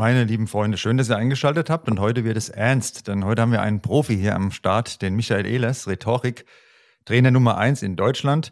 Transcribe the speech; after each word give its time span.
Meine 0.00 0.24
lieben 0.24 0.46
Freunde, 0.46 0.78
schön, 0.78 0.96
dass 0.96 1.10
ihr 1.10 1.18
eingeschaltet 1.18 1.68
habt 1.68 1.86
und 1.86 2.00
heute 2.00 2.24
wird 2.24 2.38
es 2.38 2.48
ernst, 2.48 3.06
denn 3.06 3.22
heute 3.22 3.42
haben 3.42 3.52
wir 3.52 3.60
einen 3.60 3.82
Profi 3.82 4.16
hier 4.16 4.34
am 4.34 4.50
Start, 4.50 5.02
den 5.02 5.14
Michael 5.14 5.44
Ehlers, 5.44 5.86
Rhetorik, 5.86 6.46
Trainer 7.04 7.30
Nummer 7.30 7.58
eins 7.58 7.82
in 7.82 7.96
Deutschland. 7.96 8.50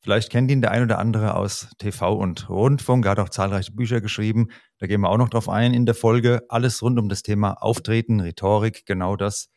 Vielleicht 0.00 0.28
kennt 0.28 0.50
ihn 0.50 0.60
der 0.60 0.72
ein 0.72 0.82
oder 0.82 0.98
andere 0.98 1.36
aus 1.36 1.68
TV 1.78 2.16
und 2.16 2.48
Rundfunk. 2.48 3.04
Er 3.04 3.12
hat 3.12 3.20
auch 3.20 3.28
zahlreiche 3.28 3.70
Bücher 3.70 4.00
geschrieben. 4.00 4.48
Da 4.80 4.88
gehen 4.88 5.00
wir 5.02 5.08
auch 5.08 5.18
noch 5.18 5.28
drauf 5.28 5.48
ein 5.48 5.72
in 5.72 5.86
der 5.86 5.94
Folge. 5.94 6.42
Alles 6.48 6.82
rund 6.82 6.98
um 6.98 7.08
das 7.08 7.22
Thema 7.22 7.52
Auftreten, 7.62 8.18
Rhetorik, 8.18 8.84
genau 8.84 9.14
das, 9.14 9.50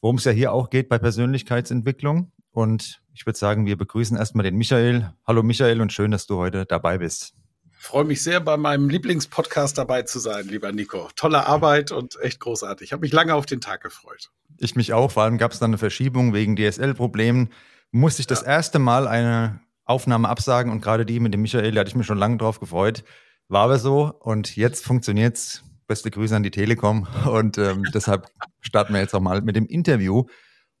worum 0.00 0.16
es 0.16 0.24
ja 0.24 0.32
hier 0.32 0.52
auch 0.52 0.68
geht 0.68 0.88
bei 0.88 0.98
Persönlichkeitsentwicklung. 0.98 2.32
Und 2.50 3.02
ich 3.14 3.24
würde 3.24 3.38
sagen, 3.38 3.66
wir 3.66 3.78
begrüßen 3.78 4.16
erstmal 4.16 4.42
den 4.42 4.56
Michael. 4.56 5.12
Hallo 5.24 5.44
Michael 5.44 5.80
und 5.80 5.92
schön, 5.92 6.10
dass 6.10 6.26
du 6.26 6.38
heute 6.38 6.66
dabei 6.66 6.98
bist. 6.98 7.37
Freue 7.80 8.04
mich 8.04 8.24
sehr, 8.24 8.40
bei 8.40 8.56
meinem 8.56 8.88
Lieblingspodcast 8.88 9.78
dabei 9.78 10.02
zu 10.02 10.18
sein, 10.18 10.48
lieber 10.48 10.72
Nico. 10.72 11.08
Tolle 11.14 11.46
Arbeit 11.46 11.92
und 11.92 12.20
echt 12.20 12.40
großartig. 12.40 12.86
Ich 12.86 12.92
habe 12.92 13.02
mich 13.02 13.12
lange 13.12 13.34
auf 13.34 13.46
den 13.46 13.60
Tag 13.60 13.82
gefreut. 13.82 14.30
Ich 14.58 14.74
mich 14.74 14.92
auch. 14.92 15.12
Vor 15.12 15.22
allem 15.22 15.38
gab 15.38 15.52
es 15.52 15.60
dann 15.60 15.70
eine 15.70 15.78
Verschiebung 15.78 16.34
wegen 16.34 16.56
DSL-Problemen. 16.56 17.50
Musste 17.92 18.20
ich 18.20 18.26
ja. 18.26 18.34
das 18.34 18.42
erste 18.42 18.80
Mal 18.80 19.06
eine 19.06 19.60
Aufnahme 19.84 20.28
absagen 20.28 20.72
und 20.72 20.82
gerade 20.82 21.06
die 21.06 21.20
mit 21.20 21.32
dem 21.32 21.40
Michael, 21.40 21.72
da 21.72 21.80
hatte 21.80 21.88
ich 21.88 21.94
mich 21.94 22.06
schon 22.06 22.18
lange 22.18 22.36
drauf 22.36 22.58
gefreut. 22.58 23.04
War 23.46 23.62
aber 23.62 23.78
so 23.78 24.12
und 24.20 24.56
jetzt 24.56 24.84
funktioniert's. 24.84 25.62
Beste 25.86 26.10
Grüße 26.10 26.36
an 26.36 26.42
die 26.42 26.50
Telekom 26.50 27.06
und 27.30 27.56
ähm, 27.56 27.84
deshalb 27.94 28.26
starten 28.60 28.92
wir 28.92 29.00
jetzt 29.00 29.14
auch 29.14 29.20
mal 29.20 29.40
mit 29.40 29.56
dem 29.56 29.66
Interview. 29.66 30.24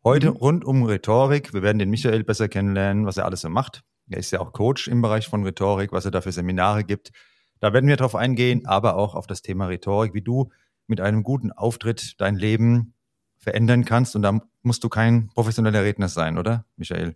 Heute 0.04 0.30
mhm. 0.30 0.36
rund 0.36 0.64
um 0.64 0.82
Rhetorik. 0.82 1.54
Wir 1.54 1.62
werden 1.62 1.78
den 1.78 1.90
Michael 1.90 2.24
besser 2.24 2.48
kennenlernen, 2.48 3.06
was 3.06 3.16
er 3.16 3.24
alles 3.24 3.40
so 3.40 3.48
macht. 3.48 3.84
Er 4.10 4.18
ist 4.18 4.30
ja 4.30 4.40
auch 4.40 4.52
Coach 4.52 4.88
im 4.88 5.02
Bereich 5.02 5.28
von 5.28 5.44
Rhetorik, 5.44 5.92
was 5.92 6.04
er 6.04 6.10
da 6.10 6.20
für 6.20 6.32
Seminare 6.32 6.84
gibt. 6.84 7.12
Da 7.60 7.72
werden 7.72 7.88
wir 7.88 7.96
drauf 7.96 8.14
eingehen, 8.14 8.66
aber 8.66 8.96
auch 8.96 9.14
auf 9.14 9.26
das 9.26 9.42
Thema 9.42 9.66
Rhetorik, 9.66 10.14
wie 10.14 10.22
du 10.22 10.50
mit 10.86 11.00
einem 11.00 11.22
guten 11.22 11.52
Auftritt 11.52 12.20
dein 12.20 12.36
Leben 12.36 12.94
verändern 13.36 13.84
kannst. 13.84 14.16
Und 14.16 14.22
da 14.22 14.40
musst 14.62 14.84
du 14.84 14.88
kein 14.88 15.28
professioneller 15.28 15.82
Redner 15.82 16.08
sein, 16.08 16.38
oder, 16.38 16.64
Michael? 16.76 17.14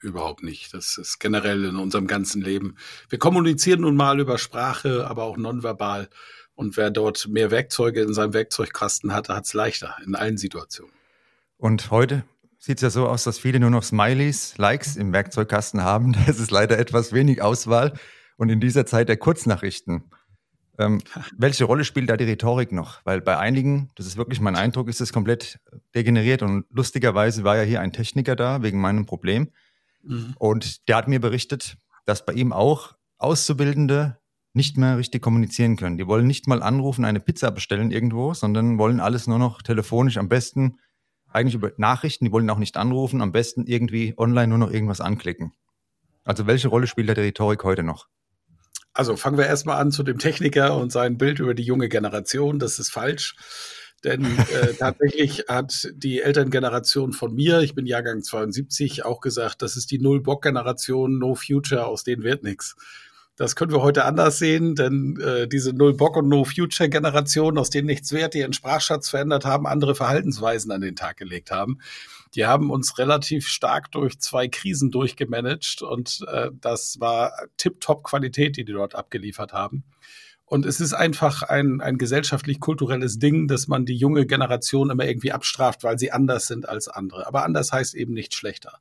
Überhaupt 0.00 0.42
nicht. 0.42 0.72
Das 0.74 0.98
ist 0.98 1.18
generell 1.18 1.64
in 1.64 1.76
unserem 1.76 2.06
ganzen 2.06 2.42
Leben. 2.42 2.76
Wir 3.08 3.18
kommunizieren 3.18 3.80
nun 3.80 3.96
mal 3.96 4.20
über 4.20 4.38
Sprache, 4.38 5.06
aber 5.08 5.24
auch 5.24 5.36
nonverbal. 5.36 6.08
Und 6.54 6.76
wer 6.76 6.90
dort 6.90 7.28
mehr 7.28 7.50
Werkzeuge 7.50 8.02
in 8.02 8.14
seinem 8.14 8.32
Werkzeugkasten 8.32 9.12
hat, 9.12 9.28
hat 9.28 9.44
es 9.44 9.54
leichter 9.54 9.96
in 10.04 10.14
allen 10.14 10.38
Situationen. 10.38 10.92
Und 11.58 11.90
heute 11.90 12.24
sieht 12.66 12.78
es 12.78 12.82
ja 12.82 12.90
so 12.90 13.06
aus, 13.06 13.22
dass 13.22 13.38
viele 13.38 13.60
nur 13.60 13.70
noch 13.70 13.84
Smileys, 13.84 14.58
Likes 14.58 14.96
im 14.96 15.12
Werkzeugkasten 15.12 15.82
haben. 15.84 16.16
Das 16.26 16.40
ist 16.40 16.50
leider 16.50 16.78
etwas 16.78 17.12
wenig 17.12 17.40
Auswahl. 17.40 17.92
Und 18.36 18.48
in 18.48 18.60
dieser 18.60 18.84
Zeit 18.84 19.08
der 19.08 19.16
Kurznachrichten. 19.16 20.10
Ähm, 20.76 21.00
welche 21.38 21.64
Rolle 21.64 21.84
spielt 21.84 22.10
da 22.10 22.16
die 22.16 22.24
Rhetorik 22.24 22.72
noch? 22.72 23.00
Weil 23.04 23.20
bei 23.20 23.38
einigen, 23.38 23.90
das 23.94 24.06
ist 24.06 24.16
wirklich 24.16 24.40
mein 24.40 24.56
Eindruck, 24.56 24.88
ist 24.88 25.00
es 25.00 25.12
komplett 25.12 25.60
degeneriert. 25.94 26.42
Und 26.42 26.66
lustigerweise 26.70 27.44
war 27.44 27.56
ja 27.56 27.62
hier 27.62 27.80
ein 27.80 27.92
Techniker 27.92 28.34
da 28.34 28.62
wegen 28.62 28.80
meinem 28.80 29.06
Problem. 29.06 29.52
Mhm. 30.02 30.34
Und 30.36 30.88
der 30.88 30.96
hat 30.96 31.06
mir 31.06 31.20
berichtet, 31.20 31.76
dass 32.04 32.26
bei 32.26 32.32
ihm 32.32 32.52
auch 32.52 32.96
Auszubildende 33.18 34.18
nicht 34.54 34.76
mehr 34.76 34.98
richtig 34.98 35.22
kommunizieren 35.22 35.76
können. 35.76 35.98
Die 35.98 36.08
wollen 36.08 36.26
nicht 36.26 36.48
mal 36.48 36.64
anrufen, 36.64 37.04
eine 37.04 37.20
Pizza 37.20 37.52
bestellen 37.52 37.92
irgendwo, 37.92 38.34
sondern 38.34 38.76
wollen 38.76 38.98
alles 38.98 39.28
nur 39.28 39.38
noch 39.38 39.62
telefonisch, 39.62 40.16
am 40.16 40.28
besten 40.28 40.78
eigentlich 41.36 41.54
über 41.54 41.70
Nachrichten, 41.76 42.24
die 42.24 42.32
wollen 42.32 42.50
auch 42.50 42.58
nicht 42.58 42.76
anrufen, 42.76 43.20
am 43.20 43.32
besten 43.32 43.66
irgendwie 43.66 44.14
online 44.16 44.48
nur 44.48 44.58
noch 44.58 44.70
irgendwas 44.72 45.00
anklicken. 45.00 45.52
Also 46.24 46.46
welche 46.46 46.68
Rolle 46.68 46.86
spielt 46.86 47.08
da 47.08 47.14
die 47.14 47.20
Rhetorik 47.20 47.62
heute 47.62 47.82
noch? 47.82 48.08
Also 48.92 49.16
fangen 49.16 49.38
wir 49.38 49.46
erstmal 49.46 49.78
an 49.78 49.92
zu 49.92 50.02
dem 50.02 50.18
Techniker 50.18 50.76
und 50.76 50.90
sein 50.90 51.18
Bild 51.18 51.38
über 51.38 51.54
die 51.54 51.62
junge 51.62 51.88
Generation. 51.88 52.58
Das 52.58 52.78
ist 52.78 52.90
falsch. 52.90 53.36
Denn 54.04 54.24
äh, 54.24 54.72
tatsächlich 54.78 55.44
hat 55.48 55.88
die 55.94 56.22
Elterngeneration 56.22 57.12
von 57.12 57.34
mir, 57.34 57.60
ich 57.60 57.74
bin 57.74 57.86
Jahrgang 57.86 58.22
72, 58.22 59.04
auch 59.04 59.20
gesagt, 59.20 59.62
das 59.62 59.76
ist 59.76 59.90
die 59.90 59.98
Null-Bock-Generation, 59.98 61.18
No 61.18 61.34
Future, 61.34 61.86
aus 61.86 62.04
denen 62.04 62.22
wird 62.22 62.42
nichts. 62.42 62.76
Das 63.36 63.54
können 63.54 63.70
wir 63.70 63.82
heute 63.82 64.06
anders 64.06 64.38
sehen, 64.38 64.74
denn 64.74 65.18
äh, 65.20 65.46
diese 65.46 65.74
Null-Bock- 65.74 66.16
und 66.16 66.28
No-Future-Generation, 66.28 67.58
aus 67.58 67.68
denen 67.68 67.86
nichts 67.86 68.12
wert, 68.12 68.32
die 68.32 68.38
ihren 68.38 68.54
Sprachschatz 68.54 69.10
verändert 69.10 69.44
haben, 69.44 69.66
andere 69.66 69.94
Verhaltensweisen 69.94 70.72
an 70.72 70.80
den 70.80 70.96
Tag 70.96 71.18
gelegt 71.18 71.50
haben, 71.50 71.78
die 72.34 72.46
haben 72.46 72.70
uns 72.70 72.96
relativ 72.98 73.46
stark 73.46 73.92
durch 73.92 74.18
zwei 74.20 74.48
Krisen 74.48 74.90
durchgemanagt 74.90 75.82
und 75.82 76.24
äh, 76.28 76.50
das 76.60 76.98
war 76.98 77.32
Tip-Top-Qualität, 77.58 78.56
die 78.56 78.64
die 78.64 78.72
dort 78.72 78.94
abgeliefert 78.94 79.52
haben. 79.52 79.84
Und 80.48 80.64
es 80.64 80.80
ist 80.80 80.94
einfach 80.94 81.42
ein, 81.42 81.80
ein 81.80 81.98
gesellschaftlich-kulturelles 81.98 83.18
Ding, 83.18 83.48
dass 83.48 83.66
man 83.66 83.84
die 83.84 83.96
junge 83.96 84.26
Generation 84.26 84.90
immer 84.90 85.04
irgendwie 85.04 85.32
abstraft, 85.32 85.82
weil 85.82 85.98
sie 85.98 86.12
anders 86.12 86.46
sind 86.46 86.68
als 86.68 86.88
andere. 86.88 87.26
Aber 87.26 87.44
anders 87.44 87.72
heißt 87.72 87.96
eben 87.96 88.14
nicht 88.14 88.32
schlechter. 88.32 88.78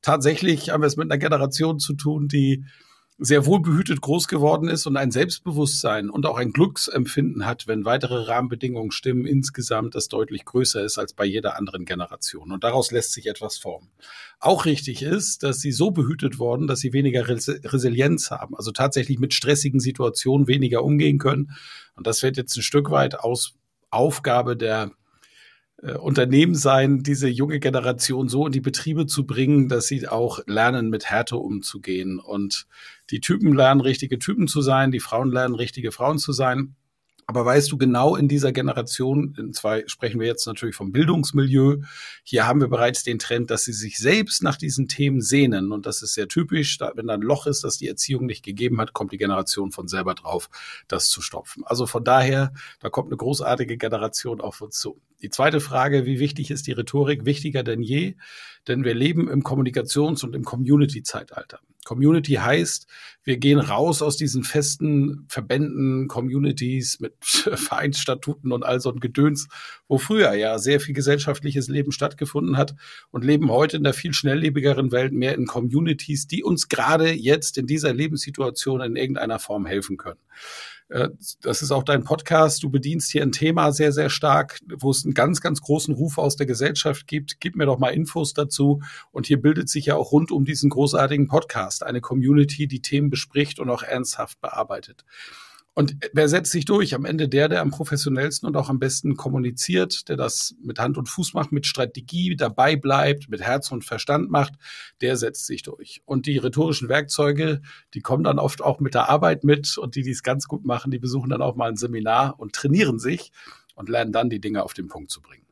Tatsächlich 0.00 0.70
haben 0.70 0.82
wir 0.82 0.86
es 0.86 0.96
mit 0.96 1.10
einer 1.10 1.18
Generation 1.18 1.80
zu 1.80 1.94
tun, 1.94 2.28
die 2.28 2.64
sehr 3.20 3.46
wohlbehütet 3.46 4.00
groß 4.00 4.28
geworden 4.28 4.68
ist 4.68 4.86
und 4.86 4.96
ein 4.96 5.10
Selbstbewusstsein 5.10 6.08
und 6.08 6.24
auch 6.24 6.38
ein 6.38 6.52
Glücksempfinden 6.52 7.44
hat, 7.44 7.66
wenn 7.66 7.84
weitere 7.84 8.22
Rahmenbedingungen 8.28 8.92
stimmen, 8.92 9.26
insgesamt 9.26 9.96
das 9.96 10.06
deutlich 10.06 10.44
größer 10.44 10.84
ist 10.84 10.98
als 10.98 11.14
bei 11.14 11.24
jeder 11.24 11.56
anderen 11.56 11.84
Generation. 11.84 12.52
Und 12.52 12.62
daraus 12.62 12.92
lässt 12.92 13.12
sich 13.12 13.26
etwas 13.26 13.58
formen. 13.58 13.90
Auch 14.38 14.66
richtig 14.66 15.02
ist, 15.02 15.42
dass 15.42 15.60
sie 15.60 15.72
so 15.72 15.90
behütet 15.90 16.38
worden, 16.38 16.68
dass 16.68 16.78
sie 16.78 16.92
weniger 16.92 17.26
Resilienz 17.28 18.30
haben, 18.30 18.56
also 18.56 18.70
tatsächlich 18.70 19.18
mit 19.18 19.34
stressigen 19.34 19.80
Situationen 19.80 20.46
weniger 20.46 20.84
umgehen 20.84 21.18
können. 21.18 21.50
Und 21.96 22.06
das 22.06 22.22
wird 22.22 22.36
jetzt 22.36 22.56
ein 22.56 22.62
Stück 22.62 22.92
weit 22.92 23.18
aus 23.18 23.54
Aufgabe 23.90 24.56
der 24.56 24.92
äh, 25.82 25.92
Unternehmen 25.92 26.54
sein, 26.54 27.02
diese 27.02 27.28
junge 27.28 27.60
Generation 27.60 28.28
so 28.28 28.46
in 28.46 28.52
die 28.52 28.60
Betriebe 28.60 29.06
zu 29.06 29.26
bringen, 29.26 29.68
dass 29.68 29.86
sie 29.86 30.08
auch 30.08 30.40
lernen, 30.46 30.90
mit 30.90 31.06
Härte 31.06 31.36
umzugehen. 31.36 32.18
Und 32.18 32.66
die 33.10 33.20
Typen 33.20 33.54
lernen, 33.54 33.80
richtige 33.80 34.18
Typen 34.18 34.48
zu 34.48 34.62
sein, 34.62 34.90
die 34.90 35.00
Frauen 35.00 35.30
lernen, 35.30 35.54
richtige 35.54 35.92
Frauen 35.92 36.18
zu 36.18 36.32
sein. 36.32 36.76
Aber 37.30 37.44
weißt 37.44 37.70
du, 37.70 37.76
genau 37.76 38.16
in 38.16 38.26
dieser 38.26 38.52
Generation, 38.52 39.34
in 39.38 39.52
zwei 39.52 39.84
sprechen 39.86 40.18
wir 40.18 40.26
jetzt 40.26 40.46
natürlich 40.46 40.74
vom 40.74 40.92
Bildungsmilieu, 40.92 41.82
hier 42.24 42.46
haben 42.46 42.62
wir 42.62 42.68
bereits 42.68 43.02
den 43.02 43.18
Trend, 43.18 43.50
dass 43.50 43.64
sie 43.64 43.74
sich 43.74 43.98
selbst 43.98 44.42
nach 44.42 44.56
diesen 44.56 44.88
Themen 44.88 45.20
sehnen. 45.20 45.70
Und 45.70 45.84
das 45.84 46.00
ist 46.00 46.14
sehr 46.14 46.28
typisch. 46.28 46.78
wenn 46.94 47.06
da 47.06 47.12
ein 47.12 47.20
Loch 47.20 47.46
ist, 47.46 47.64
das 47.64 47.76
die 47.76 47.86
Erziehung 47.86 48.24
nicht 48.24 48.42
gegeben 48.42 48.80
hat, 48.80 48.94
kommt 48.94 49.12
die 49.12 49.18
Generation 49.18 49.72
von 49.72 49.88
selber 49.88 50.14
drauf, 50.14 50.48
das 50.88 51.10
zu 51.10 51.20
stopfen. 51.20 51.64
Also 51.66 51.84
von 51.84 52.02
daher, 52.02 52.54
da 52.80 52.88
kommt 52.88 53.08
eine 53.08 53.18
großartige 53.18 53.76
Generation 53.76 54.40
auf 54.40 54.62
uns 54.62 54.78
zu. 54.78 54.98
Die 55.20 55.30
zweite 55.30 55.60
Frage, 55.60 56.06
wie 56.06 56.20
wichtig 56.20 56.50
ist 56.50 56.66
die 56.66 56.72
Rhetorik? 56.72 57.24
Wichtiger 57.24 57.64
denn 57.64 57.82
je, 57.82 58.14
denn 58.68 58.84
wir 58.84 58.94
leben 58.94 59.28
im 59.28 59.42
Kommunikations- 59.42 60.24
und 60.24 60.36
im 60.36 60.44
Community-Zeitalter. 60.44 61.60
Community 61.84 62.34
heißt, 62.34 62.86
wir 63.24 63.38
gehen 63.38 63.58
raus 63.58 64.02
aus 64.02 64.18
diesen 64.18 64.44
festen 64.44 65.24
Verbänden, 65.28 66.06
Communities 66.06 67.00
mit 67.00 67.14
Vereinsstatuten 67.22 68.52
und 68.52 68.62
all 68.62 68.78
so 68.78 68.92
ein 68.92 69.00
Gedöns, 69.00 69.48
wo 69.88 69.96
früher 69.96 70.34
ja 70.34 70.58
sehr 70.58 70.80
viel 70.80 70.94
gesellschaftliches 70.94 71.68
Leben 71.68 71.90
stattgefunden 71.90 72.58
hat 72.58 72.74
und 73.10 73.24
leben 73.24 73.50
heute 73.50 73.78
in 73.78 73.84
der 73.84 73.94
viel 73.94 74.12
schnelllebigeren 74.12 74.92
Welt 74.92 75.14
mehr 75.14 75.34
in 75.34 75.46
Communities, 75.46 76.26
die 76.26 76.44
uns 76.44 76.68
gerade 76.68 77.10
jetzt 77.10 77.56
in 77.56 77.66
dieser 77.66 77.94
Lebenssituation 77.94 78.82
in 78.82 78.96
irgendeiner 78.96 79.38
Form 79.38 79.64
helfen 79.64 79.96
können. 79.96 80.20
Äh, 80.88 81.10
das 81.42 81.62
ist 81.62 81.70
auch 81.70 81.82
dein 81.82 82.04
Podcast. 82.04 82.62
Du 82.62 82.70
bedienst 82.70 83.10
hier 83.10 83.22
ein 83.22 83.32
Thema 83.32 83.72
sehr, 83.72 83.92
sehr 83.92 84.10
stark, 84.10 84.58
wo 84.78 84.90
es 84.90 85.04
einen 85.04 85.14
ganz, 85.14 85.40
ganz 85.40 85.60
großen 85.60 85.94
Ruf 85.94 86.18
aus 86.18 86.36
der 86.36 86.46
Gesellschaft 86.46 87.06
gibt. 87.06 87.40
Gib 87.40 87.56
mir 87.56 87.66
doch 87.66 87.78
mal 87.78 87.90
Infos 87.90 88.34
dazu. 88.34 88.80
Und 89.10 89.26
hier 89.26 89.40
bildet 89.40 89.68
sich 89.68 89.86
ja 89.86 89.96
auch 89.96 90.12
rund 90.12 90.30
um 90.30 90.44
diesen 90.44 90.70
großartigen 90.70 91.28
Podcast 91.28 91.82
eine 91.82 92.00
Community, 92.00 92.66
die 92.66 92.82
Themen 92.82 93.10
bespricht 93.10 93.58
und 93.58 93.70
auch 93.70 93.82
ernsthaft 93.82 94.40
bearbeitet. 94.40 95.04
Und 95.78 95.94
wer 96.12 96.28
setzt 96.28 96.50
sich 96.50 96.64
durch? 96.64 96.96
Am 96.96 97.04
Ende 97.04 97.28
der, 97.28 97.48
der 97.48 97.60
am 97.60 97.70
professionellsten 97.70 98.48
und 98.48 98.56
auch 98.56 98.68
am 98.68 98.80
besten 98.80 99.14
kommuniziert, 99.14 100.08
der 100.08 100.16
das 100.16 100.56
mit 100.60 100.80
Hand 100.80 100.98
und 100.98 101.08
Fuß 101.08 101.34
macht, 101.34 101.52
mit 101.52 101.68
Strategie 101.68 102.34
dabei 102.34 102.74
bleibt, 102.74 103.28
mit 103.28 103.42
Herz 103.42 103.70
und 103.70 103.84
Verstand 103.84 104.28
macht, 104.28 104.54
der 105.02 105.16
setzt 105.16 105.46
sich 105.46 105.62
durch. 105.62 106.02
Und 106.04 106.26
die 106.26 106.36
rhetorischen 106.36 106.88
Werkzeuge, 106.88 107.62
die 107.94 108.00
kommen 108.00 108.24
dann 108.24 108.40
oft 108.40 108.60
auch 108.60 108.80
mit 108.80 108.94
der 108.94 109.08
Arbeit 109.08 109.44
mit 109.44 109.78
und 109.78 109.94
die, 109.94 110.02
die 110.02 110.10
es 110.10 110.24
ganz 110.24 110.48
gut 110.48 110.64
machen, 110.64 110.90
die 110.90 110.98
besuchen 110.98 111.30
dann 111.30 111.42
auch 111.42 111.54
mal 111.54 111.68
ein 111.68 111.76
Seminar 111.76 112.40
und 112.40 112.54
trainieren 112.54 112.98
sich 112.98 113.30
und 113.76 113.88
lernen 113.88 114.10
dann 114.10 114.30
die 114.30 114.40
Dinge 114.40 114.64
auf 114.64 114.74
den 114.74 114.88
Punkt 114.88 115.12
zu 115.12 115.22
bringen. 115.22 115.47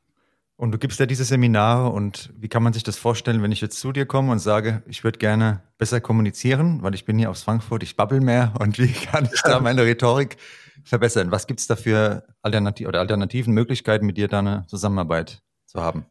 Und 0.59 0.73
du 0.73 0.79
gibst 0.79 0.99
ja 0.99 1.05
diese 1.05 1.25
Seminare 1.25 1.91
und 1.91 2.33
wie 2.39 2.49
kann 2.49 2.63
man 2.63 2.73
sich 2.73 2.83
das 2.83 2.97
vorstellen, 2.97 3.43
wenn 3.43 3.53
ich 3.53 3.61
jetzt 3.61 3.79
zu 3.79 3.93
dir 3.93 4.07
komme 4.07 4.33
und 4.33 4.39
sage, 4.39 4.83
ich 4.87 5.05
würde 5.05 5.19
gerne 5.19 5.63
besser 5.77 6.01
kommunizieren, 6.01 6.83
weil 6.83 6.95
ich 6.95 7.05
bin 7.05 7.19
hier 7.19 7.29
aus 7.29 7.43
Frankfurt, 7.43 7.83
ich 7.83 7.97
babbel 7.97 8.23
mehr 8.23 8.55
und 8.59 8.79
wie 8.79 8.93
kann 8.93 9.29
ich 9.31 9.43
da 9.43 9.61
meine 9.61 9.83
Rhetorik 9.83 10.39
verbessern? 10.83 11.31
Was 11.31 11.47
gibt 11.47 11.61
es 11.61 11.67
da 11.67 11.77
für 11.77 12.25
Alternati 12.41 12.87
oder 12.87 13.01
alternativen 13.01 13.53
Möglichkeiten, 13.53 14.07
mit 14.07 14.17
dir 14.17 14.29
da 14.29 14.39
eine 14.39 14.65
Zusammenarbeit 14.67 15.43
zu 15.67 15.83
haben? 15.83 16.07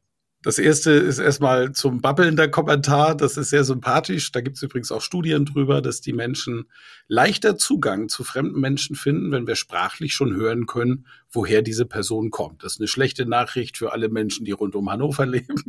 Das 0.46 0.60
erste 0.60 0.92
ist 0.92 1.18
erstmal 1.18 1.72
zum 1.72 2.02
Babbeln 2.02 2.36
der 2.36 2.52
Kommentar. 2.52 3.16
Das 3.16 3.36
ist 3.36 3.50
sehr 3.50 3.64
sympathisch. 3.64 4.32
Da 4.32 4.42
gibt 4.42 4.58
es 4.58 4.62
übrigens 4.62 4.92
auch 4.92 5.02
Studien 5.02 5.44
drüber, 5.44 5.82
dass 5.82 6.02
die 6.02 6.14
Menschen 6.14 6.70
leichter 7.08 7.58
Zugang 7.58 8.10
zu 8.10 8.24
fremden 8.24 8.60
Menschen 8.60 8.96
finden, 8.96 9.32
wenn 9.32 9.48
wir 9.48 9.56
sprachlich 9.56 10.14
schon 10.14 10.36
hören 10.36 10.68
können, 10.68 11.08
woher 11.32 11.64
diese 11.64 11.88
Person 11.88 12.30
kommt. 12.30 12.64
Das 12.64 12.74
ist 12.74 12.80
eine 12.80 12.88
schlechte 12.88 13.26
Nachricht 13.26 13.80
für 13.80 13.92
alle 13.92 14.08
Menschen, 14.08 14.46
die 14.46 14.52
rund 14.52 14.76
um 14.76 14.92
Hannover 14.92 15.26
leben. 15.26 15.64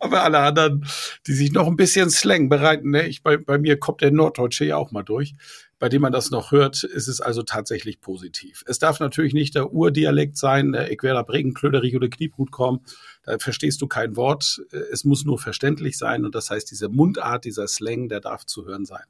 Aber 0.00 0.22
alle 0.22 0.38
anderen, 0.38 0.86
die 1.26 1.34
sich 1.34 1.52
noch 1.52 1.66
ein 1.66 1.76
bisschen 1.76 2.08
Slang 2.08 2.48
bereiten, 2.48 2.92
ne? 2.92 3.06
ich, 3.06 3.22
bei, 3.22 3.36
bei 3.36 3.58
mir 3.58 3.78
kommt 3.78 4.00
der 4.00 4.10
Norddeutsche 4.10 4.64
ja 4.64 4.78
auch 4.78 4.90
mal 4.90 5.02
durch 5.02 5.34
bei 5.78 5.88
dem 5.88 6.02
man 6.02 6.12
das 6.12 6.30
noch 6.30 6.50
hört, 6.50 6.82
ist 6.82 7.08
es 7.08 7.20
also 7.20 7.42
tatsächlich 7.42 8.00
positiv. 8.00 8.64
Es 8.66 8.78
darf 8.78 9.00
natürlich 9.00 9.32
nicht 9.32 9.54
der 9.54 9.72
Urdialekt 9.72 10.36
sein, 10.36 10.72
der 10.72 10.88
werde 10.88 11.24
Bregen, 11.24 11.54
Klöderich 11.54 11.94
oder 11.94 12.08
Kniebrut 12.08 12.50
kommen. 12.50 12.80
Da 13.28 13.38
verstehst 13.38 13.82
du 13.82 13.86
kein 13.86 14.16
Wort. 14.16 14.62
Es 14.90 15.04
muss 15.04 15.24
nur 15.24 15.38
verständlich 15.38 15.98
sein. 15.98 16.24
Und 16.24 16.34
das 16.34 16.48
heißt, 16.50 16.70
diese 16.70 16.88
Mundart, 16.88 17.44
dieser 17.44 17.68
Slang, 17.68 18.08
der 18.08 18.20
darf 18.20 18.46
zu 18.46 18.64
hören 18.64 18.86
sein. 18.86 19.04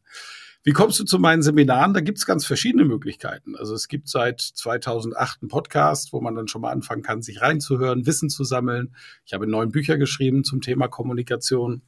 Wie 0.65 0.73
kommst 0.73 0.99
du 0.99 1.05
zu 1.05 1.21
meinen 1.21 1.43
Seminaren? 1.43 1.95
Da 1.95 2.01
gibt 2.01 2.19
es 2.19 2.27
ganz 2.27 2.45
verschiedene 2.45 2.85
Möglichkeiten. 2.85 3.55
Also 3.55 3.75
es 3.75 3.87
gibt 3.87 4.09
seit 4.09 4.41
2008 4.41 5.43
einen 5.43 5.49
Podcast, 5.49 6.13
wo 6.13 6.21
man 6.21 6.35
dann 6.35 6.49
schon 6.49 6.63
mal 6.63 6.73
anfangen 6.73 7.03
kann, 7.03 7.23
sich 7.23 7.41
reinzuhören, 7.41 8.07
Wissen 8.07 8.29
zu 8.29 8.43
sammeln. 8.43 8.95
Ich 9.25 9.35
habe 9.35 9.47
neun 9.47 9.71
Bücher 9.71 9.99
geschrieben 9.99 10.43
zum 10.43 10.61
Thema 10.61 10.89
Kommunikation. 10.89 11.83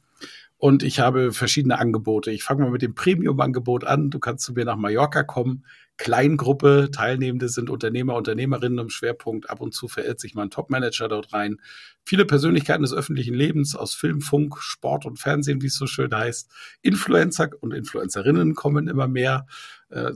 Und 0.61 0.83
ich 0.83 0.99
habe 0.99 1.33
verschiedene 1.33 1.79
Angebote. 1.79 2.29
Ich 2.29 2.43
fange 2.43 2.61
mal 2.61 2.69
mit 2.69 2.83
dem 2.83 2.93
Premium-Angebot 2.93 3.83
an. 3.83 4.11
Du 4.11 4.19
kannst 4.19 4.45
zu 4.45 4.53
mir 4.53 4.63
nach 4.63 4.75
Mallorca 4.75 5.23
kommen. 5.23 5.65
Kleingruppe, 5.97 6.89
Teilnehmende 6.93 7.49
sind 7.49 7.71
Unternehmer, 7.71 8.13
Unternehmerinnen 8.13 8.77
im 8.77 8.89
Schwerpunkt. 8.91 9.49
Ab 9.49 9.59
und 9.59 9.73
zu 9.73 9.87
verirrt 9.87 10.19
sich 10.19 10.35
mal 10.35 10.43
ein 10.43 10.51
Topmanager 10.51 11.07
dort 11.07 11.33
rein. 11.33 11.57
Viele 12.05 12.25
Persönlichkeiten 12.25 12.83
des 12.83 12.93
öffentlichen 12.93 13.33
Lebens 13.33 13.75
aus 13.75 13.95
Film, 13.95 14.21
Funk, 14.21 14.59
Sport 14.59 15.07
und 15.07 15.17
Fernsehen, 15.17 15.63
wie 15.63 15.65
es 15.65 15.77
so 15.77 15.87
schön 15.87 16.13
heißt. 16.13 16.51
Influencer 16.83 17.49
und 17.59 17.73
Influencerinnen 17.73 18.53
kommen 18.53 18.87
immer 18.87 19.07
mehr. 19.07 19.47
Äh, 19.89 20.11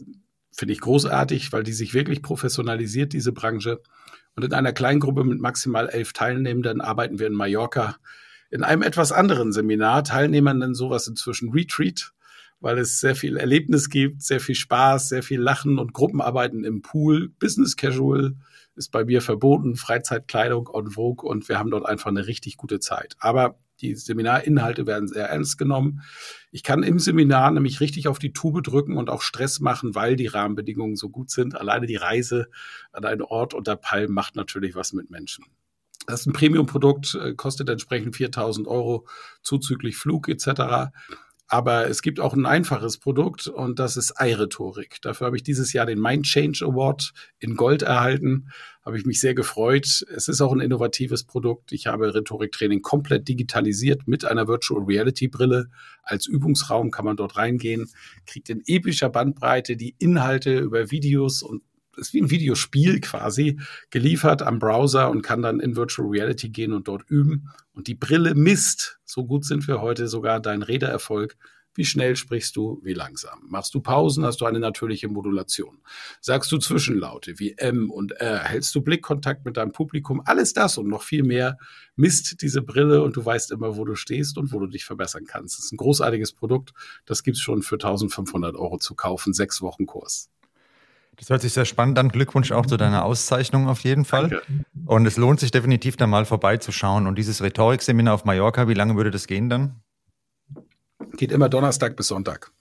Finde 0.52 0.74
ich 0.74 0.80
großartig, 0.80 1.54
weil 1.54 1.64
die 1.64 1.74
sich 1.74 1.96
wirklich 1.96 2.22
professionalisiert, 2.22 3.14
diese 3.14 3.32
Branche. 3.32 3.82
Und 4.36 4.46
in 4.46 4.54
einer 4.54 4.74
Kleingruppe 4.74 5.24
mit 5.24 5.42
maximal 5.42 5.90
elf 5.90 6.14
Teilnehmenden 6.14 6.82
arbeiten 6.82 7.18
wir 7.18 7.26
in 7.26 7.34
Mallorca 7.34 7.96
in 8.50 8.64
einem 8.64 8.82
etwas 8.82 9.12
anderen 9.12 9.52
Seminar 9.52 10.04
Teilnehmern 10.04 10.60
dann 10.60 10.76
sowas 10.76 11.08
inzwischen 11.08 11.52
Retreat, 11.52 12.12
weil 12.60 12.78
es 12.78 13.00
sehr 13.00 13.16
viel 13.16 13.38
Erlebnis 13.38 13.90
gibt, 13.90 14.24
sehr 14.24 14.40
viel 14.40 14.56
Spaß, 14.56 15.10
sehr 15.10 15.24
viel 15.24 15.42
Lachen 15.42 15.78
und 15.80 15.94
Gruppenarbeiten 15.94 16.64
im 16.64 16.82
Pool. 16.82 17.30
Business 17.40 17.76
Casual 17.76 18.36
ist 18.76 18.92
bei 18.92 19.06
mir 19.06 19.22
verboten, 19.22 19.76
Freizeitkleidung 19.76 20.68
on 20.68 20.92
Vogue 20.92 21.30
und 21.30 21.48
wir 21.48 21.60
haben 21.60 21.72
dort 21.72 21.86
einfach 21.86 22.10
eine 22.10 22.28
richtig 22.28 22.58
gute 22.58 22.80
Zeit. 22.80 23.16
Aber 23.20 23.58
die 23.82 23.96
Seminarinhalte 23.96 24.88
werden 24.88 25.08
sehr 25.08 25.30
ernst 25.30 25.58
genommen. 25.58 26.02
Ich 26.52 26.64
kann 26.64 26.84
im 26.84 27.00
Seminar 27.00 27.52
nämlich 27.52 27.82
richtig 27.82 28.08
auf 28.08 28.20
die 28.20 28.32
Tube 28.32 28.64
drücken 28.64 28.98
und 28.98 29.10
auch 29.10 29.22
Stress 29.22 29.60
machen, 29.60 29.96
weil 29.96 30.16
die 30.16 30.28
Rahmenbedingungen 30.28 30.96
so 30.96 31.10
gut 31.10 31.30
sind. 31.30 31.56
Alleine 31.56 31.86
die 31.86 31.98
Reise 31.98 32.48
an 32.94 33.04
einen 33.06 33.22
Ort 33.22 33.54
unter 33.54 33.76
Palm 33.76 34.12
macht 34.12 34.36
natürlich 34.36 34.76
was 34.76 34.94
mit 34.94 35.10
Menschen. 35.10 35.46
Das 36.08 36.22
ist 36.22 36.28
ein 36.28 36.34
Premium-Produkt, 36.34 37.16
äh, 37.16 37.34
kostet 37.34 37.70
entsprechend 37.70 38.16
4000 38.16 38.68
Euro 38.68 39.08
zuzüglich 39.42 39.98
Flug 39.98 40.30
etc. 40.30 40.92
Aber 41.48 41.88
es 41.88 42.02
gibt 42.02 42.20
auch 42.20 42.34
ein 42.34 42.48
einfaches 42.48 42.98
Produkt 42.98 43.48
und 43.48 43.78
das 43.78 43.98
ist 43.98 44.16
iRhetorik. 44.20 44.98
Dafür 45.04 45.28
habe 45.28 45.38
ich 45.38 45.44
dieses 45.44 45.74
Jahr 45.74 45.86
den 45.86 46.02
Mind 46.02 46.26
Change 46.26 46.66
Award 46.66 47.14
in 47.38 47.56
Gold 47.56 47.84
erhalten. 47.84 48.50
Habe 48.84 48.98
ich 48.98 49.06
mich 49.06 49.20
sehr 49.20 49.36
gefreut. 49.36 50.06
Es 50.16 50.28
ist 50.28 50.42
auch 50.42 50.52
ein 50.52 50.60
innovatives 50.60 51.24
Produkt. 51.24 51.72
Ich 51.72 51.86
habe 51.86 52.16
Rhetoriktraining 52.16 52.82
komplett 52.82 53.28
digitalisiert 53.28 54.08
mit 54.08 54.26
einer 54.26 54.48
Virtual 54.48 54.84
Reality 54.84 55.28
Brille. 55.28 55.70
Als 56.02 56.26
Übungsraum 56.26 56.90
kann 56.90 57.06
man 57.06 57.16
dort 57.16 57.38
reingehen, 57.38 57.92
kriegt 58.26 58.50
in 58.50 58.64
epischer 58.66 59.10
Bandbreite 59.10 59.78
die 59.78 59.96
Inhalte 60.00 60.58
über 60.58 60.90
Videos 60.90 61.44
und 61.44 61.62
ist 61.98 62.14
wie 62.14 62.22
ein 62.22 62.30
Videospiel 62.30 63.00
quasi 63.02 63.60
geliefert 63.90 64.42
am 64.42 64.60
Browser 64.60 65.10
und 65.10 65.22
kann 65.22 65.42
dann 65.42 65.60
in 65.60 65.76
Virtual 65.76 66.08
Reality 66.08 66.50
gehen 66.50 66.74
und 66.74 66.88
dort 66.88 67.10
üben. 67.10 67.50
Und 67.74 67.88
die 67.88 67.96
Brille 67.96 68.36
misst, 68.36 69.00
so 69.06 69.26
gut 69.26 69.46
sind 69.46 69.68
wir 69.68 69.82
heute 69.82 70.08
sogar, 70.08 70.40
dein 70.40 70.62
Redererfolg. 70.62 71.38
Wie 71.78 71.84
schnell 71.84 72.16
sprichst 72.16 72.56
du, 72.56 72.80
wie 72.84 72.94
langsam? 72.94 73.42
Machst 73.50 73.76
du 73.76 73.82
Pausen, 73.82 74.24
hast 74.24 74.40
du 74.40 74.46
eine 74.46 74.62
natürliche 74.62 75.10
Modulation? 75.10 75.80
Sagst 76.22 76.50
du 76.54 76.58
Zwischenlaute 76.58 77.38
wie 77.38 77.58
M 77.58 77.92
und 77.92 78.14
R? 78.14 78.40
Hältst 78.46 78.74
du 78.76 78.82
Blickkontakt 78.82 79.44
mit 79.44 79.58
deinem 79.58 79.74
Publikum? 79.74 80.22
Alles 80.24 80.54
das 80.54 80.78
und 80.78 80.88
noch 80.88 81.04
viel 81.04 81.24
mehr 81.24 81.58
misst 81.98 82.42
diese 82.42 82.62
Brille 82.62 83.04
und 83.04 83.18
du 83.18 83.26
weißt 83.26 83.52
immer, 83.52 83.76
wo 83.76 83.84
du 83.84 83.96
stehst 83.96 84.38
und 84.38 84.54
wo 84.54 84.60
du 84.60 84.68
dich 84.68 84.86
verbessern 84.86 85.26
kannst. 85.26 85.58
Das 85.58 85.66
ist 85.66 85.74
ein 85.74 85.78
großartiges 85.78 86.32
Produkt. 86.32 86.72
Das 87.06 87.24
gibt's 87.24 87.42
schon 87.42 87.62
für 87.62 87.76
1500 87.76 88.56
Euro 88.56 88.78
zu 88.78 88.96
kaufen. 88.96 89.34
Sechs 89.34 89.62
Wochen 89.62 89.86
Kurs. 89.86 90.30
Das 91.18 91.30
hört 91.30 91.42
sich 91.42 91.54
sehr 91.54 91.66
spannend 91.66 91.98
an. 91.98 92.10
Glückwunsch 92.10 92.52
auch 92.52 92.66
zu 92.66 92.78
deiner 92.78 93.06
Auszeichnung 93.06 93.68
auf 93.68 93.80
jeden 93.82 94.06
Fall. 94.06 94.30
Danke. 94.30 94.46
Und 94.86 95.06
es 95.06 95.18
lohnt 95.18 95.40
sich 95.40 95.52
definitiv 95.52 95.98
da 95.98 96.08
mal 96.08 96.26
vorbeizuschauen. 96.26 97.08
Und 97.08 97.18
dieses 97.18 97.42
Rhetorikseminar 97.42 98.14
auf 98.14 98.26
Mallorca, 98.26 98.68
wie 98.68 98.74
lange 98.74 98.96
würde 98.96 99.12
das 99.12 99.28
gehen 99.28 99.50
dann? 99.50 99.82
Geht 101.18 101.32
immer 101.32 101.50
Donnerstag 101.50 101.96
bis 101.96 102.08
Sonntag. 102.08 102.52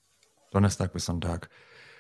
Donnerstag 0.52 0.92
bis 0.92 1.04
Sonntag. 1.04 1.50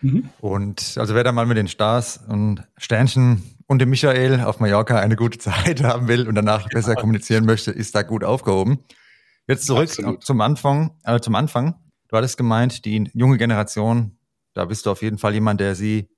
Mhm. 0.00 0.28
Und 0.40 0.96
also 0.96 1.14
wer 1.14 1.24
da 1.24 1.32
mal 1.32 1.46
mit 1.46 1.56
den 1.56 1.68
Stars 1.68 2.20
und 2.28 2.62
Sternchen 2.76 3.42
und 3.66 3.80
dem 3.80 3.90
Michael 3.90 4.40
auf 4.40 4.60
Mallorca 4.60 4.98
eine 4.98 5.16
gute 5.16 5.38
Zeit 5.38 5.82
haben 5.82 6.08
will 6.08 6.28
und 6.28 6.34
danach 6.34 6.62
ja. 6.62 6.68
besser 6.72 6.94
kommunizieren 6.94 7.44
möchte, 7.46 7.70
ist 7.70 7.94
da 7.94 8.02
gut 8.02 8.22
aufgehoben. 8.22 8.78
Jetzt 9.46 9.66
zurück 9.66 9.88
Absolut. 9.88 10.24
zum 10.24 10.40
Anfang, 10.40 10.96
äh, 11.04 11.20
zum 11.20 11.34
Anfang. 11.34 11.74
Du 12.08 12.16
hattest 12.16 12.36
gemeint, 12.36 12.84
die 12.84 13.10
junge 13.12 13.38
Generation, 13.38 14.18
da 14.54 14.64
bist 14.66 14.86
du 14.86 14.90
auf 14.90 15.02
jeden 15.02 15.18
Fall 15.18 15.34
jemand, 15.34 15.60
der 15.60 15.74
sie 15.74 16.08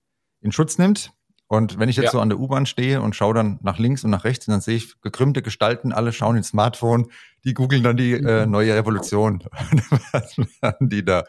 in 0.47 0.53
Schutz 0.53 0.79
nimmt. 0.79 1.13
Und 1.49 1.79
wenn 1.79 1.89
ich 1.89 1.97
jetzt 1.97 2.07
ja. 2.07 2.11
so 2.13 2.21
an 2.21 2.29
der 2.29 2.41
U-Bahn 2.41 2.67
stehe 2.67 3.01
und 3.01 3.15
schaue 3.15 3.35
dann 3.35 3.61
nach 3.63 3.79
links 3.79 4.03
und 4.03 4.11
nach 4.11 4.25
rechts, 4.25 4.47
dann 4.47 4.61
sehe 4.61 4.77
ich 4.77 5.01
gekrümmte 5.01 5.43
Gestalten, 5.43 5.93
alle 5.93 6.13
schauen 6.13 6.37
ins 6.37 6.49
Smartphone, 6.49 7.07
die 7.45 7.55
googeln 7.55 7.85
dann 7.85 7.97
die 7.97 8.15
äh, 8.15 8.47
neue 8.47 8.75
Revolution. 8.75 9.45
Was 10.13 10.37
machen 10.61 10.89
die 10.89 11.05
da? 11.05 11.25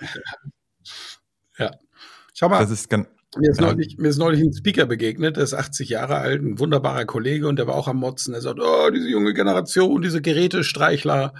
Ja. 1.59 1.71
Schau 2.33 2.49
mal. 2.49 2.59
Das 2.59 2.71
ist 2.71 2.89
ganz, 2.89 3.07
mir 3.37 3.51
ist, 3.51 3.61
neulich, 3.61 3.97
mir 3.97 4.07
ist 4.07 4.17
neulich 4.17 4.41
ein 4.41 4.53
Speaker 4.53 4.87
begegnet, 4.87 5.37
der 5.37 5.43
ist 5.43 5.53
80 5.53 5.89
Jahre 5.89 6.15
alt, 6.15 6.41
ein 6.41 6.57
wunderbarer 6.57 7.05
Kollege 7.05 7.47
und 7.47 7.57
der 7.57 7.67
war 7.67 7.75
auch 7.75 7.87
am 7.87 7.97
Motzen. 7.97 8.33
Er 8.33 8.41
sagt, 8.41 8.59
oh, 8.59 8.89
diese 8.89 9.07
junge 9.07 9.35
Generation, 9.35 10.01
diese 10.01 10.21
Gerätestreichler, 10.21 11.33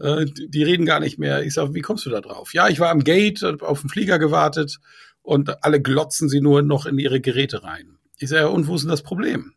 äh, 0.00 0.24
die, 0.24 0.50
die 0.50 0.62
reden 0.64 0.86
gar 0.86 0.98
nicht 0.98 1.18
mehr. 1.18 1.44
Ich 1.44 1.54
sage, 1.54 1.74
wie 1.74 1.82
kommst 1.82 2.06
du 2.06 2.10
da 2.10 2.20
drauf? 2.20 2.54
Ja, 2.54 2.68
ich 2.68 2.80
war 2.80 2.90
am 2.90 3.04
Gate, 3.04 3.44
auf 3.44 3.82
den 3.82 3.90
Flieger 3.90 4.18
gewartet 4.18 4.80
und 5.26 5.64
alle 5.64 5.82
glotzen 5.82 6.28
sie 6.28 6.40
nur 6.40 6.62
noch 6.62 6.86
in 6.86 6.98
ihre 6.98 7.20
Geräte 7.20 7.64
rein. 7.64 7.98
Ich 8.18 8.28
sage, 8.28 8.48
und 8.48 8.68
wo 8.68 8.76
ist 8.76 8.82
denn 8.82 8.90
das 8.90 9.02
Problem? 9.02 9.54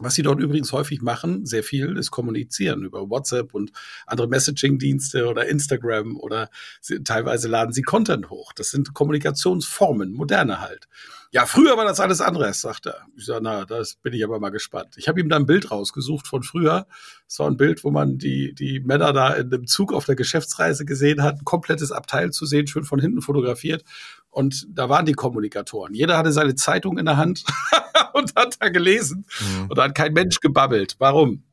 Was 0.00 0.14
sie 0.14 0.22
dort 0.22 0.40
übrigens 0.40 0.72
häufig 0.72 1.00
machen, 1.00 1.46
sehr 1.46 1.62
viel, 1.62 1.96
ist 1.96 2.10
kommunizieren 2.10 2.82
über 2.82 3.08
WhatsApp 3.08 3.54
und 3.54 3.70
andere 4.06 4.28
Messaging-Dienste 4.28 5.26
oder 5.26 5.46
Instagram 5.46 6.18
oder 6.18 6.50
sie, 6.80 7.02
teilweise 7.02 7.48
laden 7.48 7.72
sie 7.72 7.82
Content 7.82 8.28
hoch. 8.28 8.52
Das 8.52 8.70
sind 8.70 8.92
Kommunikationsformen, 8.92 10.12
moderne 10.12 10.60
halt. 10.60 10.88
Ja, 11.36 11.44
früher 11.44 11.76
war 11.76 11.84
das 11.84 12.00
alles 12.00 12.22
anderes, 12.22 12.62
sagt 12.62 12.86
er. 12.86 13.02
Ich 13.14 13.26
sage, 13.26 13.40
na, 13.42 13.66
das 13.66 13.96
bin 13.96 14.14
ich 14.14 14.24
aber 14.24 14.40
mal 14.40 14.48
gespannt. 14.48 14.94
Ich 14.96 15.06
habe 15.06 15.20
ihm 15.20 15.28
da 15.28 15.36
ein 15.36 15.44
Bild 15.44 15.70
rausgesucht 15.70 16.26
von 16.26 16.42
früher. 16.42 16.86
Es 17.28 17.38
war 17.38 17.46
ein 17.46 17.58
Bild, 17.58 17.84
wo 17.84 17.90
man 17.90 18.16
die, 18.16 18.54
die 18.54 18.80
Männer 18.80 19.12
da 19.12 19.34
in 19.34 19.52
einem 19.52 19.66
Zug 19.66 19.92
auf 19.92 20.06
der 20.06 20.16
Geschäftsreise 20.16 20.86
gesehen 20.86 21.22
hat, 21.22 21.36
ein 21.36 21.44
komplettes 21.44 21.92
Abteil 21.92 22.30
zu 22.30 22.46
sehen, 22.46 22.66
schön 22.66 22.84
von 22.84 22.98
hinten 23.00 23.20
fotografiert. 23.20 23.84
Und 24.30 24.66
da 24.70 24.88
waren 24.88 25.04
die 25.04 25.12
Kommunikatoren. 25.12 25.92
Jeder 25.92 26.16
hatte 26.16 26.32
seine 26.32 26.54
Zeitung 26.54 26.96
in 26.96 27.04
der 27.04 27.18
Hand 27.18 27.44
und 28.14 28.34
hat 28.34 28.56
da 28.58 28.70
gelesen. 28.70 29.26
Mhm. 29.38 29.66
Und 29.68 29.76
da 29.76 29.84
hat 29.84 29.94
kein 29.94 30.14
Mensch 30.14 30.40
gebabbelt. 30.40 30.96
Warum? 31.00 31.44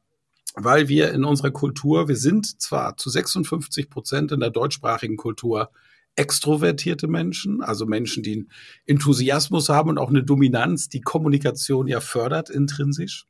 Weil 0.56 0.88
wir 0.88 1.12
in 1.12 1.25
unserer 1.25 1.52
Kultur, 1.52 2.08
wir 2.08 2.16
sind 2.16 2.62
zwar 2.62 2.96
zu 2.96 3.10
56 3.10 3.90
Prozent 3.90 4.32
in 4.32 4.40
der 4.40 4.50
deutschsprachigen 4.50 5.18
Kultur 5.18 5.72
extrovertierte 6.15 7.08
Menschen, 7.08 7.62
also 7.62 7.86
Menschen, 7.86 8.24
die 8.24 8.34
einen 8.34 8.51
Enthusiasmus 8.86 9.70
haben 9.70 9.89
und 9.89 9.98
auch 9.98 10.10
eine 10.10 10.24
Dominanz, 10.24 10.89
die 10.89 11.01
Kommunikation 11.01 11.88
ja 11.88 12.00
fördert 12.00 12.50
intrinsisch. 12.50 13.25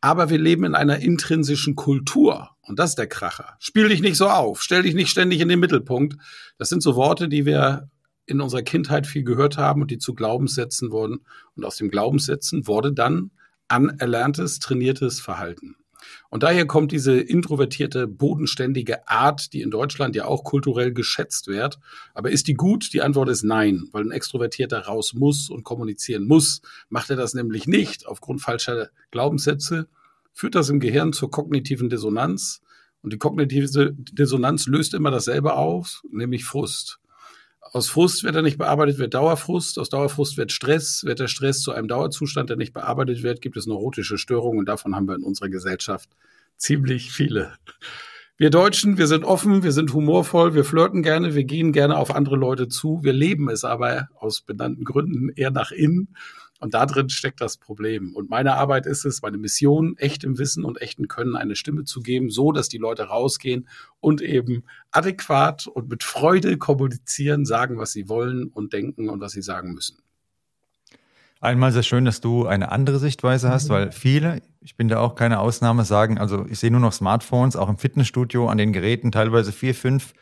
Aber 0.00 0.30
wir 0.30 0.38
leben 0.38 0.64
in 0.64 0.74
einer 0.74 0.98
intrinsischen 0.98 1.74
Kultur. 1.74 2.50
Und 2.62 2.78
das 2.78 2.90
ist 2.90 2.98
der 2.98 3.06
Kracher. 3.06 3.56
Spiel 3.58 3.88
dich 3.88 4.00
nicht 4.00 4.16
so 4.16 4.28
auf. 4.28 4.62
Stell 4.62 4.82
dich 4.82 4.94
nicht 4.94 5.10
ständig 5.10 5.40
in 5.40 5.48
den 5.48 5.60
Mittelpunkt. 5.60 6.16
Das 6.58 6.68
sind 6.68 6.82
so 6.82 6.96
Worte, 6.96 7.28
die 7.28 7.46
wir 7.46 7.88
in 8.26 8.40
unserer 8.40 8.62
Kindheit 8.62 9.06
viel 9.06 9.24
gehört 9.24 9.56
haben 9.56 9.82
und 9.82 9.90
die 9.90 9.98
zu 9.98 10.14
Glaubenssätzen 10.14 10.90
wurden. 10.90 11.24
Und 11.54 11.64
aus 11.64 11.76
dem 11.76 11.90
Glaubenssätzen 11.90 12.66
wurde 12.66 12.92
dann 12.92 13.30
anerlerntes, 13.68 14.58
trainiertes 14.58 15.20
Verhalten. 15.20 15.76
Und 16.30 16.42
daher 16.42 16.66
kommt 16.66 16.92
diese 16.92 17.18
introvertierte, 17.18 18.06
bodenständige 18.06 19.08
Art, 19.08 19.52
die 19.52 19.62
in 19.62 19.70
Deutschland 19.70 20.16
ja 20.16 20.26
auch 20.26 20.44
kulturell 20.44 20.92
geschätzt 20.92 21.46
wird. 21.46 21.78
Aber 22.14 22.30
ist 22.30 22.48
die 22.48 22.54
gut? 22.54 22.92
Die 22.92 23.02
Antwort 23.02 23.28
ist 23.28 23.42
nein, 23.42 23.88
weil 23.92 24.04
ein 24.04 24.10
Extrovertierter 24.10 24.80
raus 24.86 25.14
muss 25.14 25.50
und 25.50 25.64
kommunizieren 25.64 26.26
muss. 26.26 26.62
Macht 26.88 27.10
er 27.10 27.16
das 27.16 27.34
nämlich 27.34 27.66
nicht 27.66 28.06
aufgrund 28.06 28.40
falscher 28.40 28.88
Glaubenssätze, 29.10 29.88
führt 30.32 30.54
das 30.54 30.68
im 30.68 30.80
Gehirn 30.80 31.12
zur 31.12 31.30
kognitiven 31.30 31.88
Dissonanz. 31.88 32.60
Und 33.02 33.12
die 33.12 33.18
kognitive 33.18 33.94
Dissonanz 33.96 34.66
löst 34.66 34.94
immer 34.94 35.10
dasselbe 35.10 35.54
auf, 35.54 36.02
nämlich 36.10 36.44
Frust. 36.44 36.98
Aus 37.76 37.90
Frust 37.90 38.24
wird 38.24 38.34
er 38.34 38.40
nicht 38.40 38.56
bearbeitet, 38.56 38.96
wird 38.96 39.12
Dauerfrust. 39.12 39.78
Aus 39.78 39.90
Dauerfrust 39.90 40.38
wird 40.38 40.50
Stress. 40.50 41.04
Wird 41.04 41.18
der 41.18 41.28
Stress 41.28 41.60
zu 41.60 41.72
einem 41.72 41.88
Dauerzustand, 41.88 42.48
der 42.48 42.56
nicht 42.56 42.72
bearbeitet 42.72 43.22
wird, 43.22 43.42
gibt 43.42 43.58
es 43.58 43.66
neurotische 43.66 44.16
Störungen. 44.16 44.60
Und 44.60 44.64
davon 44.66 44.96
haben 44.96 45.06
wir 45.06 45.14
in 45.14 45.22
unserer 45.22 45.50
Gesellschaft 45.50 46.08
ziemlich 46.56 47.12
viele. 47.12 47.52
Wir 48.38 48.48
Deutschen, 48.48 48.96
wir 48.96 49.06
sind 49.06 49.24
offen, 49.24 49.62
wir 49.62 49.72
sind 49.72 49.92
humorvoll, 49.92 50.54
wir 50.54 50.64
flirten 50.64 51.02
gerne, 51.02 51.34
wir 51.34 51.44
gehen 51.44 51.72
gerne 51.72 51.98
auf 51.98 52.14
andere 52.14 52.36
Leute 52.36 52.68
zu. 52.68 53.00
Wir 53.02 53.12
leben 53.12 53.50
es 53.50 53.62
aber 53.62 54.08
aus 54.18 54.40
benannten 54.40 54.84
Gründen 54.84 55.28
eher 55.28 55.50
nach 55.50 55.70
innen. 55.70 56.16
Und 56.60 56.74
da 56.74 56.86
drin 56.86 57.08
steckt 57.10 57.40
das 57.40 57.56
Problem. 57.56 58.14
Und 58.14 58.30
meine 58.30 58.54
Arbeit 58.54 58.86
ist 58.86 59.04
es, 59.04 59.22
meine 59.22 59.38
Mission, 59.38 59.96
echtem 59.98 60.38
Wissen 60.38 60.64
und 60.64 60.80
echten 60.80 61.08
Können 61.08 61.36
eine 61.36 61.56
Stimme 61.56 61.84
zu 61.84 62.00
geben, 62.00 62.30
so 62.30 62.52
dass 62.52 62.68
die 62.68 62.78
Leute 62.78 63.04
rausgehen 63.04 63.68
und 64.00 64.22
eben 64.22 64.64
adäquat 64.90 65.66
und 65.66 65.88
mit 65.88 66.02
Freude 66.02 66.56
kommunizieren, 66.56 67.44
sagen, 67.44 67.78
was 67.78 67.92
sie 67.92 68.08
wollen 68.08 68.48
und 68.48 68.72
denken 68.72 69.08
und 69.08 69.20
was 69.20 69.32
sie 69.32 69.42
sagen 69.42 69.74
müssen. 69.74 69.98
Einmal 71.40 71.70
sehr 71.70 71.82
schön, 71.82 72.06
dass 72.06 72.22
du 72.22 72.46
eine 72.46 72.72
andere 72.72 72.98
Sichtweise 72.98 73.50
hast, 73.50 73.68
weil 73.68 73.92
viele, 73.92 74.40
ich 74.60 74.76
bin 74.76 74.88
da 74.88 75.00
auch 75.00 75.14
keine 75.14 75.38
Ausnahme, 75.38 75.84
sagen, 75.84 76.16
also 76.16 76.46
ich 76.48 76.58
sehe 76.58 76.70
nur 76.70 76.80
noch 76.80 76.94
Smartphones, 76.94 77.56
auch 77.56 77.68
im 77.68 77.76
Fitnessstudio, 77.76 78.48
an 78.48 78.56
den 78.56 78.72
Geräten, 78.72 79.12
teilweise 79.12 79.52
vier, 79.52 79.74
fünf, 79.74 80.14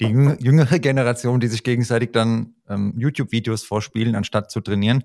die 0.00 0.06
jüngere 0.06 0.78
Generation, 0.80 1.40
die 1.40 1.46
sich 1.46 1.62
gegenseitig 1.62 2.10
dann 2.12 2.54
ähm, 2.68 2.94
YouTube-Videos 2.96 3.62
vorspielen, 3.62 4.16
anstatt 4.16 4.50
zu 4.50 4.60
trainieren. 4.60 5.04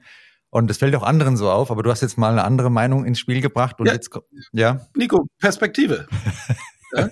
Und 0.55 0.69
das 0.69 0.77
fällt 0.77 0.95
auch 0.95 1.03
anderen 1.03 1.35
so 1.35 1.51
auf, 1.51 1.69
aber 1.69 1.83
du 1.83 1.91
hast 1.91 1.99
jetzt 1.99 2.17
mal 2.17 2.31
eine 2.31 2.45
andere 2.45 2.69
Meinung 2.69 3.03
ins 3.03 3.19
Spiel 3.19 3.41
gebracht 3.41 3.77
und 3.81 3.87
ja. 3.87 3.93
jetzt 3.93 4.09
ja. 4.53 4.87
Nico, 4.95 5.27
Perspektive. 5.37 6.07
ja? 6.95 7.09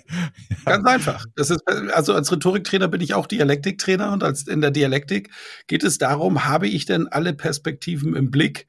Ganz 0.63 0.85
einfach. 0.85 1.25
Das 1.35 1.49
ist, 1.49 1.61
also 1.67 2.13
als 2.13 2.31
Rhetoriktrainer 2.31 2.87
bin 2.87 3.01
ich 3.01 3.15
auch 3.15 3.27
Dialektiktrainer 3.27 4.13
und 4.13 4.23
als 4.23 4.47
in 4.47 4.61
der 4.61 4.71
Dialektik 4.71 5.29
geht 5.67 5.83
es 5.83 5.97
darum, 5.97 6.45
habe 6.45 6.69
ich 6.69 6.85
denn 6.85 7.09
alle 7.09 7.33
Perspektiven 7.33 8.15
im 8.15 8.31
Blick, 8.31 8.65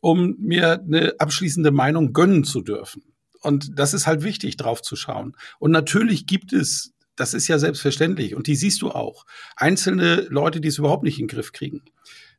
um 0.00 0.34
mir 0.40 0.80
eine 0.80 1.14
abschließende 1.20 1.70
Meinung 1.70 2.12
gönnen 2.12 2.42
zu 2.42 2.62
dürfen. 2.62 3.04
Und 3.42 3.78
das 3.78 3.94
ist 3.94 4.08
halt 4.08 4.24
wichtig, 4.24 4.56
drauf 4.56 4.82
zu 4.82 4.96
schauen. 4.96 5.36
Und 5.60 5.70
natürlich 5.70 6.26
gibt 6.26 6.52
es 6.52 6.96
das 7.14 7.32
ist 7.32 7.48
ja 7.48 7.58
selbstverständlich 7.58 8.34
und 8.34 8.46
die 8.46 8.56
siehst 8.56 8.82
du 8.82 8.90
auch. 8.90 9.24
Einzelne 9.56 10.26
Leute, 10.28 10.60
die 10.60 10.68
es 10.68 10.78
überhaupt 10.78 11.02
nicht 11.02 11.18
in 11.18 11.28
den 11.28 11.34
Griff 11.34 11.52
kriegen. 11.52 11.82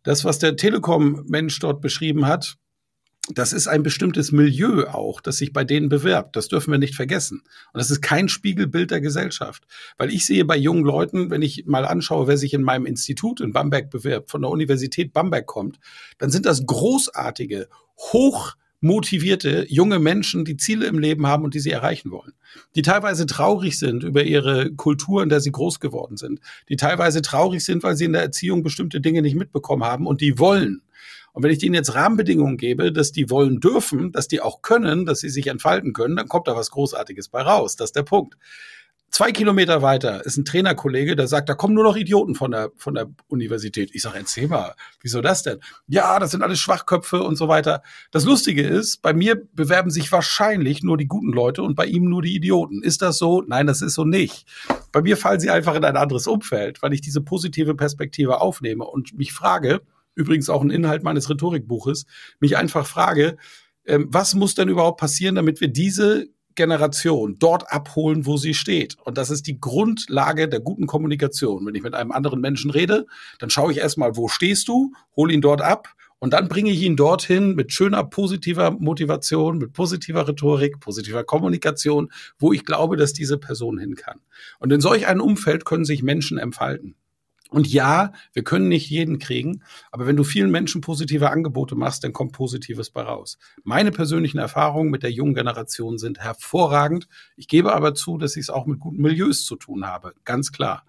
Das, 0.07 0.23
was 0.23 0.39
der 0.39 0.55
Telekom-Mensch 0.55 1.59
dort 1.59 1.81
beschrieben 1.81 2.27
hat, 2.27 2.55
das 3.29 3.51
ist 3.51 3.67
ein 3.67 3.83
bestimmtes 3.83 4.31
Milieu 4.31 4.87
auch, 4.87 5.19
das 5.19 5.35
sich 5.35 5.51
bei 5.51 5.65
denen 5.65 5.89
bewirbt. 5.89 6.37
Das 6.37 6.47
dürfen 6.47 6.71
wir 6.71 6.77
nicht 6.77 6.95
vergessen. 6.95 7.41
Und 7.73 7.77
das 7.77 7.91
ist 7.91 7.99
kein 7.99 8.29
Spiegelbild 8.29 8.89
der 8.89 9.01
Gesellschaft. 9.01 9.67
Weil 9.97 10.13
ich 10.13 10.25
sehe 10.25 10.45
bei 10.45 10.55
jungen 10.55 10.85
Leuten, 10.85 11.29
wenn 11.29 11.41
ich 11.41 11.65
mal 11.65 11.85
anschaue, 11.85 12.27
wer 12.27 12.37
sich 12.37 12.53
in 12.53 12.61
meinem 12.61 12.85
Institut 12.85 13.41
in 13.41 13.51
Bamberg 13.51 13.89
bewirbt, 13.89 14.31
von 14.31 14.43
der 14.43 14.49
Universität 14.49 15.11
Bamberg 15.11 15.45
kommt, 15.45 15.77
dann 16.19 16.29
sind 16.29 16.45
das 16.45 16.65
großartige, 16.65 17.67
hoch 17.97 18.53
motivierte 18.79 19.65
junge 19.69 19.99
Menschen, 19.99 20.45
die 20.45 20.57
Ziele 20.57 20.85
im 20.85 20.99
Leben 20.99 21.25
haben 21.27 21.43
und 21.43 21.53
die 21.53 21.59
sie 21.59 21.71
erreichen 21.71 22.11
wollen. 22.11 22.33
Die 22.75 22.81
teilweise 22.81 23.25
traurig 23.25 23.79
sind 23.79 24.03
über 24.03 24.23
ihre 24.23 24.71
Kultur, 24.73 25.23
in 25.23 25.29
der 25.29 25.41
sie 25.41 25.51
groß 25.51 25.79
geworden 25.79 26.17
sind. 26.17 26.39
Die 26.69 26.75
teilweise 26.75 27.21
traurig 27.21 27.65
sind, 27.65 27.83
weil 27.83 27.95
sie 27.95 28.05
in 28.05 28.13
der 28.13 28.21
Erziehung 28.21 28.63
bestimmte 28.63 29.01
Dinge 29.01 29.21
nicht 29.21 29.35
mitbekommen 29.35 29.83
haben 29.83 30.05
und 30.05 30.21
die 30.21 30.37
wollen. 30.37 30.83
Und 31.33 31.43
wenn 31.43 31.51
ich 31.51 31.59
denen 31.59 31.75
jetzt 31.75 31.93
Rahmenbedingungen 31.93 32.57
gebe, 32.57 32.91
dass 32.91 33.11
die 33.11 33.29
wollen 33.29 33.59
dürfen, 33.59 34.11
dass 34.11 34.27
die 34.27 34.41
auch 34.41 34.63
können, 34.63 35.05
dass 35.05 35.19
sie 35.19 35.29
sich 35.29 35.47
entfalten 35.47 35.93
können, 35.93 36.15
dann 36.15 36.27
kommt 36.27 36.47
da 36.47 36.55
was 36.55 36.71
Großartiges 36.71 37.29
bei 37.29 37.41
raus. 37.41 37.75
Das 37.75 37.89
ist 37.89 37.95
der 37.95 38.03
Punkt. 38.03 38.37
Zwei 39.09 39.31
Kilometer 39.31 39.81
weiter 39.81 40.25
ist 40.25 40.37
ein 40.37 40.45
Trainerkollege, 40.45 41.15
der 41.15 41.27
sagt, 41.27 41.49
da 41.49 41.55
kommen 41.55 41.73
nur 41.73 41.85
noch 41.85 41.95
Idioten 41.95 42.35
von 42.35 42.51
der, 42.51 42.71
von 42.75 42.93
der 42.93 43.09
Universität. 43.27 43.89
Ich 43.93 44.01
sage, 44.01 44.17
erzähl 44.19 44.47
mal, 44.47 44.75
wieso 45.01 45.21
das 45.21 45.43
denn? 45.43 45.59
Ja, 45.87 46.19
das 46.19 46.31
sind 46.31 46.43
alles 46.43 46.59
Schwachköpfe 46.59 47.23
und 47.23 47.35
so 47.35 47.47
weiter. 47.47 47.81
Das 48.11 48.25
Lustige 48.25 48.63
ist, 48.63 49.01
bei 49.01 49.13
mir 49.13 49.41
bewerben 49.53 49.89
sich 49.89 50.11
wahrscheinlich 50.11 50.83
nur 50.83 50.97
die 50.97 51.07
guten 51.07 51.31
Leute 51.31 51.63
und 51.63 51.75
bei 51.75 51.85
ihm 51.85 52.09
nur 52.09 52.21
die 52.21 52.35
Idioten. 52.35 52.83
Ist 52.83 53.01
das 53.01 53.17
so? 53.17 53.41
Nein, 53.41 53.65
das 53.65 53.81
ist 53.81 53.95
so 53.95 54.03
nicht. 54.03 54.45
Bei 54.91 55.01
mir 55.01 55.17
fallen 55.17 55.39
sie 55.39 55.49
einfach 55.49 55.75
in 55.75 55.85
ein 55.85 55.97
anderes 55.97 56.27
Umfeld, 56.27 56.81
weil 56.81 56.93
ich 56.93 57.01
diese 57.01 57.21
positive 57.21 57.75
Perspektive 57.75 58.41
aufnehme 58.41 58.83
und 58.83 59.17
mich 59.17 59.33
frage, 59.33 59.81
übrigens 60.15 60.49
auch 60.49 60.61
ein 60.61 60.69
Inhalt 60.69 61.03
meines 61.03 61.29
Rhetorikbuches, 61.29 62.05
mich 62.39 62.57
einfach 62.57 62.85
frage, 62.85 63.37
ähm, 63.85 64.07
was 64.09 64.35
muss 64.35 64.53
denn 64.53 64.69
überhaupt 64.69 64.99
passieren, 64.99 65.35
damit 65.35 65.61
wir 65.61 65.69
diese 65.69 66.27
Generation 66.57 67.37
dort 67.39 67.71
abholen, 67.71 68.25
wo 68.25 68.35
sie 68.35 68.53
steht. 68.53 68.97
Und 69.05 69.17
das 69.17 69.29
ist 69.29 69.47
die 69.47 69.61
Grundlage 69.61 70.49
der 70.49 70.59
guten 70.59 70.87
Kommunikation. 70.87 71.65
Wenn 71.65 71.75
ich 71.75 71.83
mit 71.83 71.93
einem 71.93 72.11
anderen 72.11 72.41
Menschen 72.41 72.71
rede, 72.71 73.05
dann 73.39 73.49
schaue 73.49 73.71
ich 73.71 73.77
erstmal, 73.77 74.17
wo 74.17 74.27
stehst 74.27 74.67
du, 74.67 74.91
hole 75.15 75.33
ihn 75.33 75.39
dort 75.39 75.61
ab 75.61 75.95
und 76.19 76.33
dann 76.33 76.47
bringe 76.47 76.71
ich 76.71 76.81
ihn 76.81 76.95
dorthin 76.95 77.55
mit 77.55 77.71
schöner 77.71 78.03
positiver 78.03 78.71
Motivation, 78.71 79.59
mit 79.59 79.73
positiver 79.73 80.27
Rhetorik, 80.27 80.79
positiver 80.79 81.23
Kommunikation, 81.23 82.11
wo 82.39 82.51
ich 82.51 82.65
glaube, 82.65 82.97
dass 82.97 83.13
diese 83.13 83.37
Person 83.37 83.77
hin 83.77 83.95
kann. 83.95 84.19
Und 84.59 84.73
in 84.73 84.81
solch 84.81 85.07
einem 85.07 85.21
Umfeld 85.21 85.63
können 85.63 85.85
sich 85.85 86.01
Menschen 86.01 86.39
entfalten. 86.39 86.95
Und 87.49 87.67
ja, 87.67 88.11
wir 88.33 88.43
können 88.43 88.67
nicht 88.67 88.89
jeden 88.89 89.19
kriegen, 89.19 89.63
aber 89.91 90.05
wenn 90.05 90.17
du 90.17 90.23
vielen 90.25 90.51
Menschen 90.51 90.81
positive 90.81 91.29
Angebote 91.29 91.75
machst, 91.75 92.03
dann 92.03 92.11
kommt 92.11 92.33
Positives 92.33 92.89
bei 92.89 93.01
raus. 93.01 93.37
Meine 93.63 93.91
persönlichen 93.91 94.37
Erfahrungen 94.37 94.91
mit 94.91 95.03
der 95.03 95.11
jungen 95.11 95.33
Generation 95.33 95.97
sind 95.97 96.19
hervorragend. 96.19 97.07
Ich 97.37 97.47
gebe 97.47 97.73
aber 97.73 97.95
zu, 97.95 98.17
dass 98.17 98.35
ich 98.35 98.43
es 98.43 98.49
auch 98.49 98.65
mit 98.65 98.79
guten 98.79 99.01
Milieus 99.01 99.45
zu 99.45 99.55
tun 99.55 99.85
habe, 99.85 100.13
ganz 100.25 100.51
klar 100.51 100.83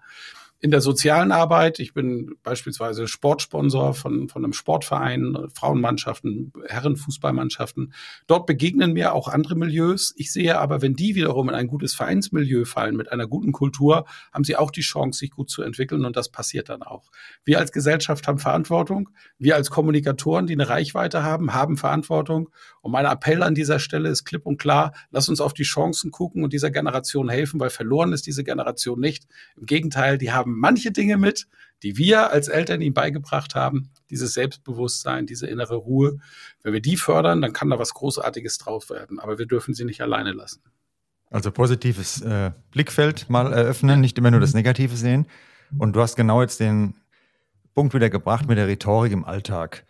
in 0.61 0.71
der 0.71 0.81
sozialen 0.81 1.31
Arbeit. 1.31 1.79
Ich 1.79 1.93
bin 1.93 2.35
beispielsweise 2.43 3.07
Sportsponsor 3.07 3.93
von, 3.93 4.27
von 4.27 4.43
einem 4.43 4.53
Sportverein, 4.53 5.37
Frauenmannschaften, 5.53 6.51
Herrenfußballmannschaften. 6.67 7.93
Dort 8.27 8.45
begegnen 8.45 8.91
mir 8.91 9.13
auch 9.13 9.29
andere 9.29 9.55
Milieus. 9.55 10.13
Ich 10.17 10.33
sehe 10.33 10.59
aber, 10.59 10.81
wenn 10.81 10.95
die 10.95 11.15
wiederum 11.15 11.47
in 11.47 11.55
ein 11.55 11.67
gutes 11.67 11.95
Vereinsmilieu 11.95 12.65
fallen 12.65 12.97
mit 12.97 13.11
einer 13.11 13.25
guten 13.25 13.53
Kultur, 13.53 14.05
haben 14.33 14.43
sie 14.43 14.57
auch 14.57 14.71
die 14.71 14.81
Chance, 14.81 15.19
sich 15.19 15.31
gut 15.31 15.49
zu 15.49 15.61
entwickeln 15.61 16.03
und 16.03 16.17
das 16.17 16.29
passiert 16.29 16.67
dann 16.67 16.83
auch. 16.83 17.09
Wir 17.45 17.59
als 17.59 17.71
Gesellschaft 17.71 18.27
haben 18.27 18.39
Verantwortung. 18.39 19.09
Wir 19.37 19.55
als 19.55 19.69
Kommunikatoren, 19.69 20.45
die 20.45 20.53
eine 20.53 20.67
Reichweite 20.67 21.23
haben, 21.23 21.53
haben 21.53 21.77
Verantwortung. 21.77 22.49
Und 22.81 22.91
mein 22.91 23.05
Appell 23.05 23.43
an 23.43 23.55
dieser 23.55 23.79
Stelle 23.79 24.09
ist 24.09 24.25
klipp 24.25 24.45
und 24.45 24.57
klar, 24.57 24.93
lass 25.11 25.29
uns 25.29 25.41
auf 25.41 25.53
die 25.53 25.63
Chancen 25.63 26.11
gucken 26.11 26.43
und 26.43 26.53
dieser 26.53 26.71
Generation 26.71 27.29
helfen, 27.29 27.59
weil 27.59 27.69
verloren 27.69 28.13
ist 28.13 28.25
diese 28.25 28.43
Generation 28.43 28.99
nicht. 28.99 29.27
Im 29.57 29.65
Gegenteil, 29.65 30.17
die 30.17 30.31
haben 30.31 30.57
manche 30.59 30.91
Dinge 30.91 31.17
mit, 31.17 31.47
die 31.83 31.97
wir 31.97 32.31
als 32.31 32.47
Eltern 32.47 32.81
ihm 32.81 32.93
beigebracht 32.93 33.55
haben, 33.55 33.89
dieses 34.09 34.33
Selbstbewusstsein, 34.33 35.25
diese 35.25 35.47
innere 35.47 35.75
Ruhe. 35.75 36.17
Wenn 36.63 36.73
wir 36.73 36.81
die 36.81 36.97
fördern, 36.97 37.41
dann 37.41 37.53
kann 37.53 37.69
da 37.69 37.79
was 37.79 37.93
Großartiges 37.93 38.57
drauf 38.57 38.89
werden. 38.89 39.19
Aber 39.19 39.37
wir 39.37 39.45
dürfen 39.45 39.73
sie 39.73 39.85
nicht 39.85 40.01
alleine 40.01 40.31
lassen. 40.33 40.61
Also 41.29 41.51
positives 41.51 42.21
äh, 42.21 42.51
Blickfeld 42.71 43.29
mal 43.29 43.53
eröffnen, 43.53 44.01
nicht 44.01 44.17
immer 44.17 44.31
nur 44.31 44.39
das 44.39 44.53
Negative 44.53 44.95
sehen. 44.95 45.27
Und 45.77 45.95
du 45.95 46.01
hast 46.01 46.15
genau 46.15 46.41
jetzt 46.41 46.59
den 46.59 46.95
Punkt 47.75 47.93
wieder 47.93 48.09
gebracht 48.09 48.47
mit 48.47 48.57
der 48.57 48.67
Rhetorik 48.67 49.11
im 49.11 49.23
Alltag. 49.23 49.85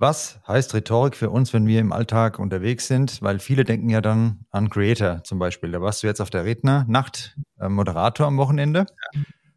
Was 0.00 0.38
heißt 0.46 0.74
Rhetorik 0.74 1.16
für 1.16 1.28
uns, 1.28 1.52
wenn 1.52 1.66
wir 1.66 1.80
im 1.80 1.92
Alltag 1.92 2.38
unterwegs 2.38 2.86
sind? 2.86 3.20
Weil 3.20 3.40
viele 3.40 3.64
denken 3.64 3.90
ja 3.90 4.00
dann 4.00 4.46
an 4.50 4.70
Creator 4.70 5.24
zum 5.24 5.40
Beispiel. 5.40 5.72
Da 5.72 5.82
warst 5.82 6.04
du 6.04 6.06
jetzt 6.06 6.20
auf 6.20 6.30
der 6.30 6.44
Rednernacht, 6.44 7.36
äh, 7.58 7.68
Moderator 7.68 8.28
am 8.28 8.36
Wochenende. 8.36 8.86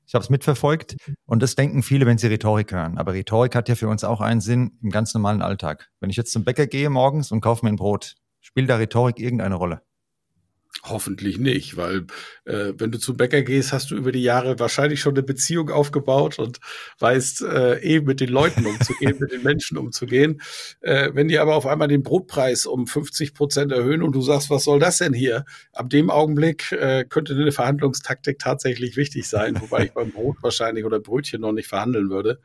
Ich 0.07 0.15
habe 0.15 0.23
es 0.23 0.31
mitverfolgt 0.31 0.97
und 1.27 1.43
das 1.43 1.53
denken 1.53 1.83
viele, 1.83 2.07
wenn 2.07 2.17
sie 2.17 2.25
Rhetorik 2.25 2.71
hören. 2.71 2.97
Aber 2.97 3.13
Rhetorik 3.13 3.55
hat 3.55 3.69
ja 3.69 3.75
für 3.75 3.87
uns 3.87 4.03
auch 4.03 4.19
einen 4.19 4.41
Sinn 4.41 4.79
im 4.81 4.89
ganz 4.89 5.13
normalen 5.13 5.43
Alltag. 5.43 5.91
Wenn 5.99 6.09
ich 6.09 6.17
jetzt 6.17 6.33
zum 6.33 6.43
Bäcker 6.43 6.65
gehe 6.65 6.89
morgens 6.89 7.31
und 7.31 7.41
kaufe 7.41 7.63
mir 7.63 7.71
ein 7.71 7.75
Brot, 7.75 8.15
spielt 8.39 8.67
da 8.67 8.77
Rhetorik 8.77 9.19
irgendeine 9.19 9.55
Rolle? 9.55 9.83
Hoffentlich 10.83 11.37
nicht, 11.37 11.77
weil 11.77 12.07
äh, 12.45 12.73
wenn 12.75 12.91
du 12.91 12.97
zum 12.97 13.15
Bäcker 13.15 13.43
gehst, 13.43 13.71
hast 13.71 13.91
du 13.91 13.95
über 13.95 14.11
die 14.11 14.23
Jahre 14.23 14.57
wahrscheinlich 14.57 14.99
schon 14.99 15.13
eine 15.13 15.21
Beziehung 15.21 15.69
aufgebaut 15.69 16.39
und 16.39 16.59
weißt 16.97 17.43
äh, 17.43 17.75
eh 17.81 18.01
mit 18.01 18.19
den 18.19 18.29
Leuten 18.29 18.65
umzugehen, 18.65 19.17
mit 19.19 19.31
den 19.31 19.43
Menschen 19.43 19.77
umzugehen. 19.77 20.41
Äh, 20.81 21.11
wenn 21.13 21.27
die 21.27 21.37
aber 21.37 21.55
auf 21.55 21.67
einmal 21.67 21.87
den 21.87 22.01
Brotpreis 22.01 22.65
um 22.65 22.87
50 22.87 23.35
Prozent 23.35 23.71
erhöhen 23.71 24.01
und 24.01 24.13
du 24.13 24.23
sagst, 24.23 24.49
was 24.49 24.63
soll 24.63 24.79
das 24.79 24.97
denn 24.97 25.13
hier? 25.13 25.45
Ab 25.71 25.91
dem 25.91 26.09
Augenblick 26.09 26.71
äh, 26.71 27.05
könnte 27.07 27.33
eine 27.33 27.51
Verhandlungstaktik 27.51 28.39
tatsächlich 28.39 28.97
wichtig 28.97 29.29
sein, 29.29 29.61
wobei 29.61 29.85
ich 29.85 29.91
beim 29.91 30.09
Brot 30.09 30.37
wahrscheinlich 30.41 30.83
oder 30.83 30.99
Brötchen 30.99 31.41
noch 31.41 31.51
nicht 31.51 31.67
verhandeln 31.67 32.09
würde. 32.09 32.39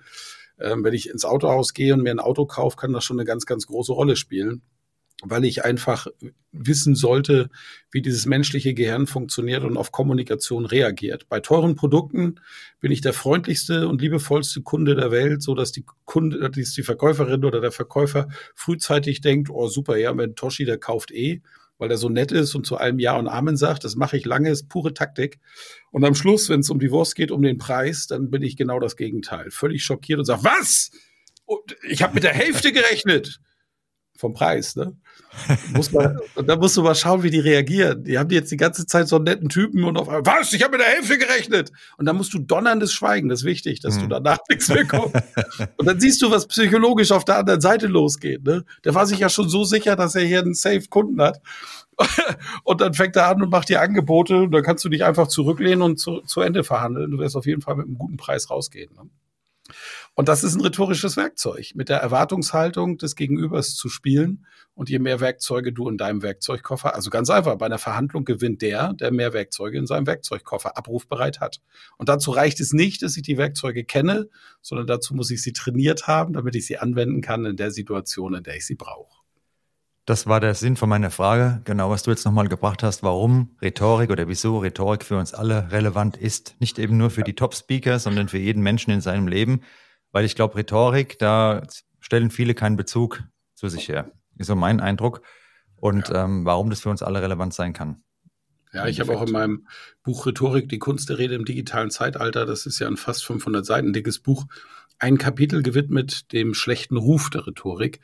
Ähm, 0.61 0.85
wenn 0.85 0.93
ich 0.93 1.09
ins 1.09 1.25
Autohaus 1.25 1.73
gehe 1.73 1.95
und 1.95 2.03
mir 2.03 2.11
ein 2.11 2.21
Auto 2.21 2.45
kaufe, 2.45 2.77
kann 2.77 2.93
das 2.93 3.05
schon 3.05 3.19
eine 3.19 3.27
ganz, 3.27 3.47
ganz 3.47 3.67
große 3.67 3.95
Rolle 3.95 4.15
spielen 4.15 4.61
weil 5.23 5.45
ich 5.45 5.65
einfach 5.65 6.07
wissen 6.53 6.95
sollte, 6.95 7.49
wie 7.91 8.03
dieses 8.03 8.27
menschliche 8.27 8.75
Gehirn 8.75 9.07
funktioniert 9.07 9.65
und 9.65 9.77
auf 9.77 9.93
Kommunikation 9.93 10.67
reagiert. 10.67 11.29
Bei 11.29 11.41
teuren 11.41 11.75
Produkten 11.75 12.41
bin 12.81 12.93
ich 12.93 13.01
der 13.01 13.13
freundlichste 13.13 13.89
und 13.89 14.01
liebevollste 14.01 14.63
Kunde 14.63 14.95
der 14.95 15.11
Welt, 15.11 15.43
so 15.43 15.55
dass 15.55 15.73
die 15.73 15.85
Kunde, 16.05 16.51
dass 16.51 16.73
die 16.73 16.83
Verkäuferin 16.83 17.45
oder 17.45 17.61
der 17.61 17.73
Verkäufer 17.73 18.29
frühzeitig 18.55 19.21
denkt, 19.21 19.51
oh 19.51 19.69
super, 19.69 19.97
ja, 19.97 20.17
wenn 20.17 20.35
Toshi, 20.35 20.65
der 20.65 20.79
kauft 20.79 21.11
eh, 21.13 21.41
weil 21.79 21.91
er 21.91 21.99
so 21.99 22.09
nett 22.09 22.33
ist 22.33 22.55
und 22.55 22.67
zu 22.67 22.77
allem 22.77 22.99
Ja 22.99 23.17
und 23.17 23.29
Amen 23.29 23.57
sagt. 23.57 23.85
Das 23.85 23.97
mache 23.97 24.17
ich 24.17 24.25
lange, 24.25 24.51
ist 24.51 24.69
pure 24.69 24.95
Taktik. 24.95 25.39
Und 25.91 26.05
am 26.05 26.15
Schluss, 26.15 26.49
wenn 26.49 26.61
es 26.61 26.71
um 26.71 26.79
die 26.79 26.91
Wurst 26.91 27.15
geht, 27.15 27.31
um 27.31 27.43
den 27.43 27.59
Preis, 27.59 28.07
dann 28.07 28.31
bin 28.31 28.43
ich 28.43 28.57
genau 28.57 28.81
das 28.81 28.97
Gegenteil. 28.97 29.51
Völlig 29.51 29.83
schockiert 29.83 30.19
und 30.19 30.25
sage, 30.25 30.45
was? 30.45 30.91
Ich 31.89 32.03
habe 32.03 32.15
mit 32.15 32.25
der 32.25 32.33
Hälfte 32.33 32.73
gerechnet 32.73 33.41
vom 34.17 34.33
Preis, 34.33 34.77
ne? 34.77 34.97
Muss 35.75 35.93
man, 35.93 36.19
und 36.35 36.49
da 36.49 36.57
musst 36.57 36.77
du 36.77 36.83
mal 36.83 36.95
schauen, 36.95 37.23
wie 37.23 37.31
die 37.31 37.41
reagieren. 37.41 38.05
Die 38.05 38.19
haben 38.19 38.31
jetzt 38.31 38.51
die 38.51 38.57
ganze 38.57 38.87
Zeit 38.87 39.09
so 39.09 39.17
einen 39.17 39.25
netten 39.25 39.49
Typen 39.49 39.85
und 39.85 39.97
auf 39.97 40.09
einmal, 40.09 40.27
was? 40.27 40.53
Ich 40.53 40.63
habe 40.63 40.77
mit 40.77 40.87
der 40.87 40.93
Hälfte 40.93 41.19
gerechnet. 41.19 41.73
Und 41.97 42.07
dann 42.07 42.17
musst 42.17 42.35
du 42.35 42.39
donnerndes 42.39 42.93
Schweigen. 42.93 43.29
Das 43.29 43.41
ist 43.41 43.45
wichtig, 43.45 43.81
dass 43.81 43.97
mhm. 43.97 44.03
du 44.03 44.07
danach 44.09 44.39
nichts 44.49 44.69
mehr 44.69 44.87
kommst. 44.87 45.17
und 45.77 45.87
dann 45.87 46.01
siehst 46.01 46.23
du, 46.23 46.31
was 46.31 46.47
psychologisch 46.47 47.13
auf 47.13 47.25
der 47.25 47.39
anderen 47.39 47.61
Seite 47.61 47.87
losgeht. 47.87 48.45
Ne? 48.45 48.65
Der 48.85 48.95
war 48.95 49.07
sich 49.07 49.19
ja 49.19 49.29
schon 49.29 49.49
so 49.49 49.65
sicher, 49.65 49.97
dass 49.97 50.15
er 50.15 50.23
hier 50.23 50.41
einen 50.41 50.55
Safe-Kunden 50.55 51.21
hat. 51.21 51.41
und 52.65 52.81
dann 52.81 52.95
fängt 52.95 53.17
er 53.17 53.29
an 53.29 53.43
und 53.43 53.51
macht 53.51 53.69
dir 53.69 53.81
Angebote. 53.81 54.43
Und 54.43 54.53
dann 54.53 54.63
kannst 54.63 54.85
du 54.85 54.89
dich 54.89 55.05
einfach 55.05 55.29
zurücklehnen 55.29 55.83
und 55.83 55.99
zu, 55.99 56.21
zu 56.21 56.41
Ende 56.41 56.65
verhandeln. 56.65 57.11
Du 57.11 57.19
wirst 57.19 57.37
auf 57.37 57.47
jeden 57.47 57.63
Fall 57.63 57.77
mit 57.77 57.87
einem 57.87 57.99
guten 57.99 58.17
Preis 58.17 58.51
rausgehen. 58.51 58.95
Ne? 58.95 59.09
Und 60.15 60.29
das 60.29 60.45
ist 60.45 60.55
ein 60.55 60.63
rhetorisches 60.63 61.17
Werkzeug, 61.17 61.73
mit 61.75 61.89
der 61.89 61.99
Erwartungshaltung 61.99 62.99
des 62.99 63.17
Gegenübers 63.17 63.75
zu 63.75 63.89
spielen. 63.89 64.47
Und 64.77 64.89
je 64.89 65.01
mehr 65.01 65.19
Werkzeuge 65.19 65.73
du 65.73 65.89
in 65.89 65.99
deinem 65.99 66.23
Werkzeugkoffer, 66.23 66.95
also 66.95 67.11
ganz 67.11 67.29
einfach, 67.31 67.57
bei 67.57 67.67
einer 67.67 67.79
Verhandlung 67.79 68.25
gewinnt 68.25 68.63
der, 68.63 68.93
der 68.93 69.11
mehr 69.11 69.33
Werkzeuge 69.33 69.79
in 69.79 69.87
seinem 69.87 70.07
Werkzeugkoffer 70.07 70.77
abrufbereit 70.77 71.41
hat. 71.41 71.61
Und 71.97 72.09
dazu 72.09 72.31
reicht 72.31 72.61
es 72.61 72.73
nicht, 72.73 73.03
dass 73.03 73.17
ich 73.17 73.23
die 73.23 73.39
Werkzeuge 73.39 73.85
kenne, 73.85 74.29
sondern 74.63 74.87
dazu 74.87 75.15
muss 75.15 75.31
ich 75.31 75.43
sie 75.43 75.53
trainiert 75.53 76.07
haben, 76.07 76.33
damit 76.33 76.55
ich 76.55 76.67
sie 76.67 76.79
anwenden 76.79 77.23
kann 77.23 77.45
in 77.45 77.57
der 77.57 77.73
Situation, 77.73 78.35
in 78.35 78.45
der 78.45 78.57
ich 78.57 78.67
sie 78.67 78.77
brauche. 78.77 79.17
Das 80.05 80.29
war 80.29 80.39
der 80.39 80.55
Sinn 80.55 80.77
von 80.77 80.89
meiner 80.89 81.11
Frage, 81.11 81.63
genau 81.65 81.91
was 81.91 82.05
du 82.05 82.13
jetzt 82.13 82.25
nochmal 82.25 82.47
gebracht 82.47 82.85
hast, 82.85 83.03
warum 83.03 83.57
Rhetorik 83.61 84.11
oder 84.11 84.29
wieso 84.29 84.59
Rhetorik 84.59 85.05
für 85.05 85.19
uns 85.19 85.35
alle 85.35 85.73
relevant 85.73 86.17
ist. 86.17 86.55
Nicht 86.61 86.79
eben 86.79 86.97
nur 86.97 87.11
für 87.11 87.25
die 87.25 87.35
Top-Speaker, 87.35 87.99
sondern 87.99 88.29
für 88.29 88.39
jeden 88.39 88.63
Menschen 88.63 88.93
in 88.93 89.01
seinem 89.01 89.27
Leben 89.27 89.63
weil 90.17 90.25
ich 90.25 90.35
glaube, 90.35 90.57
Rhetorik, 90.57 91.19
da 91.19 91.61
stellen 92.01 92.31
viele 92.31 92.55
keinen 92.55 92.77
Bezug 92.77 93.23
zu 93.55 93.69
sich 93.69 93.91
her. 93.91 94.11
Ist 94.37 94.49
so 94.49 94.57
mein 94.57 94.81
Eindruck. 94.81 95.23
Und 95.77 96.09
ja. 96.09 96.25
ähm, 96.25 96.45
warum 96.45 96.71
das 96.71 96.81
für 96.81 96.91
uns 96.91 97.03
alle 97.03 97.23
relevant 97.23 97.55
sein 97.55 97.73
kann. 97.73 98.03
Ja, 98.73 98.87
ich 98.87 99.01
habe 99.01 99.17
auch 99.17 99.27
in 99.27 99.33
meinem 99.33 99.67
Buch 100.03 100.27
Rhetorik, 100.27 100.69
die 100.69 100.79
Kunst 100.79 101.09
der 101.09 101.19
Rede 101.19 101.35
im 101.35 101.45
digitalen 101.45 101.91
Zeitalter, 101.91 102.45
das 102.45 102.67
ist 102.67 102.79
ja 102.79 102.87
ein 102.87 102.97
fast 102.97 103.25
500 103.25 103.65
Seiten 103.65 103.93
dickes 103.93 104.19
Buch, 104.19 104.47
ein 104.99 105.19
Kapitel 105.19 105.63
gewidmet 105.63 106.33
dem 106.33 106.53
schlechten 106.53 106.97
Ruf 106.97 107.31
der 107.31 107.47
Rhetorik, 107.47 108.01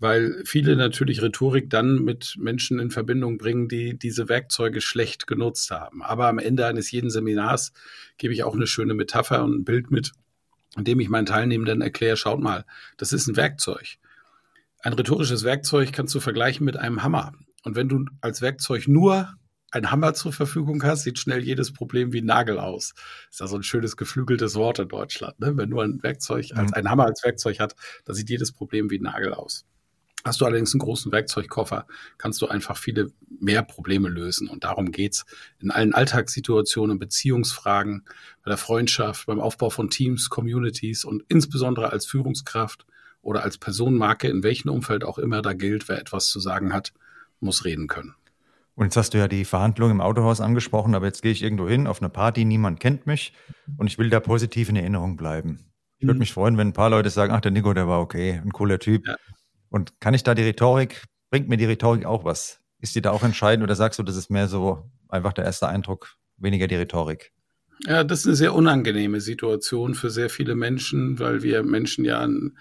weil 0.00 0.42
viele 0.44 0.74
natürlich 0.74 1.22
Rhetorik 1.22 1.70
dann 1.70 2.02
mit 2.02 2.36
Menschen 2.38 2.80
in 2.80 2.90
Verbindung 2.90 3.38
bringen, 3.38 3.68
die 3.68 3.98
diese 3.98 4.28
Werkzeuge 4.28 4.80
schlecht 4.80 5.26
genutzt 5.26 5.70
haben. 5.70 6.02
Aber 6.02 6.26
am 6.26 6.38
Ende 6.38 6.66
eines 6.66 6.90
jeden 6.90 7.10
Seminars 7.10 7.72
gebe 8.16 8.32
ich 8.32 8.42
auch 8.42 8.54
eine 8.54 8.66
schöne 8.66 8.94
Metapher 8.94 9.44
und 9.44 9.60
ein 9.60 9.64
Bild 9.64 9.90
mit, 9.90 10.12
indem 10.76 10.98
ich 11.00 11.08
meinen 11.08 11.26
Teilnehmenden 11.26 11.82
erkläre, 11.82 12.16
schaut 12.16 12.40
mal, 12.40 12.64
das 12.96 13.12
ist 13.12 13.28
ein 13.28 13.36
Werkzeug. 13.36 13.98
Ein 14.82 14.94
rhetorisches 14.94 15.44
Werkzeug 15.44 15.92
kannst 15.92 16.14
du 16.14 16.20
vergleichen 16.20 16.64
mit 16.64 16.76
einem 16.76 17.02
Hammer. 17.02 17.32
Und 17.64 17.76
wenn 17.76 17.88
du 17.88 18.06
als 18.22 18.40
Werkzeug 18.40 18.88
nur 18.88 19.34
einen 19.70 19.90
Hammer 19.90 20.14
zur 20.14 20.32
Verfügung 20.32 20.82
hast, 20.82 21.02
sieht 21.02 21.18
schnell 21.18 21.44
jedes 21.44 21.72
Problem 21.72 22.12
wie 22.12 22.22
ein 22.22 22.26
Nagel 22.26 22.58
aus. 22.58 22.94
Ist 23.30 23.40
ja 23.40 23.46
so 23.46 23.56
ein 23.56 23.62
schönes 23.62 23.96
geflügeltes 23.96 24.54
Wort 24.54 24.78
in 24.78 24.88
Deutschland. 24.88 25.38
Ne? 25.38 25.56
Wenn 25.56 25.68
nur 25.68 25.84
ein 25.84 26.02
Werkzeug, 26.02 26.46
als 26.54 26.70
mhm. 26.70 26.74
ein 26.74 26.90
Hammer 26.90 27.04
als 27.04 27.22
Werkzeug 27.22 27.60
hat, 27.60 27.76
dann 28.06 28.16
sieht 28.16 28.30
jedes 28.30 28.52
Problem 28.52 28.90
wie 28.90 28.98
ein 28.98 29.02
Nagel 29.02 29.34
aus. 29.34 29.66
Hast 30.24 30.40
du 30.40 30.44
allerdings 30.44 30.74
einen 30.74 30.80
großen 30.80 31.12
Werkzeugkoffer, 31.12 31.86
kannst 32.18 32.42
du 32.42 32.48
einfach 32.48 32.76
viele 32.76 33.10
mehr 33.40 33.62
Probleme 33.62 34.08
lösen. 34.08 34.48
Und 34.48 34.64
darum 34.64 34.92
geht's 34.92 35.24
in 35.60 35.70
allen 35.70 35.94
Alltagssituationen, 35.94 36.98
Beziehungsfragen, 36.98 38.04
bei 38.42 38.50
der 38.50 38.58
Freundschaft, 38.58 39.26
beim 39.26 39.40
Aufbau 39.40 39.70
von 39.70 39.88
Teams, 39.88 40.28
Communities 40.28 41.04
und 41.04 41.24
insbesondere 41.28 41.90
als 41.90 42.06
Führungskraft 42.06 42.86
oder 43.22 43.42
als 43.42 43.58
Personenmarke, 43.58 44.28
in 44.28 44.42
welchem 44.42 44.70
Umfeld 44.70 45.04
auch 45.04 45.18
immer 45.18 45.42
da 45.42 45.52
gilt, 45.52 45.88
wer 45.88 45.98
etwas 45.98 46.28
zu 46.28 46.40
sagen 46.40 46.72
hat, 46.72 46.92
muss 47.40 47.64
reden 47.64 47.86
können. 47.86 48.14
Und 48.74 48.86
jetzt 48.86 48.96
hast 48.96 49.12
du 49.12 49.18
ja 49.18 49.28
die 49.28 49.44
Verhandlung 49.44 49.90
im 49.90 50.00
Autohaus 50.00 50.40
angesprochen, 50.40 50.94
aber 50.94 51.06
jetzt 51.06 51.22
gehe 51.22 51.32
ich 51.32 51.42
irgendwo 51.42 51.68
hin 51.68 51.86
auf 51.86 52.00
eine 52.00 52.08
Party, 52.08 52.44
niemand 52.44 52.80
kennt 52.80 53.06
mich 53.06 53.34
und 53.76 53.86
ich 53.88 53.98
will 53.98 54.08
da 54.08 54.20
positiv 54.20 54.68
in 54.70 54.76
Erinnerung 54.76 55.16
bleiben. 55.16 55.66
Ich 55.98 56.06
würde 56.06 56.14
mhm. 56.14 56.20
mich 56.20 56.32
freuen, 56.32 56.56
wenn 56.56 56.68
ein 56.68 56.72
paar 56.72 56.88
Leute 56.88 57.10
sagen, 57.10 57.32
ach, 57.32 57.42
der 57.42 57.50
Nico, 57.50 57.74
der 57.74 57.88
war 57.88 58.00
okay, 58.00 58.40
ein 58.42 58.52
cooler 58.52 58.78
Typ. 58.78 59.06
Ja. 59.06 59.16
Und 59.68 60.00
kann 60.00 60.14
ich 60.14 60.22
da 60.22 60.34
die 60.34 60.42
Rhetorik, 60.42 61.04
bringt 61.30 61.48
mir 61.48 61.58
die 61.58 61.66
Rhetorik 61.66 62.06
auch 62.06 62.24
was? 62.24 62.60
Ist 62.80 62.94
die 62.94 63.02
da 63.02 63.10
auch 63.10 63.22
entscheidend 63.22 63.64
oder 63.64 63.74
sagst 63.74 63.98
du, 63.98 64.02
das 64.02 64.16
ist 64.16 64.30
mehr 64.30 64.48
so 64.48 64.90
einfach 65.10 65.34
der 65.34 65.44
erste 65.44 65.68
Eindruck, 65.68 66.16
weniger 66.38 66.66
die 66.66 66.76
Rhetorik? 66.76 67.32
Ja, 67.86 68.04
das 68.04 68.20
ist 68.20 68.26
eine 68.26 68.36
sehr 68.36 68.54
unangenehme 68.54 69.20
Situation 69.20 69.94
für 69.94 70.10
sehr 70.10 70.30
viele 70.30 70.54
Menschen, 70.54 71.18
weil 71.18 71.42
wir 71.42 71.62
Menschen 71.62 72.04
ja 72.04 72.20
ein 72.20 72.56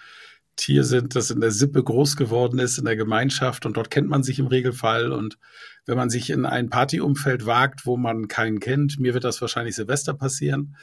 Tier 0.59 0.83
sind, 0.83 1.15
das 1.15 1.31
in 1.31 1.39
der 1.39 1.51
Sippe 1.51 1.81
groß 1.81 2.17
geworden 2.17 2.59
ist, 2.59 2.77
in 2.77 2.85
der 2.85 2.97
Gemeinschaft 2.97 3.65
und 3.65 3.77
dort 3.77 3.89
kennt 3.89 4.09
man 4.09 4.23
sich 4.23 4.39
im 4.39 4.47
Regelfall. 4.47 5.11
Und 5.11 5.37
wenn 5.85 5.97
man 5.97 6.09
sich 6.09 6.29
in 6.29 6.45
ein 6.45 6.69
Partyumfeld 6.69 7.45
wagt, 7.45 7.85
wo 7.85 7.95
man 7.95 8.27
keinen 8.27 8.59
kennt, 8.59 8.99
mir 8.99 9.13
wird 9.13 9.23
das 9.23 9.41
wahrscheinlich 9.41 9.75
Silvester 9.75 10.13
passieren, 10.13 10.75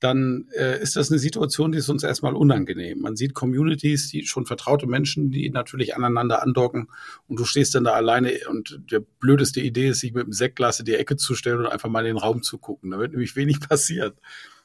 dann 0.00 0.46
äh, 0.56 0.80
ist 0.80 0.96
das 0.96 1.10
eine 1.10 1.18
Situation, 1.18 1.72
die 1.72 1.78
ist 1.78 1.88
uns 1.88 2.02
erstmal 2.02 2.34
unangenehm. 2.34 3.00
Man 3.00 3.16
sieht 3.16 3.34
Communities, 3.34 4.08
die 4.08 4.24
schon 4.26 4.46
vertraute 4.46 4.86
Menschen, 4.86 5.30
die 5.30 5.50
natürlich 5.50 5.96
aneinander 5.96 6.42
andocken 6.42 6.88
und 7.26 7.40
du 7.40 7.44
stehst 7.44 7.74
dann 7.74 7.84
da 7.84 7.92
alleine 7.92 8.32
und 8.48 8.80
der 8.90 9.00
blödeste 9.00 9.60
Idee 9.60 9.88
ist, 9.88 10.00
sich 10.00 10.12
mit 10.12 10.26
dem 10.26 10.32
Sektglas 10.32 10.78
in 10.78 10.86
die 10.86 10.94
Ecke 10.94 11.16
zu 11.16 11.34
stellen 11.34 11.60
und 11.60 11.66
einfach 11.66 11.88
mal 11.88 12.00
in 12.00 12.14
den 12.14 12.18
Raum 12.18 12.42
zu 12.42 12.58
gucken. 12.58 12.90
Da 12.90 12.98
wird 12.98 13.12
nämlich 13.12 13.34
wenig 13.34 13.60
passieren. 13.68 14.12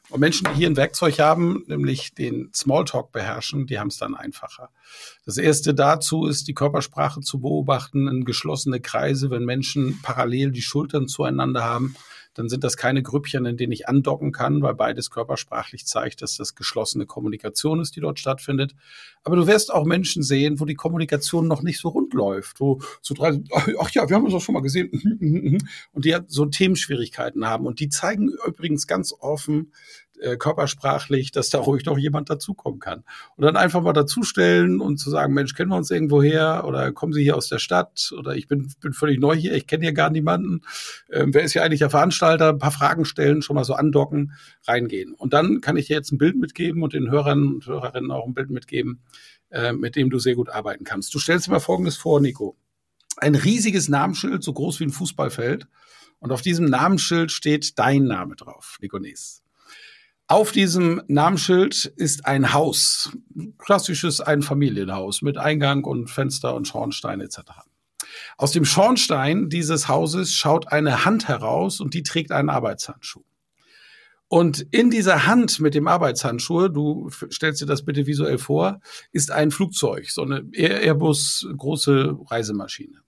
Und 0.09 0.19
Menschen, 0.19 0.47
die 0.49 0.57
hier 0.57 0.67
ein 0.67 0.77
Werkzeug 0.77 1.19
haben, 1.19 1.63
nämlich 1.67 2.13
den 2.13 2.51
Smalltalk 2.53 3.11
beherrschen, 3.11 3.67
die 3.67 3.79
haben 3.79 3.89
es 3.89 3.97
dann 3.97 4.15
einfacher. 4.15 4.69
Das 5.25 5.37
erste 5.37 5.73
dazu 5.73 6.25
ist, 6.25 6.47
die 6.47 6.55
Körpersprache 6.55 7.21
zu 7.21 7.39
beobachten 7.39 8.07
in 8.07 8.25
geschlossene 8.25 8.79
Kreise, 8.79 9.29
wenn 9.29 9.45
Menschen 9.45 9.99
parallel 10.01 10.51
die 10.51 10.63
Schultern 10.63 11.07
zueinander 11.07 11.63
haben 11.63 11.95
dann 12.33 12.49
sind 12.49 12.63
das 12.63 12.77
keine 12.77 13.01
Grüppchen, 13.03 13.45
in 13.45 13.57
denen 13.57 13.71
ich 13.71 13.87
andocken 13.87 14.31
kann, 14.31 14.61
weil 14.61 14.75
beides 14.75 15.09
körpersprachlich 15.09 15.85
zeigt, 15.85 16.21
dass 16.21 16.37
das 16.37 16.55
geschlossene 16.55 17.05
Kommunikation 17.05 17.79
ist, 17.81 17.95
die 17.95 18.01
dort 18.01 18.19
stattfindet. 18.19 18.75
Aber 19.23 19.35
du 19.35 19.47
wirst 19.47 19.73
auch 19.73 19.85
Menschen 19.85 20.23
sehen, 20.23 20.59
wo 20.59 20.65
die 20.65 20.75
Kommunikation 20.75 21.47
noch 21.47 21.63
nicht 21.63 21.79
so 21.79 21.89
rund 21.89 22.13
läuft, 22.13 22.59
wo 22.59 22.79
so 23.01 23.13
drei, 23.13 23.41
ach 23.79 23.91
ja, 23.91 24.07
wir 24.07 24.15
haben 24.15 24.23
uns 24.23 24.33
doch 24.33 24.41
schon 24.41 24.53
mal 24.53 24.61
gesehen, 24.61 24.89
und 25.91 26.05
die 26.05 26.17
so 26.27 26.45
Themenschwierigkeiten 26.45 27.45
haben. 27.45 27.65
Und 27.65 27.79
die 27.79 27.89
zeigen 27.89 28.29
übrigens 28.45 28.87
ganz 28.87 29.13
offen, 29.19 29.73
äh, 30.19 30.37
körpersprachlich, 30.37 31.31
dass 31.31 31.49
da 31.49 31.59
ruhig 31.59 31.85
noch 31.85 31.97
jemand 31.97 32.29
dazukommen 32.29 32.79
kann. 32.79 33.03
Und 33.35 33.43
dann 33.45 33.55
einfach 33.55 33.81
mal 33.81 33.93
dazustellen 33.93 34.81
und 34.81 34.97
zu 34.97 35.09
sagen, 35.09 35.33
Mensch, 35.33 35.53
kennen 35.55 35.71
wir 35.71 35.77
uns 35.77 35.91
irgendwo 35.91 36.21
her 36.21 36.63
oder 36.65 36.91
kommen 36.91 37.13
Sie 37.13 37.23
hier 37.23 37.35
aus 37.35 37.49
der 37.49 37.59
Stadt 37.59 38.13
oder 38.17 38.35
ich 38.35 38.47
bin, 38.47 38.71
bin 38.81 38.93
völlig 38.93 39.19
neu 39.19 39.35
hier, 39.35 39.53
ich 39.53 39.67
kenne 39.67 39.83
hier 39.83 39.93
gar 39.93 40.09
niemanden. 40.09 40.61
Ähm, 41.11 41.33
wer 41.33 41.43
ist 41.43 41.53
hier 41.53 41.63
eigentlich 41.63 41.79
der 41.79 41.89
Veranstalter? 41.89 42.49
Ein 42.49 42.59
paar 42.59 42.71
Fragen 42.71 43.05
stellen, 43.05 43.41
schon 43.41 43.55
mal 43.55 43.63
so 43.63 43.73
andocken, 43.73 44.33
reingehen. 44.67 45.13
Und 45.13 45.33
dann 45.33 45.61
kann 45.61 45.77
ich 45.77 45.87
dir 45.87 45.95
jetzt 45.95 46.11
ein 46.11 46.17
Bild 46.17 46.35
mitgeben 46.35 46.83
und 46.83 46.93
den 46.93 47.09
Hörern 47.09 47.55
und 47.55 47.65
Hörerinnen 47.65 48.11
auch 48.11 48.25
ein 48.25 48.33
Bild 48.33 48.49
mitgeben, 48.49 49.01
äh, 49.49 49.73
mit 49.73 49.95
dem 49.95 50.09
du 50.09 50.19
sehr 50.19 50.35
gut 50.35 50.49
arbeiten 50.49 50.83
kannst. 50.83 51.13
Du 51.13 51.19
stellst 51.19 51.47
dir 51.47 51.51
mal 51.51 51.59
Folgendes 51.59 51.97
vor, 51.97 52.21
Nico. 52.21 52.57
Ein 53.17 53.35
riesiges 53.35 53.89
Namensschild, 53.89 54.43
so 54.43 54.53
groß 54.53 54.79
wie 54.79 54.85
ein 54.85 54.91
Fußballfeld. 54.91 55.67
Und 56.19 56.31
auf 56.31 56.41
diesem 56.41 56.65
Namensschild 56.65 57.31
steht 57.31 57.79
dein 57.79 58.03
Name 58.03 58.35
drauf, 58.35 58.77
Nico 58.81 58.99
Nies. 58.99 59.41
Auf 60.31 60.51
diesem 60.51 61.01
Namensschild 61.07 61.85
ist 61.95 62.27
ein 62.27 62.53
Haus, 62.53 63.11
klassisches 63.57 64.21
Einfamilienhaus 64.21 65.23
mit 65.23 65.39
Eingang 65.39 65.83
und 65.83 66.07
Fenster 66.07 66.53
und 66.53 66.67
Schornstein 66.67 67.19
etc. 67.19 67.39
Aus 68.37 68.51
dem 68.51 68.63
Schornstein 68.63 69.49
dieses 69.49 69.87
Hauses 69.87 70.31
schaut 70.35 70.71
eine 70.71 71.03
Hand 71.03 71.27
heraus 71.27 71.79
und 71.79 71.95
die 71.95 72.03
trägt 72.03 72.31
einen 72.31 72.51
Arbeitshandschuh. 72.51 73.23
Und 74.27 74.67
in 74.69 74.91
dieser 74.91 75.25
Hand 75.25 75.59
mit 75.61 75.73
dem 75.73 75.87
Arbeitshandschuh, 75.87 76.67
du 76.67 77.09
stellst 77.09 77.61
dir 77.61 77.65
das 77.65 77.83
bitte 77.83 78.05
visuell 78.05 78.37
vor, 78.37 78.81
ist 79.11 79.31
ein 79.31 79.49
Flugzeug, 79.49 80.11
so 80.11 80.21
eine 80.21 80.47
Airbus 80.53 81.47
große 81.57 82.15
Reisemaschine. 82.29 83.01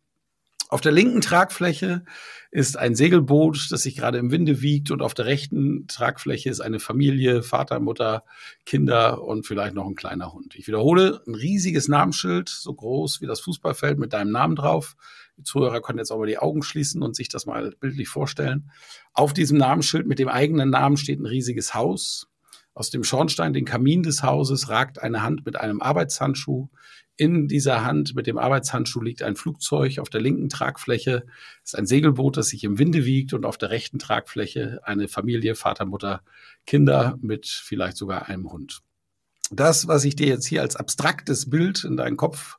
Auf 0.71 0.79
der 0.79 0.93
linken 0.93 1.19
Tragfläche 1.19 2.05
ist 2.49 2.79
ein 2.79 2.95
Segelboot, 2.95 3.67
das 3.71 3.83
sich 3.83 3.97
gerade 3.97 4.19
im 4.19 4.31
Winde 4.31 4.61
wiegt 4.61 4.89
und 4.89 5.01
auf 5.01 5.13
der 5.13 5.25
rechten 5.25 5.85
Tragfläche 5.87 6.49
ist 6.49 6.61
eine 6.61 6.79
Familie, 6.79 7.43
Vater, 7.43 7.81
Mutter, 7.81 8.23
Kinder 8.65 9.21
und 9.21 9.45
vielleicht 9.45 9.75
noch 9.75 9.85
ein 9.85 9.95
kleiner 9.95 10.31
Hund. 10.31 10.55
Ich 10.55 10.67
wiederhole, 10.67 11.23
ein 11.27 11.35
riesiges 11.35 11.89
Namensschild, 11.89 12.47
so 12.47 12.73
groß 12.73 13.19
wie 13.19 13.25
das 13.27 13.41
Fußballfeld 13.41 13.99
mit 13.99 14.13
deinem 14.13 14.31
Namen 14.31 14.55
drauf. 14.55 14.95
Die 15.35 15.43
Zuhörer 15.43 15.81
können 15.81 15.99
jetzt 15.99 16.09
auch 16.09 16.19
mal 16.19 16.25
die 16.25 16.39
Augen 16.39 16.63
schließen 16.63 17.01
und 17.01 17.17
sich 17.17 17.27
das 17.27 17.45
mal 17.45 17.75
bildlich 17.81 18.07
vorstellen. 18.07 18.71
Auf 19.11 19.33
diesem 19.33 19.57
Namensschild 19.57 20.07
mit 20.07 20.19
dem 20.19 20.29
eigenen 20.29 20.69
Namen 20.69 20.95
steht 20.95 21.19
ein 21.19 21.25
riesiges 21.25 21.73
Haus. 21.73 22.29
Aus 22.73 22.89
dem 22.89 23.03
Schornstein, 23.03 23.51
den 23.51 23.65
Kamin 23.65 24.03
des 24.03 24.23
Hauses, 24.23 24.69
ragt 24.69 24.99
eine 25.01 25.21
Hand 25.21 25.45
mit 25.45 25.57
einem 25.57 25.81
Arbeitshandschuh. 25.81 26.69
In 27.21 27.47
dieser 27.47 27.85
Hand 27.85 28.15
mit 28.15 28.25
dem 28.25 28.39
Arbeitshandschuh 28.39 28.99
liegt 28.99 29.21
ein 29.21 29.35
Flugzeug. 29.35 29.99
Auf 29.99 30.09
der 30.09 30.21
linken 30.21 30.49
Tragfläche 30.49 31.27
ist 31.63 31.77
ein 31.77 31.85
Segelboot, 31.85 32.35
das 32.35 32.47
sich 32.47 32.63
im 32.63 32.79
Winde 32.79 33.05
wiegt 33.05 33.33
und 33.33 33.45
auf 33.45 33.59
der 33.59 33.69
rechten 33.69 33.99
Tragfläche 33.99 34.79
eine 34.85 35.07
Familie, 35.07 35.53
Vater, 35.53 35.85
Mutter, 35.85 36.23
Kinder 36.65 37.19
mit 37.21 37.45
vielleicht 37.45 37.95
sogar 37.95 38.27
einem 38.27 38.51
Hund. 38.51 38.81
Das, 39.51 39.87
was 39.87 40.03
ich 40.03 40.15
dir 40.15 40.25
jetzt 40.25 40.47
hier 40.47 40.63
als 40.63 40.75
abstraktes 40.75 41.47
Bild 41.47 41.83
in 41.83 41.95
deinen 41.95 42.17
Kopf 42.17 42.57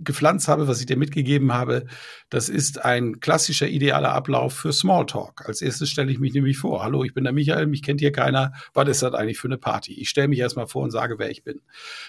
gepflanzt 0.00 0.48
habe, 0.48 0.68
was 0.68 0.80
ich 0.80 0.86
dir 0.86 0.96
mitgegeben 0.96 1.52
habe, 1.52 1.86
das 2.30 2.48
ist 2.48 2.84
ein 2.84 3.20
klassischer 3.20 3.68
idealer 3.68 4.12
Ablauf 4.12 4.54
für 4.54 4.72
Smalltalk. 4.72 5.46
Als 5.46 5.62
erstes 5.62 5.90
stelle 5.90 6.12
ich 6.12 6.18
mich 6.18 6.34
nämlich 6.34 6.58
vor. 6.58 6.82
Hallo, 6.82 7.04
ich 7.04 7.14
bin 7.14 7.24
der 7.24 7.32
Michael, 7.32 7.66
mich 7.66 7.82
kennt 7.82 8.00
hier 8.00 8.12
keiner. 8.12 8.52
Was 8.74 8.88
ist 8.88 9.02
das 9.02 9.14
eigentlich 9.14 9.38
für 9.38 9.48
eine 9.48 9.58
Party? 9.58 9.94
Ich 9.94 10.08
stelle 10.08 10.28
mich 10.28 10.38
erstmal 10.38 10.66
vor 10.66 10.82
und 10.82 10.90
sage, 10.90 11.18
wer 11.18 11.30
ich 11.30 11.42
bin. 11.42 11.60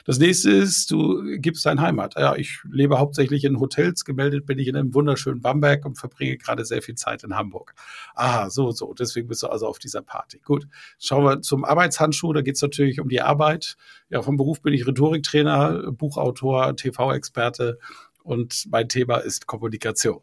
Das 0.06 0.20
nächste 0.20 0.52
ist, 0.52 0.92
du 0.92 1.24
gibst 1.38 1.66
dein 1.66 1.82
Heimat. 1.82 2.16
Ja, 2.18 2.36
ich 2.36 2.60
lebe 2.70 3.00
hauptsächlich 3.00 3.44
in 3.44 3.60
Hotels. 3.60 4.06
Gemeldet 4.06 4.46
bin 4.46 4.60
ich 4.60 4.68
in 4.68 4.76
einem 4.76 4.94
wunderschönen 4.94 5.42
Bamberg 5.42 5.86
und 5.86 5.98
verbringe 5.98 6.38
gerade 6.38 6.66
sehr 6.66 6.82
viel 6.82 6.96
Zeit 6.96 7.24
in 7.24 7.36
Hamburg. 7.36 7.74
Aha, 8.16 8.50
so, 8.50 8.72
so. 8.72 8.94
Deswegen 8.94 9.28
bist 9.28 9.44
du 9.44 9.48
also 9.48 9.68
auf 9.68 9.80
dieser 9.80 10.02
Party. 10.02 10.40
Gut. 10.44 10.68
Schauen 11.00 11.24
wir 11.24 11.42
zum 11.42 11.64
Arbeitshandschuh. 11.64 12.34
Da 12.34 12.42
geht 12.42 12.56
es 12.56 12.62
natürlich 12.62 13.00
um 13.00 13.10
die 13.10 13.22
Arbeit. 13.22 13.78
Ja, 14.10 14.22
vom 14.22 14.38
Beruf 14.38 14.62
bin 14.62 14.74
ich 14.74 14.88
Rhetoriktrainer, 14.88 15.92
Buchautor, 15.92 16.76
TV-Experte 16.76 17.80
und 18.24 18.66
mein 18.70 18.90
Thema 18.90 19.18
ist 19.18 19.48
Kommunikation. 19.48 20.22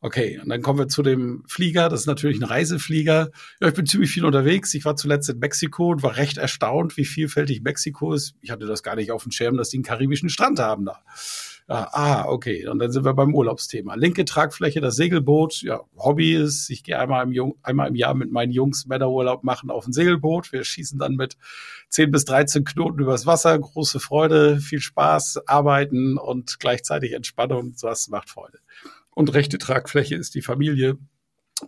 Okay, 0.00 0.38
und 0.42 0.48
dann 0.48 0.62
kommen 0.62 0.78
wir 0.78 0.88
zu 0.88 1.02
dem 1.02 1.44
Flieger. 1.46 1.88
Das 1.88 2.00
ist 2.00 2.06
natürlich 2.06 2.40
ein 2.40 2.44
Reiseflieger. 2.44 3.30
Ja, 3.60 3.68
ich 3.68 3.74
bin 3.74 3.86
ziemlich 3.86 4.10
viel 4.10 4.24
unterwegs. 4.24 4.72
Ich 4.74 4.84
war 4.84 4.96
zuletzt 4.96 5.28
in 5.28 5.38
Mexiko 5.38 5.90
und 5.90 6.02
war 6.02 6.16
recht 6.16 6.38
erstaunt, 6.38 6.96
wie 6.96 7.04
vielfältig 7.04 7.62
Mexiko 7.62 8.14
ist. 8.14 8.34
Ich 8.40 8.50
hatte 8.50 8.66
das 8.66 8.82
gar 8.82 8.96
nicht 8.96 9.10
auf 9.10 9.24
dem 9.24 9.32
Schirm, 9.32 9.56
dass 9.56 9.70
die 9.70 9.76
einen 9.76 9.84
karibischen 9.84 10.30
Strand 10.30 10.58
haben 10.58 10.86
da. 10.86 11.02
Ja, 11.68 11.90
ah, 11.92 12.24
okay. 12.26 12.66
Und 12.66 12.78
dann 12.78 12.90
sind 12.92 13.04
wir 13.04 13.12
beim 13.12 13.34
Urlaubsthema. 13.34 13.94
Linke 13.94 14.24
Tragfläche, 14.24 14.80
das 14.80 14.96
Segelboot. 14.96 15.60
Ja, 15.60 15.82
Hobby 15.98 16.34
ist, 16.34 16.70
ich 16.70 16.82
gehe 16.82 16.98
einmal 16.98 17.22
im, 17.24 17.32
Jung, 17.32 17.58
einmal 17.62 17.88
im 17.88 17.94
Jahr 17.94 18.14
mit 18.14 18.32
meinen 18.32 18.52
Jungs 18.52 18.86
Männerurlaub 18.86 19.44
machen 19.44 19.70
auf 19.70 19.86
ein 19.86 19.92
Segelboot. 19.92 20.50
Wir 20.50 20.64
schießen 20.64 20.98
dann 20.98 21.16
mit 21.16 21.36
10 21.90 22.10
bis 22.10 22.24
13 22.24 22.64
Knoten 22.64 23.00
übers 23.00 23.26
Wasser. 23.26 23.58
Große 23.58 24.00
Freude, 24.00 24.60
viel 24.60 24.80
Spaß, 24.80 25.46
arbeiten 25.46 26.16
und 26.16 26.58
gleichzeitig 26.58 27.12
Entspannung. 27.12 27.74
Das 27.82 28.08
macht 28.08 28.30
Freude. 28.30 28.60
Und 29.10 29.34
rechte 29.34 29.58
Tragfläche 29.58 30.14
ist 30.14 30.34
die 30.34 30.42
Familie. 30.42 30.96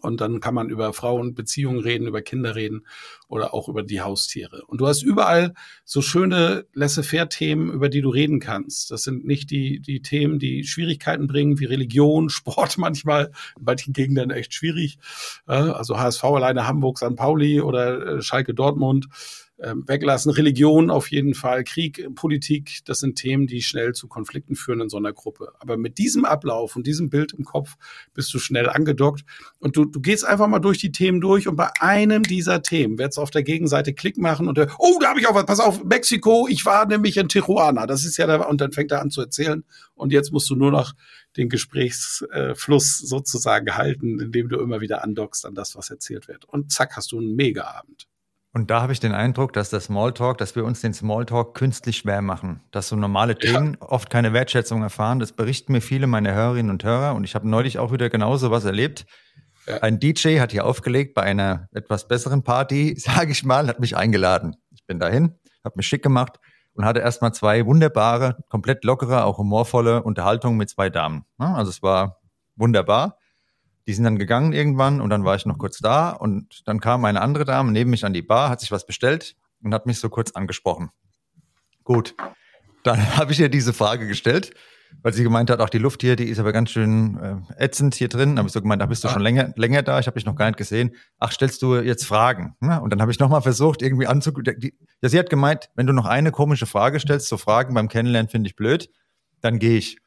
Und 0.00 0.20
dann 0.20 0.40
kann 0.40 0.54
man 0.54 0.68
über 0.68 0.92
Frauen, 0.92 1.34
Beziehungen 1.34 1.80
reden, 1.80 2.06
über 2.06 2.22
Kinder 2.22 2.54
reden 2.54 2.86
oder 3.28 3.52
auch 3.54 3.68
über 3.68 3.82
die 3.82 4.00
Haustiere. 4.00 4.62
Und 4.66 4.80
du 4.80 4.86
hast 4.86 5.02
überall 5.02 5.54
so 5.84 6.00
schöne 6.02 6.66
Laissez-faire-Themen, 6.74 7.72
über 7.72 7.88
die 7.88 8.00
du 8.00 8.10
reden 8.10 8.40
kannst. 8.40 8.90
Das 8.90 9.02
sind 9.02 9.24
nicht 9.24 9.50
die, 9.50 9.80
die 9.80 10.02
Themen, 10.02 10.38
die 10.38 10.64
Schwierigkeiten 10.64 11.26
bringen, 11.26 11.58
wie 11.58 11.64
Religion, 11.64 12.28
Sport 12.30 12.78
manchmal, 12.78 13.32
in 13.58 13.64
manchen 13.64 13.92
Gegenden 13.92 14.30
echt 14.30 14.54
schwierig. 14.54 14.98
Also 15.46 15.98
HSV 15.98 16.24
alleine 16.24 16.66
Hamburg, 16.66 16.98
St. 16.98 17.16
Pauli 17.16 17.60
oder 17.60 18.16
äh, 18.16 18.22
Schalke 18.22 18.54
Dortmund 18.54 19.06
weglassen. 19.62 20.32
Religion 20.32 20.90
auf 20.90 21.10
jeden 21.10 21.34
Fall, 21.34 21.64
Krieg, 21.64 22.08
Politik, 22.14 22.80
das 22.86 23.00
sind 23.00 23.16
Themen, 23.16 23.46
die 23.46 23.62
schnell 23.62 23.92
zu 23.92 24.08
Konflikten 24.08 24.56
führen 24.56 24.80
in 24.80 24.88
so 24.88 24.96
einer 24.96 25.12
Gruppe. 25.12 25.52
Aber 25.58 25.76
mit 25.76 25.98
diesem 25.98 26.24
Ablauf 26.24 26.76
und 26.76 26.86
diesem 26.86 27.10
Bild 27.10 27.32
im 27.32 27.44
Kopf 27.44 27.76
bist 28.14 28.32
du 28.32 28.38
schnell 28.38 28.68
angedockt 28.68 29.22
und 29.58 29.76
du, 29.76 29.84
du 29.84 30.00
gehst 30.00 30.24
einfach 30.24 30.46
mal 30.48 30.60
durch 30.60 30.78
die 30.78 30.92
Themen 30.92 31.20
durch 31.20 31.46
und 31.46 31.56
bei 31.56 31.70
einem 31.80 32.22
dieser 32.22 32.62
Themen 32.62 32.98
wird 32.98 33.12
es 33.12 33.18
auf 33.18 33.30
der 33.30 33.42
Gegenseite 33.42 33.92
Klick 33.92 34.16
machen 34.16 34.48
und 34.48 34.56
der, 34.56 34.74
oh, 34.78 34.98
da 35.00 35.10
habe 35.10 35.20
ich 35.20 35.26
auch 35.26 35.34
was, 35.34 35.46
pass 35.46 35.60
auf, 35.60 35.84
Mexiko, 35.84 36.48
ich 36.48 36.64
war 36.64 36.86
nämlich 36.86 37.16
in 37.16 37.28
Tijuana, 37.28 37.86
das 37.86 38.04
ist 38.04 38.16
ja 38.16 38.26
da, 38.26 38.42
und 38.42 38.60
dann 38.60 38.72
fängt 38.72 38.92
er 38.92 39.02
an 39.02 39.10
zu 39.10 39.20
erzählen 39.20 39.64
und 39.94 40.12
jetzt 40.12 40.32
musst 40.32 40.48
du 40.48 40.56
nur 40.56 40.70
noch 40.70 40.94
den 41.36 41.48
Gesprächsfluss 41.48 42.98
sozusagen 42.98 43.76
halten, 43.76 44.18
indem 44.20 44.48
du 44.48 44.58
immer 44.58 44.80
wieder 44.80 45.04
andockst 45.04 45.46
an 45.46 45.54
das, 45.54 45.76
was 45.76 45.90
erzählt 45.90 46.28
wird. 46.28 46.44
Und 46.44 46.72
zack, 46.72 46.96
hast 46.96 47.12
du 47.12 47.18
einen 47.18 47.36
Mega-Abend. 47.36 48.08
Und 48.52 48.70
da 48.70 48.82
habe 48.82 48.92
ich 48.92 48.98
den 48.98 49.12
Eindruck, 49.12 49.52
dass 49.52 49.70
der 49.70 49.78
Smalltalk, 49.78 50.38
dass 50.38 50.56
wir 50.56 50.64
uns 50.64 50.80
den 50.80 50.92
Smalltalk 50.92 51.54
künstlich 51.54 51.98
schwer 51.98 52.20
machen, 52.20 52.60
dass 52.72 52.88
so 52.88 52.96
normale 52.96 53.38
Themen 53.38 53.76
ja. 53.80 53.88
oft 53.88 54.10
keine 54.10 54.32
Wertschätzung 54.32 54.82
erfahren. 54.82 55.20
Das 55.20 55.32
berichten 55.32 55.72
mir 55.72 55.80
viele 55.80 56.08
meiner 56.08 56.34
Hörerinnen 56.34 56.70
und 56.70 56.82
Hörer 56.82 57.14
und 57.14 57.22
ich 57.22 57.36
habe 57.36 57.48
neulich 57.48 57.78
auch 57.78 57.92
wieder 57.92 58.10
genauso 58.10 58.50
was 58.50 58.64
erlebt. 58.64 59.06
Ja. 59.66 59.78
Ein 59.78 60.00
DJ 60.00 60.40
hat 60.40 60.50
hier 60.50 60.66
aufgelegt 60.66 61.14
bei 61.14 61.22
einer 61.22 61.68
etwas 61.72 62.08
besseren 62.08 62.42
Party, 62.42 62.94
sage 62.98 63.30
ich 63.30 63.44
mal, 63.44 63.68
hat 63.68 63.78
mich 63.78 63.96
eingeladen. 63.96 64.56
Ich 64.72 64.84
bin 64.84 64.98
dahin, 64.98 65.38
habe 65.64 65.74
mich 65.76 65.86
schick 65.86 66.02
gemacht 66.02 66.40
und 66.72 66.84
hatte 66.84 66.98
erstmal 66.98 67.32
zwei 67.32 67.64
wunderbare, 67.66 68.36
komplett 68.48 68.84
lockere, 68.84 69.26
auch 69.26 69.38
humorvolle 69.38 70.02
Unterhaltungen 70.02 70.56
mit 70.56 70.70
zwei 70.70 70.90
Damen. 70.90 71.24
Also 71.38 71.70
es 71.70 71.82
war 71.82 72.20
wunderbar. 72.56 73.16
Die 73.90 73.94
sind 73.94 74.04
dann 74.04 74.20
gegangen 74.20 74.52
irgendwann 74.52 75.00
und 75.00 75.10
dann 75.10 75.24
war 75.24 75.34
ich 75.34 75.46
noch 75.46 75.58
kurz 75.58 75.78
da 75.78 76.10
und 76.10 76.62
dann 76.64 76.78
kam 76.78 77.04
eine 77.04 77.20
andere 77.20 77.44
Dame 77.44 77.72
neben 77.72 77.90
mich 77.90 78.04
an 78.04 78.12
die 78.12 78.22
Bar, 78.22 78.48
hat 78.48 78.60
sich 78.60 78.70
was 78.70 78.86
bestellt 78.86 79.34
und 79.64 79.74
hat 79.74 79.84
mich 79.84 79.98
so 79.98 80.08
kurz 80.08 80.30
angesprochen. 80.30 80.90
Gut, 81.82 82.14
dann 82.84 83.16
habe 83.16 83.32
ich 83.32 83.40
ihr 83.40 83.48
diese 83.48 83.72
Frage 83.72 84.06
gestellt, 84.06 84.52
weil 85.02 85.12
sie 85.12 85.24
gemeint 85.24 85.50
hat, 85.50 85.58
auch 85.58 85.70
die 85.70 85.78
Luft 85.78 86.02
hier, 86.02 86.14
die 86.14 86.26
ist 86.26 86.38
aber 86.38 86.52
ganz 86.52 86.70
schön 86.70 87.18
äh, 87.58 87.64
ätzend 87.64 87.96
hier 87.96 88.06
drin. 88.06 88.36
Da 88.36 88.42
habe 88.42 88.46
ich 88.46 88.52
so 88.52 88.60
gemeint, 88.60 88.80
da 88.80 88.86
bist 88.86 89.02
du 89.02 89.08
schon 89.08 89.22
länger, 89.22 89.52
länger 89.56 89.82
da, 89.82 89.98
ich 89.98 90.06
habe 90.06 90.14
dich 90.14 90.24
noch 90.24 90.36
gar 90.36 90.46
nicht 90.46 90.56
gesehen. 90.56 90.94
Ach, 91.18 91.32
stellst 91.32 91.60
du 91.62 91.74
jetzt 91.74 92.06
Fragen? 92.06 92.54
Und 92.60 92.90
dann 92.90 93.00
habe 93.02 93.10
ich 93.10 93.18
nochmal 93.18 93.42
versucht, 93.42 93.82
irgendwie 93.82 94.06
anzugucken. 94.06 94.70
Ja, 95.02 95.08
sie 95.08 95.18
hat 95.18 95.30
gemeint, 95.30 95.68
wenn 95.74 95.88
du 95.88 95.92
noch 95.92 96.06
eine 96.06 96.30
komische 96.30 96.66
Frage 96.66 97.00
stellst, 97.00 97.26
so 97.26 97.38
Fragen 97.38 97.74
beim 97.74 97.88
Kennenlernen 97.88 98.30
finde 98.30 98.48
ich 98.48 98.54
blöd, 98.54 98.88
dann 99.40 99.58
gehe 99.58 99.78
ich. 99.78 99.98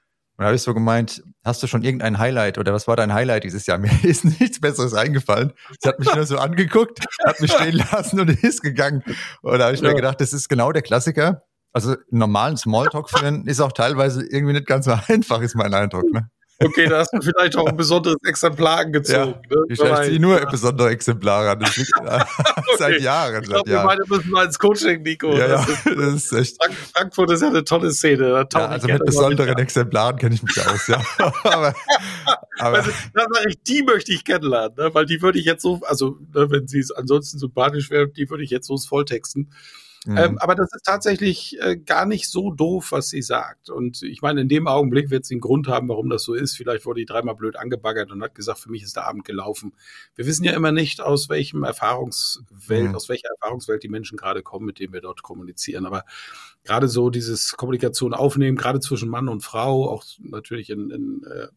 Und 0.44 0.48
da 0.48 0.50
habe 0.50 0.58
ich 0.58 0.64
so 0.64 0.74
gemeint, 0.74 1.24
hast 1.46 1.64
du 1.64 1.68
schon 1.68 1.84
irgendein 1.84 2.18
Highlight 2.18 2.58
oder 2.58 2.74
was 2.74 2.86
war 2.86 2.98
dein 2.98 3.14
Highlight 3.14 3.46
dieses 3.46 3.66
Jahr? 3.66 3.78
Mir 3.80 4.04
ist 4.04 4.26
nichts 4.26 4.60
Besseres 4.60 4.94
eingefallen. 4.94 5.54
Sie 5.80 5.88
hat 5.88 6.00
mich 6.00 6.14
nur 6.14 6.26
so 6.26 6.38
angeguckt, 6.38 7.00
hat 7.26 7.40
mich 7.40 7.50
stehen 7.50 7.78
lassen 7.92 8.20
und 8.20 8.44
ist 8.44 8.62
gegangen. 8.62 9.06
Und 9.42 9.60
da 9.60 9.68
habe 9.68 9.74
ich 9.74 9.80
ja. 9.80 9.88
mir 9.88 9.96
gedacht, 9.96 10.20
das 10.20 10.34
ist 10.34 10.50
genau 10.50 10.74
der 10.74 10.82
Klassiker. 10.82 11.44
Also 11.72 11.96
normalen 12.10 12.58
Smalltalk 12.58 13.10
führen 13.10 13.48
ist 13.48 13.62
auch 13.62 13.72
teilweise 13.72 14.22
irgendwie 14.22 14.52
nicht 14.52 14.68
ganz 14.68 14.84
so 14.84 14.92
einfach, 15.08 15.40
ist 15.40 15.56
mein 15.56 15.74
Eindruck. 15.74 16.12
Ne? 16.12 16.30
Okay, 16.60 16.88
da 16.88 17.00
hast 17.00 17.12
du 17.12 17.22
vielleicht 17.22 17.56
auch 17.58 17.68
ein 17.68 17.76
besonderes 17.76 18.18
Exemplar 18.26 18.80
angezogen. 18.80 19.36
Ja, 19.50 19.58
ne? 19.58 19.66
Ich 19.70 19.80
ziehe 19.80 20.20
nur 20.20 20.40
ja. 20.40 20.50
besondere 20.50 20.90
Exemplare 20.90 21.52
an. 21.52 21.60
Das 21.60 21.76
liegt 21.78 21.92
okay. 22.00 22.24
seit 22.78 23.02
Jahren. 23.02 23.44
Ich 23.44 23.50
glaube, 23.50 23.70
wir 23.70 23.84
beide 23.84 24.04
müssen 24.08 24.30
mal 24.30 24.46
ins 24.46 24.60
Coaching, 24.60 25.02
Nico. 25.02 25.36
Ja, 25.36 25.48
das, 25.48 25.70
ist, 25.70 25.86
das 25.98 26.14
ist 26.14 26.34
echt. 26.34 26.58
Frankfurt 26.96 27.32
ist 27.32 27.42
ja 27.42 27.48
eine 27.48 27.64
tolle 27.64 27.92
Szene. 27.92 28.48
also 28.54 28.88
mit 28.88 29.06
besonderen 29.06 29.58
Exemplaren 29.58 30.18
kenne 30.18 30.36
ich 30.36 30.44
mich 30.44 30.60
aus, 30.68 30.88
ja. 30.88 31.02
aber, 31.44 31.74
aber 32.60 32.78
also, 32.78 32.92
da 33.14 33.26
sage 33.34 33.50
ich, 33.50 33.64
die 33.64 33.84
möchte 33.84 34.14
ich 34.14 34.24
kennenlernen, 34.24 34.76
ne? 34.78 34.90
weil 34.94 35.06
die 35.06 35.22
würde 35.22 35.40
ich 35.40 35.46
jetzt 35.46 35.64
so, 35.64 35.82
also 35.84 36.18
ne, 36.34 36.50
wenn 36.50 36.68
sie 36.68 36.84
ansonsten 36.96 37.40
sympathisch 37.40 37.90
wäre, 37.90 38.08
die 38.08 38.30
würde 38.30 38.44
ich 38.44 38.50
jetzt 38.50 38.68
so 38.68 38.78
volltexten. 38.78 39.52
Mhm. 40.06 40.18
Ähm, 40.18 40.38
aber 40.40 40.56
das 40.56 40.74
ist 40.74 40.84
tatsächlich 40.84 41.58
äh, 41.62 41.78
gar 41.78 42.06
nicht 42.06 42.30
so 42.30 42.52
doof, 42.52 42.92
was 42.92 43.08
sie 43.08 43.22
sagt. 43.22 43.70
Und 43.70 44.04
ich 44.04 44.22
meine, 44.22 44.42
in 44.42 44.50
dem 44.50 44.68
Augenblick 44.68 45.10
wird 45.10 45.26
sie 45.26 45.36
einen 45.36 45.42
Grund 45.42 45.68
haben, 45.68 45.88
warum 45.88 46.10
das 46.10 46.24
so 46.24 46.34
ist. 46.34 46.58
Vielleicht 46.58 46.86
wurde 46.86 47.00
die 47.00 47.06
dreimal 47.06 47.36
blöd 47.36 47.56
angebaggert 47.56 48.12
und 48.12 48.22
hat 48.22 48.36
gesagt, 48.36 48.60
für 48.60 48.70
mich 48.70 48.84
ist 48.84 48.96
der 48.96 49.08
Abend 49.08 49.24
gelaufen. 49.24 49.74
Wir 50.16 50.26
wissen 50.26 50.44
ja 50.44 50.54
immer 50.54 50.72
nicht, 50.72 51.00
aus 51.00 51.30
welchem 51.30 51.64
Erfahrungswelt, 51.64 52.90
mhm. 52.90 52.96
aus 52.96 53.08
welcher 53.08 53.30
Erfahrungswelt 53.30 53.84
die 53.84 53.90
Menschen 53.90 54.18
gerade 54.18 54.44
kommen, 54.44 54.66
mit 54.66 54.80
denen 54.80 54.94
wir 54.94 55.02
dort 55.02 55.24
kommunizieren. 55.24 55.86
Aber 55.86 56.04
gerade 56.64 56.90
so 56.90 57.10
dieses 57.10 57.54
Kommunikation 57.54 58.14
aufnehmen, 58.14 58.58
gerade 58.58 58.82
zwischen 58.82 59.10
Mann 59.10 59.30
und 59.30 59.42
Frau, 59.42 59.90
auch 59.90 60.04
natürlich 60.20 60.70
in, 60.70 60.90
in 60.90 61.24
äh, 61.24 61.48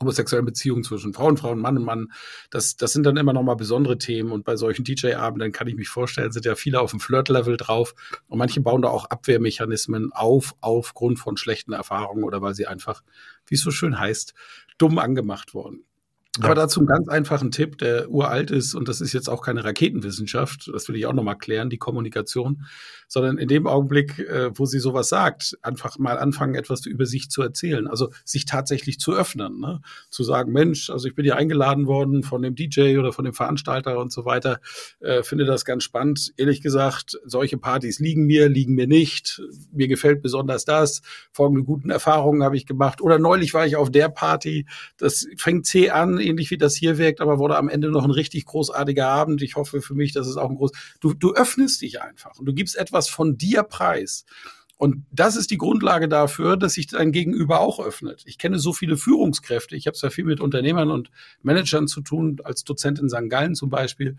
homosexuellen 0.00 0.46
Beziehungen 0.46 0.84
zwischen 0.84 1.12
Frauen, 1.12 1.36
Frauen, 1.36 1.58
Mann 1.58 1.76
und 1.76 1.84
Mann. 1.84 2.12
Das, 2.50 2.76
das 2.76 2.92
sind 2.92 3.04
dann 3.04 3.16
immer 3.16 3.32
nochmal 3.32 3.56
besondere 3.56 3.98
Themen. 3.98 4.32
Und 4.32 4.44
bei 4.44 4.56
solchen 4.56 4.84
DJ-Abenden 4.84 5.52
kann 5.52 5.68
ich 5.68 5.76
mich 5.76 5.88
vorstellen, 5.88 6.32
sind 6.32 6.44
ja 6.44 6.54
viele 6.54 6.80
auf 6.80 6.90
dem 6.90 7.00
Flirt-Level 7.00 7.56
drauf. 7.56 7.94
Und 8.28 8.38
manche 8.38 8.60
bauen 8.60 8.82
da 8.82 8.88
auch 8.88 9.06
Abwehrmechanismen 9.06 10.12
auf, 10.12 10.54
aufgrund 10.60 11.18
von 11.18 11.36
schlechten 11.36 11.72
Erfahrungen 11.72 12.24
oder 12.24 12.42
weil 12.42 12.54
sie 12.54 12.66
einfach, 12.66 13.02
wie 13.46 13.54
es 13.56 13.62
so 13.62 13.70
schön 13.70 13.98
heißt, 13.98 14.34
dumm 14.78 14.98
angemacht 14.98 15.54
wurden. 16.36 16.42
Ja. 16.42 16.44
Aber 16.44 16.54
dazu 16.54 16.80
einen 16.80 16.86
ganz 16.86 17.08
einfachen 17.08 17.50
Tipp, 17.50 17.78
der 17.78 18.10
uralt 18.10 18.50
ist, 18.50 18.74
und 18.74 18.88
das 18.88 19.00
ist 19.00 19.12
jetzt 19.12 19.28
auch 19.28 19.42
keine 19.42 19.64
Raketenwissenschaft, 19.64 20.70
das 20.72 20.88
will 20.88 20.96
ich 20.96 21.06
auch 21.06 21.12
nochmal 21.12 21.38
klären, 21.38 21.70
die 21.70 21.78
Kommunikation, 21.78 22.64
sondern 23.08 23.38
in 23.38 23.48
dem 23.48 23.66
Augenblick, 23.66 24.18
äh, 24.18 24.50
wo 24.56 24.66
sie 24.66 24.78
sowas 24.78 25.08
sagt, 25.08 25.58
einfach 25.62 25.98
mal 25.98 26.18
anfangen, 26.18 26.54
etwas 26.54 26.86
über 26.86 27.06
sich 27.06 27.30
zu 27.30 27.42
erzählen, 27.42 27.88
also 27.88 28.10
sich 28.24 28.44
tatsächlich 28.44 29.00
zu 29.00 29.14
öffnen, 29.14 29.58
ne? 29.58 29.80
zu 30.10 30.22
sagen, 30.22 30.52
Mensch, 30.52 30.90
also 30.90 31.08
ich 31.08 31.14
bin 31.14 31.24
hier 31.24 31.36
eingeladen 31.36 31.86
worden 31.86 32.22
von 32.22 32.42
dem 32.42 32.54
DJ 32.54 32.98
oder 32.98 33.12
von 33.12 33.24
dem 33.24 33.34
Veranstalter 33.34 33.98
und 33.98 34.12
so 34.12 34.24
weiter, 34.24 34.60
äh, 35.00 35.22
finde 35.22 35.46
das 35.46 35.64
ganz 35.64 35.84
spannend. 35.84 36.32
Ehrlich 36.36 36.60
gesagt, 36.60 37.18
solche 37.24 37.56
Partys 37.56 37.98
liegen 37.98 38.26
mir, 38.26 38.48
liegen 38.48 38.74
mir 38.74 38.86
nicht, 38.86 39.42
mir 39.72 39.88
gefällt 39.88 40.22
besonders 40.22 40.64
das, 40.64 41.02
folgende 41.32 41.64
guten 41.64 41.90
Erfahrungen 41.90 42.42
habe 42.42 42.56
ich 42.56 42.66
gemacht 42.66 43.00
oder 43.00 43.18
neulich 43.18 43.54
war 43.54 43.66
ich 43.66 43.76
auf 43.76 43.90
der 43.90 44.08
Party, 44.08 44.66
das 44.98 45.26
fängt 45.36 45.66
zäh 45.66 45.90
an, 45.90 46.17
ähnlich 46.20 46.50
wie 46.50 46.58
das 46.58 46.74
hier 46.76 46.98
wirkt, 46.98 47.20
aber 47.20 47.38
wurde 47.38 47.56
am 47.56 47.68
Ende 47.68 47.90
noch 47.90 48.04
ein 48.04 48.10
richtig 48.10 48.46
großartiger 48.46 49.08
Abend. 49.08 49.42
Ich 49.42 49.56
hoffe 49.56 49.80
für 49.80 49.94
mich, 49.94 50.12
dass 50.12 50.26
es 50.26 50.36
auch 50.36 50.50
ein 50.50 50.56
groß, 50.56 50.72
du, 51.00 51.14
du 51.14 51.34
öffnest 51.34 51.82
dich 51.82 52.00
einfach 52.02 52.38
und 52.38 52.46
du 52.46 52.54
gibst 52.54 52.76
etwas 52.76 53.08
von 53.08 53.36
dir 53.36 53.62
preis. 53.62 54.24
Und 54.78 55.04
das 55.10 55.34
ist 55.34 55.50
die 55.50 55.58
Grundlage 55.58 56.08
dafür, 56.08 56.56
dass 56.56 56.74
sich 56.74 56.86
dein 56.86 57.10
Gegenüber 57.10 57.58
auch 57.58 57.80
öffnet. 57.80 58.22
Ich 58.26 58.38
kenne 58.38 58.60
so 58.60 58.72
viele 58.72 58.96
Führungskräfte. 58.96 59.74
Ich 59.74 59.88
habe 59.88 59.96
zwar 59.96 60.12
viel 60.12 60.24
mit 60.24 60.40
Unternehmern 60.40 60.92
und 60.92 61.10
Managern 61.42 61.88
zu 61.88 62.00
tun, 62.00 62.38
als 62.44 62.62
Dozent 62.62 63.00
in 63.00 63.08
St. 63.08 63.28
Gallen 63.28 63.56
zum 63.56 63.70
Beispiel, 63.70 64.16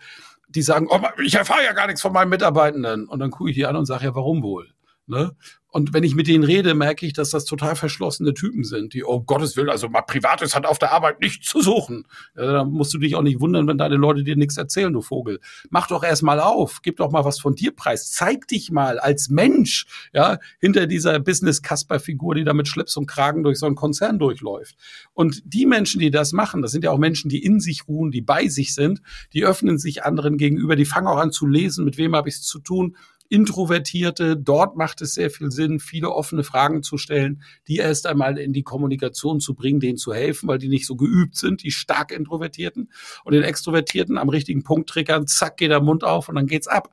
die 0.50 0.62
sagen, 0.62 0.88
oh, 0.90 1.00
ich 1.24 1.36
erfahre 1.36 1.64
ja 1.64 1.72
gar 1.72 1.88
nichts 1.88 2.02
von 2.02 2.12
meinen 2.12 2.28
Mitarbeitenden. 2.28 3.08
Und 3.08 3.20
dann 3.20 3.32
gucke 3.32 3.52
ich 3.52 3.56
die 3.56 3.66
an 3.66 3.78
und 3.78 3.86
sage, 3.86 4.04
ja, 4.04 4.16
warum 4.16 4.44
wohl? 4.44 4.74
Ne? 5.08 5.34
Und 5.72 5.94
wenn 5.94 6.04
ich 6.04 6.16
mit 6.16 6.28
denen 6.28 6.44
rede, 6.44 6.74
merke 6.74 7.06
ich, 7.06 7.14
dass 7.14 7.30
das 7.30 7.46
total 7.46 7.76
verschlossene 7.76 8.34
Typen 8.34 8.64
sind, 8.64 8.94
die, 8.94 9.04
oh 9.04 9.22
Gottes 9.22 9.56
Willen, 9.56 9.70
also 9.70 9.88
mal 9.88 10.02
Privates 10.02 10.56
hat 10.56 10.66
auf 10.66 10.80
der 10.80 10.92
Arbeit 10.92 11.22
nichts 11.22 11.48
zu 11.48 11.62
suchen. 11.62 12.08
Ja, 12.36 12.52
da 12.52 12.64
musst 12.64 12.94
du 12.94 12.98
dich 12.98 13.16
auch 13.16 13.22
nicht 13.22 13.40
wundern, 13.40 13.68
wenn 13.68 13.78
deine 13.78 13.96
Leute 13.96 14.24
dir 14.24 14.36
nichts 14.36 14.58
erzählen, 14.58 14.92
du 14.92 15.02
Vogel. 15.02 15.40
Mach 15.70 15.88
doch 15.88 16.04
erst 16.04 16.24
mal 16.24 16.40
auf, 16.40 16.82
gib 16.82 16.98
doch 16.98 17.12
mal 17.12 17.24
was 17.24 17.40
von 17.40 17.54
dir 17.54 17.76
preis. 17.76 18.12
Zeig 18.12 18.48
dich 18.48 18.72
mal 18.72 18.98
als 18.98 19.30
Mensch, 19.30 19.86
ja, 20.12 20.40
hinter 20.60 20.88
dieser 20.88 21.20
Business-Kasper-Figur, 21.20 22.34
die 22.34 22.44
da 22.44 22.54
mit 22.54 22.68
Schlips 22.68 22.98
und 22.98 23.06
Kragen 23.06 23.44
durch 23.44 23.60
so 23.60 23.68
einen 23.68 23.76
Konzern 23.76 24.18
durchläuft. 24.18 24.76
Und 25.14 25.42
die 25.46 25.68
Menschen, 25.68 26.00
die 26.00 26.10
das 26.10 26.34
machen, 26.34 26.64
das 26.64 26.72
sind 26.72 26.84
ja 26.84 26.90
auch 26.90 26.98
Menschen, 26.98 27.30
die 27.30 27.44
in 27.44 27.60
sich 27.60 27.88
ruhen, 27.88 28.10
die 28.10 28.22
bei 28.22 28.48
sich 28.48 28.74
sind, 28.74 29.02
die 29.34 29.46
öffnen 29.46 29.78
sich 29.78 30.04
anderen 30.04 30.38
gegenüber, 30.38 30.76
die 30.76 30.86
fangen 30.86 31.08
auch 31.08 31.18
an 31.18 31.32
zu 31.32 31.46
lesen, 31.46 31.86
mit 31.86 31.98
wem 31.98 32.16
habe 32.16 32.28
ich 32.28 32.36
es 32.36 32.42
zu 32.42 32.60
tun 32.60 32.96
Introvertierte, 33.30 34.36
dort 34.36 34.76
macht 34.76 35.02
es 35.02 35.14
sehr 35.14 35.30
viel 35.30 35.52
Sinn, 35.52 35.80
viele 35.80 36.10
offene 36.10 36.44
Fragen 36.44 36.82
zu 36.82 36.98
stellen, 36.98 37.44
die 37.68 37.78
erst 37.78 38.08
einmal 38.08 38.38
in 38.40 38.54
die 38.54 38.64
Kommunikation 38.64 39.40
zu 39.40 39.54
bringen, 39.54 39.80
denen 39.80 39.98
zu 39.98 40.14
helfen, 40.14 40.48
weil 40.48 40.58
die 40.58 40.68
nicht 40.68 40.88
so 40.88 40.96
geübt 40.96 41.36
sind, 41.36 41.64
die 41.64 41.72
stark 41.72 42.12
Introvertierten 42.12 42.92
und 43.24 43.34
den 43.34 43.44
Extrovertierten 43.44 44.18
am 44.18 44.30
richtigen 44.30 44.64
Punkt 44.64 44.90
triggern, 44.90 45.28
zack, 45.28 45.58
geht 45.58 45.70
der 45.70 45.82
Mund 45.82 46.04
auf 46.04 46.28
und 46.28 46.36
dann 46.36 46.48
geht's 46.48 46.68
ab. 46.68 46.90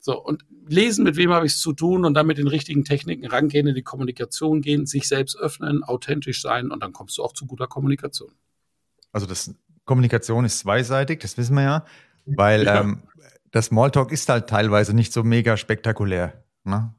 So, 0.00 0.22
und 0.22 0.44
lesen, 0.66 1.04
mit 1.04 1.16
wem 1.16 1.32
habe 1.32 1.46
ich 1.46 1.52
es 1.52 1.60
zu 1.60 1.72
tun 1.72 2.04
und 2.04 2.14
dann 2.14 2.26
mit 2.26 2.38
den 2.38 2.48
richtigen 2.48 2.84
Techniken 2.84 3.26
rangehen, 3.26 3.66
in 3.66 3.74
die 3.74 3.82
Kommunikation 3.82 4.60
gehen, 4.62 4.86
sich 4.86 5.06
selbst 5.06 5.38
öffnen, 5.38 5.82
authentisch 5.82 6.42
sein 6.42 6.70
und 6.70 6.82
dann 6.82 6.92
kommst 6.92 7.18
du 7.18 7.22
auch 7.22 7.32
zu 7.32 7.46
guter 7.46 7.66
Kommunikation. 7.66 8.32
Also 9.12 9.26
das 9.26 9.54
Kommunikation 9.84 10.44
ist 10.44 10.60
zweiseitig, 10.60 11.20
das 11.20 11.36
wissen 11.36 11.54
wir 11.54 11.62
ja, 11.62 11.84
weil 12.26 12.64
ja. 12.64 12.80
Ähm, 12.80 13.02
der 13.54 13.62
Smalltalk 13.62 14.12
ist 14.12 14.28
halt 14.28 14.48
teilweise 14.48 14.94
nicht 14.94 15.12
so 15.12 15.22
mega 15.22 15.56
spektakulär. 15.56 16.44
Ne? 16.64 16.94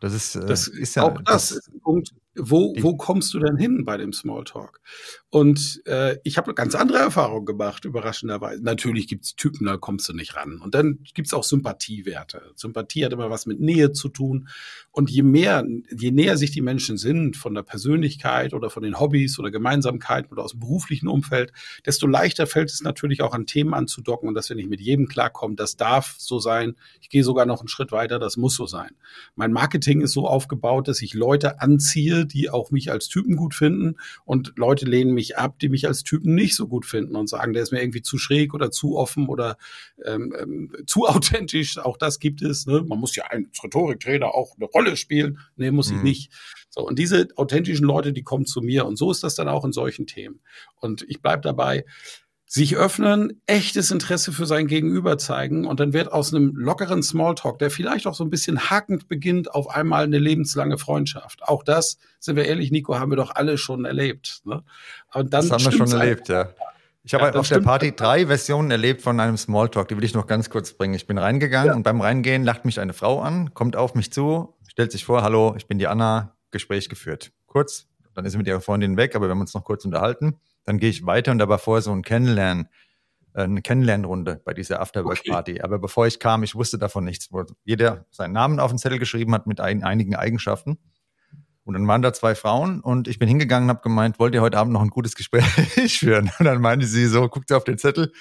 Das 0.00 0.14
ist, 0.14 0.36
äh, 0.36 0.46
das 0.46 0.68
ist 0.68 0.94
ja. 0.94 1.02
Auch 1.04 1.20
das, 1.22 1.48
das 1.48 1.50
ist 1.52 1.68
ein 1.68 1.80
Punkt, 1.80 2.14
wo, 2.36 2.74
wo 2.78 2.96
kommst 2.96 3.34
du 3.34 3.38
denn 3.40 3.56
hin 3.56 3.84
bei 3.84 3.96
dem 3.96 4.12
Smalltalk? 4.12 4.80
Und 5.30 5.82
äh, 5.86 6.16
ich 6.22 6.38
habe 6.38 6.54
ganz 6.54 6.74
andere 6.74 6.98
Erfahrungen 6.98 7.44
gemacht, 7.44 7.84
überraschenderweise. 7.84 8.62
Natürlich 8.62 9.08
gibt's 9.08 9.34
Typen, 9.34 9.66
da 9.66 9.76
kommst 9.76 10.08
du 10.08 10.12
nicht 10.12 10.36
ran. 10.36 10.60
Und 10.60 10.74
dann 10.74 11.00
gibt's 11.14 11.34
auch 11.34 11.44
Sympathiewerte. 11.44 12.52
Sympathie 12.54 13.04
hat 13.04 13.12
immer 13.12 13.30
was 13.30 13.46
mit 13.46 13.60
Nähe 13.60 13.92
zu 13.92 14.08
tun. 14.08 14.48
Und 14.92 15.08
je 15.08 15.22
mehr, 15.22 15.64
je 15.96 16.10
näher 16.10 16.36
sich 16.36 16.50
die 16.50 16.62
Menschen 16.62 16.96
sind 16.96 17.36
von 17.36 17.54
der 17.54 17.62
Persönlichkeit 17.62 18.54
oder 18.54 18.70
von 18.70 18.82
den 18.82 18.98
Hobbys 18.98 19.38
oder 19.38 19.52
Gemeinsamkeiten 19.52 20.32
oder 20.32 20.42
aus 20.42 20.50
dem 20.50 20.60
beruflichen 20.60 21.06
Umfeld, 21.06 21.52
desto 21.86 22.08
leichter 22.08 22.48
fällt 22.48 22.70
es 22.70 22.82
natürlich 22.82 23.22
auch 23.22 23.32
an 23.32 23.46
Themen 23.46 23.72
anzudocken 23.72 24.28
und 24.28 24.34
dass 24.34 24.48
wir 24.48 24.56
nicht 24.56 24.68
mit 24.68 24.80
jedem 24.80 25.06
klarkommen. 25.06 25.56
Das 25.56 25.76
darf 25.76 26.16
so 26.18 26.40
sein. 26.40 26.74
Ich 27.00 27.08
gehe 27.08 27.22
sogar 27.22 27.46
noch 27.46 27.60
einen 27.60 27.68
Schritt 27.68 27.92
weiter. 27.92 28.18
Das 28.18 28.36
muss 28.36 28.56
so 28.56 28.66
sein. 28.66 28.90
Mein 29.36 29.52
Marketing 29.52 30.00
ist 30.00 30.12
so 30.12 30.26
aufgebaut, 30.26 30.88
dass 30.88 31.02
ich 31.02 31.14
Leute 31.14 31.60
anziehe, 31.60 32.26
die 32.26 32.50
auch 32.50 32.72
mich 32.72 32.90
als 32.90 33.08
Typen 33.08 33.36
gut 33.36 33.54
finden 33.54 33.96
und 34.24 34.54
Leute 34.56 34.86
lehnen 34.86 35.14
mich 35.14 35.38
ab, 35.38 35.60
die 35.60 35.68
mich 35.68 35.86
als 35.86 36.02
Typen 36.02 36.34
nicht 36.34 36.56
so 36.56 36.66
gut 36.66 36.84
finden 36.84 37.14
und 37.14 37.28
sagen, 37.28 37.52
der 37.52 37.62
ist 37.62 37.70
mir 37.70 37.80
irgendwie 37.80 38.02
zu 38.02 38.18
schräg 38.18 38.54
oder 38.54 38.72
zu 38.72 38.96
offen 38.96 39.28
oder 39.28 39.56
ähm, 40.04 40.34
ähm, 40.36 40.72
zu 40.86 41.06
authentisch. 41.06 41.78
Auch 41.78 41.96
das 41.96 42.18
gibt 42.18 42.42
es. 42.42 42.66
Ne? 42.66 42.82
Man 42.84 42.98
muss 42.98 43.14
ja 43.14 43.24
als 43.24 43.62
Rhetoriktrainer 43.62 44.34
auch 44.34 44.56
eine 44.56 44.66
Rolle 44.66 44.79
spielen. 44.96 45.38
Nee, 45.56 45.70
muss 45.70 45.90
mhm. 45.90 45.98
ich 45.98 46.02
nicht. 46.02 46.32
So, 46.68 46.86
und 46.86 46.98
diese 46.98 47.28
authentischen 47.36 47.86
Leute, 47.86 48.12
die 48.12 48.22
kommen 48.22 48.46
zu 48.46 48.60
mir. 48.60 48.86
Und 48.86 48.96
so 48.96 49.10
ist 49.10 49.22
das 49.22 49.34
dann 49.34 49.48
auch 49.48 49.64
in 49.64 49.72
solchen 49.72 50.06
Themen. 50.06 50.40
Und 50.76 51.04
ich 51.08 51.20
bleib 51.20 51.42
dabei, 51.42 51.84
sich 52.52 52.76
öffnen, 52.76 53.40
echtes 53.46 53.92
Interesse 53.92 54.32
für 54.32 54.44
sein 54.44 54.66
Gegenüber 54.66 55.18
zeigen 55.18 55.66
und 55.66 55.78
dann 55.78 55.92
wird 55.92 56.10
aus 56.10 56.34
einem 56.34 56.56
lockeren 56.56 57.00
Smalltalk, 57.00 57.60
der 57.60 57.70
vielleicht 57.70 58.08
auch 58.08 58.14
so 58.14 58.24
ein 58.24 58.30
bisschen 58.30 58.70
hakend 58.70 59.06
beginnt, 59.06 59.54
auf 59.54 59.70
einmal 59.70 60.02
eine 60.02 60.18
lebenslange 60.18 60.76
Freundschaft. 60.76 61.44
Auch 61.44 61.62
das, 61.62 61.98
sind 62.18 62.34
wir 62.34 62.46
ehrlich, 62.46 62.72
Nico, 62.72 62.98
haben 62.98 63.12
wir 63.12 63.16
doch 63.16 63.36
alle 63.36 63.56
schon 63.56 63.84
erlebt. 63.84 64.40
Ne? 64.44 64.64
Und 65.14 65.32
dann 65.32 65.48
das 65.48 65.52
haben 65.52 65.64
wir 65.64 65.86
schon 65.86 65.92
erlebt, 65.96 66.28
ja. 66.28 66.48
Ich 67.04 67.14
habe 67.14 67.26
ja, 67.26 67.34
auf 67.34 67.48
der 67.48 67.60
Party 67.60 67.94
drei 67.94 68.26
Versionen 68.26 68.72
erlebt 68.72 69.00
von 69.00 69.20
einem 69.20 69.36
Smalltalk, 69.36 69.86
die 69.86 69.96
will 69.96 70.04
ich 70.04 70.14
noch 70.14 70.26
ganz 70.26 70.50
kurz 70.50 70.72
bringen. 70.72 70.94
Ich 70.94 71.06
bin 71.06 71.18
reingegangen 71.18 71.68
ja. 71.68 71.74
und 71.76 71.84
beim 71.84 72.00
Reingehen 72.00 72.42
lacht 72.42 72.64
mich 72.64 72.80
eine 72.80 72.94
Frau 72.94 73.20
an, 73.20 73.54
kommt 73.54 73.76
auf 73.76 73.94
mich 73.94 74.12
zu, 74.12 74.54
stellt 74.70 74.92
sich 74.92 75.04
vor, 75.04 75.22
hallo, 75.22 75.54
ich 75.56 75.66
bin 75.66 75.78
die 75.78 75.88
Anna, 75.88 76.36
Gespräch 76.52 76.88
geführt. 76.88 77.32
Kurz, 77.46 77.88
dann 78.14 78.24
ist 78.24 78.32
sie 78.32 78.38
mit 78.38 78.46
ihrer 78.46 78.60
Freundin 78.60 78.96
weg, 78.96 79.16
aber 79.16 79.26
wir 79.26 79.32
haben 79.32 79.40
uns 79.40 79.54
noch 79.54 79.64
kurz 79.64 79.84
unterhalten. 79.84 80.40
Dann 80.64 80.78
gehe 80.78 80.90
ich 80.90 81.04
weiter 81.06 81.32
und 81.32 81.38
da 81.38 81.48
war 81.48 81.58
vorher 81.58 81.82
so 81.82 81.92
ein 81.92 82.02
Kennenlernen, 82.02 82.68
äh, 83.34 83.42
eine 83.42 83.62
Kennenlernrunde 83.62 84.40
bei 84.44 84.54
dieser 84.54 84.80
Afterwork-Party. 84.80 85.52
Okay. 85.52 85.62
Aber 85.62 85.78
bevor 85.78 86.06
ich 86.06 86.20
kam, 86.20 86.42
ich 86.44 86.54
wusste 86.54 86.78
davon 86.78 87.04
nichts, 87.04 87.32
wo 87.32 87.44
jeder 87.64 88.06
seinen 88.10 88.32
Namen 88.32 88.60
auf 88.60 88.70
den 88.70 88.78
Zettel 88.78 88.98
geschrieben 88.98 89.34
hat 89.34 89.46
mit 89.46 89.60
ein, 89.60 89.82
einigen 89.82 90.14
Eigenschaften. 90.14 90.78
Und 91.64 91.74
dann 91.74 91.86
waren 91.86 92.02
da 92.02 92.12
zwei 92.12 92.34
Frauen 92.34 92.80
und 92.80 93.06
ich 93.08 93.18
bin 93.18 93.28
hingegangen 93.28 93.68
und 93.68 93.76
habe 93.76 93.82
gemeint, 93.82 94.18
wollt 94.18 94.34
ihr 94.34 94.40
heute 94.40 94.58
Abend 94.58 94.72
noch 94.72 94.82
ein 94.82 94.88
gutes 94.88 95.14
Gespräch 95.14 95.44
führen? 95.98 96.30
Und 96.38 96.46
dann 96.46 96.60
meinte 96.60 96.86
sie 96.86 97.06
so, 97.06 97.28
guckt 97.28 97.52
auf 97.52 97.64
den 97.64 97.78
Zettel, 97.78 98.12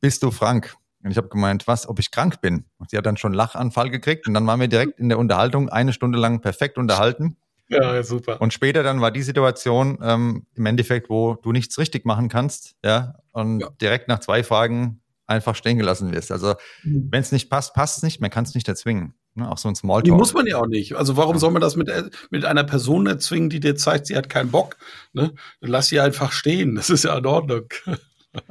bist 0.00 0.22
du 0.22 0.30
Frank? 0.30 0.74
Und 1.04 1.10
ich 1.10 1.18
habe 1.18 1.28
gemeint, 1.28 1.66
was, 1.66 1.86
ob 1.86 1.98
ich 1.98 2.10
krank 2.10 2.40
bin? 2.40 2.64
Und 2.78 2.90
sie 2.90 2.96
hat 2.96 3.04
dann 3.04 3.18
schon 3.18 3.32
einen 3.32 3.36
Lachanfall 3.36 3.90
gekriegt 3.90 4.26
und 4.26 4.34
dann 4.34 4.46
waren 4.46 4.58
wir 4.58 4.68
direkt 4.68 4.98
in 4.98 5.10
der 5.10 5.18
Unterhaltung 5.18 5.68
eine 5.68 5.92
Stunde 5.92 6.18
lang 6.18 6.40
perfekt 6.40 6.78
unterhalten. 6.78 7.36
Ja, 7.68 8.02
super. 8.02 8.40
Und 8.40 8.52
später 8.52 8.82
dann 8.82 9.00
war 9.00 9.10
die 9.10 9.22
Situation 9.22 9.98
ähm, 10.02 10.46
im 10.54 10.66
Endeffekt, 10.66 11.10
wo 11.10 11.34
du 11.34 11.52
nichts 11.52 11.78
richtig 11.78 12.04
machen 12.04 12.28
kannst, 12.28 12.76
ja, 12.84 13.14
und 13.32 13.60
ja. 13.60 13.68
direkt 13.80 14.08
nach 14.08 14.20
zwei 14.20 14.42
Fragen 14.42 15.00
einfach 15.26 15.54
stehen 15.54 15.78
gelassen 15.78 16.12
wirst. 16.12 16.30
Also 16.32 16.54
mhm. 16.82 17.08
wenn 17.10 17.20
es 17.20 17.32
nicht 17.32 17.50
passt, 17.50 17.74
passt 17.74 17.98
es 17.98 18.02
nicht, 18.02 18.20
man 18.20 18.30
kann 18.30 18.44
es 18.44 18.54
nicht 18.54 18.68
erzwingen. 18.68 19.14
Ne? 19.34 19.50
Auch 19.50 19.58
so 19.58 19.68
ein 19.68 19.74
Smalltalk. 19.74 20.04
Die 20.04 20.10
muss 20.10 20.34
man 20.34 20.46
ja 20.46 20.58
auch 20.58 20.66
nicht. 20.66 20.94
Also 20.94 21.16
warum 21.16 21.36
ja. 21.36 21.38
soll 21.38 21.50
man 21.50 21.62
das 21.62 21.76
mit, 21.76 21.88
äh, 21.88 22.04
mit 22.30 22.44
einer 22.44 22.64
Person 22.64 23.06
erzwingen, 23.06 23.50
die 23.50 23.60
dir 23.60 23.76
zeigt, 23.76 24.06
sie 24.06 24.16
hat 24.16 24.28
keinen 24.28 24.50
Bock? 24.50 24.76
Ne? 25.12 25.34
Dann 25.60 25.70
lass 25.70 25.88
sie 25.88 26.00
einfach 26.00 26.32
stehen. 26.32 26.74
Das 26.74 26.90
ist 26.90 27.04
ja 27.04 27.16
in 27.16 27.26
Ordnung. 27.26 27.64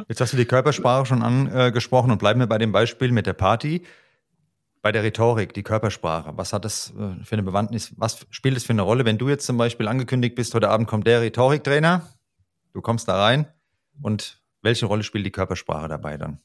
Jetzt 0.08 0.22
hast 0.22 0.34
du 0.34 0.38
die 0.38 0.46
Körpersprache 0.46 1.06
schon 1.06 1.24
angesprochen 1.24 2.12
und 2.12 2.18
bleiben 2.18 2.40
wir 2.40 2.48
bei 2.48 2.58
dem 2.58 2.72
Beispiel 2.72 3.12
mit 3.12 3.26
der 3.26 3.34
Party 3.34 3.84
bei 4.84 4.92
der 4.92 5.02
Rhetorik, 5.02 5.54
die 5.54 5.64
Körpersprache, 5.64 6.34
was 6.36 6.52
hat 6.52 6.66
das 6.66 6.92
äh, 6.92 7.24
für 7.24 7.36
eine 7.36 7.44
Bewandtnis, 7.44 7.94
was 7.98 8.28
spielt 8.30 8.58
es 8.58 8.66
für 8.66 8.74
eine 8.74 8.82
Rolle, 8.84 9.06
wenn 9.06 9.18
du 9.18 9.30
jetzt 9.30 9.46
zum 9.46 9.58
Beispiel 9.58 9.88
angekündigt 9.88 10.36
bist, 10.36 10.54
heute 10.54 10.70
Abend 10.70 10.88
kommt 10.88 11.08
der 11.08 11.22
Rhetoriktrainer, 11.22 12.06
du 12.74 12.82
kommst 12.82 13.08
da 13.08 13.24
rein 13.24 13.48
und 14.02 14.42
welche 14.62 14.86
Rolle 14.86 15.04
spielt 15.04 15.26
die 15.26 15.32
Körpersprache 15.32 15.88
dabei 15.88 16.18
dann? 16.18 16.40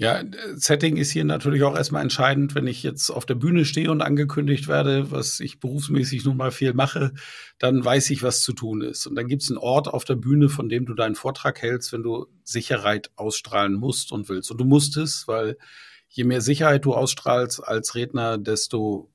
Ja, 0.00 0.22
Setting 0.54 0.96
ist 0.96 1.10
hier 1.10 1.24
natürlich 1.24 1.64
auch 1.64 1.76
erstmal 1.76 2.02
entscheidend, 2.02 2.54
wenn 2.54 2.68
ich 2.68 2.84
jetzt 2.84 3.10
auf 3.10 3.26
der 3.26 3.34
Bühne 3.34 3.64
stehe 3.64 3.90
und 3.90 4.00
angekündigt 4.00 4.68
werde, 4.68 5.10
was 5.10 5.40
ich 5.40 5.58
berufsmäßig 5.58 6.24
nun 6.24 6.36
mal 6.36 6.52
viel 6.52 6.72
mache, 6.72 7.14
dann 7.58 7.84
weiß 7.84 8.10
ich, 8.10 8.22
was 8.22 8.42
zu 8.42 8.52
tun 8.52 8.80
ist. 8.82 9.08
Und 9.08 9.16
dann 9.16 9.26
gibt 9.26 9.42
es 9.42 9.50
einen 9.50 9.58
Ort 9.58 9.88
auf 9.88 10.04
der 10.04 10.14
Bühne, 10.14 10.50
von 10.50 10.68
dem 10.68 10.86
du 10.86 10.94
deinen 10.94 11.16
Vortrag 11.16 11.60
hältst, 11.62 11.92
wenn 11.92 12.04
du 12.04 12.26
Sicherheit 12.44 13.10
ausstrahlen 13.16 13.74
musst 13.74 14.12
und 14.12 14.28
willst. 14.28 14.52
Und 14.52 14.58
du 14.60 14.64
musst 14.64 14.96
es, 14.96 15.26
weil 15.26 15.58
je 16.08 16.22
mehr 16.22 16.42
Sicherheit 16.42 16.84
du 16.84 16.94
ausstrahlst 16.94 17.64
als 17.64 17.96
Redner, 17.96 18.38
desto 18.38 19.10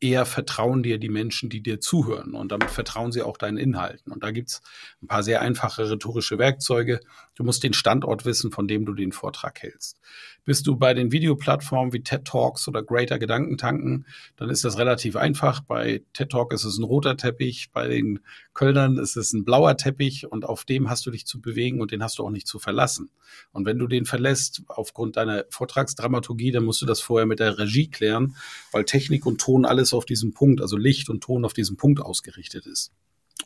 eher 0.00 0.26
vertrauen 0.26 0.82
dir 0.82 0.98
die 0.98 1.08
Menschen, 1.08 1.50
die 1.50 1.62
dir 1.62 1.80
zuhören. 1.80 2.34
Und 2.34 2.52
damit 2.52 2.70
vertrauen 2.70 3.12
sie 3.12 3.22
auch 3.22 3.36
deinen 3.36 3.58
Inhalten. 3.58 4.12
Und 4.12 4.22
da 4.22 4.30
gibt's 4.30 4.60
ein 5.02 5.06
paar 5.06 5.22
sehr 5.22 5.40
einfache 5.40 5.90
rhetorische 5.90 6.38
Werkzeuge. 6.38 7.00
Du 7.38 7.44
musst 7.44 7.62
den 7.62 7.72
Standort 7.72 8.24
wissen, 8.24 8.50
von 8.50 8.66
dem 8.66 8.84
du 8.84 8.94
den 8.94 9.12
Vortrag 9.12 9.62
hältst. 9.62 10.00
Bist 10.44 10.66
du 10.66 10.74
bei 10.74 10.92
den 10.92 11.12
Videoplattformen 11.12 11.92
wie 11.92 12.02
TED 12.02 12.24
Talks 12.24 12.66
oder 12.66 12.82
Greater 12.82 13.20
Gedankentanken, 13.20 14.06
dann 14.34 14.50
ist 14.50 14.64
das 14.64 14.76
relativ 14.76 15.14
einfach. 15.14 15.60
Bei 15.60 16.02
TED 16.14 16.30
Talk 16.30 16.52
ist 16.52 16.64
es 16.64 16.78
ein 16.78 16.82
roter 16.82 17.16
Teppich, 17.16 17.70
bei 17.72 17.86
den 17.86 18.18
Kölnern 18.54 18.98
ist 18.98 19.16
es 19.16 19.32
ein 19.32 19.44
blauer 19.44 19.76
Teppich 19.76 20.26
und 20.26 20.44
auf 20.44 20.64
dem 20.64 20.90
hast 20.90 21.06
du 21.06 21.12
dich 21.12 21.26
zu 21.26 21.40
bewegen 21.40 21.80
und 21.80 21.92
den 21.92 22.02
hast 22.02 22.18
du 22.18 22.24
auch 22.24 22.30
nicht 22.30 22.48
zu 22.48 22.58
verlassen. 22.58 23.08
Und 23.52 23.66
wenn 23.66 23.78
du 23.78 23.86
den 23.86 24.04
verlässt 24.04 24.62
aufgrund 24.66 25.16
deiner 25.16 25.44
Vortragsdramaturgie, 25.50 26.50
dann 26.50 26.64
musst 26.64 26.82
du 26.82 26.86
das 26.86 27.00
vorher 27.00 27.26
mit 27.26 27.38
der 27.38 27.56
Regie 27.56 27.88
klären, 27.88 28.34
weil 28.72 28.84
Technik 28.84 29.26
und 29.26 29.40
Ton 29.40 29.64
alles 29.64 29.94
auf 29.94 30.04
diesem 30.04 30.34
Punkt, 30.34 30.60
also 30.60 30.76
Licht 30.76 31.08
und 31.08 31.22
Ton 31.22 31.44
auf 31.44 31.52
diesem 31.52 31.76
Punkt 31.76 32.00
ausgerichtet 32.00 32.66
ist. 32.66 32.90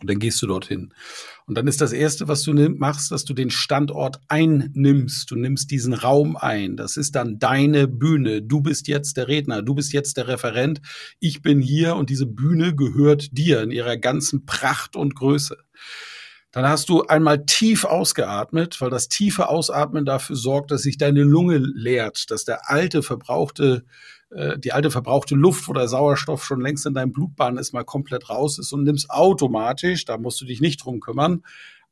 Und 0.02 0.10
dann 0.10 0.18
gehst 0.18 0.42
du 0.42 0.48
dorthin. 0.48 0.92
Und 1.46 1.56
dann 1.56 1.68
ist 1.68 1.80
das 1.80 1.92
Erste, 1.92 2.26
was 2.26 2.42
du 2.42 2.52
machst, 2.52 3.12
dass 3.12 3.24
du 3.24 3.34
den 3.34 3.50
Standort 3.50 4.20
einnimmst. 4.26 5.30
Du 5.30 5.36
nimmst 5.36 5.70
diesen 5.70 5.94
Raum 5.94 6.36
ein. 6.36 6.76
Das 6.76 6.96
ist 6.96 7.14
dann 7.14 7.38
deine 7.38 7.86
Bühne. 7.86 8.42
Du 8.42 8.60
bist 8.60 8.88
jetzt 8.88 9.16
der 9.16 9.28
Redner. 9.28 9.62
Du 9.62 9.74
bist 9.74 9.92
jetzt 9.92 10.16
der 10.16 10.26
Referent. 10.26 10.80
Ich 11.20 11.40
bin 11.40 11.60
hier 11.60 11.94
und 11.94 12.10
diese 12.10 12.26
Bühne 12.26 12.74
gehört 12.74 13.36
dir 13.38 13.62
in 13.62 13.70
ihrer 13.70 13.96
ganzen 13.96 14.44
Pracht 14.44 14.96
und 14.96 15.14
Größe. 15.14 15.56
Dann 16.50 16.68
hast 16.68 16.90
du 16.90 17.02
einmal 17.04 17.46
tief 17.46 17.84
ausgeatmet, 17.84 18.80
weil 18.80 18.90
das 18.90 19.08
tiefe 19.08 19.48
Ausatmen 19.48 20.04
dafür 20.04 20.36
sorgt, 20.36 20.70
dass 20.70 20.82
sich 20.82 20.98
deine 20.98 21.22
Lunge 21.22 21.56
leert, 21.56 22.30
dass 22.30 22.44
der 22.44 22.68
alte 22.68 23.02
verbrauchte 23.02 23.84
äh, 24.34 24.58
die 24.58 24.72
alte 24.72 24.90
verbrauchte 24.90 25.34
Luft, 25.34 25.68
wo 25.68 25.72
der 25.72 25.88
Sauerstoff 25.88 26.44
schon 26.44 26.60
längst 26.60 26.86
in 26.86 26.94
deinem 26.94 27.12
Blutbahn 27.12 27.58
ist, 27.58 27.72
mal 27.72 27.84
komplett 27.84 28.30
raus 28.30 28.58
ist 28.58 28.72
und 28.72 28.84
nimmst 28.84 29.10
automatisch, 29.10 30.04
da 30.04 30.18
musst 30.18 30.40
du 30.40 30.44
dich 30.44 30.60
nicht 30.60 30.84
drum 30.84 31.00
kümmern, 31.00 31.42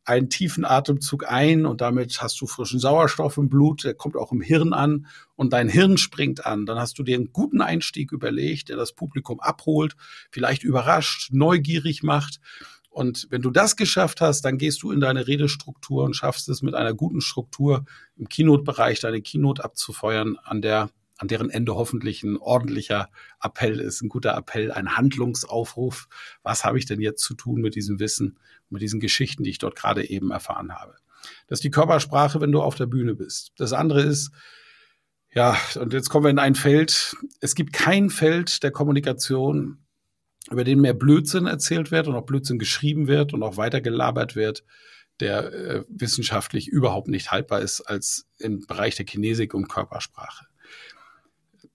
einen 0.04 0.30
tiefen 0.30 0.64
Atemzug 0.64 1.30
ein 1.30 1.66
und 1.66 1.80
damit 1.80 2.22
hast 2.22 2.40
du 2.40 2.46
frischen 2.46 2.80
Sauerstoff 2.80 3.36
im 3.36 3.48
Blut, 3.48 3.84
der 3.84 3.94
kommt 3.94 4.16
auch 4.16 4.32
im 4.32 4.40
Hirn 4.40 4.72
an 4.72 5.06
und 5.36 5.52
dein 5.52 5.68
Hirn 5.68 5.98
springt 5.98 6.46
an. 6.46 6.66
Dann 6.66 6.78
hast 6.78 6.98
du 6.98 7.02
dir 7.02 7.16
einen 7.16 7.32
guten 7.32 7.60
Einstieg 7.60 8.10
überlegt, 8.12 8.70
der 8.70 8.76
das 8.76 8.92
Publikum 8.92 9.40
abholt, 9.40 9.94
vielleicht 10.30 10.64
überrascht, 10.64 11.30
neugierig 11.32 12.02
macht. 12.02 12.40
Und 12.88 13.28
wenn 13.30 13.42
du 13.42 13.50
das 13.50 13.76
geschafft 13.76 14.20
hast, 14.20 14.44
dann 14.44 14.58
gehst 14.58 14.82
du 14.82 14.90
in 14.90 15.00
deine 15.00 15.28
Redestruktur 15.28 16.02
und 16.04 16.16
schaffst 16.16 16.48
es 16.48 16.62
mit 16.62 16.74
einer 16.74 16.94
guten 16.94 17.20
Struktur 17.20 17.84
im 18.16 18.28
Keynote-Bereich 18.28 18.98
deine 19.00 19.22
Keynote 19.22 19.62
abzufeuern, 19.62 20.38
an 20.42 20.60
der 20.60 20.90
an 21.20 21.28
deren 21.28 21.50
Ende 21.50 21.74
hoffentlich 21.74 22.22
ein 22.22 22.38
ordentlicher 22.38 23.10
Appell 23.42 23.78
ist, 23.78 24.00
ein 24.00 24.08
guter 24.08 24.34
Appell, 24.34 24.72
ein 24.72 24.96
Handlungsaufruf. 24.96 26.08
Was 26.42 26.64
habe 26.64 26.78
ich 26.78 26.86
denn 26.86 27.00
jetzt 27.02 27.22
zu 27.22 27.34
tun 27.34 27.60
mit 27.60 27.74
diesem 27.74 28.00
Wissen, 28.00 28.38
mit 28.70 28.80
diesen 28.80 29.00
Geschichten, 29.00 29.44
die 29.44 29.50
ich 29.50 29.58
dort 29.58 29.76
gerade 29.76 30.08
eben 30.08 30.30
erfahren 30.30 30.72
habe? 30.72 30.94
Das 31.46 31.58
ist 31.58 31.64
die 31.64 31.70
Körpersprache, 31.70 32.40
wenn 32.40 32.52
du 32.52 32.62
auf 32.62 32.74
der 32.74 32.86
Bühne 32.86 33.14
bist. 33.14 33.52
Das 33.58 33.74
andere 33.74 34.00
ist, 34.00 34.30
ja, 35.34 35.58
und 35.78 35.92
jetzt 35.92 36.08
kommen 36.08 36.24
wir 36.24 36.30
in 36.30 36.38
ein 36.38 36.54
Feld. 36.54 37.14
Es 37.40 37.54
gibt 37.54 37.74
kein 37.74 38.08
Feld 38.08 38.62
der 38.62 38.70
Kommunikation, 38.70 39.84
über 40.50 40.64
den 40.64 40.80
mehr 40.80 40.94
Blödsinn 40.94 41.46
erzählt 41.46 41.90
wird 41.90 42.08
und 42.08 42.14
auch 42.14 42.24
Blödsinn 42.24 42.58
geschrieben 42.58 43.08
wird 43.08 43.34
und 43.34 43.42
auch 43.42 43.58
weitergelabert 43.58 44.36
wird, 44.36 44.64
der 45.20 45.52
äh, 45.52 45.84
wissenschaftlich 45.90 46.68
überhaupt 46.68 47.08
nicht 47.08 47.30
haltbar 47.30 47.60
ist 47.60 47.82
als 47.82 48.26
im 48.38 48.66
Bereich 48.66 48.96
der 48.96 49.04
Kinesik 49.04 49.52
und 49.52 49.68
Körpersprache. 49.68 50.46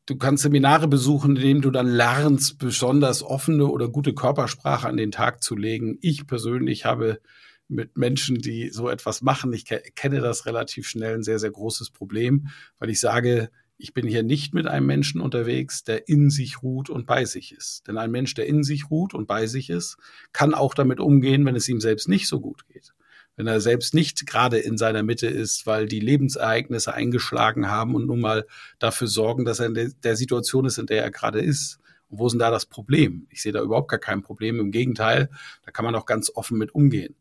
Du 0.07 0.17
kannst 0.17 0.43
Seminare 0.43 0.87
besuchen, 0.87 1.35
in 1.35 1.41
denen 1.41 1.61
du 1.61 1.71
dann 1.71 1.87
lernst, 1.87 2.59
besonders 2.59 3.23
offene 3.23 3.65
oder 3.65 3.89
gute 3.89 4.13
Körpersprache 4.13 4.87
an 4.87 4.97
den 4.97 5.11
Tag 5.11 5.41
zu 5.41 5.55
legen. 5.55 5.97
Ich 6.01 6.27
persönlich 6.27 6.85
habe 6.85 7.19
mit 7.67 7.97
Menschen, 7.97 8.37
die 8.37 8.69
so 8.69 8.87
etwas 8.87 9.23
machen, 9.23 9.51
ich 9.51 9.65
kenne 9.65 10.21
das 10.21 10.45
relativ 10.45 10.87
schnell, 10.87 11.15
ein 11.15 11.23
sehr, 11.23 11.39
sehr 11.39 11.49
großes 11.49 11.89
Problem, 11.89 12.49
weil 12.77 12.91
ich 12.91 12.99
sage, 12.99 13.49
ich 13.77 13.95
bin 13.95 14.05
hier 14.05 14.21
nicht 14.21 14.53
mit 14.53 14.67
einem 14.67 14.85
Menschen 14.85 15.19
unterwegs, 15.19 15.83
der 15.83 16.07
in 16.07 16.29
sich 16.29 16.61
ruht 16.61 16.91
und 16.91 17.07
bei 17.07 17.25
sich 17.25 17.51
ist. 17.51 17.87
Denn 17.87 17.97
ein 17.97 18.11
Mensch, 18.11 18.35
der 18.35 18.45
in 18.45 18.63
sich 18.63 18.91
ruht 18.91 19.15
und 19.15 19.25
bei 19.25 19.47
sich 19.47 19.71
ist, 19.71 19.97
kann 20.33 20.53
auch 20.53 20.75
damit 20.75 20.99
umgehen, 20.99 21.43
wenn 21.45 21.55
es 21.55 21.67
ihm 21.67 21.81
selbst 21.81 22.07
nicht 22.07 22.27
so 22.27 22.39
gut 22.39 22.67
geht 22.67 22.94
wenn 23.35 23.47
er 23.47 23.59
selbst 23.61 23.93
nicht 23.93 24.25
gerade 24.25 24.57
in 24.57 24.77
seiner 24.77 25.03
Mitte 25.03 25.27
ist, 25.27 25.65
weil 25.65 25.87
die 25.87 25.99
Lebensereignisse 25.99 26.93
eingeschlagen 26.93 27.69
haben 27.69 27.95
und 27.95 28.05
nun 28.07 28.21
mal 28.21 28.45
dafür 28.79 29.07
sorgen, 29.07 29.45
dass 29.45 29.59
er 29.59 29.67
in 29.67 29.93
der 30.03 30.15
Situation 30.15 30.65
ist, 30.65 30.77
in 30.77 30.85
der 30.85 31.03
er 31.03 31.11
gerade 31.11 31.41
ist. 31.41 31.79
Und 32.09 32.19
wo 32.19 32.27
ist 32.27 32.33
denn 32.33 32.39
da 32.39 32.51
das 32.51 32.65
Problem? 32.65 33.27
Ich 33.29 33.41
sehe 33.41 33.51
da 33.51 33.61
überhaupt 33.61 33.89
gar 33.89 33.99
kein 33.99 34.21
Problem. 34.21 34.59
Im 34.59 34.71
Gegenteil, 34.71 35.29
da 35.63 35.71
kann 35.71 35.85
man 35.85 35.95
auch 35.95 36.05
ganz 36.05 36.31
offen 36.33 36.57
mit 36.57 36.73
umgehen. 36.73 37.15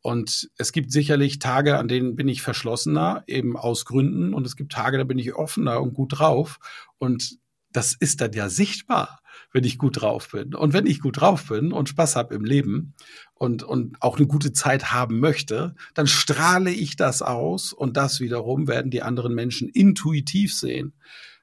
Und 0.00 0.50
es 0.58 0.72
gibt 0.72 0.90
sicherlich 0.90 1.38
Tage, 1.38 1.78
an 1.78 1.86
denen 1.86 2.16
bin 2.16 2.26
ich 2.26 2.42
verschlossener, 2.42 3.22
eben 3.28 3.56
aus 3.56 3.84
Gründen. 3.84 4.34
Und 4.34 4.46
es 4.46 4.56
gibt 4.56 4.72
Tage, 4.72 4.98
da 4.98 5.04
bin 5.04 5.18
ich 5.18 5.34
offener 5.34 5.80
und 5.80 5.94
gut 5.94 6.18
drauf. 6.18 6.58
Und 6.98 7.38
das 7.70 7.94
ist 7.94 8.20
dann 8.20 8.32
ja 8.32 8.48
sichtbar, 8.48 9.20
wenn 9.52 9.64
ich 9.64 9.78
gut 9.78 10.00
drauf 10.00 10.30
bin. 10.32 10.54
Und 10.54 10.72
wenn 10.72 10.86
ich 10.86 11.00
gut 11.00 11.20
drauf 11.20 11.48
bin 11.48 11.72
und 11.72 11.88
Spaß 11.88 12.16
habe 12.16 12.34
im 12.34 12.44
Leben 12.44 12.94
und, 13.34 13.62
und 13.62 13.96
auch 14.00 14.16
eine 14.16 14.26
gute 14.26 14.52
Zeit 14.52 14.92
haben 14.92 15.20
möchte, 15.20 15.74
dann 15.94 16.06
strahle 16.06 16.70
ich 16.70 16.96
das 16.96 17.22
aus 17.22 17.72
und 17.72 17.96
das 17.96 18.20
wiederum 18.20 18.66
werden 18.66 18.90
die 18.90 19.02
anderen 19.02 19.34
Menschen 19.34 19.68
intuitiv 19.68 20.54
sehen. 20.54 20.94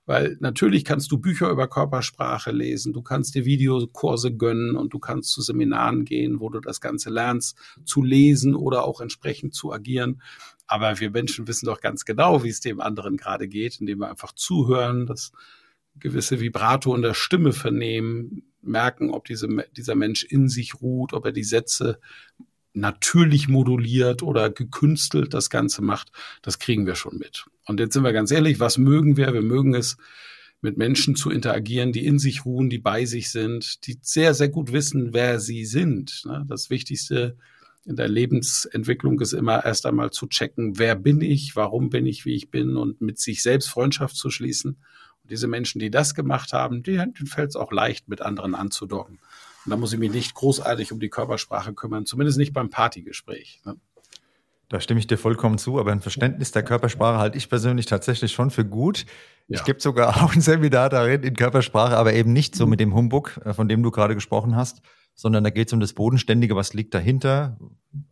Weil 0.09 0.37
natürlich 0.39 0.85
kannst 0.85 1.11
du 1.11 1.19
Bücher 1.19 1.51
über 1.51 1.67
Körpersprache 1.67 2.51
lesen, 2.51 2.93
du 2.93 3.03
kannst 3.03 3.35
dir 3.35 3.45
Videokurse 3.45 4.35
gönnen 4.35 4.75
und 4.75 4.91
du 4.91 4.97
kannst 4.97 5.29
zu 5.29 5.43
Seminaren 5.43 6.03
gehen, 6.03 6.39
wo 6.39 6.49
du 6.49 6.59
das 6.61 6.81
Ganze 6.81 7.11
lernst, 7.11 7.55
zu 7.85 8.01
lesen 8.01 8.55
oder 8.55 8.85
auch 8.85 9.01
entsprechend 9.01 9.53
zu 9.53 9.71
agieren. 9.71 10.19
Aber 10.65 10.99
wir 10.99 11.11
Menschen 11.11 11.47
wissen 11.47 11.67
doch 11.67 11.79
ganz 11.79 12.05
genau, 12.05 12.43
wie 12.43 12.49
es 12.49 12.59
dem 12.59 12.81
anderen 12.81 13.17
gerade 13.17 13.47
geht, 13.47 13.79
indem 13.79 13.99
wir 13.99 14.09
einfach 14.09 14.31
zuhören, 14.31 15.05
das 15.05 15.31
gewisse 15.95 16.39
Vibrato 16.39 16.95
in 16.95 17.02
der 17.02 17.13
Stimme 17.13 17.54
vernehmen, 17.54 18.43
merken, 18.62 19.10
ob 19.12 19.25
diese, 19.25 19.47
dieser 19.75 19.95
Mensch 19.95 20.23
in 20.23 20.49
sich 20.49 20.82
ruht, 20.82 21.13
ob 21.13 21.25
er 21.25 21.32
die 21.32 21.43
Sätze 21.43 21.99
natürlich 22.73 23.47
moduliert 23.47 24.21
oder 24.21 24.49
gekünstelt 24.49 25.34
das 25.34 25.49
Ganze 25.49 25.82
macht, 25.82 26.12
das 26.41 26.60
kriegen 26.60 26.86
wir 26.86 26.95
schon 26.95 27.17
mit. 27.17 27.45
Und 27.65 27.80
jetzt 27.80 27.93
sind 27.93 28.04
wir 28.04 28.13
ganz 28.13 28.32
ehrlich, 28.32 28.60
was 28.60 28.78
mögen 28.78 29.17
wir? 29.17 29.34
Wir 29.34 29.41
mögen 29.41 29.73
es, 29.73 29.97
mit 30.62 30.78
Menschen 30.78 31.15
zu 31.15 31.30
interagieren, 31.30 31.93
die 31.93 32.06
in 32.06 32.19
sich 32.19 32.45
ruhen, 32.45 32.69
die 32.69 32.80
bei 32.80 33.06
sich 33.06 33.32
sind, 33.32 33.88
die 33.88 33.97
sehr, 34.02 34.34
sehr 34.34 34.49
gut 34.49 34.73
wissen, 34.73 35.13
wer 35.13 35.39
sie 35.39 35.65
sind. 35.65 36.23
Ne? 36.25 36.45
Das 36.47 36.69
Wichtigste 36.69 37.38
in 37.86 37.95
der 37.95 38.10
Lebensentwicklung 38.10 39.19
ist 39.21 39.34
immer 39.34 39.63
erst 39.63 39.86
einmal 39.86 40.12
zu 40.12 40.28
checken, 40.28 40.78
wer 40.78 40.95
bin 40.95 41.21
ich, 41.21 41.56
warum 41.56 41.89
bin 41.89 42.06
ich, 42.06 42.25
wie 42.25 42.36
ich 42.36 42.52
bin 42.52 42.75
und 42.75 42.99
mit 42.99 43.19
sich 43.19 43.41
selbst 43.41 43.69
Freundschaft 43.69 44.17
zu 44.17 44.30
schließen 44.30 44.78
diese 45.29 45.47
Menschen, 45.47 45.79
die 45.79 45.91
das 45.91 46.15
gemacht 46.15 46.53
haben, 46.53 46.83
denen 46.83 47.15
fällt 47.15 47.49
es 47.49 47.55
auch 47.55 47.71
leicht, 47.71 48.07
mit 48.07 48.21
anderen 48.21 48.55
anzudocken. 48.55 49.19
Und 49.65 49.69
da 49.69 49.77
muss 49.77 49.93
ich 49.93 49.99
mich 49.99 50.11
nicht 50.11 50.33
großartig 50.33 50.91
um 50.91 50.99
die 50.99 51.09
Körpersprache 51.09 51.73
kümmern, 51.73 52.05
zumindest 52.05 52.37
nicht 52.37 52.53
beim 52.53 52.69
Partygespräch. 52.69 53.61
Ne? 53.65 53.75
Da 54.69 54.79
stimme 54.79 54.99
ich 54.99 55.07
dir 55.07 55.17
vollkommen 55.17 55.57
zu, 55.57 55.79
aber 55.79 55.91
ein 55.91 55.99
Verständnis 55.99 56.51
der 56.51 56.63
Körpersprache 56.63 57.17
halte 57.17 57.37
ich 57.37 57.49
persönlich 57.49 57.87
tatsächlich 57.87 58.31
schon 58.31 58.51
für 58.51 58.65
gut. 58.65 59.05
Ja. 59.47 59.57
Ich 59.57 59.63
gebe 59.63 59.81
sogar 59.81 60.09
auch 60.23 60.35
ein 60.35 60.41
Seminar 60.41 60.89
darin 60.89 61.23
in 61.23 61.35
Körpersprache, 61.35 61.97
aber 61.97 62.13
eben 62.13 62.33
nicht 62.33 62.55
so 62.55 62.67
mit 62.67 62.79
dem 62.79 62.93
Humbug, 62.93 63.39
äh, 63.43 63.53
von 63.53 63.67
dem 63.67 63.81
du 63.81 63.89
gerade 63.89 64.13
gesprochen 64.13 64.55
hast, 64.55 64.81
sondern 65.15 65.43
da 65.43 65.49
geht 65.49 65.67
es 65.67 65.73
um 65.73 65.79
das 65.79 65.93
Bodenständige, 65.93 66.55
was 66.55 66.73
liegt 66.73 66.93
dahinter. 66.93 67.57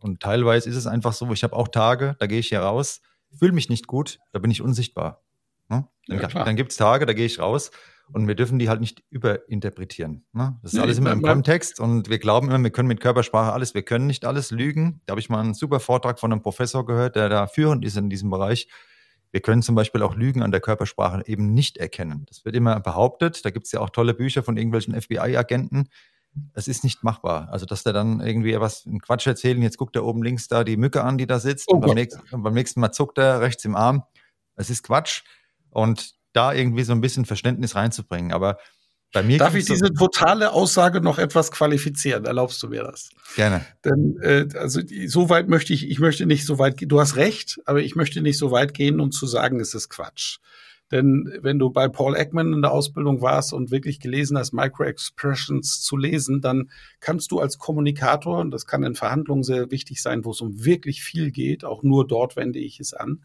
Und 0.00 0.20
teilweise 0.20 0.68
ist 0.68 0.76
es 0.76 0.88
einfach 0.88 1.12
so, 1.12 1.32
ich 1.32 1.44
habe 1.44 1.54
auch 1.54 1.68
Tage, 1.68 2.16
da 2.18 2.26
gehe 2.26 2.40
ich 2.40 2.48
hier 2.48 2.60
raus, 2.60 3.00
fühle 3.32 3.52
mich 3.52 3.68
nicht 3.68 3.86
gut, 3.86 4.18
da 4.32 4.40
bin 4.40 4.50
ich 4.50 4.60
unsichtbar. 4.60 5.22
Ne? 5.68 5.86
Dann, 6.06 6.20
ja, 6.20 6.28
dann 6.44 6.56
gibt 6.56 6.72
es 6.72 6.76
Tage, 6.76 7.06
da 7.06 7.12
gehe 7.12 7.26
ich 7.26 7.38
raus 7.38 7.70
und 8.12 8.26
wir 8.26 8.34
dürfen 8.34 8.58
die 8.58 8.68
halt 8.68 8.80
nicht 8.80 9.02
überinterpretieren. 9.10 10.24
Ne? 10.32 10.58
Das 10.62 10.72
ist 10.72 10.76
nee, 10.78 10.82
alles 10.82 10.98
immer 10.98 11.12
im 11.12 11.22
Kontext 11.22 11.80
und 11.80 12.08
wir 12.08 12.18
glauben 12.18 12.48
immer, 12.48 12.62
wir 12.62 12.70
können 12.70 12.88
mit 12.88 13.00
Körpersprache 13.00 13.52
alles, 13.52 13.74
wir 13.74 13.82
können 13.82 14.06
nicht 14.06 14.24
alles 14.24 14.50
lügen. 14.50 15.00
Da 15.06 15.12
habe 15.12 15.20
ich 15.20 15.28
mal 15.28 15.40
einen 15.40 15.54
super 15.54 15.80
Vortrag 15.80 16.18
von 16.18 16.32
einem 16.32 16.42
Professor 16.42 16.86
gehört, 16.86 17.16
der 17.16 17.28
da 17.28 17.46
führend 17.46 17.84
ist 17.84 17.96
in 17.96 18.08
diesem 18.10 18.30
Bereich. 18.30 18.68
Wir 19.30 19.40
können 19.40 19.62
zum 19.62 19.74
Beispiel 19.74 20.02
auch 20.02 20.14
Lügen 20.14 20.42
an 20.42 20.52
der 20.52 20.60
Körpersprache 20.60 21.22
eben 21.26 21.52
nicht 21.52 21.76
erkennen. 21.76 22.24
Das 22.28 22.46
wird 22.46 22.56
immer 22.56 22.80
behauptet. 22.80 23.44
Da 23.44 23.50
gibt 23.50 23.66
es 23.66 23.72
ja 23.72 23.80
auch 23.80 23.90
tolle 23.90 24.14
Bücher 24.14 24.42
von 24.42 24.56
irgendwelchen 24.56 24.98
FBI-Agenten. 24.98 25.90
Es 26.54 26.66
ist 26.66 26.82
nicht 26.82 27.04
machbar. 27.04 27.48
Also, 27.50 27.66
dass 27.66 27.82
der 27.82 27.92
dann 27.92 28.20
irgendwie 28.20 28.58
was 28.58 28.86
in 28.86 29.00
Quatsch 29.00 29.26
erzählen, 29.26 29.60
jetzt 29.60 29.76
guckt 29.76 29.96
er 29.96 30.04
oben 30.04 30.22
links 30.22 30.48
da 30.48 30.64
die 30.64 30.78
Mücke 30.78 31.02
an, 31.02 31.18
die 31.18 31.26
da 31.26 31.40
sitzt, 31.40 31.68
oh 31.68 31.74
und 31.74 31.80
beim 31.80 31.94
nächsten, 31.94 32.42
beim 32.42 32.54
nächsten 32.54 32.80
Mal 32.80 32.92
zuckt 32.92 33.18
er 33.18 33.40
rechts 33.40 33.64
im 33.66 33.76
Arm. 33.76 34.04
Es 34.56 34.70
ist 34.70 34.82
Quatsch 34.82 35.24
und 35.70 36.12
da 36.32 36.52
irgendwie 36.52 36.84
so 36.84 36.92
ein 36.92 37.00
bisschen 37.00 37.24
Verständnis 37.24 37.74
reinzubringen. 37.74 38.32
Aber 38.32 38.58
bei 39.12 39.22
mir 39.22 39.38
Darf 39.38 39.54
ich 39.54 39.64
diese 39.64 39.92
totale 39.92 40.52
Aussage 40.52 41.00
noch 41.00 41.18
etwas 41.18 41.50
qualifizieren? 41.50 42.26
Erlaubst 42.26 42.62
du 42.62 42.68
mir 42.68 42.82
das? 42.84 43.08
Gerne. 43.36 43.64
Denn 43.84 44.18
äh, 44.20 44.46
also 44.54 44.80
so 45.06 45.30
weit 45.30 45.48
möchte 45.48 45.72
ich, 45.72 45.88
ich 45.88 45.98
möchte 45.98 46.26
nicht 46.26 46.44
so 46.44 46.58
weit 46.58 46.76
gehen. 46.76 46.90
Du 46.90 47.00
hast 47.00 47.16
recht, 47.16 47.58
aber 47.64 47.80
ich 47.80 47.96
möchte 47.96 48.20
nicht 48.20 48.36
so 48.36 48.50
weit 48.50 48.74
gehen, 48.74 49.00
um 49.00 49.10
zu 49.10 49.26
sagen, 49.26 49.60
es 49.60 49.72
ist 49.74 49.88
Quatsch. 49.88 50.38
Denn 50.90 51.30
wenn 51.42 51.58
du 51.58 51.70
bei 51.70 51.88
Paul 51.88 52.16
Ekman 52.16 52.52
in 52.52 52.62
der 52.62 52.72
Ausbildung 52.72 53.20
warst 53.20 53.52
und 53.52 53.70
wirklich 53.70 54.00
gelesen 54.00 54.38
hast, 54.38 54.52
Micro-Expressions 54.52 55.82
zu 55.82 55.96
lesen, 55.96 56.40
dann 56.40 56.70
kannst 57.00 57.30
du 57.30 57.40
als 57.40 57.58
Kommunikator, 57.58 58.38
und 58.38 58.50
das 58.50 58.66
kann 58.66 58.82
in 58.82 58.94
Verhandlungen 58.94 59.42
sehr 59.42 59.70
wichtig 59.70 60.02
sein, 60.02 60.24
wo 60.24 60.30
es 60.30 60.40
um 60.40 60.64
wirklich 60.64 61.02
viel 61.02 61.30
geht, 61.30 61.64
auch 61.64 61.82
nur 61.82 62.06
dort 62.06 62.36
wende 62.36 62.58
ich 62.58 62.80
es 62.80 62.94
an, 62.94 63.22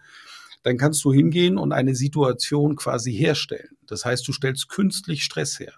dann 0.63 0.77
kannst 0.77 1.03
du 1.05 1.13
hingehen 1.13 1.57
und 1.57 1.71
eine 1.71 1.95
Situation 1.95 2.75
quasi 2.75 3.13
herstellen. 3.13 3.77
Das 3.85 4.05
heißt, 4.05 4.27
du 4.27 4.33
stellst 4.33 4.69
künstlich 4.69 5.23
Stress 5.23 5.59
her. 5.59 5.73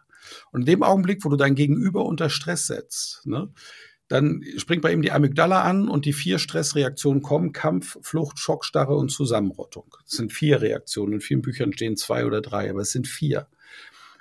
Und 0.51 0.61
in 0.61 0.65
dem 0.65 0.83
Augenblick, 0.83 1.23
wo 1.25 1.29
du 1.29 1.35
dein 1.35 1.55
Gegenüber 1.55 2.05
unter 2.05 2.29
Stress 2.29 2.67
setzt, 2.67 3.25
ne, 3.25 3.49
dann 4.07 4.43
springt 4.57 4.83
bei 4.83 4.93
ihm 4.93 5.01
die 5.01 5.11
Amygdala 5.11 5.63
an 5.63 5.87
und 5.89 6.05
die 6.05 6.13
vier 6.13 6.37
Stressreaktionen 6.37 7.23
kommen, 7.23 7.53
Kampf, 7.53 7.97
Flucht, 8.01 8.37
Schockstarre 8.37 8.95
und 8.95 9.09
Zusammenrottung. 9.09 9.95
Das 10.03 10.17
sind 10.17 10.31
vier 10.31 10.61
Reaktionen. 10.61 11.13
In 11.13 11.21
vielen 11.21 11.41
Büchern 11.41 11.73
stehen 11.73 11.97
zwei 11.97 12.25
oder 12.25 12.41
drei, 12.41 12.69
aber 12.69 12.81
es 12.81 12.91
sind 12.91 13.07
vier. 13.07 13.47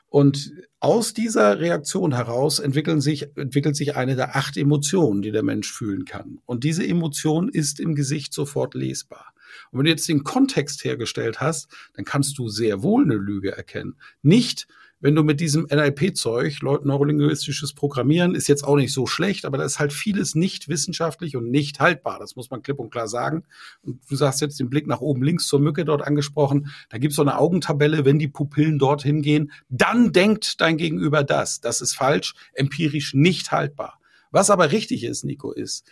Und 0.09 0.53
aus 0.81 1.13
dieser 1.13 1.59
Reaktion 1.59 2.15
heraus 2.15 2.61
entwickeln 2.61 3.01
sich, 3.01 3.37
entwickelt 3.37 3.77
sich 3.77 3.97
eine 3.97 4.17
der 4.17 4.37
acht 4.37 4.57
Emotionen, 4.57 5.23
die 5.23 5.33
der 5.33 5.43
Mensch 5.43 5.71
fühlen 5.71 6.05
kann. 6.05 6.39
Und 6.47 6.65
diese 6.65 6.87
Emotion 6.87 7.49
ist 7.49 7.81
im 7.81 7.95
Gesicht 7.95 8.33
sofort 8.33 8.75
lesbar. 8.75 9.34
Und 9.71 9.79
wenn 9.79 9.85
du 9.85 9.91
jetzt 9.91 10.09
den 10.09 10.25
Kontext 10.25 10.85
hergestellt 10.85 11.41
hast, 11.41 11.69
dann 11.95 12.05
kannst 12.05 12.39
du 12.39 12.49
sehr 12.49 12.83
wohl 12.83 13.05
eine 13.05 13.17
Lüge 13.17 13.57
erkennen. 13.57 13.97
Nicht, 14.23 14.67
wenn 15.05 15.15
du 15.15 15.23
mit 15.23 15.39
diesem 15.39 15.67
NLP-Zeug, 15.71 16.63
neurolinguistisches 16.63 17.75
Programmieren, 17.75 18.35
ist 18.35 18.49
jetzt 18.49 18.65
auch 18.65 18.77
nicht 18.77 18.91
so 18.91 19.07
schlecht, 19.07 19.45
aber 19.45 19.59
da 19.59 19.65
ist 19.65 19.79
halt 19.79 19.93
vieles 19.93 20.35
nicht 20.35 20.69
wissenschaftlich 20.69 21.37
und 21.37 21.51
nicht 21.51 21.79
haltbar. 21.79 22.19
Das 22.19 22.37
muss 22.37 22.51
man 22.51 22.63
klipp 22.63 22.79
und 22.79 22.91
klar 22.91 23.07
sagen. 23.07 23.45
Und 23.83 24.01
du 24.09 24.17
sagst 24.17 24.41
jetzt 24.41 24.59
den 24.59 24.71
Blick 24.71 24.87
nach 24.87 25.03
oben 25.03 25.23
links 25.23 25.47
zur 25.47 25.61
Mücke 25.61 25.85
dort 25.85 26.01
angesprochen. 26.01 26.71
Da 26.89 26.97
gibt 26.97 27.11
es 27.11 27.17
so 27.17 27.23
eine 27.23 27.37
Augentabelle, 27.37 28.07
wenn 28.07 28.19
die 28.19 28.29
Pupillen 28.29 28.79
dorthin 28.79 29.21
gehen, 29.21 29.53
dann 29.69 30.13
denkt 30.13 30.63
dein 30.63 30.79
Gegenüber 30.79 31.23
das. 31.23 31.61
Das 31.61 31.83
ist 31.83 31.95
falsch, 31.95 32.33
empirisch 32.55 33.13
nicht 33.13 33.53
haltbar. 33.53 34.01
Was 34.31 34.49
aber 34.49 34.73
richtig 34.73 35.05
ist, 35.05 35.23
Nico, 35.25 35.53
ist, 35.53 35.87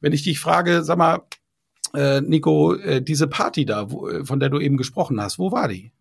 wenn 0.00 0.12
ich 0.12 0.24
dich 0.24 0.40
frage, 0.40 0.82
sag 0.82 0.98
mal, 0.98 1.20
äh, 1.94 2.20
Nico, 2.20 2.74
äh, 2.74 3.02
diese 3.02 3.26
Party 3.26 3.64
da, 3.64 3.90
wo, 3.90 4.08
äh, 4.08 4.24
von 4.24 4.40
der 4.40 4.48
du 4.48 4.60
eben 4.60 4.76
gesprochen 4.76 5.20
hast, 5.20 5.38
wo 5.38 5.52
war 5.52 5.68
die? 5.68 5.92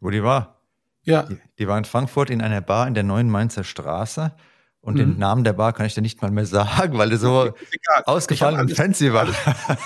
Wo 0.00 0.10
die 0.10 0.22
war? 0.22 0.60
Ja. 1.02 1.24
Die, 1.24 1.38
die, 1.58 1.68
war 1.68 1.78
in 1.78 1.84
Frankfurt 1.84 2.30
in 2.30 2.40
einer 2.40 2.60
Bar 2.60 2.88
in 2.88 2.94
der 2.94 3.02
neuen 3.02 3.30
Mainzer 3.30 3.64
Straße. 3.64 4.32
Und 4.84 4.94
mhm. 4.94 4.98
den 4.98 5.18
Namen 5.18 5.44
der 5.44 5.54
Bar 5.54 5.72
kann 5.72 5.86
ich 5.86 5.94
dir 5.94 6.02
nicht 6.02 6.20
mal 6.20 6.30
mehr 6.30 6.44
sagen, 6.46 6.98
weil 6.98 7.08
der 7.08 7.18
so 7.18 7.54
ausgefallen 8.04 8.60
und 8.60 8.70
fancy 8.72 9.14
war. 9.14 9.22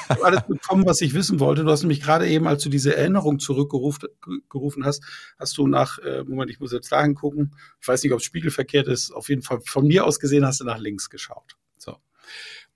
Alles, 0.09 0.22
alles 0.22 0.42
bekommen, 0.49 0.84
was 0.86 1.01
ich 1.01 1.14
wissen 1.14 1.38
wollte. 1.38 1.62
Du 1.62 1.70
hast 1.70 1.82
nämlich 1.82 2.03
gerade 2.03 2.26
eben, 2.26 2.49
als 2.49 2.64
du 2.64 2.68
diese 2.68 2.96
Erinnerung 2.96 3.38
zurückgerufen 3.38 4.84
hast, 4.84 5.05
hast 5.38 5.57
du 5.57 5.68
nach, 5.68 5.99
äh, 6.01 6.24
Moment, 6.24 6.51
ich 6.51 6.59
muss 6.59 6.72
jetzt 6.72 6.90
da 6.90 7.01
hingucken. 7.01 7.55
Ich 7.80 7.86
weiß 7.86 8.03
nicht, 8.03 8.12
ob 8.12 8.18
es 8.18 8.24
spiegelverkehrt 8.24 8.88
ist. 8.88 9.12
Auf 9.12 9.28
jeden 9.28 9.42
Fall 9.42 9.61
von 9.64 9.86
mir 9.86 10.05
aus 10.05 10.18
gesehen 10.18 10.44
hast 10.44 10.61
du 10.61 10.64
nach 10.64 10.78
links 10.78 11.11
geschaut. 11.11 11.57
So. 11.76 11.96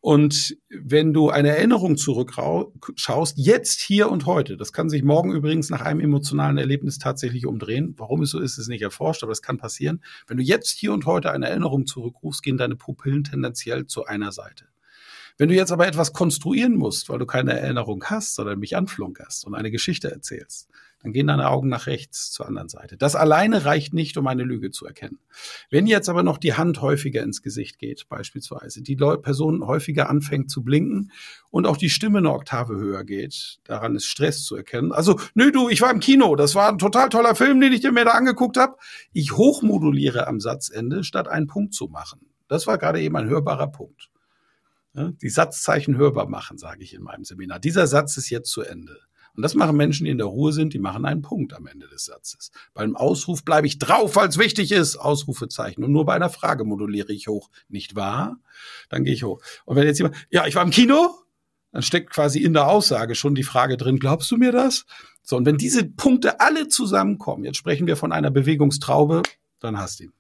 Und 0.03 0.57
wenn 0.68 1.12
du 1.12 1.30
eine 1.30 1.50
Erinnerung 1.50 1.96
zurückschaust, 1.96 3.34
jetzt, 3.36 3.80
hier 3.80 4.11
und 4.11 4.26
heute, 4.26 4.57
das 4.57 4.72
kann 4.72 4.90
sich 4.90 5.05
morgen 5.05 5.30
übrigens 5.30 5.70
nach 5.70 5.80
einem 5.80 6.00
emotionalen 6.00 6.59
Erlebnis 6.59 6.98
tatsächlich 6.98 7.46
umdrehen. 7.46 7.94
Warum 7.98 8.22
es 8.22 8.30
so 8.30 8.40
ist, 8.40 8.59
ist 8.59 8.66
nicht 8.66 8.82
erforscht, 8.82 9.22
aber 9.22 9.30
es 9.30 9.42
kann 9.42 9.59
passieren. 9.59 10.03
Wenn 10.26 10.38
du 10.38 10.42
jetzt, 10.42 10.76
hier 10.76 10.92
und 10.92 11.07
heute 11.07 11.30
eine 11.30 11.48
Erinnerung 11.48 11.86
zurückrufst, 11.86 12.42
gehen 12.42 12.57
deine 12.59 12.74
Pupillen 12.74 13.22
tendenziell 13.22 13.86
zu 13.86 14.05
einer 14.05 14.32
Seite. 14.32 14.64
Wenn 15.38 15.48
du 15.48 15.55
jetzt 15.55 15.70
aber 15.70 15.86
etwas 15.86 16.12
konstruieren 16.12 16.74
musst, 16.74 17.09
weil 17.09 17.20
du 17.20 17.26
keine 17.26 17.57
Erinnerung 17.57 18.03
hast, 18.07 18.34
sondern 18.34 18.59
mich 18.59 18.76
anflunkerst 18.76 19.46
und 19.46 19.55
eine 19.55 19.70
Geschichte 19.70 20.11
erzählst, 20.11 20.68
dann 21.03 21.12
gehen 21.12 21.26
deine 21.26 21.48
Augen 21.48 21.68
nach 21.68 21.86
rechts 21.86 22.30
zur 22.30 22.46
anderen 22.46 22.68
Seite. 22.68 22.96
Das 22.96 23.16
alleine 23.16 23.64
reicht 23.64 23.92
nicht, 23.92 24.16
um 24.16 24.26
eine 24.28 24.44
Lüge 24.44 24.70
zu 24.70 24.86
erkennen. 24.86 25.18
Wenn 25.68 25.86
jetzt 25.86 26.09
aber 26.09 26.22
noch 26.22 26.38
die 26.38 26.55
Hand 26.55 26.80
häufiger 26.80 27.22
ins 27.22 27.42
Gesicht 27.42 27.78
geht, 27.78 28.09
beispielsweise, 28.09 28.82
die 28.82 28.96
Person 28.96 29.66
häufiger 29.66 30.09
anfängt 30.09 30.50
zu 30.50 30.62
blinken 30.62 31.11
und 31.50 31.66
auch 31.66 31.76
die 31.76 31.90
Stimme 31.90 32.18
eine 32.18 32.32
Oktave 32.32 32.76
höher 32.76 33.05
geht, 33.05 33.59
daran 33.64 33.96
ist 33.96 34.07
Stress 34.07 34.44
zu 34.44 34.55
erkennen. 34.55 34.92
Also, 34.92 35.18
nö, 35.34 35.50
du, 35.50 35.68
ich 35.68 35.80
war 35.80 35.90
im 35.90 36.00
Kino, 36.00 36.36
das 36.36 36.55
war 36.55 36.68
ein 36.68 36.78
total 36.78 37.09
toller 37.09 37.34
Film, 37.34 37.61
den 37.61 37.72
ich 37.72 37.80
dir 37.80 37.90
mir 37.90 38.05
da 38.05 38.12
angeguckt 38.12 38.57
habe. 38.57 38.76
Ich 39.12 39.32
hochmoduliere 39.36 40.28
am 40.28 40.38
Satzende, 40.38 41.03
statt 41.03 41.26
einen 41.26 41.48
Punkt 41.48 41.74
zu 41.74 41.88
machen. 41.88 42.20
Das 42.46 42.66
war 42.66 42.78
gerade 42.78 43.00
eben 43.00 43.16
ein 43.16 43.28
hörbarer 43.28 43.68
Punkt. 43.68 44.11
Die 44.94 45.30
Satzzeichen 45.30 45.96
hörbar 45.96 46.28
machen, 46.28 46.59
sage 46.59 46.82
ich 46.82 46.92
in 46.92 47.03
meinem 47.03 47.24
Seminar. 47.24 47.59
Dieser 47.59 47.86
Satz 47.86 48.18
ist 48.18 48.28
jetzt 48.28 48.50
zu 48.50 48.61
Ende. 48.61 48.98
Und 49.34 49.42
das 49.42 49.54
machen 49.54 49.76
Menschen, 49.76 50.04
die 50.04 50.10
in 50.10 50.18
der 50.18 50.26
Ruhe 50.26 50.52
sind, 50.52 50.74
die 50.74 50.78
machen 50.78 51.04
einen 51.04 51.22
Punkt 51.22 51.54
am 51.54 51.66
Ende 51.66 51.88
des 51.88 52.04
Satzes. 52.04 52.50
Beim 52.74 52.96
Ausruf 52.96 53.44
bleibe 53.44 53.66
ich 53.66 53.78
drauf, 53.78 54.16
weil 54.16 54.28
es 54.28 54.38
wichtig 54.38 54.72
ist, 54.72 54.96
Ausrufezeichen. 54.96 55.82
Und 55.84 55.92
nur 55.92 56.04
bei 56.04 56.14
einer 56.14 56.30
Frage 56.30 56.64
moduliere 56.64 57.12
ich 57.12 57.28
hoch. 57.28 57.48
Nicht 57.68 57.96
wahr? 57.96 58.38
Dann 58.90 59.04
gehe 59.04 59.14
ich 59.14 59.22
hoch. 59.22 59.40
Und 59.64 59.76
wenn 59.76 59.86
jetzt 59.86 59.98
jemand, 59.98 60.16
ja, 60.30 60.46
ich 60.46 60.54
war 60.54 60.62
im 60.62 60.70
Kino, 60.70 61.14
dann 61.72 61.82
steckt 61.82 62.10
quasi 62.10 62.40
in 62.40 62.52
der 62.52 62.68
Aussage 62.68 63.14
schon 63.14 63.34
die 63.34 63.42
Frage 63.42 63.78
drin, 63.78 63.98
glaubst 63.98 64.30
du 64.30 64.36
mir 64.36 64.52
das? 64.52 64.84
So, 65.22 65.36
und 65.36 65.46
wenn 65.46 65.56
diese 65.56 65.84
Punkte 65.84 66.40
alle 66.40 66.68
zusammenkommen, 66.68 67.44
jetzt 67.44 67.56
sprechen 67.56 67.86
wir 67.86 67.96
von 67.96 68.12
einer 68.12 68.30
Bewegungstraube, 68.30 69.22
dann 69.60 69.78
hast 69.78 70.00
du 70.00 70.04
ihn. 70.04 70.12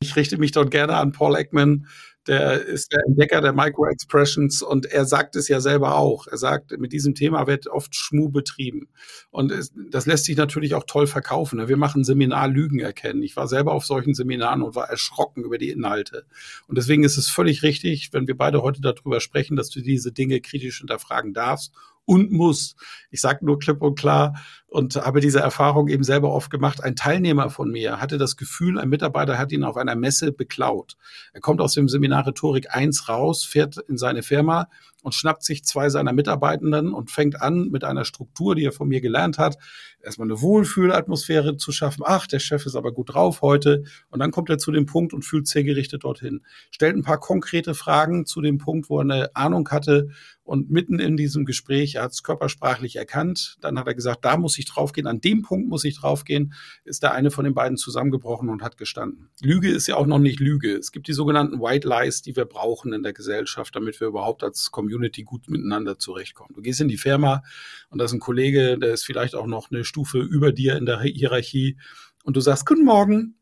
Ich 0.00 0.16
richte 0.16 0.36
mich 0.36 0.52
dort 0.52 0.70
gerne 0.70 0.96
an 0.96 1.12
Paul 1.12 1.36
Ekman, 1.36 1.86
der 2.26 2.64
ist 2.64 2.92
der 2.92 3.00
Entdecker 3.06 3.40
der 3.40 3.52
Micro-Expressions 3.52 4.62
und 4.62 4.86
er 4.86 5.04
sagt 5.04 5.34
es 5.34 5.48
ja 5.48 5.60
selber 5.60 5.96
auch. 5.96 6.26
Er 6.28 6.38
sagt, 6.38 6.78
mit 6.78 6.92
diesem 6.92 7.14
Thema 7.14 7.46
wird 7.46 7.66
oft 7.66 7.94
Schmu 7.94 8.28
betrieben. 8.30 8.88
Und 9.30 9.50
es, 9.50 9.72
das 9.90 10.06
lässt 10.06 10.26
sich 10.26 10.36
natürlich 10.36 10.74
auch 10.74 10.84
toll 10.86 11.06
verkaufen. 11.06 11.58
Ne? 11.58 11.68
Wir 11.68 11.76
machen 11.76 12.04
Seminar 12.04 12.48
Lügen 12.48 12.78
erkennen. 12.78 13.22
Ich 13.22 13.36
war 13.36 13.48
selber 13.48 13.72
auf 13.72 13.84
solchen 13.84 14.14
Seminaren 14.14 14.62
und 14.62 14.76
war 14.76 14.88
erschrocken 14.88 15.42
über 15.42 15.58
die 15.58 15.70
Inhalte. 15.70 16.24
Und 16.68 16.78
deswegen 16.78 17.02
ist 17.02 17.16
es 17.16 17.28
völlig 17.28 17.62
richtig, 17.62 18.12
wenn 18.12 18.28
wir 18.28 18.36
beide 18.36 18.62
heute 18.62 18.80
darüber 18.80 19.20
sprechen, 19.20 19.56
dass 19.56 19.70
du 19.70 19.80
diese 19.80 20.12
Dinge 20.12 20.40
kritisch 20.40 20.78
hinterfragen 20.78 21.34
darfst 21.34 21.72
und 22.04 22.32
muss. 22.32 22.76
Ich 23.10 23.20
sage 23.20 23.44
nur 23.44 23.58
klipp 23.58 23.82
und 23.82 23.98
klar 23.98 24.34
und 24.72 24.96
habe 24.96 25.20
diese 25.20 25.40
Erfahrung 25.40 25.88
eben 25.88 26.02
selber 26.02 26.32
oft 26.32 26.50
gemacht. 26.50 26.82
Ein 26.82 26.96
Teilnehmer 26.96 27.50
von 27.50 27.70
mir 27.70 28.00
hatte 28.00 28.16
das 28.16 28.38
Gefühl, 28.38 28.78
ein 28.78 28.88
Mitarbeiter 28.88 29.38
hat 29.38 29.52
ihn 29.52 29.64
auf 29.64 29.76
einer 29.76 29.94
Messe 29.94 30.32
beklaut. 30.32 30.96
Er 31.34 31.42
kommt 31.42 31.60
aus 31.60 31.74
dem 31.74 31.90
Seminar 31.90 32.26
Rhetorik 32.26 32.74
1 32.74 33.08
raus, 33.08 33.44
fährt 33.44 33.76
in 33.76 33.98
seine 33.98 34.22
Firma 34.22 34.68
und 35.02 35.14
schnappt 35.14 35.42
sich 35.42 35.64
zwei 35.64 35.90
seiner 35.90 36.12
Mitarbeitenden 36.12 36.94
und 36.94 37.10
fängt 37.10 37.42
an 37.42 37.68
mit 37.68 37.84
einer 37.84 38.04
Struktur, 38.04 38.54
die 38.54 38.64
er 38.64 38.72
von 38.72 38.88
mir 38.88 39.00
gelernt 39.00 39.36
hat, 39.36 39.58
erstmal 40.00 40.28
eine 40.28 40.40
Wohlfühlatmosphäre 40.40 41.56
zu 41.56 41.72
schaffen. 41.72 42.02
Ach, 42.06 42.26
der 42.26 42.38
Chef 42.38 42.66
ist 42.66 42.76
aber 42.76 42.92
gut 42.92 43.14
drauf 43.14 43.42
heute. 43.42 43.84
Und 44.10 44.20
dann 44.20 44.30
kommt 44.30 44.48
er 44.50 44.58
zu 44.58 44.70
dem 44.72 44.86
Punkt 44.86 45.12
und 45.12 45.24
fühlt 45.24 45.46
zielgerichtet 45.46 46.04
dorthin. 46.04 46.42
Stellt 46.70 46.96
ein 46.96 47.02
paar 47.02 47.20
konkrete 47.20 47.74
Fragen 47.74 48.26
zu 48.26 48.40
dem 48.40 48.58
Punkt, 48.58 48.88
wo 48.88 48.98
er 48.98 49.02
eine 49.02 49.36
Ahnung 49.36 49.68
hatte. 49.70 50.08
Und 50.44 50.70
mitten 50.70 50.98
in 50.98 51.16
diesem 51.16 51.44
Gespräch, 51.44 51.96
er 51.96 52.04
hat 52.04 52.12
es 52.12 52.22
körpersprachlich 52.22 52.96
erkannt. 52.96 53.56
Dann 53.60 53.78
hat 53.78 53.86
er 53.86 53.94
gesagt, 53.94 54.24
da 54.24 54.36
muss 54.36 54.58
ich 54.58 54.61
draufgehen, 54.66 55.06
an 55.06 55.20
dem 55.20 55.42
Punkt 55.42 55.68
muss 55.68 55.84
ich 55.84 55.98
draufgehen. 55.98 56.54
Ist 56.84 57.02
der 57.02 57.12
eine 57.12 57.30
von 57.30 57.44
den 57.44 57.54
beiden 57.54 57.76
zusammengebrochen 57.76 58.48
und 58.48 58.62
hat 58.62 58.76
gestanden. 58.76 59.30
Lüge 59.40 59.70
ist 59.70 59.86
ja 59.86 59.96
auch 59.96 60.06
noch 60.06 60.18
nicht 60.18 60.40
Lüge. 60.40 60.74
Es 60.76 60.92
gibt 60.92 61.08
die 61.08 61.12
sogenannten 61.12 61.60
White 61.60 61.88
Lies, 61.88 62.22
die 62.22 62.36
wir 62.36 62.44
brauchen 62.44 62.92
in 62.92 63.02
der 63.02 63.12
Gesellschaft, 63.12 63.74
damit 63.76 64.00
wir 64.00 64.08
überhaupt 64.08 64.42
als 64.42 64.70
Community 64.70 65.22
gut 65.22 65.48
miteinander 65.48 65.98
zurechtkommen. 65.98 66.54
Du 66.54 66.62
gehst 66.62 66.80
in 66.80 66.88
die 66.88 66.96
Firma 66.96 67.42
und 67.90 67.98
da 67.98 68.04
ist 68.04 68.12
ein 68.12 68.20
Kollege, 68.20 68.78
der 68.78 68.92
ist 68.92 69.04
vielleicht 69.04 69.34
auch 69.34 69.46
noch 69.46 69.70
eine 69.70 69.84
Stufe 69.84 70.18
über 70.18 70.52
dir 70.52 70.76
in 70.76 70.86
der 70.86 71.00
Hierarchie 71.00 71.76
und 72.24 72.36
du 72.36 72.40
sagst, 72.40 72.66
guten 72.66 72.84
Morgen. 72.84 73.36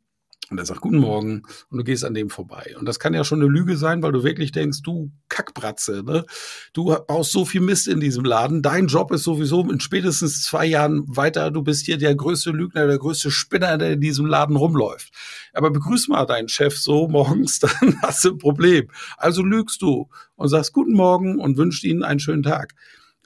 Und 0.50 0.58
er 0.58 0.66
sagt, 0.66 0.80
guten 0.80 0.98
Morgen. 0.98 1.42
Und 1.70 1.78
du 1.78 1.84
gehst 1.84 2.04
an 2.04 2.12
dem 2.12 2.28
vorbei. 2.28 2.74
Und 2.76 2.86
das 2.86 2.98
kann 2.98 3.14
ja 3.14 3.22
schon 3.22 3.40
eine 3.40 3.48
Lüge 3.48 3.76
sein, 3.76 4.02
weil 4.02 4.10
du 4.10 4.24
wirklich 4.24 4.50
denkst, 4.50 4.82
du 4.82 5.12
Kackbratze, 5.28 6.02
ne? 6.04 6.24
Du 6.72 6.96
baust 7.06 7.30
so 7.30 7.44
viel 7.44 7.60
Mist 7.60 7.86
in 7.86 8.00
diesem 8.00 8.24
Laden. 8.24 8.60
Dein 8.60 8.88
Job 8.88 9.12
ist 9.12 9.22
sowieso 9.22 9.62
in 9.70 9.78
spätestens 9.78 10.42
zwei 10.42 10.66
Jahren 10.66 11.04
weiter. 11.06 11.52
Du 11.52 11.62
bist 11.62 11.86
hier 11.86 11.98
der 11.98 12.16
größte 12.16 12.50
Lügner, 12.50 12.88
der 12.88 12.98
größte 12.98 13.30
Spinner, 13.30 13.78
der 13.78 13.92
in 13.92 14.00
diesem 14.00 14.26
Laden 14.26 14.56
rumläuft. 14.56 15.12
Aber 15.52 15.70
begrüß 15.70 16.08
mal 16.08 16.26
deinen 16.26 16.48
Chef 16.48 16.76
so 16.76 17.06
morgens, 17.06 17.58
dann 17.60 18.02
hast 18.02 18.24
du 18.24 18.30
ein 18.30 18.38
Problem. 18.38 18.88
Also 19.18 19.44
lügst 19.44 19.80
du 19.82 20.08
und 20.34 20.48
sagst 20.48 20.72
guten 20.72 20.94
Morgen 20.94 21.38
und 21.38 21.58
wünschst 21.58 21.84
ihnen 21.84 22.02
einen 22.02 22.18
schönen 22.18 22.42
Tag 22.42 22.74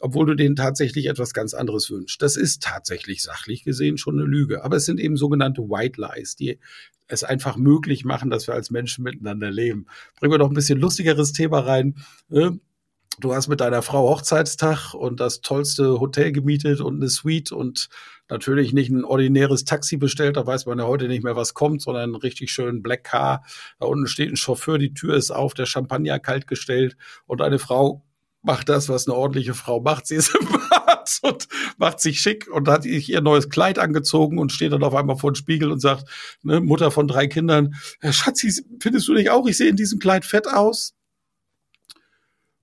obwohl 0.05 0.27
du 0.27 0.35
denen 0.35 0.55
tatsächlich 0.55 1.07
etwas 1.07 1.33
ganz 1.33 1.55
anderes 1.55 1.91
wünschst. 1.91 2.21
Das 2.21 2.37
ist 2.37 2.63
tatsächlich 2.63 3.23
sachlich 3.23 3.65
gesehen 3.65 3.97
schon 3.97 4.19
eine 4.19 4.29
Lüge. 4.29 4.63
Aber 4.63 4.77
es 4.77 4.85
sind 4.85 5.01
eben 5.01 5.17
sogenannte 5.17 5.63
White 5.63 5.99
Lies, 5.99 6.37
die 6.37 6.59
es 7.07 7.25
einfach 7.25 7.57
möglich 7.57 8.05
machen, 8.05 8.29
dass 8.29 8.47
wir 8.47 8.53
als 8.53 8.71
Menschen 8.71 9.03
miteinander 9.03 9.51
leben. 9.51 9.87
Bringen 10.21 10.35
wir 10.35 10.39
doch 10.39 10.51
ein 10.51 10.55
bisschen 10.55 10.79
lustigeres 10.79 11.33
Thema 11.33 11.61
rein. 11.61 11.95
Ne? 12.29 12.61
Du 13.19 13.35
hast 13.35 13.49
mit 13.49 13.63
deiner 13.63 13.81
Frau 13.81 14.11
Hochzeitstag 14.11 14.93
und 14.93 15.21
das 15.21 15.41
tollste 15.41 15.99
Hotel 16.01 16.33
gemietet 16.33 16.83
und 16.83 16.97
eine 16.97 17.09
Suite 17.09 17.53
und 17.53 17.89
natürlich 18.29 18.75
nicht 18.75 18.91
ein 18.91 19.07
ordinäres 19.07 19.65
Taxi 19.65 19.97
bestellt, 19.97 20.37
da 20.37 20.47
weiß 20.47 20.67
man 20.67 20.81
ja 20.81 20.85
heute 20.85 21.09
nicht 21.09 21.25
mehr, 21.25 21.37
was 21.37 21.55
kommt, 21.55 21.81
sondern 21.81 22.03
einen 22.03 22.15
richtig 22.15 22.53
schönen 22.53 22.83
Black 22.83 23.05
Car. 23.05 23.43
Da 23.81 23.87
unten 23.87 24.07
steht 24.07 24.31
ein 24.31 24.37
Chauffeur, 24.37 24.77
die 24.77 24.93
Tür 24.93 25.15
ist 25.15 25.31
auf, 25.31 25.55
der 25.55 25.65
Champagner 25.65 26.19
kalt 26.19 26.47
gestellt 26.47 26.99
und 27.25 27.41
eine 27.41 27.59
Frau 27.59 28.04
macht 28.45 28.68
das, 28.68 28.88
was 28.88 29.09
eine 29.09 29.16
ordentliche 29.16 29.55
Frau 29.55 29.80
macht. 29.80 30.07
Sie 30.07 30.14
ist 30.14 30.34
im 30.34 30.47
Bad 30.47 31.18
und 31.22 31.49
macht 31.78 32.01
sich 32.01 32.20
schick 32.20 32.49
und 32.51 32.68
hat 32.68 32.84
sich 32.84 33.09
ihr 33.09 33.20
neues 33.20 33.49
Kleid 33.49 33.78
angezogen 33.78 34.38
und 34.38 34.53
steht 34.53 34.72
dann 34.72 34.84
auf 34.84 34.95
einmal 34.95 35.16
vor 35.16 35.32
dem 35.32 35.34
Spiegel 35.34 35.72
und 35.72 35.80
sagt, 35.80 36.09
ne, 36.42 36.61
Mutter 36.61 36.90
von 36.90 37.09
drei 37.09 37.26
Kindern, 37.26 37.74
Schatzi, 38.11 38.64
findest 38.80 39.09
du 39.09 39.14
dich 39.14 39.30
auch, 39.30 39.47
ich 39.47 39.57
sehe 39.57 39.68
in 39.68 39.76
diesem 39.76 39.99
Kleid 39.99 40.24
fett 40.24 40.47
aus? 40.47 40.93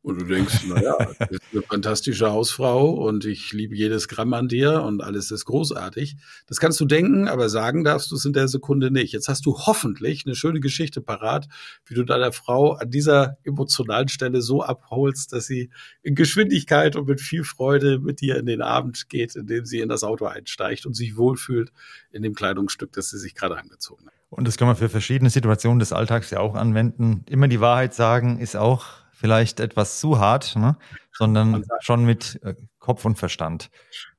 Und 0.04 0.20
du 0.20 0.26
denkst, 0.26 0.66
naja, 0.66 0.96
du 1.20 1.28
bist 1.28 1.42
eine 1.52 1.62
fantastische 1.62 2.32
Hausfrau 2.32 2.90
und 2.90 3.24
ich 3.26 3.54
liebe 3.54 3.76
jedes 3.76 4.08
Gramm 4.08 4.34
an 4.34 4.48
dir 4.48 4.82
und 4.82 5.02
alles 5.04 5.30
ist 5.30 5.46
großartig. 5.46 6.16
Das 6.48 6.60
kannst 6.60 6.80
du 6.80 6.86
denken, 6.86 7.28
aber 7.28 7.50
sagen 7.50 7.84
darfst 7.84 8.10
du 8.10 8.16
es 8.16 8.26
in 8.26 8.34
der 8.34 8.48
Sekunde 8.48 8.90
nicht. 8.90 9.14
Jetzt 9.14 9.28
hast 9.28 9.46
du 9.46 9.56
hoffentlich 9.60 10.26
eine 10.26 10.36
schöne 10.36 10.60
Geschichte 10.60 11.02
parat, 11.02 11.48
wie 11.86 11.94
du 11.94 12.04
deiner 12.04 12.32
Frau 12.32 12.74
an 12.74 12.90
dieser 12.90 13.38
emotionalen 13.44 14.08
Stelle 14.08 14.42
so 14.42 14.64
abholst, 14.64 15.34
dass 15.34 15.46
sie 15.46 15.70
in 16.02 16.16
Geschwindigkeit 16.16 16.96
und 16.96 17.08
mit 17.08 17.22
viel 17.22 17.44
Freude 17.44 18.00
mit 18.00 18.22
dir 18.22 18.38
in 18.38 18.48
den 18.48 18.64
Abend 18.64 19.08
geht, 19.08 19.36
indem 19.36 19.66
sie 19.66 19.82
in 19.82 19.90
das 19.90 20.04
Auto 20.04 20.26
einsteigt 20.26 20.88
und 20.88 20.96
sich 20.96 21.16
wohlfühlt 21.16 21.72
in 22.12 22.24
dem 22.24 22.34
Kleidungsstück, 22.34 22.92
das 22.94 23.12
sie 23.12 23.20
sich 23.20 23.36
gerade 23.36 23.58
angezogen 23.58 24.08
hat. 24.08 24.14
Und 24.30 24.48
das 24.48 24.58
kann 24.58 24.68
man 24.68 24.78
für 24.78 24.90
verschiedene 24.90 25.30
Situationen 25.30 25.80
des 25.80 25.94
Alltags 25.94 26.32
ja 26.32 26.40
auch 26.40 26.56
anwenden. 26.56 27.24
Immer 27.30 27.50
die 27.50 27.60
Wahrheit 27.60 27.94
sagen 27.94 28.40
ist 28.40 28.56
auch 28.56 29.01
vielleicht 29.22 29.60
etwas 29.60 30.00
zu 30.00 30.20
hart, 30.20 30.56
ne? 30.56 30.78
sondern 31.14 31.64
schon 31.82 32.06
mit 32.06 32.40
äh, 32.44 32.56
Kopf 32.80 33.06
und 33.06 33.20
Verstand. 33.20 33.70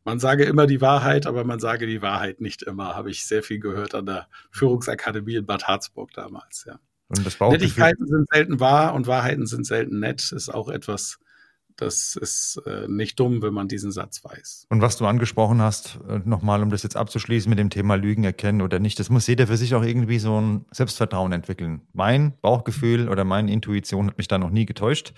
Man 0.05 0.21
sage 0.21 0.45
immer 0.45 0.69
die 0.69 0.81
Wahrheit, 0.81 1.27
aber 1.27 1.43
man 1.43 1.59
sage 1.59 1.89
die 1.89 2.03
Wahrheit 2.03 2.41
nicht 2.41 2.63
immer, 2.63 2.95
habe 2.95 3.11
ich 3.11 3.27
sehr 3.27 3.43
viel 3.43 3.59
gehört 3.59 3.97
an 3.97 4.07
der 4.07 4.29
Führungsakademie 4.53 5.35
in 5.35 5.47
Bad 5.47 5.67
Harzburg 5.67 6.13
damals, 6.13 6.65
ja. 6.67 6.79
Und 7.09 7.27
das 7.27 7.39
Nettigkeiten 7.39 8.07
sind 8.07 8.29
selten 8.33 8.61
wahr 8.61 8.95
und 8.95 9.07
Wahrheiten 9.07 9.47
sind 9.47 9.67
selten 9.67 9.99
nett, 9.99 10.33
ist 10.33 10.49
auch 10.49 10.69
etwas, 10.69 11.19
das 11.77 12.17
ist 12.17 12.61
äh, 12.67 12.87
nicht 12.89 13.19
dumm, 13.19 13.43
wenn 13.43 13.55
man 13.55 13.69
diesen 13.69 13.93
Satz 13.93 14.25
weiß. 14.25 14.67
Und 14.69 14.81
was 14.81 14.97
du 14.97 15.07
angesprochen 15.07 15.61
hast, 15.61 15.99
äh, 16.09 16.21
nochmal, 16.25 16.63
um 16.63 16.71
das 16.71 16.83
jetzt 16.83 16.97
abzuschließen 16.97 17.49
mit 17.49 17.59
dem 17.59 17.71
Thema 17.71 17.95
Lügen 17.97 18.25
erkennen 18.25 18.63
oder 18.63 18.79
nicht, 18.79 18.99
das 18.99 19.11
muss 19.11 19.27
jeder 19.27 19.47
für 19.47 19.57
sich 19.57 19.75
auch 19.75 19.83
irgendwie 19.83 20.19
so 20.19 20.41
ein 20.41 20.67
Selbstvertrauen 20.71 21.33
entwickeln. 21.33 21.83
Mein 21.93 22.39
Bauchgefühl 22.41 23.09
oder 23.09 23.25
meine 23.25 23.53
Intuition 23.53 24.09
hat 24.09 24.19
mich 24.19 24.29
da 24.29 24.39
noch 24.39 24.51
nie 24.51 24.67
getäuscht, 24.67 25.13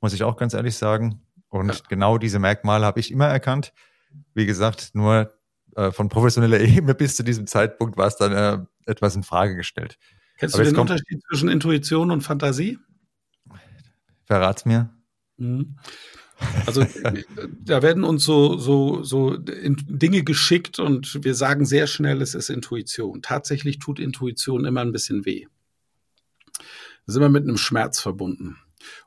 muss 0.00 0.12
ich 0.12 0.24
auch 0.24 0.36
ganz 0.36 0.54
ehrlich 0.54 0.76
sagen. 0.76 1.22
Und 1.48 1.74
ja. 1.74 1.80
genau 1.88 2.18
diese 2.18 2.38
Merkmale 2.38 2.86
habe 2.86 3.00
ich 3.00 3.10
immer 3.10 3.26
erkannt. 3.26 3.72
Wie 4.34 4.46
gesagt, 4.46 4.90
nur 4.94 5.32
äh, 5.76 5.90
von 5.90 6.08
professioneller 6.08 6.60
Ebene 6.60 6.94
bis 6.94 7.16
zu 7.16 7.22
diesem 7.22 7.46
Zeitpunkt 7.46 7.96
war 7.96 8.06
es 8.06 8.16
dann 8.16 8.32
äh, 8.32 8.58
etwas 8.86 9.16
in 9.16 9.22
Frage 9.22 9.56
gestellt. 9.56 9.98
Kennst 10.38 10.54
Aber 10.54 10.64
du 10.64 10.70
den 10.70 10.78
Unterschied 10.78 11.22
zwischen 11.28 11.48
Intuition 11.48 12.10
und 12.10 12.22
Fantasie? 12.22 12.78
Verrat's 14.24 14.64
mir. 14.64 14.90
Mhm. 15.40 15.76
Also 16.64 16.86
da 17.64 17.82
werden 17.82 18.04
uns 18.04 18.24
so, 18.24 18.56
so, 18.56 19.02
so 19.02 19.36
Dinge 19.36 20.22
geschickt 20.22 20.78
und 20.78 21.22
wir 21.22 21.34
sagen 21.34 21.66
sehr 21.66 21.86
schnell, 21.86 22.22
es 22.22 22.34
ist 22.34 22.48
Intuition. 22.48 23.20
Tatsächlich 23.20 23.78
tut 23.78 23.98
Intuition 23.98 24.64
immer 24.64 24.80
ein 24.80 24.92
bisschen 24.92 25.26
weh. 25.26 25.46
Das 27.06 27.14
ist 27.14 27.16
immer 27.16 27.28
mit 27.28 27.44
einem 27.44 27.58
Schmerz 27.58 28.00
verbunden. 28.00 28.56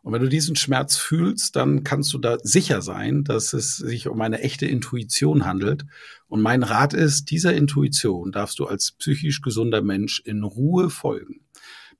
Und 0.03 0.13
wenn 0.13 0.21
du 0.21 0.29
diesen 0.29 0.55
Schmerz 0.55 0.97
fühlst, 0.97 1.55
dann 1.55 1.83
kannst 1.83 2.13
du 2.13 2.19
da 2.19 2.37
sicher 2.43 2.83
sein, 2.83 3.23
dass 3.23 3.53
es 3.53 3.77
sich 3.77 4.07
um 4.07 4.21
eine 4.21 4.41
echte 4.41 4.67
Intuition 4.67 5.45
handelt. 5.45 5.85
Und 6.27 6.41
mein 6.41 6.61
Rat 6.61 6.93
ist, 6.93 7.31
dieser 7.31 7.55
Intuition 7.55 8.31
darfst 8.31 8.59
du 8.59 8.67
als 8.67 8.91
psychisch 8.91 9.41
gesunder 9.41 9.81
Mensch 9.81 10.21
in 10.25 10.43
Ruhe 10.43 10.91
folgen 10.91 11.43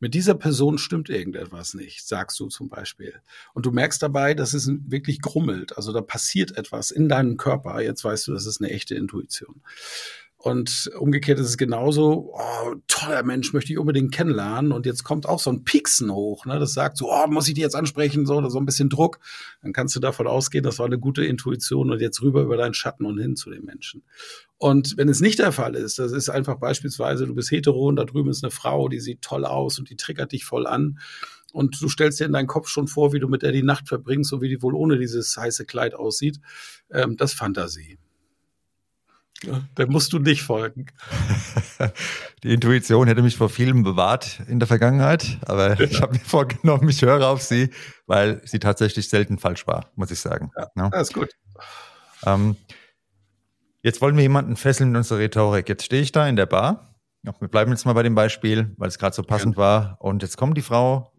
mit 0.04 0.16
dieser 0.16 0.36
Person 0.36 0.78
stimmt 0.78 1.10
irgendetwas 1.10 1.76
nicht, 1.76 2.06
sagst 2.06 2.38
du 2.38 2.50
zum 2.50 2.68
Beispiel. 2.68 3.22
Und 3.54 3.66
du 3.66 3.72
merkst 3.72 4.04
dabei, 4.04 4.34
dass 4.34 4.54
es 4.54 4.70
wirklich 4.88 5.22
grummelt. 5.22 5.78
Also 5.78 5.94
da 5.94 6.02
passiert 6.02 6.58
etwas 6.58 6.92
in 6.92 7.08
deinem 7.08 7.38
Körper. 7.38 7.80
Jetzt 7.80 8.04
weißt 8.04 8.28
du, 8.28 8.34
das 8.34 8.46
ist 8.46 8.60
eine 8.60 8.70
echte 8.72 8.96
Intuition. 8.96 9.62
Und 10.44 10.92
umgekehrt 11.00 11.40
ist 11.40 11.48
es 11.48 11.58
genauso, 11.58 12.34
oh, 12.34 12.76
toller 12.90 13.24
Mensch, 13.24 13.54
möchte 13.54 13.72
ich 13.72 13.80
unbedingt 13.80 14.14
kennenlernen. 14.14 14.74
Und 14.74 14.86
jetzt 14.86 15.06
kommt 15.06 15.26
auch 15.26 15.40
so 15.40 15.50
ein 15.50 15.64
Pieksen 15.64 16.12
hoch, 16.12 16.46
ne? 16.46 16.60
das 16.60 16.74
sagt 16.74 16.98
so, 16.98 17.10
oh, 17.10 17.28
muss 17.28 17.48
ich 17.48 17.54
die 17.54 17.62
jetzt 17.62 17.78
ansprechen, 17.78 18.26
so, 18.26 18.36
oder 18.36 18.50
so 18.50 18.60
ein 18.60 18.66
bisschen 18.66 18.90
Druck. 18.90 19.20
Dann 19.62 19.72
kannst 19.72 19.96
du 19.96 20.02
davon 20.02 20.28
ausgehen, 20.28 20.66
das 20.66 20.80
war 20.80 20.86
eine 20.86 21.00
gute 21.00 21.24
Intuition 21.24 21.92
und 21.92 22.02
jetzt 22.02 22.22
rüber 22.22 22.42
über 22.42 22.58
deinen 22.58 22.74
Schatten 22.74 23.06
und 23.06 23.20
hin 23.20 23.38
zu 23.38 23.52
den 23.52 23.64
Menschen. 23.64 24.04
Und 24.58 24.98
wenn 24.98 25.08
es 25.08 25.22
nicht 25.22 25.40
der 25.40 25.54
Fall 25.54 25.76
ist, 25.76 25.98
das 25.98 26.12
ist 26.12 26.28
einfach 26.28 26.58
beispielsweise, 26.58 27.26
du 27.26 27.36
bist 27.36 27.50
hetero 27.50 27.88
und 27.88 27.96
da 27.96 28.04
drüben 28.04 28.30
ist 28.30 28.44
eine 28.44 28.52
Frau, 28.52 28.90
die 28.90 29.00
sieht 29.00 29.22
toll 29.22 29.46
aus 29.46 29.80
und 29.80 29.90
die 29.90 29.96
triggert 29.96 30.34
dich 30.34 30.44
voll 30.44 30.68
an. 30.68 31.00
Und 31.54 31.82
du 31.82 31.88
stellst 31.88 32.20
dir 32.20 32.26
in 32.26 32.34
deinen 32.34 32.48
Kopf 32.48 32.68
schon 32.68 32.90
vor, 32.90 33.14
wie 33.14 33.20
du 33.20 33.30
mit 33.30 33.44
der 33.44 33.54
die 33.54 33.64
Nacht 33.64 33.88
verbringst, 33.88 34.30
so 34.30 34.42
wie 34.42 34.50
die 34.50 34.62
wohl 34.62 34.74
ohne 34.74 34.98
dieses 34.98 35.38
heiße 35.38 35.66
Kleid 35.66 35.96
aussieht. 35.96 36.42
Ähm, 36.92 37.16
das 37.16 37.32
Fantasie. 37.32 37.98
Da 39.76 39.86
musst 39.88 40.14
du 40.14 40.20
nicht 40.20 40.44
folgen. 40.44 40.88
Die 42.44 42.54
Intuition 42.54 43.08
hätte 43.08 43.22
mich 43.22 43.38
vor 43.38 43.50
vielem 43.50 43.84
bewahrt 43.84 44.42
in 44.48 44.60
der 44.60 44.68
Vergangenheit, 44.68 45.40
aber 45.46 45.80
ja. 45.80 45.82
ich 45.82 46.02
habe 46.02 46.14
mir 46.14 46.20
vorgenommen, 46.20 46.88
ich 46.90 47.02
höre 47.02 47.28
auf 47.28 47.42
sie, 47.42 47.70
weil 48.06 48.42
sie 48.46 48.60
tatsächlich 48.60 49.10
selten 49.10 49.38
falsch 49.38 49.68
war, 49.68 49.92
muss 49.96 50.12
ich 50.12 50.20
sagen. 50.20 50.52
Ja, 50.58 50.68
ja. 50.76 50.90
Das 50.90 51.10
ist 51.10 51.14
gut. 51.14 51.30
Ähm, 52.26 52.56
jetzt 53.82 54.02
wollen 54.02 54.16
wir 54.16 54.24
jemanden 54.24 54.56
fesseln 54.56 54.92
in 54.92 54.96
unserer 54.96 55.20
Rhetorik. 55.20 55.68
Jetzt 55.70 55.86
stehe 55.86 56.02
ich 56.02 56.12
da 56.12 56.28
in 56.28 56.36
der 56.36 56.46
Bar. 56.46 56.96
Wir 57.22 57.48
bleiben 57.48 57.72
jetzt 57.72 57.86
mal 57.86 57.94
bei 57.94 58.04
dem 58.04 58.16
Beispiel, 58.16 58.74
weil 58.78 58.90
es 58.90 59.00
gerade 59.00 59.16
so 59.16 59.24
passend 59.24 59.56
war. 59.56 59.98
Und 60.00 60.24
jetzt 60.24 60.38
kommt 60.38 60.58
die 60.58 60.62
Frau 60.62 61.14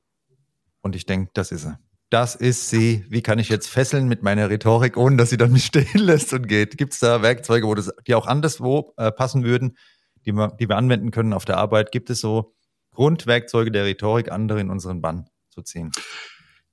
und 0.83 0.95
ich 0.95 1.07
denke, 1.07 1.31
das 1.35 1.51
ist 1.51 1.63
sie 1.63 1.79
das 2.15 2.37
ist 2.37 2.71
sie. 2.71 3.05
Wie 3.09 3.23
kann 3.23 3.41
ich 3.41 3.49
jetzt 3.49 3.69
fesseln 3.69 4.07
mit 4.07 4.23
meiner 4.23 4.49
Rhetorik, 4.49 4.97
ohne 4.97 5.17
dass 5.17 5.31
sie 5.31 5.37
dann 5.37 5.51
mich 5.51 5.65
stehen 5.65 5.89
lässt 5.95 6.33
und 6.33 6.47
geht? 6.47 6.79
Gibt 6.79 6.93
es 6.93 7.01
da 7.01 7.23
Werkzeuge, 7.23 7.67
wo 7.67 7.75
das, 7.75 7.91
die 8.07 8.15
auch 8.15 8.29
anderswo 8.29 8.95
äh, 8.97 9.11
passen 9.11 9.43
würden, 9.43 9.77
die 10.25 10.31
wir, 10.31 10.55
die 10.61 10.69
wir 10.69 10.77
anwenden 10.77 11.11
können 11.11 11.33
auf 11.33 11.45
der 11.45 11.57
Arbeit? 11.57 11.91
Gibt 11.91 12.11
es 12.11 12.21
so 12.21 12.55
Grundwerkzeuge 12.93 13.73
der 13.73 13.85
Rhetorik, 13.85 14.31
andere 14.31 14.61
in 14.61 14.71
unseren 14.71 15.01
Bann 15.01 15.29
zu 15.51 15.63
ziehen? 15.63 15.91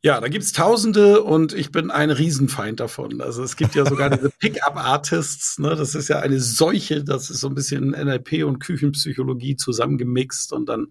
Ja, 0.03 0.19
da 0.19 0.29
gibt's 0.29 0.51
Tausende 0.51 1.21
und 1.21 1.53
ich 1.53 1.71
bin 1.71 1.91
ein 1.91 2.09
Riesenfeind 2.09 2.79
davon. 2.79 3.21
Also 3.21 3.43
es 3.43 3.55
gibt 3.55 3.75
ja 3.75 3.85
sogar 3.85 4.09
diese 4.09 4.31
Pickup-Artists, 4.39 5.59
ne? 5.59 5.75
das 5.75 5.93
ist 5.93 6.07
ja 6.07 6.17
eine 6.21 6.39
Seuche, 6.39 7.03
das 7.03 7.29
ist 7.29 7.39
so 7.39 7.47
ein 7.47 7.53
bisschen 7.53 7.91
NLP 7.91 8.43
und 8.43 8.57
Küchenpsychologie 8.57 9.57
zusammengemixt 9.57 10.53
und 10.53 10.67
dann 10.69 10.87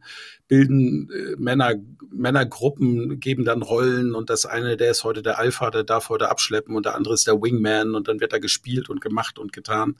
bilden 0.47 1.11
äh, 1.11 1.35
Männer, 1.39 1.75
Männergruppen, 2.13 3.19
geben 3.19 3.45
dann 3.45 3.63
Rollen 3.63 4.15
und 4.15 4.31
das 4.31 4.47
eine, 4.47 4.77
der 4.77 4.93
ist 4.93 5.03
heute 5.03 5.23
der 5.23 5.41
Alpha, 5.41 5.73
der 5.73 5.83
darf 5.83 6.09
heute 6.09 6.29
abschleppen 6.29 6.77
und 6.77 6.87
der 6.87 6.95
andere 6.95 7.15
ist 7.15 7.27
der 7.27 7.43
Wingman 7.43 7.97
und 7.97 8.07
dann 8.07 8.21
wird 8.21 8.33
da 8.33 8.39
gespielt 8.39 8.91
und 8.91 9.01
gemacht 9.01 9.41
und 9.41 9.53
getan. 9.53 9.97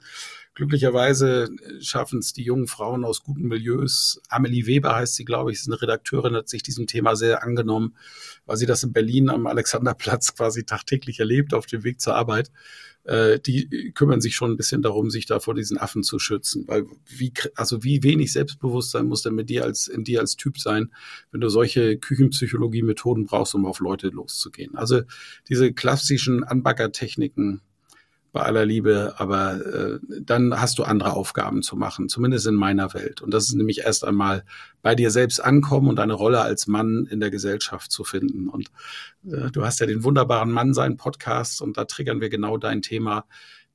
Glücklicherweise 0.53 1.49
schaffen 1.79 2.19
es 2.19 2.33
die 2.33 2.43
jungen 2.43 2.67
Frauen 2.67 3.05
aus 3.05 3.23
guten 3.23 3.47
Milieus. 3.47 4.21
Amelie 4.27 4.65
Weber 4.65 4.93
heißt 4.95 5.15
sie, 5.15 5.23
glaube 5.23 5.51
ich, 5.51 5.59
ist 5.59 5.67
eine 5.67 5.81
Redakteurin, 5.81 6.35
hat 6.35 6.49
sich 6.49 6.61
diesem 6.61 6.87
Thema 6.87 7.15
sehr 7.15 7.41
angenommen, 7.43 7.95
weil 8.45 8.57
sie 8.57 8.65
das 8.65 8.83
in 8.83 8.91
Berlin 8.91 9.29
am 9.29 9.47
Alexanderplatz 9.47 10.35
quasi 10.35 10.65
tagtäglich 10.65 11.19
erlebt 11.21 11.53
auf 11.53 11.67
dem 11.67 11.85
Weg 11.85 12.01
zur 12.01 12.15
Arbeit. 12.15 12.51
Äh, 13.03 13.39
die 13.39 13.93
kümmern 13.93 14.19
sich 14.19 14.35
schon 14.35 14.51
ein 14.51 14.57
bisschen 14.57 14.81
darum, 14.81 15.09
sich 15.09 15.25
da 15.25 15.39
vor 15.39 15.55
diesen 15.55 15.77
Affen 15.77 16.03
zu 16.03 16.19
schützen. 16.19 16.65
Weil 16.67 16.85
wie, 17.07 17.31
also 17.55 17.83
wie 17.83 18.03
wenig 18.03 18.33
Selbstbewusstsein 18.33 19.07
muss 19.07 19.23
denn 19.23 19.35
mit 19.35 19.49
dir 19.49 19.63
als, 19.63 19.87
in 19.87 20.03
dir 20.03 20.19
als 20.19 20.35
Typ 20.35 20.59
sein, 20.59 20.91
wenn 21.31 21.39
du 21.39 21.47
solche 21.47 21.97
Küchenpsychologie-Methoden 21.97 23.25
brauchst, 23.25 23.55
um 23.55 23.65
auf 23.65 23.79
Leute 23.79 24.09
loszugehen. 24.09 24.75
Also 24.75 25.01
diese 25.47 25.73
klassischen 25.73 26.43
Anbaggertechniken, 26.43 27.61
bei 28.31 28.41
aller 28.43 28.65
Liebe, 28.65 29.15
aber 29.17 29.65
äh, 29.65 29.99
dann 30.21 30.59
hast 30.59 30.79
du 30.79 30.83
andere 30.83 31.13
Aufgaben 31.13 31.61
zu 31.63 31.75
machen, 31.75 32.07
zumindest 32.07 32.47
in 32.47 32.55
meiner 32.55 32.93
Welt. 32.93 33.21
Und 33.21 33.33
das 33.33 33.45
ist 33.45 33.55
nämlich 33.55 33.79
erst 33.79 34.05
einmal 34.05 34.45
bei 34.81 34.95
dir 34.95 35.11
selbst 35.11 35.43
ankommen 35.43 35.89
und 35.89 35.97
deine 35.97 36.13
Rolle 36.13 36.41
als 36.41 36.67
Mann 36.67 37.07
in 37.09 37.19
der 37.19 37.29
Gesellschaft 37.29 37.91
zu 37.91 38.03
finden. 38.05 38.47
Und 38.47 38.71
äh, 39.25 39.51
du 39.51 39.65
hast 39.65 39.81
ja 39.81 39.85
den 39.85 40.03
wunderbaren 40.03 40.51
Mann 40.51 40.73
sein 40.73 40.95
Podcast 40.95 41.61
und 41.61 41.77
da 41.77 41.85
triggern 41.85 42.21
wir 42.21 42.29
genau 42.29 42.57
dein 42.57 42.81
Thema. 42.81 43.25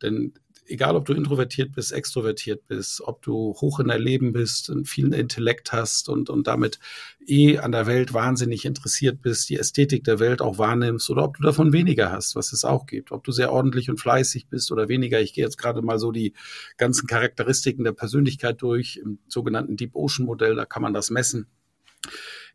Denn 0.01 0.33
egal 0.69 0.97
ob 0.97 1.05
du 1.05 1.13
introvertiert 1.13 1.73
bist, 1.73 1.93
extrovertiert 1.93 2.67
bist, 2.67 3.01
ob 3.01 3.23
du 3.23 3.55
hoch 3.61 3.81
in 3.81 3.89
dein 3.89 4.01
Leben 4.01 4.33
bist 4.33 4.71
und 4.71 4.89
vielen 4.89 5.13
Intellekt 5.13 5.73
hast 5.73 6.09
und, 6.09 6.31
und 6.31 6.47
damit 6.47 6.79
eh 7.27 7.59
an 7.59 7.73
der 7.73 7.87
Welt 7.87 8.13
wahnsinnig 8.13 8.65
interessiert 8.65 9.23
bist, 9.23 9.49
die 9.49 9.59
Ästhetik 9.59 10.05
der 10.05 10.19
Welt 10.19 10.41
auch 10.41 10.59
wahrnimmst 10.59 11.11
oder 11.11 11.25
ob 11.25 11.37
du 11.37 11.43
davon 11.43 11.73
weniger 11.73 12.13
hast, 12.13 12.37
was 12.37 12.53
es 12.53 12.65
auch 12.65 12.87
gibt, 12.87 13.13
ob 13.13 13.25
du 13.25 13.33
sehr 13.33 13.53
ordentlich 13.53 13.91
und 13.91 14.01
fleißig 14.01 14.49
bist 14.49 14.71
oder 14.73 14.89
weniger. 14.89 15.21
Ich 15.21 15.33
gehe 15.33 15.45
jetzt 15.45 15.59
gerade 15.59 15.83
mal 15.83 15.99
so 15.99 16.13
die 16.13 16.35
ganzen 16.77 17.07
Charakteristiken 17.07 17.85
der 17.85 17.93
Persönlichkeit 17.93 18.63
durch 18.63 18.97
im 19.03 19.19
sogenannten 19.29 19.77
Deep 19.77 19.95
Ocean 19.95 20.27
Modell, 20.27 20.55
da 20.55 20.65
kann 20.65 20.83
man 20.83 20.95
das 20.95 21.11
messen. 21.11 21.47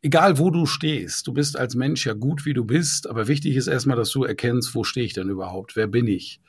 Egal 0.01 0.39
wo 0.39 0.49
du 0.49 0.65
stehst, 0.65 1.27
du 1.27 1.33
bist 1.33 1.57
als 1.57 1.75
Mensch 1.75 2.07
ja 2.07 2.13
gut, 2.13 2.45
wie 2.45 2.53
du 2.53 2.65
bist, 2.65 3.07
aber 3.07 3.27
wichtig 3.27 3.55
ist 3.55 3.67
erstmal, 3.67 3.97
dass 3.97 4.09
du 4.09 4.23
erkennst, 4.23 4.73
wo 4.73 4.83
stehe 4.83 5.05
ich 5.05 5.13
denn 5.13 5.29
überhaupt, 5.29 5.75
wer 5.75 5.87
bin 5.87 6.07
ich? 6.07 6.41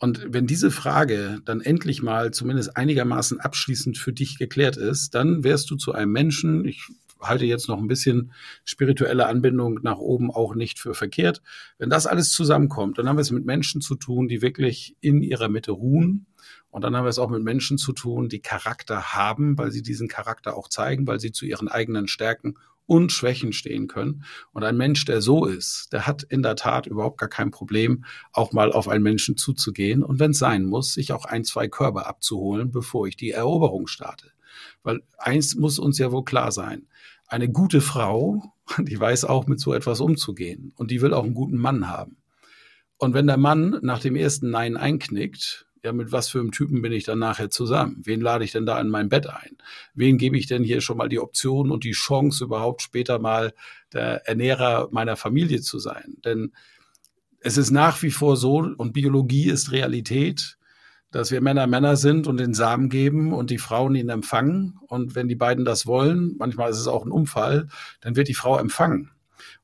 Und 0.00 0.26
wenn 0.30 0.46
diese 0.46 0.70
Frage 0.70 1.40
dann 1.44 1.60
endlich 1.60 2.02
mal 2.02 2.32
zumindest 2.32 2.76
einigermaßen 2.76 3.38
abschließend 3.38 3.98
für 3.98 4.14
dich 4.14 4.38
geklärt 4.38 4.78
ist, 4.78 5.14
dann 5.14 5.44
wärst 5.44 5.70
du 5.70 5.76
zu 5.76 5.92
einem 5.92 6.10
Menschen, 6.10 6.64
ich 6.64 6.88
halte 7.20 7.44
jetzt 7.44 7.68
noch 7.68 7.78
ein 7.78 7.86
bisschen 7.86 8.32
spirituelle 8.64 9.26
Anbindung 9.26 9.80
nach 9.82 9.98
oben 9.98 10.30
auch 10.30 10.54
nicht 10.54 10.78
für 10.78 10.94
verkehrt. 10.94 11.42
Wenn 11.76 11.90
das 11.90 12.06
alles 12.06 12.30
zusammenkommt, 12.30 12.96
dann 12.96 13.08
haben 13.08 13.16
wir 13.16 13.22
es 13.22 13.30
mit 13.30 13.44
Menschen 13.44 13.82
zu 13.82 13.94
tun, 13.94 14.26
die 14.26 14.40
wirklich 14.40 14.96
in 15.02 15.20
ihrer 15.22 15.50
Mitte 15.50 15.72
ruhen. 15.72 16.26
Und 16.70 16.82
dann 16.82 16.96
haben 16.96 17.04
wir 17.04 17.10
es 17.10 17.18
auch 17.18 17.28
mit 17.28 17.42
Menschen 17.42 17.76
zu 17.76 17.92
tun, 17.92 18.30
die 18.30 18.40
Charakter 18.40 19.12
haben, 19.12 19.58
weil 19.58 19.70
sie 19.70 19.82
diesen 19.82 20.08
Charakter 20.08 20.56
auch 20.56 20.68
zeigen, 20.68 21.06
weil 21.06 21.20
sie 21.20 21.32
zu 21.32 21.44
ihren 21.44 21.68
eigenen 21.68 22.08
Stärken 22.08 22.54
und 22.90 23.12
Schwächen 23.12 23.52
stehen 23.52 23.86
können. 23.86 24.24
Und 24.52 24.64
ein 24.64 24.76
Mensch, 24.76 25.04
der 25.04 25.22
so 25.22 25.44
ist, 25.44 25.92
der 25.92 26.08
hat 26.08 26.24
in 26.24 26.42
der 26.42 26.56
Tat 26.56 26.88
überhaupt 26.88 27.18
gar 27.18 27.28
kein 27.28 27.52
Problem, 27.52 28.04
auch 28.32 28.52
mal 28.52 28.72
auf 28.72 28.88
einen 28.88 29.04
Menschen 29.04 29.36
zuzugehen 29.36 30.02
und 30.02 30.18
wenn 30.18 30.32
es 30.32 30.40
sein 30.40 30.64
muss, 30.64 30.94
sich 30.94 31.12
auch 31.12 31.24
ein, 31.24 31.44
zwei 31.44 31.68
Körbe 31.68 32.06
abzuholen, 32.06 32.72
bevor 32.72 33.06
ich 33.06 33.16
die 33.16 33.30
Eroberung 33.30 33.86
starte. 33.86 34.32
Weil 34.82 35.02
eins 35.18 35.54
muss 35.54 35.78
uns 35.78 35.98
ja 35.98 36.10
wohl 36.10 36.24
klar 36.24 36.50
sein. 36.50 36.88
Eine 37.28 37.48
gute 37.48 37.80
Frau, 37.80 38.42
die 38.78 38.98
weiß 38.98 39.24
auch 39.24 39.46
mit 39.46 39.60
so 39.60 39.72
etwas 39.72 40.00
umzugehen 40.00 40.72
und 40.74 40.90
die 40.90 41.00
will 41.00 41.14
auch 41.14 41.22
einen 41.22 41.34
guten 41.34 41.58
Mann 41.58 41.88
haben. 41.88 42.16
Und 42.96 43.14
wenn 43.14 43.28
der 43.28 43.36
Mann 43.36 43.78
nach 43.82 44.00
dem 44.00 44.16
ersten 44.16 44.50
Nein 44.50 44.76
einknickt, 44.76 45.68
ja, 45.82 45.92
mit 45.92 46.12
was 46.12 46.28
für 46.28 46.40
einem 46.40 46.52
Typen 46.52 46.82
bin 46.82 46.92
ich 46.92 47.04
dann 47.04 47.18
nachher 47.18 47.50
zusammen? 47.50 48.02
Wen 48.04 48.20
lade 48.20 48.44
ich 48.44 48.52
denn 48.52 48.66
da 48.66 48.80
in 48.80 48.88
mein 48.88 49.08
Bett 49.08 49.26
ein? 49.28 49.56
Wen 49.94 50.18
gebe 50.18 50.36
ich 50.36 50.46
denn 50.46 50.62
hier 50.62 50.80
schon 50.80 50.96
mal 50.96 51.08
die 51.08 51.20
Option 51.20 51.70
und 51.70 51.84
die 51.84 51.92
Chance, 51.92 52.44
überhaupt 52.44 52.82
später 52.82 53.18
mal 53.18 53.52
der 53.92 54.26
Ernährer 54.28 54.88
meiner 54.92 55.16
Familie 55.16 55.60
zu 55.62 55.78
sein? 55.78 56.16
Denn 56.24 56.52
es 57.40 57.56
ist 57.56 57.70
nach 57.70 58.02
wie 58.02 58.10
vor 58.10 58.36
so, 58.36 58.58
und 58.76 58.92
Biologie 58.92 59.48
ist 59.48 59.72
Realität, 59.72 60.58
dass 61.10 61.30
wir 61.30 61.40
Männer 61.40 61.66
Männer 61.66 61.96
sind 61.96 62.26
und 62.26 62.36
den 62.36 62.54
Samen 62.54 62.88
geben 62.88 63.32
und 63.32 63.50
die 63.50 63.58
Frauen 63.58 63.94
ihn 63.94 64.10
empfangen. 64.10 64.78
Und 64.86 65.14
wenn 65.14 65.28
die 65.28 65.34
beiden 65.34 65.64
das 65.64 65.86
wollen, 65.86 66.36
manchmal 66.38 66.70
ist 66.70 66.78
es 66.78 66.86
auch 66.86 67.04
ein 67.04 67.10
Unfall, 67.10 67.68
dann 68.00 68.16
wird 68.16 68.28
die 68.28 68.34
Frau 68.34 68.58
empfangen. 68.58 69.10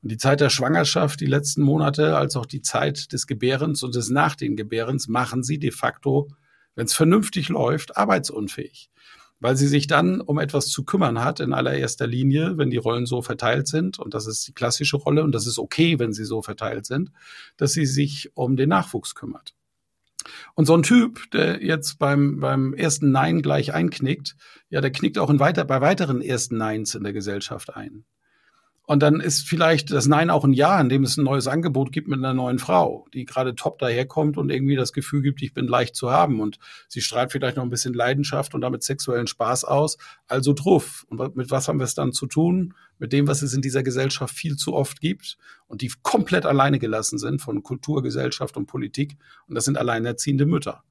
Und 0.01 0.11
die 0.11 0.17
Zeit 0.17 0.41
der 0.41 0.49
Schwangerschaft, 0.49 1.19
die 1.19 1.25
letzten 1.25 1.61
Monate, 1.61 2.17
als 2.17 2.35
auch 2.35 2.45
die 2.45 2.61
Zeit 2.61 3.11
des 3.13 3.27
Gebärens 3.27 3.83
und 3.83 3.95
des 3.95 4.09
nach 4.09 4.35
den 4.35 4.55
Gebärens 4.55 5.07
machen 5.07 5.43
sie 5.43 5.59
de 5.59 5.71
facto, 5.71 6.29
wenn 6.75 6.85
es 6.85 6.93
vernünftig 6.93 7.49
läuft, 7.49 7.97
arbeitsunfähig. 7.97 8.89
Weil 9.39 9.55
sie 9.55 9.67
sich 9.67 9.87
dann 9.87 10.19
um 10.19 10.39
etwas 10.39 10.67
zu 10.67 10.83
kümmern 10.83 11.23
hat, 11.23 11.39
in 11.39 11.53
allererster 11.53 12.07
Linie, 12.07 12.57
wenn 12.57 12.71
die 12.71 12.77
Rollen 12.77 13.05
so 13.05 13.21
verteilt 13.21 13.67
sind, 13.67 13.99
und 13.99 14.13
das 14.13 14.25
ist 14.25 14.47
die 14.47 14.53
klassische 14.53 14.97
Rolle, 14.97 15.23
und 15.23 15.33
das 15.33 15.45
ist 15.45 15.59
okay, 15.59 15.99
wenn 15.99 16.13
sie 16.13 16.25
so 16.25 16.41
verteilt 16.41 16.85
sind, 16.85 17.11
dass 17.57 17.73
sie 17.73 17.85
sich 17.85 18.31
um 18.35 18.55
den 18.55 18.69
Nachwuchs 18.69 19.13
kümmert. 19.13 19.53
Und 20.55 20.65
so 20.65 20.75
ein 20.75 20.83
Typ, 20.83 21.29
der 21.31 21.63
jetzt 21.63 21.99
beim, 21.99 22.39
beim 22.39 22.73
ersten 22.73 23.11
Nein 23.11 23.41
gleich 23.41 23.73
einknickt, 23.73 24.35
ja, 24.69 24.81
der 24.81 24.91
knickt 24.91 25.17
auch 25.17 25.29
in 25.29 25.39
weiter, 25.39 25.65
bei 25.65 25.81
weiteren 25.81 26.21
ersten 26.21 26.57
Neins 26.57 26.95
in 26.95 27.03
der 27.03 27.13
Gesellschaft 27.13 27.75
ein. 27.75 28.05
Und 28.89 29.03
dann 29.03 29.19
ist 29.19 29.45
vielleicht 29.45 29.91
das 29.91 30.07
Nein 30.07 30.29
auch 30.29 30.45
ein 30.45 30.53
Ja, 30.53 30.79
in 30.79 30.87
dem 30.87 31.03
es 31.03 31.17
ein 31.17 31.25
neues 31.25 31.47
Angebot 31.47 31.91
gibt 31.91 32.07
mit 32.07 32.19
einer 32.19 32.33
neuen 32.33 32.57
Frau, 32.57 33.05
die 33.13 33.25
gerade 33.25 33.53
top 33.53 33.79
daherkommt 33.79 34.37
und 34.37 34.49
irgendwie 34.49 34.77
das 34.77 34.93
Gefühl 34.93 35.21
gibt, 35.21 35.41
ich 35.41 35.53
bin 35.53 35.67
leicht 35.67 35.93
zu 35.93 36.09
haben. 36.09 36.39
Und 36.39 36.57
sie 36.87 37.01
strahlt 37.01 37.33
vielleicht 37.33 37.57
noch 37.57 37.63
ein 37.63 37.69
bisschen 37.69 37.93
Leidenschaft 37.93 38.55
und 38.55 38.61
damit 38.61 38.83
sexuellen 38.83 39.27
Spaß 39.27 39.65
aus. 39.65 39.97
Also 40.29 40.53
druff. 40.53 41.05
Und 41.09 41.35
mit 41.35 41.51
was 41.51 41.67
haben 41.67 41.79
wir 41.79 41.83
es 41.83 41.95
dann 41.95 42.13
zu 42.13 42.27
tun? 42.27 42.75
Mit 42.97 43.11
dem, 43.11 43.27
was 43.27 43.41
es 43.41 43.53
in 43.53 43.61
dieser 43.61 43.83
Gesellschaft 43.83 44.33
viel 44.33 44.55
zu 44.55 44.73
oft 44.73 45.01
gibt 45.01 45.37
und 45.67 45.81
die 45.81 45.91
komplett 46.01 46.45
alleine 46.45 46.79
gelassen 46.79 47.17
sind 47.17 47.41
von 47.41 47.63
Kultur, 47.63 48.01
Gesellschaft 48.01 48.55
und 48.55 48.67
Politik. 48.67 49.17
Und 49.49 49.55
das 49.55 49.65
sind 49.65 49.77
alleinerziehende 49.77 50.45
Mütter. 50.45 50.81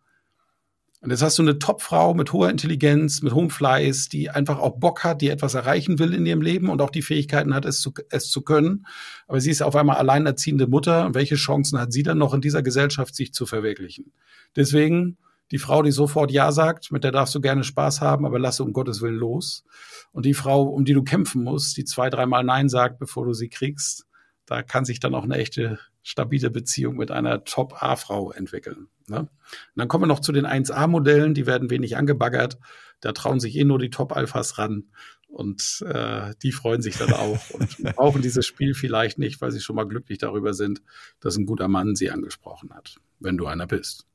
Und 1.07 1.13
jetzt 1.13 1.23
hast 1.23 1.39
du 1.39 1.43
eine 1.43 1.61
Topfrau 1.61 2.15
mit 2.15 2.33
hoher 2.33 2.51
Intelligenz, 2.51 3.23
mit 3.23 3.33
hohem 3.33 3.49
Fleiß, 3.49 4.09
die 4.09 4.29
einfach 4.29 4.59
auch 4.59 4.81
Bock 4.81 5.05
hat, 5.05 5.21
die 5.21 5.29
etwas 5.29 5.55
erreichen 5.55 6.01
will 6.01 6.13
in 6.13 6.27
ihrem 6.27 6.43
Leben 6.43 6.69
und 6.69 6.83
auch 6.83 6.91
die 6.91 7.01
Fähigkeiten 7.01 7.55
hat, 7.55 7.65
es 7.65 7.81
zu, 7.81 7.95
es 8.11 8.29
zu 8.29 8.43
können. 8.43 8.89
Aber 9.29 9.41
sie 9.41 9.53
ist 9.53 9.63
auf 9.63 9.77
einmal 9.77 9.99
alleinerziehende 9.99 10.67
Mutter. 10.67 11.07
Und 11.07 11.15
welche 11.15 11.37
Chancen 11.37 11.79
hat 11.79 11.93
sie 11.93 12.03
dann 12.03 12.19
noch 12.19 12.35
in 12.35 12.41
dieser 12.41 12.61
Gesellschaft, 12.61 13.15
sich 13.15 13.33
zu 13.33 13.47
verwirklichen? 13.47 14.11
Deswegen 14.57 15.17
die 15.53 15.59
Frau, 15.59 15.85
die 15.85 15.93
sofort 15.93 16.33
Ja 16.33 16.51
sagt, 16.51 16.91
mit 16.91 17.05
der 17.05 17.13
darfst 17.13 17.37
du 17.37 17.41
gerne 17.41 17.63
Spaß 17.63 18.01
haben, 18.01 18.27
aber 18.27 18.41
lasse 18.41 18.65
um 18.65 18.73
Gottes 18.73 19.01
Willen 19.01 19.15
los. 19.15 19.63
Und 20.11 20.27
die 20.27 20.35
Frau, 20.35 20.65
um 20.65 20.85
die 20.85 20.95
du 20.95 21.05
kämpfen 21.05 21.45
musst, 21.45 21.77
die 21.77 21.85
zwei, 21.85 22.11
dreimal 22.11 22.43
Nein 22.43 22.69
sagt, 22.69 22.99
bevor 22.99 23.27
du 23.27 23.33
sie 23.33 23.49
kriegst, 23.49 24.09
da 24.45 24.65
kann 24.65 24.85
sich 24.85 24.99
dann 24.99 25.15
auch 25.15 25.23
eine 25.23 25.37
echte 25.37 25.79
stabile 26.07 26.51
Beziehung 26.51 26.97
mit 26.97 27.11
einer 27.11 27.43
Top-A-Frau 27.43 28.31
entwickeln. 28.31 28.87
Ne? 29.09 29.19
Und 29.19 29.29
dann 29.75 29.89
kommen 29.89 30.05
wir 30.05 30.09
noch 30.09 30.21
zu 30.21 30.31
den 30.31 30.47
1A-Modellen, 30.47 31.35
die 31.35 31.47
werden 31.47 31.69
wenig 31.69 31.97
angebaggert. 31.97 32.59
Da 33.01 33.11
trauen 33.11 33.41
sich 33.41 33.57
eh 33.57 33.65
nur 33.65 33.81
die 33.81 33.91
Top-Alphas 33.91 34.57
ran. 34.57 34.85
Und 35.27 35.85
äh, 35.85 36.33
die 36.45 36.53
freuen 36.53 36.81
sich 36.81 36.97
dann 36.97 37.13
auch 37.13 37.51
und 37.55 37.83
brauchen 37.97 38.23
dieses 38.23 38.47
Spiel 38.47 38.75
vielleicht 38.75 39.19
nicht, 39.19 39.41
weil 39.41 39.51
sie 39.51 39.61
schon 39.61 39.75
mal 39.75 39.89
glücklich 39.89 40.19
darüber 40.19 40.55
sind, 40.55 40.81
dass 41.19 41.37
ein 41.37 41.45
guter 41.45 41.67
Mann 41.67 41.97
sie 41.97 42.13
angesprochen 42.13 42.73
hat, 42.73 43.01
wenn 43.19 43.37
du 43.37 43.47
einer 43.47 43.67
bist. 43.67 44.07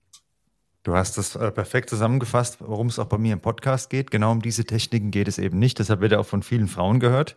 Du 0.84 0.96
hast 0.96 1.18
das 1.18 1.36
äh, 1.36 1.52
perfekt 1.52 1.90
zusammengefasst, 1.90 2.62
worum 2.62 2.88
es 2.88 3.00
auch 3.00 3.08
bei 3.08 3.18
mir 3.18 3.34
im 3.34 3.42
Podcast 3.42 3.90
geht. 3.90 4.12
Genau 4.12 4.32
um 4.32 4.42
diese 4.42 4.64
Techniken 4.64 5.12
geht 5.12 5.28
es 5.28 5.40
eben 5.40 5.60
nicht. 5.60 5.78
Deshalb 5.78 6.00
wird 6.00 6.14
er 6.14 6.22
auch 6.22 6.26
von 6.26 6.42
vielen 6.42 6.70
Frauen 6.70 7.02
gehört. 7.02 7.36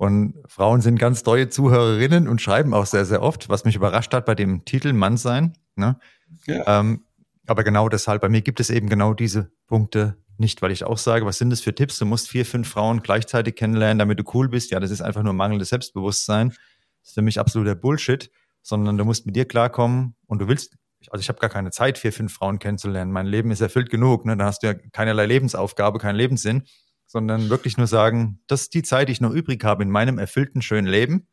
Und 0.00 0.32
Frauen 0.46 0.80
sind 0.80 0.98
ganz 0.98 1.22
treue 1.24 1.50
Zuhörerinnen 1.50 2.26
und 2.26 2.40
schreiben 2.40 2.72
auch 2.72 2.86
sehr, 2.86 3.04
sehr 3.04 3.20
oft, 3.20 3.50
was 3.50 3.66
mich 3.66 3.76
überrascht 3.76 4.14
hat 4.14 4.24
bei 4.24 4.34
dem 4.34 4.64
Titel 4.64 4.94
Mann 4.94 5.18
sein. 5.18 5.52
Ne? 5.76 6.00
Ja. 6.46 6.80
Ähm, 6.80 7.04
aber 7.46 7.64
genau 7.64 7.86
deshalb, 7.90 8.22
bei 8.22 8.30
mir 8.30 8.40
gibt 8.40 8.60
es 8.60 8.70
eben 8.70 8.88
genau 8.88 9.12
diese 9.12 9.52
Punkte 9.66 10.16
nicht, 10.38 10.62
weil 10.62 10.70
ich 10.70 10.84
auch 10.84 10.96
sage, 10.96 11.26
was 11.26 11.36
sind 11.36 11.50
das 11.50 11.60
für 11.60 11.74
Tipps? 11.74 11.98
Du 11.98 12.06
musst 12.06 12.30
vier, 12.30 12.46
fünf 12.46 12.70
Frauen 12.70 13.02
gleichzeitig 13.02 13.56
kennenlernen, 13.56 13.98
damit 13.98 14.18
du 14.18 14.24
cool 14.32 14.48
bist. 14.48 14.70
Ja, 14.70 14.80
das 14.80 14.90
ist 14.90 15.02
einfach 15.02 15.22
nur 15.22 15.34
mangelndes 15.34 15.68
Selbstbewusstsein. 15.68 16.48
Das 16.48 17.08
ist 17.08 17.14
für 17.14 17.20
mich 17.20 17.38
absoluter 17.38 17.74
Bullshit, 17.74 18.30
sondern 18.62 18.96
du 18.96 19.04
musst 19.04 19.26
mit 19.26 19.36
dir 19.36 19.44
klarkommen 19.44 20.14
und 20.24 20.38
du 20.38 20.48
willst, 20.48 20.78
also 21.10 21.20
ich 21.20 21.28
habe 21.28 21.40
gar 21.40 21.50
keine 21.50 21.72
Zeit, 21.72 21.98
vier, 21.98 22.14
fünf 22.14 22.32
Frauen 22.32 22.58
kennenzulernen. 22.58 23.12
Mein 23.12 23.26
Leben 23.26 23.50
ist 23.50 23.60
erfüllt 23.60 23.90
genug. 23.90 24.24
Ne? 24.24 24.34
Da 24.38 24.46
hast 24.46 24.62
du 24.62 24.68
ja 24.68 24.72
keinerlei 24.72 25.26
Lebensaufgabe, 25.26 25.98
keinen 25.98 26.16
Lebenssinn 26.16 26.62
sondern 27.10 27.50
wirklich 27.50 27.76
nur 27.76 27.88
sagen, 27.88 28.38
das 28.46 28.62
ist 28.62 28.74
die 28.74 28.84
Zeit, 28.84 29.08
die 29.08 29.12
ich 29.12 29.20
noch 29.20 29.32
übrig 29.32 29.64
habe 29.64 29.82
in 29.82 29.90
meinem 29.90 30.16
erfüllten, 30.16 30.62
schönen 30.62 30.86
Leben. 30.86 31.26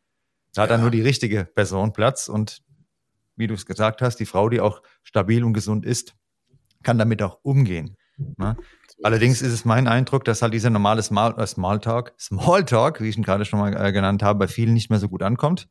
Da 0.55 0.63
hat 0.63 0.71
dann 0.71 0.81
nur 0.81 0.89
die 0.89 1.03
richtige 1.03 1.45
Person 1.45 1.93
Platz 1.93 2.29
und 2.29 2.63
wie 3.35 3.45
du 3.45 3.53
es 3.53 3.67
gesagt 3.67 4.01
hast, 4.01 4.15
die 4.15 4.25
Frau, 4.25 4.49
die 4.49 4.59
auch 4.59 4.81
stabil 5.03 5.43
und 5.43 5.53
gesund 5.53 5.85
ist, 5.85 6.15
kann 6.81 6.97
damit 6.97 7.21
auch 7.21 7.37
umgehen. 7.43 7.95
Ne? 8.37 8.57
Allerdings 9.03 9.43
ist 9.43 9.53
es 9.53 9.65
mein 9.65 9.87
Eindruck, 9.87 10.25
dass 10.25 10.41
halt 10.41 10.55
dieser 10.55 10.71
normale 10.71 11.03
Small, 11.03 11.35
äh, 11.37 11.45
Smalltalk, 11.45 12.15
Smalltalk, 12.19 12.99
wie 12.99 13.09
ich 13.09 13.17
ihn 13.17 13.21
gerade 13.21 13.45
schon 13.45 13.59
mal 13.59 13.79
äh, 13.79 13.91
genannt 13.91 14.23
habe, 14.23 14.39
bei 14.39 14.47
vielen 14.47 14.73
nicht 14.73 14.89
mehr 14.89 14.97
so 14.97 15.09
gut 15.09 15.21
ankommt. 15.21 15.69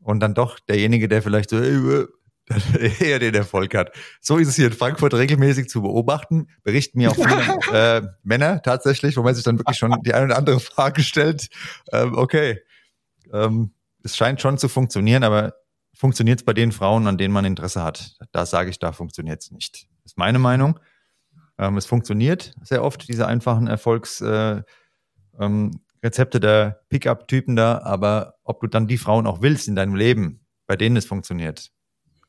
Und 0.00 0.18
dann 0.18 0.34
doch 0.34 0.58
derjenige, 0.58 1.06
der 1.06 1.22
vielleicht 1.22 1.50
so, 1.50 1.58
ey, 1.58 2.06
eher 3.00 3.18
den 3.18 3.34
Erfolg 3.34 3.74
hat. 3.74 3.92
So 4.20 4.36
ist 4.36 4.48
es 4.48 4.56
hier 4.56 4.66
in 4.66 4.72
Frankfurt 4.72 5.14
regelmäßig 5.14 5.68
zu 5.68 5.82
beobachten. 5.82 6.48
Berichten 6.62 6.98
mir 6.98 7.10
auch 7.10 7.16
viele 7.16 7.58
äh, 7.72 8.02
Männer 8.22 8.62
tatsächlich, 8.62 9.16
wo 9.16 9.22
man 9.22 9.34
sich 9.34 9.44
dann 9.44 9.58
wirklich 9.58 9.78
schon 9.78 9.96
die 10.04 10.14
eine 10.14 10.26
oder 10.26 10.36
andere 10.36 10.60
Frage 10.60 11.02
stellt. 11.02 11.48
Ähm, 11.92 12.16
okay, 12.16 12.60
ähm, 13.32 13.72
es 14.02 14.16
scheint 14.16 14.40
schon 14.40 14.58
zu 14.58 14.68
funktionieren, 14.68 15.24
aber 15.24 15.54
funktioniert 15.94 16.40
es 16.40 16.44
bei 16.44 16.52
den 16.52 16.72
Frauen, 16.72 17.06
an 17.06 17.16
denen 17.16 17.32
man 17.32 17.44
Interesse 17.44 17.82
hat? 17.82 18.16
Da 18.32 18.44
sage 18.44 18.70
ich, 18.70 18.78
da 18.78 18.92
funktioniert 18.92 19.42
es 19.42 19.50
nicht. 19.50 19.88
Das 20.02 20.12
ist 20.12 20.18
meine 20.18 20.38
Meinung. 20.38 20.78
Ähm, 21.58 21.76
es 21.76 21.86
funktioniert 21.86 22.54
sehr 22.62 22.82
oft, 22.82 23.08
diese 23.08 23.26
einfachen 23.26 23.68
Erfolgsrezepte 23.68 24.64
äh, 25.38 25.40
ähm, 25.40 25.80
der 26.02 26.80
Pickup-Typen 26.90 27.56
da, 27.56 27.80
aber 27.82 28.34
ob 28.42 28.60
du 28.60 28.66
dann 28.66 28.86
die 28.86 28.98
Frauen 28.98 29.26
auch 29.26 29.40
willst 29.40 29.68
in 29.68 29.76
deinem 29.76 29.94
Leben, 29.94 30.44
bei 30.66 30.76
denen 30.76 30.96
es 30.96 31.06
funktioniert, 31.06 31.70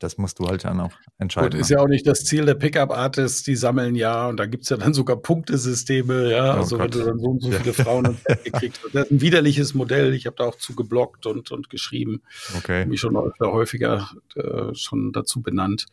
das 0.05 0.17
musst 0.17 0.39
du 0.39 0.47
halt 0.47 0.63
dann 0.63 0.79
auch 0.79 0.93
entscheiden. 1.17 1.51
Gut, 1.51 1.59
ist 1.59 1.69
ja 1.69 1.79
auch 1.79 1.87
nicht 1.87 2.07
das 2.07 2.23
Ziel 2.23 2.45
der 2.45 2.53
Pickup-Artists, 2.53 3.43
die 3.43 3.55
sammeln 3.55 3.95
ja 3.95 4.27
und 4.27 4.37
da 4.37 4.45
gibt 4.45 4.63
es 4.63 4.69
ja 4.69 4.77
dann 4.77 4.93
sogar 4.93 5.17
Punktesysteme, 5.17 6.31
ja, 6.31 6.55
oh 6.55 6.59
also 6.59 6.77
Gott. 6.77 6.93
wenn 6.93 6.99
du 6.99 7.05
dann 7.05 7.19
so 7.19 7.25
und 7.25 7.41
so 7.41 7.51
viele 7.51 7.73
Frauen 7.73 8.17
gekriegt 8.43 8.79
hast. 8.83 8.95
Das 8.95 9.05
ist 9.05 9.11
ein 9.11 9.21
widerliches 9.21 9.73
Modell, 9.73 10.13
ich 10.13 10.27
habe 10.27 10.35
da 10.37 10.45
auch 10.45 10.55
zu 10.55 10.75
geblockt 10.75 11.25
und, 11.25 11.51
und 11.51 11.69
geschrieben, 11.69 12.21
okay. 12.57 12.85
mich 12.85 12.99
schon 12.99 13.17
häufiger 13.41 14.09
äh, 14.35 14.73
schon 14.73 15.11
dazu 15.11 15.41
benannt. 15.41 15.87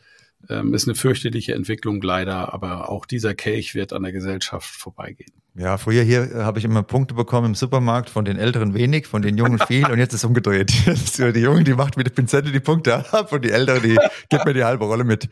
Ähm, 0.49 0.75
ist 0.75 0.89
eine 0.89 0.97
fürchterliche 0.97 1.55
Entwicklung 1.55 2.03
leider, 2.03 2.53
aber 2.53 2.89
auch 2.89 3.07
dieser 3.07 3.35
Kelch 3.35 3.75
wird 3.75 3.93
an 3.93 4.03
der 4.03 4.13
Gesellschaft 4.13 4.75
vorbeigehen. 4.75 5.33
Ja, 5.55 5.77
früher 5.77 6.03
hier 6.03 6.35
äh, 6.35 6.43
habe 6.43 6.59
ich 6.59 6.65
immer 6.65 6.83
Punkte 6.83 7.15
bekommen 7.15 7.49
im 7.49 7.55
Supermarkt, 7.55 8.11
von 8.11 8.25
den 8.25 8.39
Älteren 8.39 8.75
wenig, 8.75 9.07
von 9.07 9.23
den 9.23 9.37
Jungen 9.37 9.59
viel 9.59 9.87
und 9.87 9.99
jetzt 9.99 10.15
ist 10.15 10.21
es 10.21 10.25
umgedreht. 10.25 10.73
die 11.19 11.41
Jungen, 11.41 11.65
die 11.65 11.75
macht 11.75 11.97
mit 11.97 12.07
der 12.07 12.13
Pinzette 12.13 12.51
die 12.51 12.61
Punkte 12.61 13.13
ab 13.13 13.33
und 13.33 13.45
die 13.45 13.51
Älteren, 13.51 13.83
die 13.83 13.99
gibt 14.31 14.45
mir 14.45 14.55
die 14.55 14.65
halbe 14.65 14.85
Rolle 14.85 15.05
mit. 15.05 15.29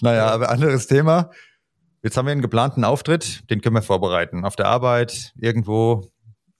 Naja, 0.00 0.26
aber 0.26 0.50
anderes 0.50 0.86
Thema. 0.86 1.30
Jetzt 2.02 2.16
haben 2.16 2.26
wir 2.26 2.32
einen 2.32 2.42
geplanten 2.42 2.84
Auftritt, 2.84 3.48
den 3.48 3.60
können 3.60 3.76
wir 3.76 3.82
vorbereiten. 3.82 4.44
Auf 4.44 4.56
der 4.56 4.66
Arbeit, 4.66 5.32
irgendwo, 5.38 6.10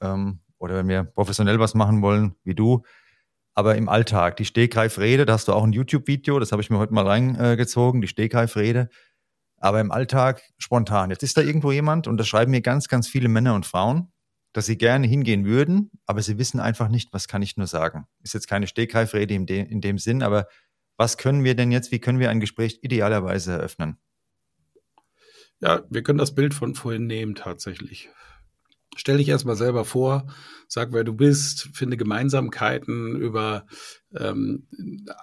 ähm, 0.01 0.39
oder 0.59 0.77
wenn 0.77 0.89
wir 0.89 1.03
professionell 1.03 1.59
was 1.59 1.75
machen 1.75 2.01
wollen, 2.01 2.37
wie 2.45 2.55
du, 2.55 2.85
aber 3.55 3.77
im 3.77 3.89
Alltag, 3.89 4.37
die 4.37 4.45
Stegreifrede, 4.45 5.27
da 5.27 5.35
hast 5.35 5.49
du 5.49 5.53
auch 5.53 5.65
ein 5.65 5.73
YouTube-Video, 5.73 6.39
das 6.39 6.53
habe 6.53 6.63
ich 6.63 6.71
mir 6.71 6.79
heute 6.79 6.95
mal 6.95 7.07
reingezogen, 7.07 8.01
die 8.01 8.09
Stegreifrede. 8.09 8.89
Aber 9.59 9.81
im 9.81 9.93
Alltag 9.93 10.43
spontan. 10.59 11.11
Jetzt 11.11 11.23
ist 11.23 11.37
da 11.37 11.41
irgendwo 11.43 11.71
jemand 11.71 12.09
und 12.09 12.17
das 12.17 12.27
schreiben 12.27 12.51
mir 12.51 12.63
ganz, 12.63 12.89
ganz 12.89 13.09
viele 13.09 13.29
Männer 13.29 13.55
und 13.55 13.67
Frauen. 13.67 14.13
dass 14.53 14.67
sie 14.67 14.77
gerne 14.77 15.07
hingehen 15.07 15.45
würden, 15.47 15.91
aber 16.07 16.23
sie 16.23 16.39
wissen 16.39 16.61
einfach 16.61 16.89
nicht, 16.89 17.13
was 17.13 17.27
kann 17.27 17.43
ich 17.43 17.57
nur 17.57 17.67
sagen. 17.67 18.07
Ist 18.23 18.35
jetzt 18.35 18.49
keine 18.49 18.67
Stegreifrede 18.67 19.35
in, 19.35 19.47
de 19.47 19.61
in 19.61 19.81
dem 19.81 19.99
Sinn, 19.99 20.23
aber 20.23 20.47
was 20.97 21.17
können 21.17 21.43
wir 21.43 21.55
denn 21.55 21.73
jetzt, 21.73 21.91
wie 21.91 22.01
können 22.01 22.19
wir 22.19 22.31
ein 22.31 22.41
Gespräch 22.41 22.81
idealerweise 22.83 23.53
eröffnen? 23.53 23.97
Ja, 25.61 25.83
wir 25.89 26.03
können 26.03 26.19
das 26.19 26.35
Bild 26.35 26.55
von 26.55 26.75
vorhin 26.75 27.07
nehmen 27.07 27.35
tatsächlich. 27.35 28.11
Stell 28.95 29.17
dich 29.17 29.29
erstmal 29.29 29.57
selber 29.57 29.85
vor, 29.87 30.27
sag, 30.69 30.93
wer 30.93 31.03
du 31.03 31.15
bist, 31.15 31.71
finde 31.73 31.97
Gemeinsamkeiten 31.97 33.17
über 33.17 33.65
ähm, 34.15 34.67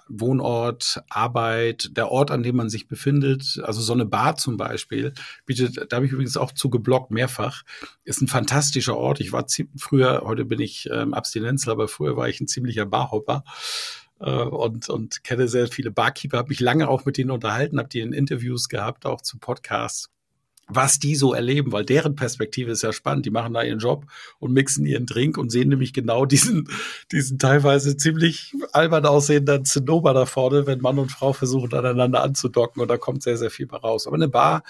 Wohnort, 0.08 1.02
Arbeit, 1.08 1.96
der 1.96 2.10
Ort, 2.10 2.32
an 2.32 2.42
dem 2.42 2.56
man 2.56 2.68
sich 2.68 2.88
befindet. 2.88 3.60
Also 3.62 3.80
so 3.80 3.92
eine 3.92 4.06
Bar 4.06 4.36
zum 4.36 4.56
Beispiel, 4.56 5.12
bietet, 5.46 5.86
da 5.88 5.96
habe 5.96 6.06
ich 6.06 6.12
übrigens 6.12 6.36
auch 6.36 6.52
zu 6.52 6.68
geblockt, 6.68 7.12
mehrfach, 7.12 7.62
ist 8.04 8.20
ein 8.20 8.28
fantastischer 8.28 8.96
Ort. 8.96 9.20
Ich 9.20 9.32
war 9.32 9.46
früher, 9.76 10.22
heute 10.24 10.44
bin 10.44 10.60
ich 10.60 10.88
ähm, 10.92 11.14
Abstinenzler, 11.14 11.72
aber 11.72 11.86
früher 11.88 12.16
war 12.16 12.28
ich 12.28 12.40
ein 12.40 12.48
ziemlicher 12.48 12.86
Barhopper 12.86 13.44
äh, 14.20 14.30
und, 14.30 14.88
und 14.88 15.24
kenne 15.24 15.48
sehr 15.48 15.68
viele 15.68 15.90
Barkeeper, 15.92 16.38
habe 16.38 16.48
mich 16.48 16.60
lange 16.60 16.88
auch 16.88 17.04
mit 17.04 17.16
denen 17.16 17.30
unterhalten, 17.30 17.78
habe 17.78 17.88
die 17.88 18.00
in 18.00 18.12
Interviews 18.12 18.68
gehabt, 18.68 19.06
auch 19.06 19.20
zu 19.20 19.38
Podcasts 19.38 20.10
was 20.72 20.98
die 20.98 21.16
so 21.16 21.34
erleben, 21.34 21.72
weil 21.72 21.84
deren 21.84 22.14
Perspektive 22.14 22.70
ist 22.70 22.82
ja 22.82 22.92
spannend. 22.92 23.26
Die 23.26 23.30
machen 23.30 23.54
da 23.54 23.62
ihren 23.62 23.78
Job 23.78 24.06
und 24.38 24.52
mixen 24.52 24.86
ihren 24.86 25.06
Drink 25.06 25.36
und 25.38 25.50
sehen 25.50 25.68
nämlich 25.68 25.92
genau 25.92 26.24
diesen, 26.26 26.68
diesen 27.12 27.38
teilweise 27.38 27.96
ziemlich 27.96 28.54
albern 28.72 29.06
aussehenden 29.06 29.64
Zinnober 29.64 30.14
da 30.14 30.26
vorne, 30.26 30.66
wenn 30.66 30.80
Mann 30.80 30.98
und 30.98 31.10
Frau 31.10 31.32
versuchen, 31.32 31.74
aneinander 31.74 32.22
anzudocken 32.22 32.80
und 32.80 32.88
da 32.88 32.96
kommt 32.96 33.22
sehr, 33.22 33.36
sehr 33.36 33.50
viel 33.50 33.66
bei 33.66 33.76
raus. 33.76 34.06
Aber 34.06 34.16
eine 34.16 34.28
Bar, 34.28 34.62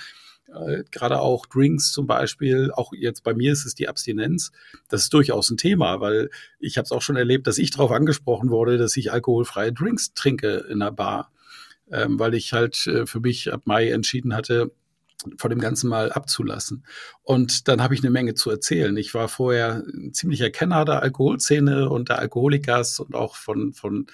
äh, 0.48 0.84
gerade 0.90 1.20
auch 1.20 1.46
Drinks 1.46 1.92
zum 1.92 2.06
Beispiel, 2.06 2.70
auch 2.74 2.92
jetzt 2.92 3.22
bei 3.22 3.34
mir 3.34 3.52
ist 3.52 3.66
es 3.66 3.74
die 3.74 3.88
Abstinenz, 3.88 4.52
das 4.88 5.02
ist 5.02 5.14
durchaus 5.14 5.50
ein 5.50 5.56
Thema, 5.56 6.00
weil 6.00 6.30
ich 6.58 6.76
habe 6.76 6.84
es 6.84 6.92
auch 6.92 7.02
schon 7.02 7.16
erlebt, 7.16 7.46
dass 7.46 7.58
ich 7.58 7.70
darauf 7.70 7.92
angesprochen 7.92 8.50
wurde, 8.50 8.78
dass 8.78 8.96
ich 8.96 9.12
alkoholfreie 9.12 9.72
Drinks 9.72 10.14
trinke 10.14 10.66
in 10.68 10.82
einer 10.82 10.92
Bar. 10.92 11.30
Ähm, 11.92 12.20
weil 12.20 12.34
ich 12.34 12.52
halt 12.52 12.86
äh, 12.86 13.04
für 13.04 13.18
mich 13.18 13.52
ab 13.52 13.62
Mai 13.64 13.90
entschieden 13.90 14.34
hatte, 14.34 14.70
von 15.36 15.50
dem 15.50 15.60
Ganzen 15.60 15.88
mal 15.88 16.12
abzulassen. 16.12 16.84
Und 17.22 17.68
dann 17.68 17.82
habe 17.82 17.94
ich 17.94 18.00
eine 18.00 18.10
Menge 18.10 18.34
zu 18.34 18.50
erzählen. 18.50 18.96
Ich 18.96 19.14
war 19.14 19.28
vorher 19.28 19.82
ein 19.86 20.12
ziemlicher 20.12 20.50
Kenner 20.50 20.84
der 20.84 21.02
Alkoholszene 21.02 21.88
und 21.88 22.08
der 22.08 22.18
Alkoholikers 22.18 23.00
und 23.00 23.14
auch 23.14 23.36
von, 23.36 23.72
von 23.72 24.06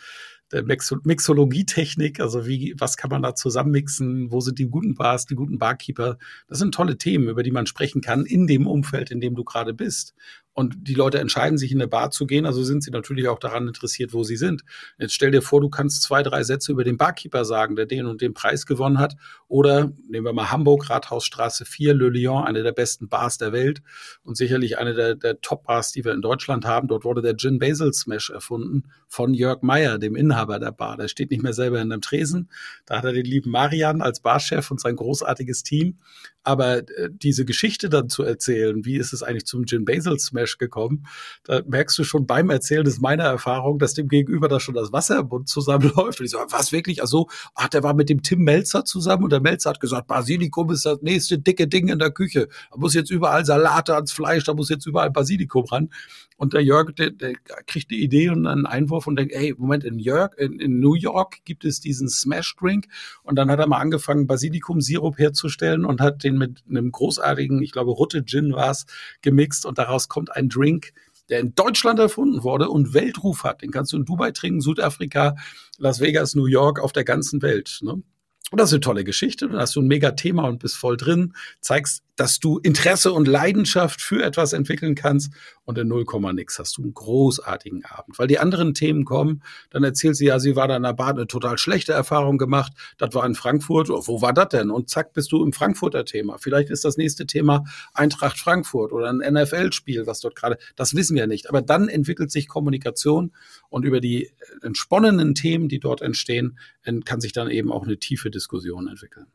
der 0.52 0.62
Mixologietechnik, 0.62 2.20
also 2.20 2.46
wie, 2.46 2.74
was 2.78 2.96
kann 2.96 3.10
man 3.10 3.22
da 3.22 3.34
zusammenmixen, 3.34 4.30
wo 4.30 4.40
sind 4.40 4.58
die 4.58 4.68
guten 4.68 4.94
Bars, 4.94 5.26
die 5.26 5.34
guten 5.34 5.58
Barkeeper. 5.58 6.18
Das 6.48 6.58
sind 6.58 6.72
tolle 6.72 6.98
Themen, 6.98 7.28
über 7.28 7.42
die 7.42 7.50
man 7.50 7.66
sprechen 7.66 8.00
kann 8.00 8.24
in 8.24 8.46
dem 8.46 8.66
Umfeld, 8.66 9.10
in 9.10 9.20
dem 9.20 9.34
du 9.34 9.42
gerade 9.42 9.74
bist 9.74 10.14
und 10.56 10.88
die 10.88 10.94
Leute 10.94 11.18
entscheiden 11.18 11.58
sich 11.58 11.70
in 11.70 11.82
eine 11.82 11.86
Bar 11.86 12.10
zu 12.10 12.26
gehen, 12.26 12.46
also 12.46 12.64
sind 12.64 12.82
sie 12.82 12.90
natürlich 12.90 13.28
auch 13.28 13.38
daran 13.38 13.68
interessiert, 13.68 14.14
wo 14.14 14.24
sie 14.24 14.36
sind. 14.36 14.64
Jetzt 14.98 15.12
stell 15.12 15.30
dir 15.30 15.42
vor, 15.42 15.60
du 15.60 15.68
kannst 15.68 16.00
zwei, 16.00 16.22
drei 16.22 16.44
Sätze 16.44 16.72
über 16.72 16.82
den 16.82 16.96
Barkeeper 16.96 17.44
sagen, 17.44 17.76
der 17.76 17.84
den 17.84 18.06
und 18.06 18.22
den 18.22 18.32
Preis 18.32 18.64
gewonnen 18.64 18.98
hat. 18.98 19.16
Oder 19.48 19.92
nehmen 20.08 20.24
wir 20.24 20.32
mal 20.32 20.50
Hamburg, 20.50 20.88
Rathausstraße 20.88 21.66
4, 21.66 21.92
Le 21.92 22.08
Lion, 22.08 22.44
eine 22.44 22.62
der 22.62 22.72
besten 22.72 23.10
Bars 23.10 23.36
der 23.36 23.52
Welt 23.52 23.82
und 24.22 24.38
sicherlich 24.38 24.78
eine 24.78 24.94
der, 24.94 25.14
der 25.14 25.42
Top-Bars, 25.42 25.92
die 25.92 26.06
wir 26.06 26.14
in 26.14 26.22
Deutschland 26.22 26.64
haben. 26.64 26.88
Dort 26.88 27.04
wurde 27.04 27.20
der 27.20 27.36
Gin 27.36 27.58
Basil 27.58 27.92
Smash 27.92 28.30
erfunden 28.30 28.84
von 29.08 29.34
Jörg 29.34 29.60
Meyer, 29.60 29.98
dem 29.98 30.16
Inhaber 30.16 30.58
der 30.58 30.72
Bar. 30.72 30.96
Der 30.96 31.08
steht 31.08 31.32
nicht 31.32 31.42
mehr 31.42 31.52
selber 31.52 31.82
in 31.82 31.92
einem 31.92 32.00
Tresen. 32.00 32.48
Da 32.86 32.96
hat 32.96 33.04
er 33.04 33.12
den 33.12 33.26
lieben 33.26 33.50
Marian 33.50 34.00
als 34.00 34.20
Barchef 34.20 34.70
und 34.70 34.80
sein 34.80 34.96
großartiges 34.96 35.64
Team. 35.64 35.98
Aber 36.46 36.78
äh, 36.78 37.10
diese 37.10 37.44
Geschichte 37.44 37.88
dann 37.88 38.08
zu 38.08 38.22
erzählen, 38.22 38.84
wie 38.84 38.96
ist 38.96 39.12
es 39.12 39.24
eigentlich 39.24 39.46
zum 39.46 39.66
Gin 39.66 39.84
Basil 39.84 40.16
Smash 40.20 40.58
gekommen, 40.58 41.04
da 41.42 41.62
merkst 41.66 41.98
du 41.98 42.04
schon 42.04 42.24
beim 42.24 42.50
Erzählen, 42.50 42.84
das 42.84 42.94
ist 42.94 43.02
meine 43.02 43.24
Erfahrung, 43.24 43.80
dass 43.80 43.94
dem 43.94 44.06
Gegenüber 44.06 44.46
da 44.46 44.60
schon 44.60 44.76
das 44.76 44.92
Wasser 44.92 45.18
im 45.18 45.26
Mund 45.26 45.48
zusammenläuft. 45.48 46.20
Und 46.20 46.26
ich 46.26 46.30
so, 46.30 46.38
was 46.48 46.70
wirklich? 46.70 47.00
Also, 47.00 47.26
ach, 47.56 47.68
der 47.68 47.82
war 47.82 47.94
mit 47.94 48.08
dem 48.08 48.22
Tim 48.22 48.44
Melzer 48.44 48.84
zusammen 48.84 49.24
und 49.24 49.32
der 49.32 49.40
Melzer 49.40 49.70
hat 49.70 49.80
gesagt, 49.80 50.06
Basilikum 50.06 50.70
ist 50.70 50.86
das 50.86 51.02
nächste 51.02 51.36
dicke 51.36 51.66
Ding 51.66 51.88
in 51.88 51.98
der 51.98 52.12
Küche. 52.12 52.46
Da 52.70 52.76
muss 52.76 52.94
jetzt 52.94 53.10
überall 53.10 53.44
Salate 53.44 53.96
ans 53.96 54.12
Fleisch, 54.12 54.44
da 54.44 54.54
muss 54.54 54.68
jetzt 54.68 54.86
überall 54.86 55.10
Basilikum 55.10 55.64
ran. 55.64 55.90
Und 56.36 56.52
der 56.52 56.62
Jörg, 56.62 56.94
der, 56.94 57.10
der 57.10 57.32
kriegt 57.66 57.90
eine 57.90 57.98
Idee 57.98 58.28
und 58.28 58.46
einen 58.46 58.66
Einwurf 58.66 59.06
und 59.06 59.16
denkt, 59.16 59.32
ey, 59.32 59.54
Moment, 59.56 59.84
in, 59.84 59.98
Jörg, 59.98 60.36
in, 60.36 60.60
in 60.60 60.80
New 60.80 60.94
York 60.94 61.38
gibt 61.44 61.64
es 61.64 61.80
diesen 61.80 62.08
Smash 62.08 62.54
Drink. 62.56 62.88
Und 63.22 63.36
dann 63.36 63.50
hat 63.50 63.58
er 63.58 63.66
mal 63.66 63.78
angefangen, 63.78 64.26
Basilikum-Sirup 64.26 65.18
herzustellen 65.18 65.84
und 65.86 66.00
hat 66.00 66.24
den 66.24 66.35
mit 66.38 66.62
einem 66.68 66.90
großartigen, 66.92 67.62
ich 67.62 67.72
glaube, 67.72 67.90
Rutte 67.90 68.24
Gin 68.24 68.52
war 68.52 68.70
es, 68.70 68.86
gemixt. 69.22 69.66
Und 69.66 69.78
daraus 69.78 70.08
kommt 70.08 70.34
ein 70.34 70.48
Drink, 70.48 70.92
der 71.28 71.40
in 71.40 71.54
Deutschland 71.54 71.98
erfunden 71.98 72.44
wurde 72.44 72.68
und 72.68 72.94
Weltruf 72.94 73.44
hat. 73.44 73.62
Den 73.62 73.70
kannst 73.70 73.92
du 73.92 73.96
in 73.96 74.04
Dubai 74.04 74.30
trinken, 74.30 74.60
Südafrika, 74.60 75.36
Las 75.78 76.00
Vegas, 76.00 76.34
New 76.34 76.46
York, 76.46 76.80
auf 76.80 76.92
der 76.92 77.04
ganzen 77.04 77.42
Welt. 77.42 77.80
Ne? 77.82 78.02
Und 78.50 78.60
das 78.60 78.70
ist 78.70 78.74
eine 78.74 78.80
tolle 78.80 79.04
Geschichte. 79.04 79.48
Dann 79.48 79.58
hast 79.58 79.74
du 79.74 79.80
ein 79.80 79.88
mega 79.88 80.12
Thema 80.12 80.44
und 80.46 80.60
bist 80.60 80.76
voll 80.76 80.96
drin, 80.96 81.34
zeigst 81.60 82.04
dass 82.16 82.40
du 82.40 82.58
Interesse 82.58 83.12
und 83.12 83.28
Leidenschaft 83.28 84.00
für 84.00 84.22
etwas 84.22 84.52
entwickeln 84.52 84.94
kannst 84.94 85.32
und 85.64 85.78
in 85.78 85.88
0, 85.88 86.04
nix 86.32 86.58
hast 86.58 86.76
du 86.78 86.82
einen 86.82 86.94
großartigen 86.94 87.84
Abend. 87.84 88.18
Weil 88.18 88.26
die 88.26 88.38
anderen 88.38 88.74
Themen 88.74 89.04
kommen, 89.04 89.42
dann 89.70 89.84
erzählt 89.84 90.16
sie 90.16 90.26
ja, 90.26 90.38
sie 90.38 90.56
war 90.56 90.68
da 90.68 90.76
in 90.76 90.82
der 90.82 90.94
Bar 90.94 91.10
eine 91.10 91.26
total 91.26 91.58
schlechte 91.58 91.92
Erfahrung 91.92 92.38
gemacht, 92.38 92.72
das 92.98 93.14
war 93.14 93.24
in 93.26 93.34
Frankfurt, 93.34 93.88
wo 93.88 94.22
war 94.22 94.32
das 94.32 94.48
denn? 94.48 94.70
Und 94.70 94.88
zack, 94.88 95.12
bist 95.12 95.32
du 95.32 95.44
im 95.44 95.52
Frankfurter 95.52 96.04
Thema. 96.04 96.38
Vielleicht 96.38 96.70
ist 96.70 96.84
das 96.84 96.96
nächste 96.96 97.26
Thema 97.26 97.64
Eintracht 97.92 98.38
Frankfurt 98.38 98.92
oder 98.92 99.10
ein 99.10 99.18
NFL-Spiel, 99.18 100.06
was 100.06 100.20
dort 100.20 100.36
gerade, 100.36 100.58
das 100.76 100.94
wissen 100.94 101.16
wir 101.16 101.26
nicht. 101.26 101.48
Aber 101.48 101.62
dann 101.62 101.88
entwickelt 101.88 102.30
sich 102.30 102.48
Kommunikation 102.48 103.32
und 103.68 103.84
über 103.84 104.00
die 104.00 104.30
entsponnenen 104.62 105.34
Themen, 105.34 105.68
die 105.68 105.80
dort 105.80 106.00
entstehen, 106.00 106.58
kann 107.04 107.20
sich 107.20 107.32
dann 107.32 107.50
eben 107.50 107.72
auch 107.72 107.84
eine 107.84 107.98
tiefe 107.98 108.30
Diskussion 108.30 108.88
entwickeln. 108.88 109.26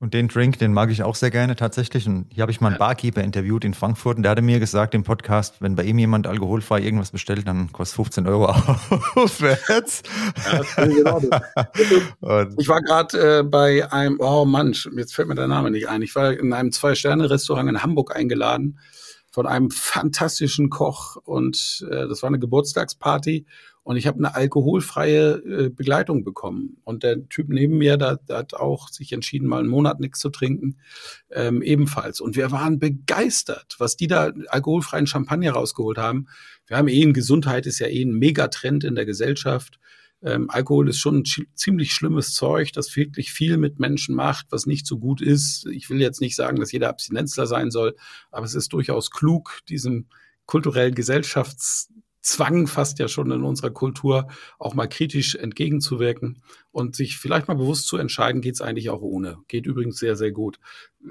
Und 0.00 0.14
den 0.14 0.28
Drink, 0.28 0.60
den 0.60 0.72
mag 0.72 0.90
ich 0.90 1.02
auch 1.02 1.16
sehr 1.16 1.32
gerne 1.32 1.56
tatsächlich. 1.56 2.06
Und 2.06 2.26
hier 2.32 2.42
habe 2.42 2.52
ich 2.52 2.60
mal 2.60 2.68
einen 2.68 2.78
Barkeeper 2.78 3.20
interviewt 3.20 3.64
in 3.64 3.74
Frankfurt 3.74 4.16
und 4.16 4.22
der 4.22 4.30
hatte 4.30 4.42
mir 4.42 4.60
gesagt 4.60 4.94
im 4.94 5.02
Podcast, 5.02 5.60
wenn 5.60 5.74
bei 5.74 5.82
ihm 5.82 5.98
jemand 5.98 6.28
alkoholfrei 6.28 6.80
irgendwas 6.80 7.10
bestellt, 7.10 7.48
dann 7.48 7.72
kostet 7.72 7.96
15 7.96 8.28
Euro 8.28 8.46
aufwärts. 9.16 10.04
Ja, 10.76 10.84
genau 10.84 11.20
ich 12.58 12.68
war 12.68 12.80
gerade 12.80 13.38
äh, 13.38 13.42
bei 13.42 13.90
einem, 13.90 14.20
oh 14.20 14.44
Mann, 14.44 14.72
jetzt 14.96 15.16
fällt 15.16 15.26
mir 15.26 15.34
der 15.34 15.48
Name 15.48 15.72
nicht 15.72 15.88
ein. 15.88 16.02
Ich 16.02 16.14
war 16.14 16.32
in 16.32 16.52
einem 16.52 16.70
Zwei-Sterne-Restaurant 16.70 17.68
in 17.68 17.82
Hamburg 17.82 18.14
eingeladen 18.14 18.78
von 19.32 19.48
einem 19.48 19.72
fantastischen 19.72 20.70
Koch 20.70 21.16
und 21.16 21.84
äh, 21.90 22.06
das 22.06 22.22
war 22.22 22.28
eine 22.28 22.38
Geburtstagsparty 22.38 23.46
und 23.88 23.96
ich 23.96 24.06
habe 24.06 24.18
eine 24.18 24.34
alkoholfreie 24.34 25.36
äh, 25.36 25.68
Begleitung 25.70 26.22
bekommen. 26.22 26.76
Und 26.84 27.04
der 27.04 27.26
Typ 27.30 27.48
neben 27.48 27.78
mir, 27.78 27.96
der, 27.96 28.18
der 28.18 28.36
hat 28.36 28.52
auch 28.52 28.90
sich 28.90 29.14
entschieden, 29.14 29.48
mal 29.48 29.60
einen 29.60 29.70
Monat 29.70 29.98
nichts 29.98 30.18
zu 30.18 30.28
trinken, 30.28 30.76
ähm, 31.30 31.62
ebenfalls. 31.62 32.20
Und 32.20 32.36
wir 32.36 32.50
waren 32.50 32.78
begeistert, 32.78 33.76
was 33.78 33.96
die 33.96 34.06
da 34.06 34.30
alkoholfreien 34.48 35.06
Champagner 35.06 35.52
rausgeholt 35.52 35.96
haben. 35.96 36.26
Wir 36.66 36.76
haben 36.76 36.88
eh 36.88 37.02
Gesundheit, 37.12 37.64
ist 37.64 37.78
ja 37.78 37.86
eh 37.86 38.02
ein 38.02 38.12
Megatrend 38.12 38.84
in 38.84 38.94
der 38.94 39.06
Gesellschaft. 39.06 39.80
Ähm, 40.20 40.50
Alkohol 40.50 40.90
ist 40.90 40.98
schon 40.98 41.20
ein 41.20 41.46
ziemlich 41.54 41.94
schlimmes 41.94 42.34
Zeug, 42.34 42.74
das 42.74 42.94
wirklich 42.94 43.32
viel 43.32 43.56
mit 43.56 43.78
Menschen 43.78 44.14
macht, 44.14 44.48
was 44.50 44.66
nicht 44.66 44.86
so 44.86 44.98
gut 44.98 45.22
ist. 45.22 45.64
Ich 45.64 45.88
will 45.88 46.02
jetzt 46.02 46.20
nicht 46.20 46.36
sagen, 46.36 46.60
dass 46.60 46.72
jeder 46.72 46.90
Abstinenzler 46.90 47.46
sein 47.46 47.70
soll, 47.70 47.96
aber 48.30 48.44
es 48.44 48.54
ist 48.54 48.70
durchaus 48.74 49.10
klug, 49.10 49.60
diesem 49.66 50.08
kulturellen 50.44 50.94
Gesellschafts 50.94 51.90
Zwang 52.28 52.66
fast 52.66 52.98
ja 52.98 53.08
schon 53.08 53.30
in 53.30 53.42
unserer 53.42 53.70
Kultur, 53.70 54.28
auch 54.58 54.74
mal 54.74 54.86
kritisch 54.86 55.34
entgegenzuwirken 55.34 56.42
und 56.78 56.94
sich 56.94 57.18
vielleicht 57.18 57.48
mal 57.48 57.54
bewusst 57.54 57.88
zu 57.88 57.96
entscheiden, 57.96 58.40
geht 58.40 58.54
es 58.54 58.60
eigentlich 58.60 58.88
auch 58.88 59.02
ohne. 59.02 59.38
Geht 59.48 59.66
übrigens 59.66 59.98
sehr, 59.98 60.14
sehr 60.14 60.30
gut. 60.30 60.60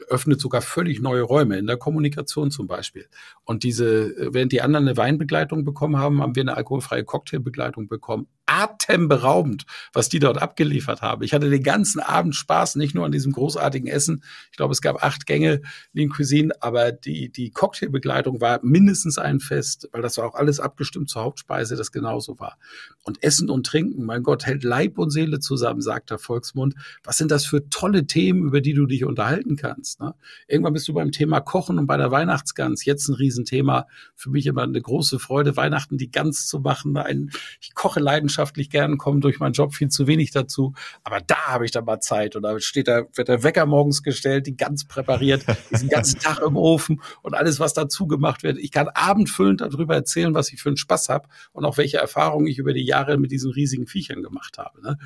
Öffnet 0.08 0.40
sogar 0.40 0.62
völlig 0.62 1.02
neue 1.02 1.24
Räume, 1.24 1.58
in 1.58 1.68
der 1.68 1.76
Kommunikation 1.76 2.52
zum 2.52 2.68
Beispiel. 2.68 3.08
Und 3.44 3.64
diese, 3.64 4.16
während 4.34 4.54
die 4.54 4.62
anderen 4.62 4.88
eine 4.88 4.96
Weinbegleitung 4.96 5.66
bekommen 5.66 5.98
haben, 5.98 6.22
haben 6.22 6.38
wir 6.38 6.44
eine 6.44 6.56
alkoholfreie 6.56 7.04
Cocktailbegleitung 7.04 7.90
bekommen 7.90 8.28
atemberaubend, 8.48 9.66
was 9.94 10.10
die 10.10 10.20
dort 10.20 10.42
abgeliefert 10.42 11.02
haben. 11.02 11.22
Ich 11.22 11.34
hatte 11.34 11.50
den 11.50 11.64
ganzen 11.64 12.00
Abend 12.00 12.34
Spaß, 12.34 12.78
nicht 12.78 12.96
nur 12.96 13.06
an 13.06 13.12
diesem 13.12 13.34
großartigen 13.34 13.90
Essen. 13.90 14.24
Ich 14.52 14.58
glaube, 14.58 14.72
es 14.72 14.82
gab 14.82 15.04
acht 15.04 15.26
Gänge 15.26 15.62
Lean 15.92 16.10
Cuisine, 16.10 16.54
aber 16.62 16.94
die, 16.94 17.30
die 17.30 17.52
Cocktailbegleitung 17.52 18.40
war 18.40 18.60
mindestens 18.64 19.18
ein 19.18 19.42
Fest, 19.42 19.90
weil 19.92 20.02
das 20.02 20.18
war 20.18 20.26
auch 20.26 20.36
alles 20.36 20.62
abgestimmt 20.62 21.10
zur 21.10 21.24
Hauptspeise, 21.24 21.76
das 21.76 21.92
genauso 21.92 22.40
war. 22.40 22.58
Und 23.04 23.22
Essen 23.22 23.50
und 23.50 23.66
Trinken, 23.66 24.06
mein 24.06 24.24
Gott, 24.24 24.46
hält 24.46 24.64
Leib 24.64 24.98
und 24.98 25.12
Seele 25.12 25.40
zusammen, 25.40 25.57
sagt 25.58 26.10
der 26.12 26.20
Volksmund. 26.20 26.76
Was 27.04 27.18
sind 27.18 27.32
das 27.32 27.46
für 27.46 27.70
tolle 27.70 28.08
Themen, 28.08 28.44
über 28.44 28.62
die 28.62 28.74
du 28.74 28.86
dich 28.86 29.04
unterhalten 29.04 29.56
kannst? 29.56 30.00
Ne? 30.00 30.14
Irgendwann 30.48 30.74
bist 30.74 30.88
du 30.88 30.94
beim 30.94 31.12
Thema 31.12 31.42
Kochen 31.42 31.80
und 31.80 31.88
bei 31.88 31.98
der 31.98 32.12
Weihnachtsgans. 32.12 32.86
Jetzt 32.86 33.08
ein 33.08 33.16
Riesenthema. 33.16 33.88
Für 34.16 34.30
mich 34.30 34.46
immer 34.46 34.64
eine 34.64 34.82
große 34.82 35.20
Freude, 35.20 35.58
Weihnachten 35.58 35.98
die 35.98 36.12
Gans 36.12 36.48
zu 36.48 36.60
machen. 36.60 36.96
Ein, 36.98 37.32
ich 37.62 37.74
koche 37.74 38.00
leidenschaftlich 38.00 38.70
gern, 38.70 38.98
komme 38.98 39.20
durch 39.20 39.40
meinen 39.40 39.54
Job 39.54 39.74
viel 39.74 39.90
zu 39.90 40.08
wenig 40.08 40.32
dazu. 40.32 40.74
Aber 41.04 41.20
da 41.20 41.48
habe 41.48 41.66
ich 41.66 41.72
dann 41.72 41.86
mal 41.86 42.00
Zeit. 42.00 42.36
Und 42.36 42.44
da 42.44 42.60
steht 42.60 42.88
da, 42.88 43.04
wird 43.14 43.28
der 43.28 43.44
Wecker 43.44 43.66
morgens 43.66 44.04
gestellt, 44.04 44.48
die 44.48 44.56
ganz 44.56 44.86
präpariert, 44.86 45.46
diesen 45.72 45.90
ganzen 45.90 46.20
Tag 46.20 46.42
im 46.42 46.56
Ofen 46.56 47.02
und 47.22 47.34
alles, 47.34 47.60
was 47.60 47.74
dazu 47.74 48.08
gemacht 48.08 48.44
wird. 48.44 48.58
Ich 48.58 48.72
kann 48.72 48.88
abendfüllend 48.90 49.62
darüber 49.62 49.96
erzählen, 49.96 50.34
was 50.34 50.52
ich 50.52 50.62
für 50.62 50.70
einen 50.70 50.78
Spaß 50.78 51.10
habe 51.10 51.28
und 51.54 51.66
auch 51.66 51.78
welche 51.78 51.98
Erfahrungen 51.98 52.48
ich 52.48 52.58
über 52.58 52.74
die 52.74 52.86
Jahre 52.86 53.18
mit 53.18 53.32
diesen 53.32 53.52
riesigen 53.52 53.88
Viechern 53.88 54.24
gemacht 54.24 54.58
habe. 54.58 54.82
Ne? 54.82 54.98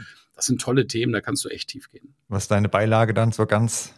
Das 0.42 0.48
sind 0.48 0.60
tolle 0.60 0.88
Themen, 0.88 1.14
da 1.14 1.22
kannst 1.22 1.46
du 1.46 1.50
echt 1.50 1.70
tief 1.70 1.92
gehen. 1.92 2.16
Was 2.28 2.46
ist 2.46 2.48
deine 2.50 2.68
Beilage 2.68 3.14
dann 3.14 3.32
so 3.32 3.46
ganz 3.46 3.94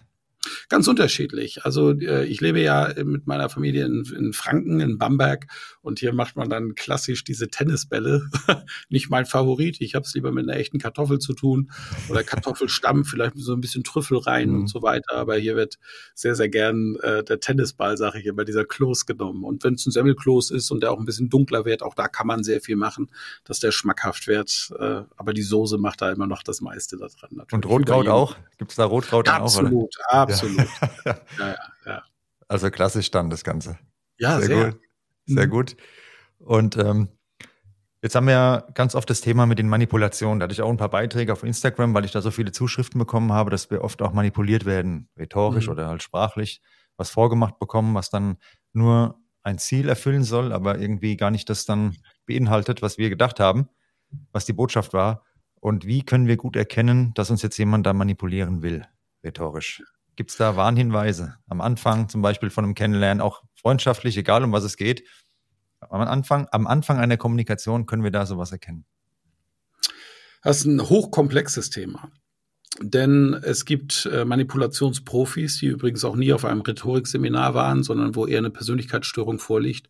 Ganz 0.70 0.88
unterschiedlich. 0.88 1.66
Also 1.66 1.92
äh, 1.92 2.26
ich 2.26 2.42
lebe 2.42 2.60
ja 2.60 2.94
mit 3.04 3.28
meiner 3.28 3.50
Familie 3.50 3.86
in, 3.86 4.04
in, 4.16 4.34
Franken, 4.34 4.80
in 4.80 4.98
Bamberg 4.98 5.48
und 5.82 6.00
hier 6.00 6.14
macht 6.14 6.36
man 6.36 6.50
dann 6.50 6.76
klassisch 6.76 7.24
diese 7.24 7.48
Tennisbälle. 7.48 8.30
Nicht 8.90 9.10
mein 9.10 9.26
Favorit. 9.26 9.80
Ich 9.80 9.96
habe 9.96 10.06
es 10.06 10.14
lieber 10.14 10.32
mit 10.32 10.48
einer 10.50 10.58
echten 10.60 10.80
Kartoffel 10.80 11.20
zu 11.20 11.34
tun 11.34 11.72
oder 12.10 12.24
Kartoffelstamm, 12.24 13.06
vielleicht 13.06 13.38
so 13.38 13.54
ein 13.54 13.62
bisschen 13.62 13.84
Trüffel 13.84 14.18
rein 14.18 14.50
mhm. 14.50 14.62
und 14.62 14.68
so 14.68 14.82
weiter. 14.82 15.16
Aber 15.16 15.36
hier 15.36 15.56
wird 15.56 15.78
sehr, 16.14 16.36
sehr 16.36 16.50
gern 16.50 16.98
äh, 17.02 17.24
der 17.24 17.40
Tennisball, 17.40 17.98
sage 17.98 18.20
ich 18.20 18.26
immer, 18.26 18.44
dieser 18.44 18.66
Kloß 18.66 19.06
genommen. 19.06 19.44
Und 19.44 19.64
wenn 19.64 19.76
es 19.76 19.86
ein 19.86 19.92
Semmelkloß 19.92 20.52
ist 20.52 20.72
und 20.72 20.84
der 20.84 20.92
auch 20.92 21.00
ein 21.00 21.06
bisschen 21.06 21.30
dunkler 21.30 21.66
wird, 21.66 21.84
auch 21.84 21.96
da 21.96 22.08
kann 22.08 22.28
man 22.28 22.44
sehr 22.44 22.62
viel 22.62 22.76
machen, 22.76 23.10
dass 23.46 23.60
der 23.60 23.72
schmackhaft 23.72 24.28
wird. 24.28 24.72
Äh, 24.80 25.04
aber 25.16 25.34
die 25.34 25.42
Soße 25.42 25.78
macht 25.78 26.02
da 26.02 26.12
immer 26.12 26.28
noch 26.28 26.44
das 26.44 26.62
meiste 26.62 26.98
da 26.98 27.08
dran. 27.08 27.30
Natürlich. 27.32 27.54
Und 27.54 27.66
Rotkraut 27.66 28.08
auch? 28.08 28.36
Gibt 28.58 28.72
es 28.72 28.78
da 28.78 28.86
Rotkraut 28.86 29.30
absolut, 29.30 29.96
auch? 30.10 30.14
Absolut, 30.14 30.33
absolut. 30.33 30.33
ja, 31.06 31.20
ja, 31.40 31.56
ja. 31.86 32.04
Also 32.48 32.70
klassisch 32.70 33.12
dann 33.12 33.30
das 33.30 33.44
Ganze. 33.44 33.78
Ja, 34.18 34.40
sehr, 34.40 34.48
sehr. 34.48 34.72
gut. 34.72 34.82
Sehr 35.26 35.48
gut. 35.48 35.76
Und 36.40 36.78
ähm, 36.78 37.08
jetzt 38.02 38.16
haben 38.16 38.28
wir 38.28 38.34
ja 38.34 38.68
ganz 38.74 38.96
oft 38.96 39.10
das 39.10 39.22
Thema 39.22 39.46
mit 39.46 39.60
den 39.60 39.70
Manipulationen. 39.70 40.40
Da 40.40 40.46
hatte 40.46 40.54
ich 40.54 40.62
auch 40.62 40.70
ein 40.70 40.78
paar 40.78 40.90
Beiträge 40.90 41.32
auf 41.32 41.44
Instagram, 41.44 41.94
weil 41.94 42.06
ich 42.06 42.12
da 42.12 42.22
so 42.22 42.32
viele 42.32 42.52
Zuschriften 42.52 43.00
bekommen 43.00 43.32
habe, 43.32 43.50
dass 43.50 43.72
wir 43.72 43.84
oft 43.84 44.02
auch 44.02 44.14
manipuliert 44.14 44.66
werden, 44.66 45.10
rhetorisch 45.18 45.68
mhm. 45.68 45.74
oder 45.74 45.88
halt 45.88 46.04
sprachlich, 46.04 46.62
was 46.98 47.10
vorgemacht 47.10 47.60
bekommen, 47.60 47.96
was 47.96 48.10
dann 48.10 48.38
nur 48.74 49.20
ein 49.44 49.58
Ziel 49.58 49.90
erfüllen 49.90 50.24
soll, 50.24 50.54
aber 50.54 50.80
irgendwie 50.80 51.18
gar 51.18 51.32
nicht 51.32 51.50
das 51.50 51.66
dann 51.66 51.98
beinhaltet, 52.26 52.82
was 52.82 52.98
wir 52.98 53.10
gedacht 53.10 53.40
haben, 53.40 53.68
was 54.32 54.46
die 54.46 54.54
Botschaft 54.54 54.94
war. 54.94 55.26
Und 55.60 55.86
wie 55.86 56.04
können 56.04 56.28
wir 56.28 56.38
gut 56.38 56.56
erkennen, 56.56 57.14
dass 57.14 57.30
uns 57.30 57.42
jetzt 57.42 57.58
jemand 57.58 57.86
da 57.86 57.94
manipulieren 57.94 58.62
will, 58.62 58.86
rhetorisch? 59.24 59.82
Gibt 60.16 60.32
es 60.32 60.38
da 60.38 60.56
Warnhinweise? 60.56 61.36
Am 61.48 61.62
Anfang 61.62 62.08
zum 62.10 62.22
Beispiel 62.22 62.50
von 62.50 62.64
einem 62.64 62.76
Kennenlernen, 62.76 63.22
auch 63.22 63.44
freundschaftlich, 63.56 64.18
egal 64.18 64.44
um 64.44 64.52
was 64.52 64.64
es 64.64 64.78
geht. 64.78 65.04
Am 65.80 66.02
Anfang, 66.02 66.48
am 66.52 66.68
Anfang 66.68 67.00
einer 67.00 67.18
Kommunikation 67.18 67.86
können 67.86 68.04
wir 68.04 68.12
da 68.12 68.26
sowas 68.26 68.52
erkennen. 68.52 68.86
Das 70.44 70.60
ist 70.60 70.66
ein 70.66 70.82
hochkomplexes 70.82 71.70
Thema. 71.70 72.12
Denn 72.80 73.34
es 73.44 73.66
gibt 73.66 74.10
äh, 74.12 74.26
Manipulationsprofis, 74.26 75.60
die 75.60 75.68
übrigens 75.68 76.04
auch 76.04 76.16
nie 76.16 76.34
auf 76.34 76.44
einem 76.44 76.62
Rhetorikseminar 76.62 77.54
waren, 77.54 77.84
sondern 77.84 78.16
wo 78.16 78.26
eher 78.26 78.40
eine 78.40 78.50
Persönlichkeitsstörung 78.50 79.40
vorliegt. 79.40 79.90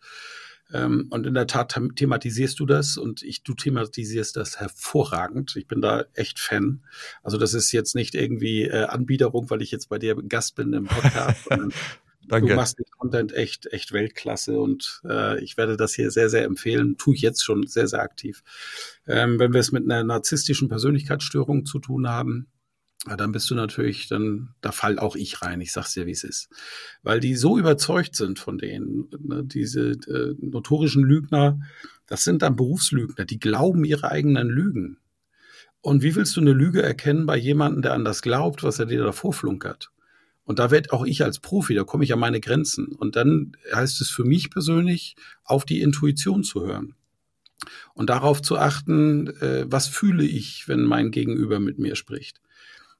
Ähm, 0.74 1.07
und 1.11 1.28
in 1.28 1.36
der 1.36 1.47
Tat 1.47 1.80
thematisierst 1.95 2.59
du 2.59 2.65
das 2.65 2.97
und 2.97 3.21
ich, 3.24 3.43
du 3.43 3.53
thematisierst 3.53 4.36
das 4.36 4.59
hervorragend. 4.59 5.55
Ich 5.55 5.67
bin 5.67 5.82
da 5.82 6.05
echt 6.13 6.39
Fan. 6.39 6.82
Also 7.21 7.38
das 7.38 7.53
ist 7.53 7.71
jetzt 7.71 7.95
nicht 7.95 8.15
irgendwie 8.15 8.63
äh, 8.63 8.86
Anbiederung, 8.86 9.49
weil 9.49 9.61
ich 9.61 9.71
jetzt 9.71 9.89
bei 9.89 9.99
dir 9.99 10.15
Gast 10.15 10.55
bin 10.55 10.74
im 10.74 10.86
Podcast, 10.86 11.47
Danke. 12.28 12.49
Du 12.49 12.55
machst 12.55 12.80
den 12.80 12.86
Content 12.97 13.34
echt, 13.34 13.71
echt 13.74 13.91
Weltklasse 13.91 14.59
und 14.59 15.01
äh, 15.05 15.43
ich 15.43 15.57
werde 15.57 15.76
das 15.76 15.93
hier 15.93 16.09
sehr, 16.09 16.30
sehr 16.30 16.45
empfehlen. 16.45 16.97
Tue 16.97 17.15
ich 17.15 17.21
jetzt 17.21 17.43
schon 17.43 17.67
sehr, 17.67 17.88
sehr 17.88 18.01
aktiv. 18.01 18.43
Ähm, 19.07 19.39
wenn 19.39 19.53
wir 19.53 19.59
es 19.59 19.71
mit 19.71 19.84
einer 19.84 20.03
narzisstischen 20.03 20.69
Persönlichkeitsstörung 20.69 21.65
zu 21.65 21.80
tun 21.80 22.07
haben, 22.07 22.47
ja, 23.08 23.18
dann 23.18 23.34
bist 23.34 23.49
du 23.49 23.56
natürlich, 23.56 24.08
dann, 24.08 24.49
da 24.62 24.72
fall 24.72 24.97
auch 24.97 25.16
ich 25.16 25.41
rein, 25.41 25.60
ich 25.60 25.74
sag's 25.74 25.93
dir, 25.93 26.06
wie 26.06 26.12
es 26.12 26.24
ist. 26.24 26.49
Weil 27.01 27.20
die 27.20 27.36
so 27.36 27.58
überzeugt 27.58 28.16
sind 28.16 28.39
von 28.39 28.58
denen, 28.58 29.10
ne, 29.20 29.43
diese 29.43 29.91
äh, 29.91 30.36
notorischen 30.39 31.04
Lügner, 31.04 31.60
das 32.08 32.24
sind 32.24 32.41
dann 32.41 32.56
Berufslügner, 32.56 33.26
die 33.26 33.39
glauben 33.39 33.84
ihre 33.84 34.10
eigenen 34.10 34.47
Lügen. 34.47 34.99
Und 35.82 36.01
wie 36.01 36.16
willst 36.16 36.38
du 36.38 36.41
eine 36.41 36.54
Lüge 36.54 36.82
erkennen 36.82 37.26
bei 37.26 37.36
jemandem, 37.36 37.82
der 37.82 37.93
an 37.93 38.06
das 38.06 38.22
glaubt, 38.22 38.64
was 38.64 38.80
er 38.80 38.86
dir 38.86 39.04
davor 39.04 39.34
flunkert? 39.34 39.91
Und 40.45 40.60
da 40.60 40.72
werde 40.72 40.93
auch 40.93 41.06
ich 41.06 41.26
als 41.26 41.39
Profi, 41.39 41.74
da 41.74 41.84
komme 41.84 42.06
ich 42.06 42.14
an 42.14 42.20
meine 42.20 42.39
Grenzen. 42.39 42.88
Und 42.88 43.18
dann 43.18 43.58
heißt 43.74 43.99
es 43.99 44.10
für 44.10 44.24
mich 44.24 44.49
persönlich, 44.49 45.16
auf 45.43 45.66
die 45.66 45.82
Intuition 45.82 46.43
zu 46.43 46.66
hören. 46.66 46.95
Und 47.93 48.10
darauf 48.10 48.41
zu 48.41 48.58
achten, 48.58 49.28
äh, 49.41 49.66
was 49.68 49.88
fühle 49.88 50.24
ich, 50.24 50.70
wenn 50.70 50.84
mein 50.84 51.12
Gegenüber 51.12 51.60
mit 51.60 51.80
mir 51.80 51.95
spricht 51.95 52.43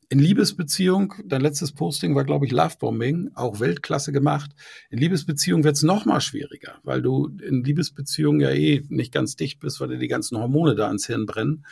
in 0.10 0.20
Liebesbeziehung, 0.20 1.14
dein 1.26 1.42
letztes 1.42 1.72
Posting 1.72 2.16
war, 2.16 2.24
glaube 2.24 2.46
ich, 2.46 2.52
Lovebombing, 2.52 3.32
auch 3.36 3.60
Weltklasse 3.60 4.12
gemacht. 4.12 4.52
In 4.90 5.00
Liebesbeziehung 5.00 5.64
wird 5.64 5.76
es 5.76 5.84
noch 5.84 6.06
mal 6.06 6.22
schwieriger, 6.22 6.80
weil 6.84 7.02
du 7.02 7.36
in 7.42 7.64
Liebesbeziehung 7.64 8.40
ja 8.40 8.52
eh 8.52 8.84
nicht 8.90 9.12
ganz 9.12 9.36
dicht 9.36 9.60
bist, 9.60 9.80
weil 9.80 9.90
dir 9.90 9.98
die 9.98 10.08
ganzen 10.08 10.38
Hormone 10.38 10.76
da 10.76 10.88
ans 10.88 11.08
Hirn 11.08 11.26
brennen 11.26 11.66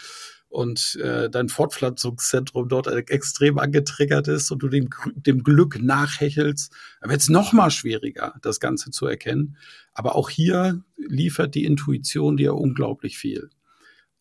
und 0.52 0.98
äh, 1.02 1.30
dein 1.30 1.48
Fortpflanzungszentrum 1.48 2.68
dort 2.68 2.88
extrem 3.10 3.58
angetriggert 3.58 4.28
ist 4.28 4.52
und 4.52 4.60
du 4.62 4.68
dem, 4.68 4.90
dem 5.16 5.44
Glück 5.44 5.82
nachhechelst, 5.82 6.74
dann 7.00 7.10
wird 7.10 7.22
es 7.22 7.30
noch 7.30 7.54
mal 7.54 7.72
schwieriger, 7.72 8.36
das 8.42 8.60
Ganze 8.60 8.92
zu 8.92 9.08
erkennen. 9.08 9.56
Aber 9.94 10.16
auch 10.16 10.30
hier 10.30 10.84
liefert 10.98 11.56
die 11.56 11.64
Intuition 11.64 12.36
dir 12.36 12.54
unglaublich 12.54 13.18
viel. 13.18 13.50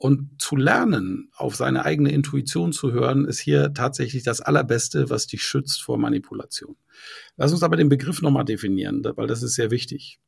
Und 0.03 0.41
zu 0.41 0.57
lernen, 0.57 1.29
auf 1.37 1.57
seine 1.57 1.85
eigene 1.85 2.11
Intuition 2.11 2.73
zu 2.73 2.91
hören, 2.91 3.27
ist 3.27 3.39
hier 3.39 3.75
tatsächlich 3.75 4.23
das 4.23 4.41
Allerbeste, 4.41 5.11
was 5.11 5.27
dich 5.27 5.43
schützt 5.43 5.83
vor 5.83 5.99
Manipulation. 5.99 6.77
Lass 7.37 7.53
uns 7.53 7.63
aber 7.63 7.77
den 7.77 7.91
Begriff 7.91 8.23
nochmal 8.23 8.47
definieren, 8.47 9.03
weil 9.05 9.27
das 9.27 9.43
ist 9.43 9.57
sehr 9.57 9.71
wichtig. 9.71 10.19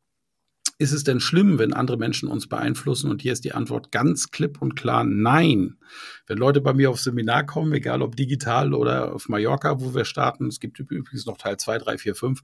Ist 0.77 0.93
es 0.93 1.05
denn 1.05 1.20
schlimm, 1.20 1.59
wenn 1.59 1.73
andere 1.73 1.97
Menschen 1.97 2.29
uns 2.29 2.49
beeinflussen? 2.49 3.11
Und 3.11 3.23
hier 3.23 3.33
ist 3.33 3.45
die 3.45 3.53
Antwort 3.53 3.93
ganz 3.93 4.31
klipp 4.31 4.61
und 4.61 4.75
klar 4.75 5.05
nein. 5.05 5.79
Wenn 6.27 6.37
Leute 6.37 6.61
bei 6.61 6.75
mir 6.75 6.91
aufs 6.91 7.05
Seminar 7.05 7.47
kommen, 7.47 7.73
egal 7.73 8.03
ob 8.03 8.14
digital 8.14 8.75
oder 8.75 9.14
auf 9.14 9.31
Mallorca, 9.31 9.81
wo 9.81 9.95
wir 9.95 10.05
starten, 10.05 10.49
es 10.49 10.61
gibt 10.61 10.81
übrigens 10.81 11.25
noch 11.25 11.39
Teil 11.39 11.57
2, 11.57 11.79
3, 11.79 11.99
4, 11.99 12.14
5, 12.14 12.41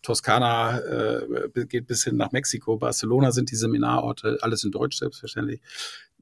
Toskana 0.00 0.78
äh, 0.78 1.66
geht 1.66 1.88
bis 1.88 2.04
hin 2.04 2.16
nach 2.16 2.32
Mexiko, 2.32 2.78
Barcelona 2.78 3.32
sind 3.32 3.50
die 3.50 3.56
Seminarorte, 3.56 4.38
alles 4.40 4.64
in 4.64 4.70
Deutsch 4.70 4.96
selbstverständlich 4.96 5.60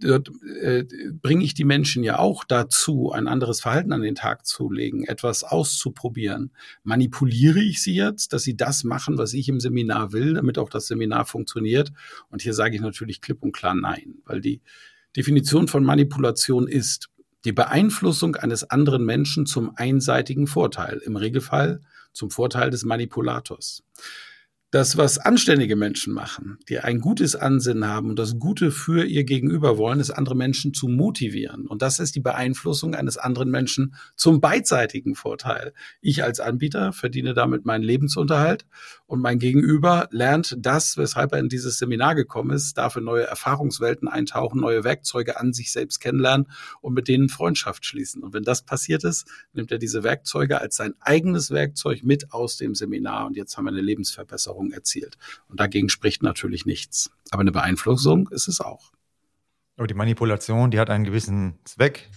dort 0.01 0.31
äh, 0.61 0.85
bringe 1.23 1.45
ich 1.45 1.55
die 1.55 1.65
Menschen 1.65 2.03
ja 2.03 2.19
auch 2.19 2.45
dazu, 2.45 3.13
ein 3.13 3.29
anderes 3.29 3.61
Verhalten 3.61 3.93
an 3.93 4.03
den 4.03 4.15
Tag 4.15 4.47
zu 4.47 4.71
legen, 4.71 5.05
etwas 5.05 5.45
auszuprobieren. 5.45 6.51
Manipuliere 6.83 7.61
ich 7.61 7.83
sie 7.83 7.95
jetzt, 7.95 8.33
dass 8.33 8.43
sie 8.43 8.57
das 8.57 8.85
machen, 8.85 9.19
was 9.19 9.35
ich 9.35 9.49
im 9.49 9.61
Seminar 9.61 10.13
will, 10.13 10.35
damit 10.35 10.59
auch 10.59 10.71
das 10.71 10.87
Seminar 10.87 11.25
funktioniert? 11.25 11.93
Und 12.31 12.43
hier 12.43 12.55
sage 12.55 12.77
ich 12.77 12.81
natürlich 12.81 13.21
klipp 13.21 13.43
und 13.43 13.53
klar 13.53 13.75
nein, 13.75 14.17
weil 14.25 14.41
die 14.41 14.61
Definition 15.17 15.69
von 15.69 15.85
Manipulation 15.85 16.69
ist 16.69 17.09
die 17.45 17.53
Beeinflussung 17.53 18.37
eines 18.37 18.65
anderen 18.65 19.05
Menschen 19.05 19.47
zum 19.47 19.73
einseitigen 19.77 20.47
Vorteil, 20.47 20.99
im 21.05 21.17
Regelfall 21.17 21.81
zum 22.13 22.31
Vorteil 22.31 22.71
des 22.71 22.85
Manipulators 22.85 23.85
das, 24.71 24.99
was 24.99 25.19
anständige 25.19 25.77
Menschen 25.77 26.13
machen, 26.13 26.59
die 26.69 26.79
ein 26.79 27.01
gutes 27.01 27.35
Ansinnen 27.35 27.87
haben 27.87 28.11
und 28.11 28.19
das 28.19 28.39
Gute 28.39 28.71
für 28.71 29.05
ihr 29.05 29.25
Gegenüber 29.25 29.79
wollen, 29.79 29.99
ist 29.99 30.11
andere 30.11 30.37
Menschen 30.37 30.75
zu 30.75 30.89
motivieren. 30.89 31.67
Und 31.67 31.81
das 31.81 31.99
ist 32.01 32.15
die 32.15 32.21
Beeinflussung 32.21 32.95
eines 32.95 33.17
anderen 33.17 33.51
Menschen 33.51 33.95
zum 34.15 34.43
beidseitigen 34.43 35.15
Vorteil. 35.15 35.73
Ich 36.03 36.23
als 36.23 36.39
Anbieter 36.41 36.93
verdiene 36.93 37.33
damit 37.33 37.65
meinen 37.65 37.83
Lebensunterhalt 37.83 38.67
und 39.09 39.23
mein 39.23 39.39
Gegenüber 39.39 40.07
lernt 40.11 40.55
das, 40.59 40.99
weshalb 40.99 41.33
er 41.33 41.39
in 41.39 41.49
dieses 41.49 41.79
Seminar 41.79 42.15
gekommen 42.15 42.51
ist, 42.51 42.77
dafür 42.77 43.01
neue 43.01 43.25
Erfahrungswelten 43.25 44.07
eintauchen, 44.07 44.61
neue 44.61 44.85
Werkzeuge 44.85 45.41
an 45.41 45.55
sich 45.55 45.73
selbst 45.73 45.99
kennenlernen 46.01 46.47
und 46.83 46.93
mit 46.93 47.09
denen 47.09 47.31
Freundschaft 47.31 47.87
schließen. 47.87 48.23
Und 48.23 48.35
wenn 48.35 48.43
das 48.43 48.63
passiert 48.63 49.05
ist, 49.05 49.27
nimmt 49.55 49.73
er 49.73 49.79
diese 49.79 50.03
Werkzeuge 50.03 50.61
als 50.61 50.77
sein 50.77 50.95
eigenes 51.01 51.51
Werkzeug 51.51 52.03
mit 52.05 52.35
aus 52.35 52.59
dem 52.59 52.75
Seminar. 52.75 53.27
Und 53.27 53.39
jetzt 53.39 53.57
haben 53.57 53.65
wir 53.65 53.71
eine 53.71 53.81
Lebensverbesserung 53.81 54.73
erzielt. 54.73 55.17
Und 55.49 55.59
dagegen 55.59 55.89
spricht 55.89 56.23
natürlich 56.23 56.67
nichts. 56.67 57.11
Aber 57.31 57.41
eine 57.41 57.53
Beeinflussung 57.53 58.29
ist 58.29 58.47
es 58.47 58.61
auch. 58.61 58.93
Aber 59.79 59.87
die 59.87 59.95
Manipulation, 59.95 60.71
die 60.71 60.79
hat 60.79 60.91
einen 60.91 61.05
gewissen 61.05 61.59
Zweck. 61.65 62.11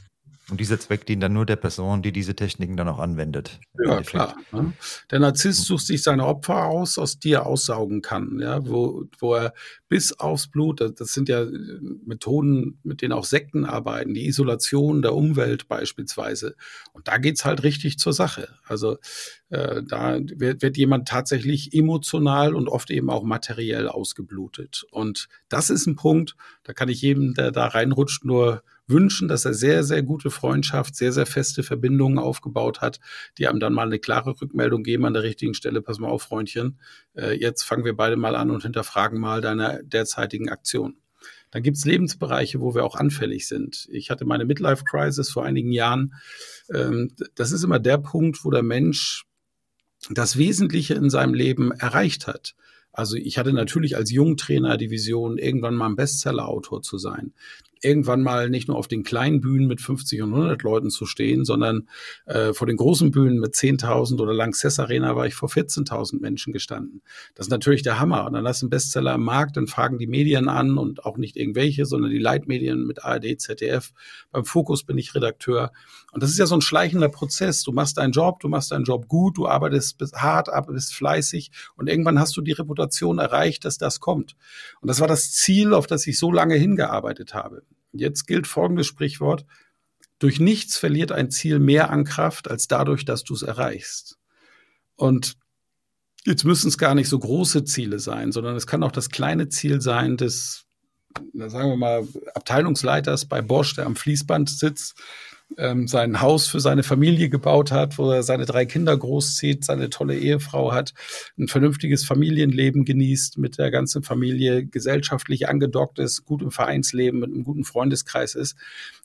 Und 0.51 0.59
dieser 0.59 0.79
Zweck 0.79 1.05
dient 1.05 1.23
dann 1.23 1.31
nur 1.31 1.45
der 1.45 1.55
Person, 1.55 2.01
die 2.01 2.11
diese 2.11 2.35
Techniken 2.35 2.75
dann 2.75 2.89
auch 2.89 2.99
anwendet. 2.99 3.61
Ja, 3.85 4.01
klar. 4.01 4.35
Ne? 4.51 4.73
Der 5.09 5.19
Narzisst 5.19 5.63
sucht 5.63 5.85
sich 5.85 6.03
seine 6.03 6.25
Opfer 6.25 6.65
aus, 6.65 6.97
aus 6.97 7.19
die 7.19 7.31
er 7.31 7.45
aussaugen 7.45 8.01
kann, 8.01 8.37
ja, 8.41 8.67
wo, 8.67 9.05
wo 9.19 9.35
er 9.35 9.53
bis 9.87 10.11
aufs 10.19 10.47
Blut, 10.47 10.81
das 10.81 11.13
sind 11.13 11.29
ja 11.29 11.43
äh, 11.43 11.79
Methoden, 12.05 12.79
mit 12.83 13.01
denen 13.01 13.13
auch 13.13 13.23
Sekten 13.23 13.63
arbeiten, 13.63 14.13
die 14.13 14.27
Isolation 14.27 15.01
der 15.01 15.15
Umwelt 15.15 15.69
beispielsweise. 15.69 16.55
Und 16.91 17.07
da 17.07 17.17
geht's 17.17 17.45
halt 17.45 17.63
richtig 17.63 17.97
zur 17.97 18.11
Sache. 18.11 18.49
Also 18.65 18.97
äh, 19.51 19.81
da 19.83 20.19
wird, 20.19 20.61
wird 20.61 20.75
jemand 20.75 21.07
tatsächlich 21.07 21.73
emotional 21.73 22.55
und 22.55 22.67
oft 22.67 22.91
eben 22.91 23.09
auch 23.09 23.23
materiell 23.23 23.87
ausgeblutet. 23.87 24.85
Und 24.91 25.29
das 25.47 25.69
ist 25.69 25.87
ein 25.87 25.95
Punkt, 25.95 26.35
da 26.63 26.73
kann 26.73 26.89
ich 26.89 27.01
jedem, 27.01 27.35
der 27.35 27.51
da 27.51 27.67
reinrutscht, 27.67 28.25
nur 28.25 28.63
wünschen, 28.87 29.27
dass 29.27 29.45
er 29.45 29.53
sehr, 29.53 29.83
sehr 29.83 30.03
gute 30.03 30.29
Freundschaft, 30.29 30.95
sehr, 30.95 31.11
sehr 31.11 31.25
feste 31.25 31.63
Verbindungen 31.63 32.19
aufgebaut 32.19 32.81
hat, 32.81 32.99
die 33.37 33.47
einem 33.47 33.59
dann 33.59 33.73
mal 33.73 33.87
eine 33.87 33.99
klare 33.99 34.39
Rückmeldung 34.41 34.83
geben 34.83 35.05
an 35.05 35.13
der 35.13 35.23
richtigen 35.23 35.53
Stelle. 35.53 35.81
Pass 35.81 35.99
mal 35.99 36.09
auf, 36.09 36.23
Freundchen. 36.23 36.79
Äh, 37.15 37.39
jetzt 37.39 37.63
fangen 37.63 37.85
wir 37.85 37.95
beide 37.95 38.17
mal 38.17 38.35
an 38.35 38.51
und 38.51 38.63
hinterfragen 38.63 39.19
mal 39.19 39.41
deine 39.41 39.81
derzeitigen 39.83 40.49
Aktion. 40.49 40.97
Dann 41.51 41.63
gibt 41.63 41.77
es 41.77 41.85
Lebensbereiche, 41.85 42.61
wo 42.61 42.75
wir 42.75 42.85
auch 42.85 42.95
anfällig 42.95 43.47
sind. 43.47 43.87
Ich 43.91 44.09
hatte 44.09 44.25
meine 44.25 44.45
Midlife-Crisis 44.45 45.29
vor 45.29 45.43
einigen 45.43 45.71
Jahren. 45.71 46.13
Ähm, 46.73 47.13
das 47.35 47.51
ist 47.51 47.63
immer 47.63 47.79
der 47.79 47.97
Punkt, 47.97 48.43
wo 48.45 48.51
der 48.51 48.63
Mensch 48.63 49.25
das 50.09 50.37
Wesentliche 50.37 50.95
in 50.95 51.09
seinem 51.09 51.33
Leben 51.33 51.71
erreicht 51.71 52.27
hat. 52.27 52.55
Also 52.93 53.15
ich 53.15 53.37
hatte 53.37 53.53
natürlich 53.53 53.95
als 53.95 54.11
Jungtrainer 54.11 54.77
die 54.77 54.89
Vision, 54.89 55.37
irgendwann 55.37 55.75
mal 55.75 55.87
ein 55.87 55.95
Bestseller-Autor 55.95 56.81
zu 56.81 56.97
sein 56.97 57.33
irgendwann 57.81 58.21
mal 58.21 58.49
nicht 58.49 58.67
nur 58.67 58.77
auf 58.77 58.87
den 58.87 59.03
kleinen 59.03 59.41
Bühnen 59.41 59.67
mit 59.67 59.81
50 59.81 60.21
und 60.21 60.33
100 60.33 60.63
Leuten 60.63 60.89
zu 60.89 61.05
stehen, 61.05 61.45
sondern 61.45 61.87
äh, 62.25 62.53
vor 62.53 62.67
den 62.67 62.77
großen 62.77 63.11
Bühnen 63.11 63.39
mit 63.39 63.53
10.000 63.53 64.19
oder 64.19 64.33
Lanxess 64.33 64.79
Arena 64.79 65.15
war 65.15 65.27
ich 65.27 65.35
vor 65.35 65.49
14.000 65.49 66.19
Menschen 66.19 66.53
gestanden. 66.53 67.01
Das 67.35 67.47
ist 67.47 67.51
natürlich 67.51 67.83
der 67.83 67.99
Hammer. 67.99 68.25
Und 68.25 68.33
dann 68.33 68.47
hast 68.47 68.61
du 68.61 68.65
einen 68.65 68.71
Bestseller 68.71 69.15
im 69.15 69.23
Markt, 69.23 69.57
dann 69.57 69.67
fragen 69.67 69.97
die 69.97 70.07
Medien 70.07 70.47
an 70.47 70.77
und 70.77 71.05
auch 71.05 71.17
nicht 71.17 71.37
irgendwelche, 71.37 71.85
sondern 71.85 72.11
die 72.11 72.19
Leitmedien 72.19 72.85
mit 72.85 73.03
ARD, 73.03 73.39
ZDF. 73.39 73.91
Beim 74.31 74.45
Fokus 74.45 74.83
bin 74.83 74.97
ich 74.97 75.15
Redakteur. 75.15 75.71
Und 76.11 76.23
das 76.23 76.29
ist 76.29 76.39
ja 76.39 76.45
so 76.45 76.55
ein 76.55 76.61
schleichender 76.61 77.09
Prozess. 77.09 77.63
Du 77.63 77.71
machst 77.71 77.97
deinen 77.97 78.11
Job, 78.11 78.39
du 78.39 78.49
machst 78.49 78.71
deinen 78.71 78.83
Job 78.83 79.07
gut, 79.07 79.37
du 79.37 79.47
arbeitest 79.47 80.01
hart, 80.15 80.49
bist 80.67 80.93
fleißig 80.93 81.51
und 81.75 81.87
irgendwann 81.87 82.19
hast 82.19 82.35
du 82.35 82.41
die 82.41 82.51
Reputation 82.51 83.19
erreicht, 83.19 83.65
dass 83.65 83.77
das 83.77 83.99
kommt. 83.99 84.35
Und 84.81 84.87
das 84.87 84.99
war 84.99 85.07
das 85.07 85.31
Ziel, 85.31 85.73
auf 85.73 85.87
das 85.87 86.07
ich 86.07 86.17
so 86.17 86.31
lange 86.31 86.55
hingearbeitet 86.55 87.33
habe. 87.33 87.63
Jetzt 87.93 88.27
gilt 88.27 88.47
folgendes 88.47 88.87
Sprichwort. 88.87 89.45
Durch 90.19 90.39
nichts 90.39 90.77
verliert 90.77 91.11
ein 91.11 91.31
Ziel 91.31 91.59
mehr 91.59 91.89
an 91.89 92.03
Kraft 92.03 92.49
als 92.49 92.67
dadurch, 92.67 93.05
dass 93.05 93.23
du 93.23 93.33
es 93.33 93.41
erreichst. 93.41 94.17
Und 94.95 95.37
jetzt 96.25 96.43
müssen 96.43 96.67
es 96.67 96.77
gar 96.77 96.95
nicht 96.95 97.09
so 97.09 97.17
große 97.17 97.63
Ziele 97.63 97.99
sein, 97.99 98.31
sondern 98.31 98.55
es 98.55 98.67
kann 98.67 98.83
auch 98.83 98.91
das 98.91 99.09
kleine 99.09 99.49
Ziel 99.49 99.81
sein 99.81 100.17
des, 100.17 100.65
sagen 101.33 101.69
wir 101.69 101.77
mal, 101.77 102.07
Abteilungsleiters 102.35 103.25
bei 103.25 103.41
Bosch, 103.41 103.75
der 103.75 103.87
am 103.87 103.95
Fließband 103.95 104.49
sitzt 104.49 104.95
ähm, 105.57 105.87
sein 105.87 106.21
Haus 106.21 106.47
für 106.47 106.59
seine 106.59 106.83
Familie 106.83 107.29
gebaut 107.29 107.71
hat, 107.71 107.97
wo 107.97 108.11
er 108.11 108.23
seine 108.23 108.45
drei 108.45 108.65
Kinder 108.65 108.95
großzieht, 108.95 109.65
seine 109.65 109.89
tolle 109.89 110.17
Ehefrau 110.17 110.71
hat, 110.71 110.93
ein 111.37 111.47
vernünftiges 111.47 112.05
Familienleben 112.05 112.85
genießt, 112.85 113.37
mit 113.37 113.57
der 113.57 113.71
ganzen 113.71 114.03
Familie 114.03 114.65
gesellschaftlich 114.65 115.47
angedockt 115.47 115.99
ist, 115.99 116.25
gut 116.25 116.41
im 116.41 116.51
Vereinsleben, 116.51 117.19
mit 117.19 117.31
einem 117.31 117.43
guten 117.43 117.63
Freundeskreis 117.63 118.35
ist. 118.35 118.55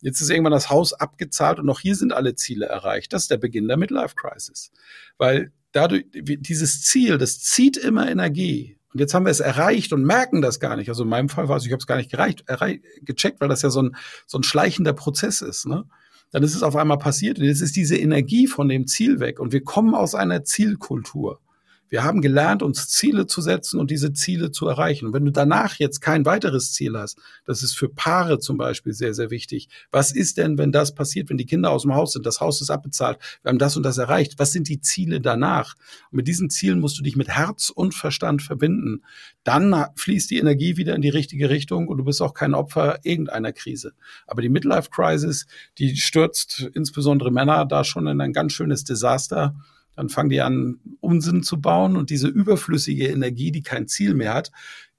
Jetzt 0.01 0.21
ist 0.21 0.31
irgendwann 0.31 0.53
das 0.53 0.71
Haus 0.71 0.93
abgezahlt 0.93 1.59
und 1.59 1.69
auch 1.69 1.81
hier 1.81 1.95
sind 1.95 2.13
alle 2.13 2.35
Ziele 2.35 2.67
erreicht. 2.67 3.13
Das 3.13 3.23
ist 3.23 3.31
der 3.31 3.39
Beginn 3.39 3.69
der 3.69 3.77
Midlife 3.77 4.15
Crisis. 4.15 4.71
Weil 5.19 5.53
dadurch, 5.73 6.05
dieses 6.13 6.83
Ziel, 6.83 7.19
das 7.19 7.41
zieht 7.41 7.77
immer 7.77 8.11
Energie. 8.11 8.77
Und 8.97 9.01
jetzt 9.01 9.13
haben 9.13 9.27
wir 9.27 9.31
es 9.31 9.41
erreicht 9.41 9.93
und 9.93 10.05
merken 10.05 10.41
das 10.41 10.59
gar 10.59 10.75
nicht. 10.77 10.89
Also 10.89 11.03
in 11.03 11.11
meinem 11.11 11.29
Fall 11.29 11.49
war 11.49 11.59
es, 11.59 11.67
ich 11.67 11.73
habe 11.73 11.81
es 11.81 11.87
gar 11.87 11.97
nicht 11.97 12.11
gereicht, 12.11 12.45
erreicht, 12.47 12.83
gecheckt, 13.03 13.43
weil 13.43 13.49
das 13.49 13.61
ja 13.61 13.69
so 13.69 13.83
ein, 13.83 13.97
so 14.27 14.39
ein 14.39 14.43
schleichender 14.43 14.95
Prozess 14.95 15.43
ist. 15.43 15.67
Ne? 15.67 15.85
Dann 16.31 16.43
ist 16.43 16.55
es 16.55 16.63
auf 16.63 16.77
einmal 16.77 16.99
passiert. 16.99 17.39
Und 17.39 17.45
jetzt 17.45 17.61
ist 17.61 17.77
diese 17.77 17.97
Energie 17.97 18.47
von 18.47 18.69
dem 18.69 18.87
Ziel 18.87 19.21
weg. 19.21 19.41
Und 19.41 19.53
wir 19.53 19.63
kommen 19.63 19.95
aus 19.95 20.15
einer 20.15 20.45
Zielkultur. 20.45 21.41
Wir 21.89 22.03
haben 22.03 22.21
gelernt, 22.21 22.63
uns 22.63 22.89
Ziele 22.89 23.27
zu 23.27 23.41
setzen 23.41 23.79
und 23.79 23.91
diese 23.91 24.13
Ziele 24.13 24.51
zu 24.51 24.67
erreichen. 24.67 25.07
Und 25.07 25.13
wenn 25.13 25.25
du 25.25 25.31
danach 25.31 25.77
jetzt 25.77 26.01
kein 26.01 26.25
weiteres 26.25 26.73
Ziel 26.73 26.99
hast, 26.99 27.19
das 27.45 27.63
ist 27.63 27.77
für 27.77 27.89
Paare 27.89 28.39
zum 28.39 28.57
Beispiel 28.57 28.93
sehr, 28.93 29.15
sehr 29.15 29.31
wichtig. 29.31 29.69
Was 29.91 30.13
ist 30.13 30.37
denn, 30.39 30.59
wenn 30.59 30.73
das 30.73 30.95
passiert, 30.95 31.31
wenn 31.31 31.39
die 31.39 31.47
Kinder 31.47 31.71
aus 31.71 31.83
dem 31.83 31.95
Haus 31.95 32.13
sind, 32.13 32.27
das 32.27 32.41
Haus 32.41 32.61
ist 32.61 32.71
abbezahlt, 32.71 33.19
wir 33.43 33.51
haben 33.51 33.59
das 33.59 33.77
und 33.77 33.83
das 33.83 33.99
erreicht? 33.99 34.39
Was 34.39 34.53
sind 34.53 34.69
die 34.69 34.81
Ziele 34.81 35.21
danach? 35.21 35.75
Und 36.11 36.17
mit 36.17 36.29
diesen 36.29 36.51
Zielen 36.51 36.81
musst 36.81 36.99
du 36.99 37.03
dich 37.03 37.17
mit 37.17 37.29
Herz 37.29 37.71
und 37.71 37.95
Verstand 37.95 38.43
verbinden. 38.43 39.03
Dann 39.45 39.87
fließt 39.95 40.31
die 40.31 40.39
Energie 40.39 40.77
wieder 40.77 40.95
in 40.95 41.03
die 41.03 41.09
richtige 41.09 41.51
Richtung 41.51 41.89
und 41.89 41.99
du 41.99 42.05
bist 42.05 42.21
auch 42.21 42.35
kein 42.35 42.55
Opfer 42.55 42.99
irgendeiner 43.05 43.53
Krise. 43.53 43.93
Aber 44.27 44.43
die 44.43 44.49
Midlife 44.49 44.91
Crisis, 44.91 45.47
die 45.79 45.97
stürzt 45.97 46.69
insbesondere 46.75 47.31
Männer 47.31 47.65
da 47.65 47.85
schon 47.85 48.07
in 48.07 48.21
ein 48.21 48.33
ganz 48.33 48.53
schönes 48.53 48.85
Desaster 48.85 49.55
dann 49.97 50.09
fangen 50.09 50.31
die 50.31 50.41
an, 50.41 50.79
Unsinn 51.01 51.43
zu 51.43 51.61
bauen 51.61 51.97
und 51.97 52.11
diese 52.11 52.29
überflüssige 52.29 53.09
Energie, 53.09 53.51
die 53.51 53.63
kein 53.63 53.89
Ziel 53.89 54.15
mehr 54.15 54.35
hat, 54.35 54.53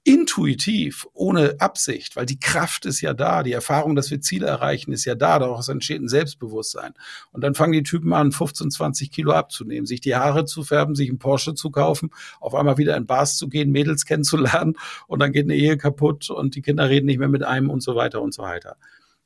intuitiv, 0.08 1.06
ohne 1.12 1.56
Absicht, 1.60 2.16
weil 2.16 2.24
die 2.24 2.40
Kraft 2.40 2.86
ist 2.86 3.02
ja 3.02 3.12
da, 3.12 3.42
die 3.42 3.52
Erfahrung, 3.52 3.94
dass 3.94 4.10
wir 4.10 4.22
Ziele 4.22 4.46
erreichen, 4.46 4.92
ist 4.92 5.04
ja 5.04 5.14
da, 5.14 5.38
daraus 5.38 5.68
entsteht 5.68 6.00
ein 6.00 6.08
Selbstbewusstsein. 6.08 6.94
Und 7.30 7.42
dann 7.42 7.54
fangen 7.54 7.74
die 7.74 7.82
Typen 7.82 8.14
an, 8.14 8.32
15, 8.32 8.70
20 8.70 9.10
Kilo 9.10 9.32
abzunehmen, 9.32 9.84
sich 9.84 10.00
die 10.00 10.16
Haare 10.16 10.46
zu 10.46 10.64
färben, 10.64 10.94
sich 10.94 11.10
einen 11.10 11.18
Porsche 11.18 11.54
zu 11.54 11.70
kaufen, 11.70 12.10
auf 12.40 12.54
einmal 12.54 12.78
wieder 12.78 12.96
in 12.96 13.04
Bars 13.04 13.36
zu 13.36 13.48
gehen, 13.48 13.70
Mädels 13.70 14.06
kennenzulernen 14.06 14.76
und 15.08 15.20
dann 15.20 15.32
geht 15.32 15.44
eine 15.44 15.56
Ehe 15.56 15.76
kaputt 15.76 16.30
und 16.30 16.54
die 16.54 16.62
Kinder 16.62 16.88
reden 16.88 17.06
nicht 17.06 17.18
mehr 17.18 17.28
mit 17.28 17.42
einem 17.42 17.68
und 17.68 17.82
so 17.82 17.94
weiter 17.94 18.22
und 18.22 18.32
so 18.32 18.42
weiter. 18.42 18.76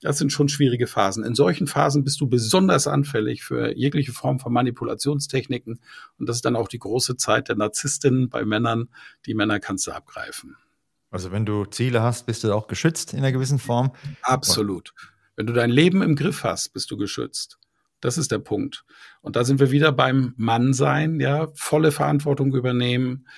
Das 0.03 0.19
sind 0.19 0.33
schon 0.33 0.49
schwierige 0.49 0.89
Phasen. 0.89 1.25
In 1.25 1.37
solchen 1.37 1.69
Phasen 1.69 2.03
bist 2.03 2.21
du 2.21 2.27
besonders 2.27 2.89
anfällig 2.89 3.45
für 3.45 3.77
jegliche 3.77 4.13
Form 4.13 4.41
von 4.41 4.53
Manipulationstechniken. 4.53 5.79
Und 6.19 6.29
das 6.29 6.37
ist 6.37 6.45
dann 6.45 6.57
auch 6.57 6.69
die 6.69 6.81
große 6.81 7.17
Zeit 7.17 7.49
der 7.49 7.57
Narzisstinnen 7.57 8.29
bei 8.29 8.45
Männern. 8.45 8.89
Die 9.27 9.35
Männer 9.35 9.61
kannst 9.61 9.87
du 9.87 9.93
abgreifen. 9.93 10.57
Also 11.11 11.31
wenn 11.31 11.47
du 11.47 11.67
Ziele 11.67 12.03
hast, 12.03 12.27
bist 12.27 12.43
du 12.43 12.53
auch 12.53 12.67
geschützt 12.67 13.13
in 13.13 13.21
einer 13.21 13.33
gewissen 13.33 13.61
Form? 13.61 13.93
Absolut. 14.23 14.93
Wenn 15.37 15.47
du 15.47 15.53
dein 15.53 15.71
Leben 15.71 16.03
im 16.03 16.17
Griff 16.17 16.43
hast, 16.43 16.73
bist 16.73 16.91
du 16.91 16.97
geschützt. 16.97 17.59
Das 18.01 18.19
ist 18.19 18.33
der 18.33 18.41
Punkt. 18.41 18.85
Und 19.21 19.37
da 19.37 19.45
sind 19.45 19.61
wir 19.61 19.71
wieder 19.71 19.93
beim 19.93 20.35
Mannsein, 20.37 21.21
ja, 21.21 21.49
volle 21.55 21.93
Verantwortung 21.93 22.53
übernehmen, 22.55 23.29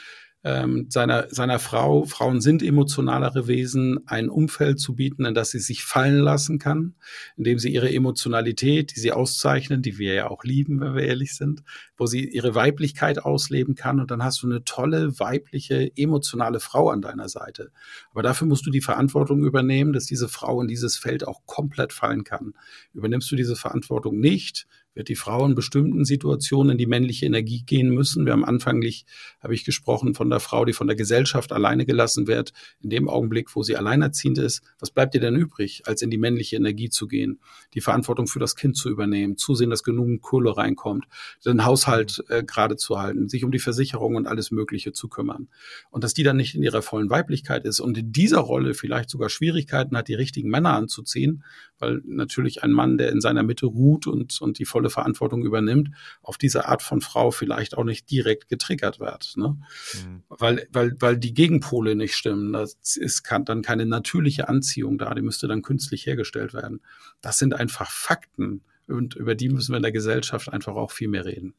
ähm, 0.45 0.87
seiner, 0.91 1.27
seiner 1.31 1.59
Frau, 1.59 2.05
Frauen 2.05 2.43
sind 2.43 2.63
emotionalere 2.63 3.49
Wesen, 3.49 4.07
ein 4.07 4.29
Umfeld 4.29 4.79
zu 4.79 4.95
bieten, 4.95 5.25
in 5.25 5.35
das 5.35 5.51
sie 5.51 5.59
sich 5.59 5.85
fallen 5.85 6.19
lassen 6.19 6.59
kann, 6.59 6.95
indem 7.39 7.59
sie 7.59 7.73
ihre 7.73 7.91
Emotionalität, 7.91 8.95
die 8.95 9.01
sie 9.01 9.13
auszeichnen, 9.13 9.81
die 9.81 9.97
wir 9.97 10.13
ja 10.13 10.31
auch 10.31 10.45
lieben, 10.45 10.81
wenn 10.81 10.95
wir 10.95 11.03
ehrlich 11.03 11.35
sind, 11.35 11.63
wo 11.97 12.05
sie 12.05 12.29
ihre 12.29 12.55
Weiblichkeit 12.55 13.25
ausleben 13.25 13.75
kann 13.75 14.01
und 14.01 14.11
dann 14.11 14.23
hast 14.23 14.43
du 14.43 14.47
eine 14.47 14.65
tolle, 14.65 15.19
weibliche, 15.19 15.91
emotionale 15.97 16.61
Frau 16.61 16.91
an 16.91 17.01
deiner 17.01 17.31
Seite. 17.31 17.71
Aber 18.11 18.23
dafür 18.23 18.47
musst 18.47 18.67
du 18.67 18.71
die 18.71 18.83
Verantwortung 18.83 19.45
übernehmen, 19.45 19.95
dass 19.95 20.05
diese 20.05 20.29
Frau 20.29 20.61
in 20.61 20.69
dieses 20.69 20.99
Feld 20.99 21.27
auch 21.27 21.41
komplett 21.47 21.95
fallen 21.95 22.23
kann. 22.23 22.53
Übernimmst 22.93 23.31
du 23.31 23.37
diese 23.37 23.57
Verantwortung 23.57 24.21
nicht, 24.21 24.67
wird 24.95 25.09
die 25.09 25.17
Frau 25.17 25.45
in 25.45 25.55
bestimmten 25.55 26.05
Situationen 26.05 26.73
in 26.73 26.79
die 26.79 26.87
männliche 26.87 27.27
Energie 27.27 27.63
gehen 27.67 27.91
müssen. 27.91 28.25
Wir 28.25 28.33
haben 28.33 28.45
anfänglich, 28.45 29.05
habe 29.41 29.55
ich 29.55 29.65
gesprochen, 29.65 30.15
von 30.15 30.31
der 30.31 30.41
Frau, 30.41 30.65
die 30.65 30.73
von 30.73 30.87
der 30.87 30.97
Gesellschaft 30.97 31.53
alleine 31.53 31.85
gelassen 31.85 32.27
wird. 32.27 32.53
In 32.81 32.91
dem 32.91 33.09
Augenblick, 33.09 33.55
wo 33.55 33.63
sie 33.63 33.77
alleinerziehend 33.77 34.39
ist, 34.39 34.63
was 34.79 34.91
bleibt 34.91 35.15
ihr 35.15 35.21
denn 35.21 35.37
übrig, 35.37 35.83
als 35.87 36.03
in 36.03 36.11
die 36.11 36.19
männliche 36.19 36.57
Energie 36.57 36.91
zu 36.91 37.07
gehen? 37.07 37.41
Die 37.75 37.81
Verantwortung 37.81 38.27
für 38.27 38.39
das 38.39 38.57
Kind 38.57 38.77
zu 38.77 38.89
übernehmen, 38.89 39.37
zusehen, 39.37 39.71
dass 39.71 39.83
genug 39.83 40.23
Kohle 40.23 40.57
reinkommt, 40.57 41.07
den 41.45 41.65
Haushalt 41.65 42.25
äh, 42.29 42.43
gerade 42.45 42.77
zu 42.77 42.99
halten, 42.99 43.29
sich 43.29 43.45
um 43.45 43.51
die 43.51 43.59
Versicherung 43.59 44.15
und 44.15 44.27
alles 44.27 44.51
Mögliche 44.51 44.93
zu 44.93 45.09
kümmern. 45.09 45.49
Und 45.91 46.05
dass 46.05 46.15
die 46.15 46.23
dann 46.23 46.37
nicht 46.37 46.55
in 46.55 46.63
ihrer 46.63 46.83
vollen 46.83 47.11
Weiblichkeit 47.11 47.65
ist 47.65 47.81
und 47.81 47.99
in 47.99 48.13
dieser 48.13 48.41
Rolle 48.41 48.75
vielleicht 48.75 49.11
sogar 49.11 49.29
Schwierigkeiten 49.29 49.97
hat, 49.97 50.09
die 50.09 50.15
richtigen 50.15 50.49
Männer 50.49 50.75
anzuziehen, 50.75 51.43
weil 51.79 52.03
natürlich 52.07 52.63
ein 52.63 52.71
Mann, 52.71 52.99
der 52.99 53.11
in 53.11 53.21
seiner 53.21 53.43
Mitte 53.43 53.67
ruht 53.67 54.07
und, 54.07 54.41
und 54.41 54.59
die 54.59 54.65
volle 54.65 54.84
Verantwortung 54.91 55.45
übernimmt, 55.45 55.91
auf 56.23 56.39
diese 56.39 56.69
Art 56.69 56.83
von 56.83 57.01
Frau 57.01 57.31
vielleicht 57.31 57.77
auch 57.77 57.85
nicht 57.85 58.11
direkt 58.11 58.49
getriggert 58.49 59.01
wird. 59.01 59.35
Ne? 59.37 59.57
Mhm. 59.95 60.23
Weil, 60.29 60.67
weil, 60.73 60.97
weil 61.01 61.17
die 61.17 61.35
Gegenpole 61.35 61.95
nicht 61.95 62.15
stimmen. 62.15 62.53
Das 62.53 62.97
ist 62.97 63.23
kann, 63.23 63.45
dann 63.45 63.63
keine 63.63 63.87
natürliche 63.87 64.49
Anziehung 64.49 64.99
da, 64.99 65.15
die 65.15 65.23
müsste 65.23 65.49
dann 65.49 65.63
künstlich 65.63 66.07
hergestellt 66.07 66.55
werden. 66.55 66.81
Das 67.21 67.39
sind 67.39 67.55
einfach 67.55 67.91
Fakten 67.91 68.63
und 68.89 69.15
über 69.15 69.35
die 69.35 69.49
müssen 69.49 69.73
wir 69.73 69.79
in 69.79 69.83
der 69.83 69.93
Gesellschaft 69.93 70.53
einfach 70.53 70.75
auch 70.75 70.91
viel 70.91 71.09
mehr 71.09 71.25
reden. 71.25 71.55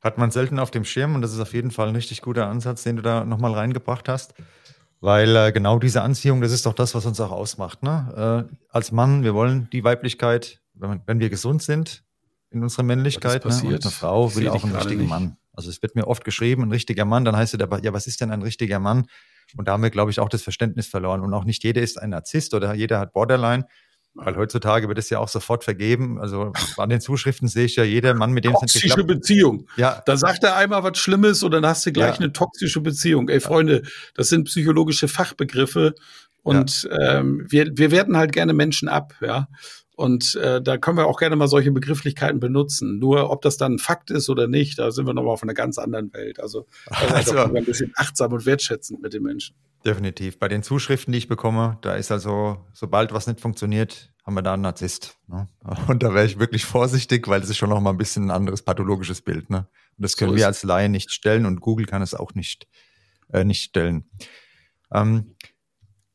Hat 0.00 0.18
man 0.18 0.30
selten 0.30 0.58
auf 0.58 0.70
dem 0.70 0.84
Schirm 0.84 1.14
und 1.14 1.22
das 1.22 1.32
ist 1.32 1.40
auf 1.40 1.54
jeden 1.54 1.70
Fall 1.70 1.88
ein 1.88 1.96
richtig 1.96 2.20
guter 2.20 2.46
Ansatz, 2.46 2.82
den 2.82 2.96
du 2.96 3.02
da 3.02 3.24
nochmal 3.24 3.54
reingebracht 3.54 4.08
hast. 4.08 4.34
Weil 5.00 5.36
äh, 5.36 5.52
genau 5.52 5.78
diese 5.78 6.02
Anziehung, 6.02 6.40
das 6.40 6.52
ist 6.52 6.66
doch 6.66 6.74
das, 6.74 6.94
was 6.94 7.04
uns 7.06 7.20
auch 7.20 7.30
ausmacht. 7.30 7.82
Ne? 7.82 8.46
Äh, 8.50 8.54
als 8.70 8.92
Mann, 8.92 9.22
wir 9.22 9.34
wollen 9.34 9.68
die 9.70 9.84
Weiblichkeit, 9.84 10.60
wenn, 10.74 11.00
wenn 11.06 11.20
wir 11.20 11.30
gesund 11.30 11.62
sind 11.62 12.03
in 12.54 12.62
unserer 12.62 12.82
Männlichkeit. 12.82 13.44
Ne? 13.44 13.54
Und 13.54 13.66
eine 13.66 13.80
Frau 13.90 14.34
will 14.34 14.48
auch 14.48 14.64
einen 14.64 14.74
richtigen 14.74 15.02
nicht. 15.02 15.10
Mann. 15.10 15.36
Also 15.52 15.70
es 15.70 15.82
wird 15.82 15.94
mir 15.94 16.06
oft 16.06 16.24
geschrieben, 16.24 16.62
ein 16.62 16.72
richtiger 16.72 17.04
Mann, 17.04 17.24
dann 17.24 17.36
heißt 17.36 17.54
es 17.54 17.60
aber, 17.60 17.82
ja, 17.82 17.92
was 17.92 18.06
ist 18.06 18.20
denn 18.20 18.30
ein 18.30 18.42
richtiger 18.42 18.80
Mann? 18.80 19.06
Und 19.56 19.68
da 19.68 19.72
haben 19.72 19.82
wir, 19.82 19.90
glaube 19.90 20.10
ich, 20.10 20.18
auch 20.18 20.28
das 20.28 20.42
Verständnis 20.42 20.86
verloren. 20.86 21.20
Und 21.20 21.32
auch 21.34 21.44
nicht 21.44 21.62
jeder 21.62 21.82
ist 21.82 22.00
ein 22.00 22.10
Narzisst 22.10 22.54
oder 22.54 22.74
jeder 22.74 22.98
hat 22.98 23.12
Borderline. 23.12 23.66
Weil 24.16 24.36
heutzutage 24.36 24.86
wird 24.86 24.98
es 24.98 25.10
ja 25.10 25.18
auch 25.18 25.28
sofort 25.28 25.64
vergeben. 25.64 26.20
Also 26.20 26.52
an 26.76 26.88
den 26.88 27.00
Zuschriften 27.00 27.48
sehe 27.48 27.64
ich 27.64 27.74
ja 27.74 27.82
jeder 27.82 28.14
Mann, 28.14 28.32
mit 28.32 28.44
dem 28.44 28.54
es 28.54 28.62
nicht 28.62 28.72
Toxische 28.74 29.04
Beziehung. 29.04 29.66
Ja. 29.76 30.02
Da 30.06 30.16
sagt 30.16 30.44
er 30.44 30.56
einmal 30.56 30.84
was 30.84 30.98
Schlimmes 30.98 31.42
und 31.42 31.50
dann 31.50 31.66
hast 31.66 31.84
du 31.84 31.92
gleich 31.92 32.14
ja. 32.14 32.20
eine 32.20 32.32
toxische 32.32 32.80
Beziehung. 32.80 33.28
Ey, 33.28 33.40
Freunde, 33.40 33.82
das 34.14 34.28
sind 34.28 34.44
psychologische 34.44 35.08
Fachbegriffe. 35.08 35.94
Und 36.44 36.84
ja. 36.84 37.18
ähm, 37.18 37.44
wir, 37.48 37.76
wir 37.76 37.90
werten 37.90 38.16
halt 38.16 38.32
gerne 38.32 38.52
Menschen 38.52 38.88
ab, 38.88 39.14
ja. 39.20 39.48
Und 39.96 40.34
äh, 40.34 40.60
da 40.60 40.76
können 40.76 40.98
wir 40.98 41.06
auch 41.06 41.18
gerne 41.18 41.36
mal 41.36 41.46
solche 41.46 41.70
Begrifflichkeiten 41.70 42.40
benutzen. 42.40 42.98
Nur 42.98 43.30
ob 43.30 43.42
das 43.42 43.56
dann 43.56 43.74
ein 43.74 43.78
Fakt 43.78 44.10
ist 44.10 44.28
oder 44.28 44.48
nicht, 44.48 44.78
da 44.78 44.90
sind 44.90 45.06
wir 45.06 45.14
nochmal 45.14 45.32
auf 45.32 45.42
einer 45.42 45.54
ganz 45.54 45.78
anderen 45.78 46.12
Welt. 46.12 46.40
Also, 46.40 46.66
also 46.86 47.38
ein 47.38 47.64
bisschen 47.64 47.92
achtsam 47.96 48.32
und 48.32 48.44
wertschätzend 48.44 49.00
mit 49.00 49.12
den 49.12 49.22
Menschen. 49.22 49.54
Definitiv. 49.84 50.38
Bei 50.38 50.48
den 50.48 50.62
Zuschriften, 50.62 51.12
die 51.12 51.18
ich 51.18 51.28
bekomme, 51.28 51.78
da 51.82 51.94
ist 51.94 52.10
also, 52.10 52.64
sobald 52.72 53.12
was 53.12 53.26
nicht 53.26 53.40
funktioniert, 53.40 54.12
haben 54.24 54.34
wir 54.34 54.42
da 54.42 54.54
einen 54.54 54.62
Narzisst. 54.62 55.18
Ne? 55.28 55.48
Und 55.88 56.02
da 56.02 56.14
wäre 56.14 56.26
ich 56.26 56.38
wirklich 56.38 56.64
vorsichtig, 56.64 57.28
weil 57.28 57.40
das 57.40 57.50
ist 57.50 57.58
schon 57.58 57.70
noch 57.70 57.80
mal 57.80 57.90
ein 57.90 57.98
bisschen 57.98 58.26
ein 58.26 58.30
anderes 58.30 58.62
pathologisches 58.62 59.20
Bild. 59.20 59.50
Ne? 59.50 59.58
Und 59.58 60.02
das 60.02 60.16
können 60.16 60.32
so 60.32 60.36
wir 60.36 60.46
als 60.46 60.62
Laien 60.62 60.92
nicht 60.92 61.12
stellen 61.12 61.46
und 61.46 61.60
Google 61.60 61.86
kann 61.86 62.02
es 62.02 62.14
auch 62.14 62.34
nicht, 62.34 62.66
äh, 63.32 63.44
nicht 63.44 63.62
stellen. 63.62 64.10
Ähm, 64.92 65.36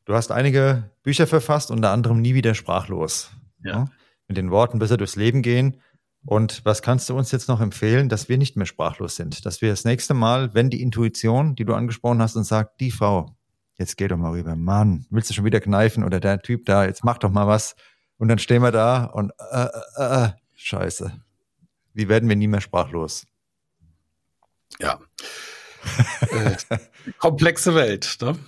du 0.04 0.14
hast 0.14 0.32
einige 0.32 0.90
Bücher 1.02 1.26
verfasst, 1.26 1.70
unter 1.70 1.90
anderem 1.90 2.20
Nie 2.20 2.34
wieder 2.34 2.54
sprachlos. 2.54 3.30
Ja. 3.64 3.80
Ne? 3.80 3.90
Mit 4.28 4.36
den 4.36 4.50
Worten 4.50 4.78
besser 4.78 4.96
durchs 4.96 5.16
Leben 5.16 5.42
gehen. 5.42 5.80
Und 6.24 6.64
was 6.64 6.82
kannst 6.82 7.08
du 7.08 7.16
uns 7.16 7.32
jetzt 7.32 7.48
noch 7.48 7.60
empfehlen, 7.60 8.08
dass 8.08 8.28
wir 8.28 8.38
nicht 8.38 8.56
mehr 8.56 8.66
sprachlos 8.66 9.16
sind? 9.16 9.44
Dass 9.46 9.62
wir 9.62 9.70
das 9.70 9.84
nächste 9.84 10.14
Mal, 10.14 10.54
wenn 10.54 10.70
die 10.70 10.82
Intuition, 10.82 11.56
die 11.56 11.64
du 11.64 11.74
angesprochen 11.74 12.20
hast, 12.20 12.36
und 12.36 12.44
sagt, 12.44 12.80
die 12.80 12.90
Frau, 12.90 13.34
jetzt 13.78 13.96
geh 13.96 14.06
doch 14.06 14.18
mal 14.18 14.32
rüber, 14.32 14.54
Mann, 14.54 15.06
willst 15.10 15.30
du 15.30 15.34
schon 15.34 15.46
wieder 15.46 15.60
kneifen 15.60 16.04
oder 16.04 16.20
der 16.20 16.42
Typ 16.42 16.66
da, 16.66 16.84
jetzt 16.84 17.04
mach 17.04 17.18
doch 17.18 17.30
mal 17.30 17.46
was. 17.46 17.74
Und 18.18 18.28
dann 18.28 18.38
stehen 18.38 18.62
wir 18.62 18.70
da 18.70 19.04
und 19.04 19.32
äh, 19.50 19.66
äh, 19.96 20.24
äh, 20.24 20.28
scheiße. 20.54 21.12
Wie 21.94 22.08
werden 22.08 22.28
wir 22.28 22.36
nie 22.36 22.48
mehr 22.48 22.60
sprachlos? 22.60 23.26
Ja. 24.78 25.00
äh, 26.30 26.56
komplexe 27.18 27.74
Welt, 27.74 28.18
ne? 28.20 28.38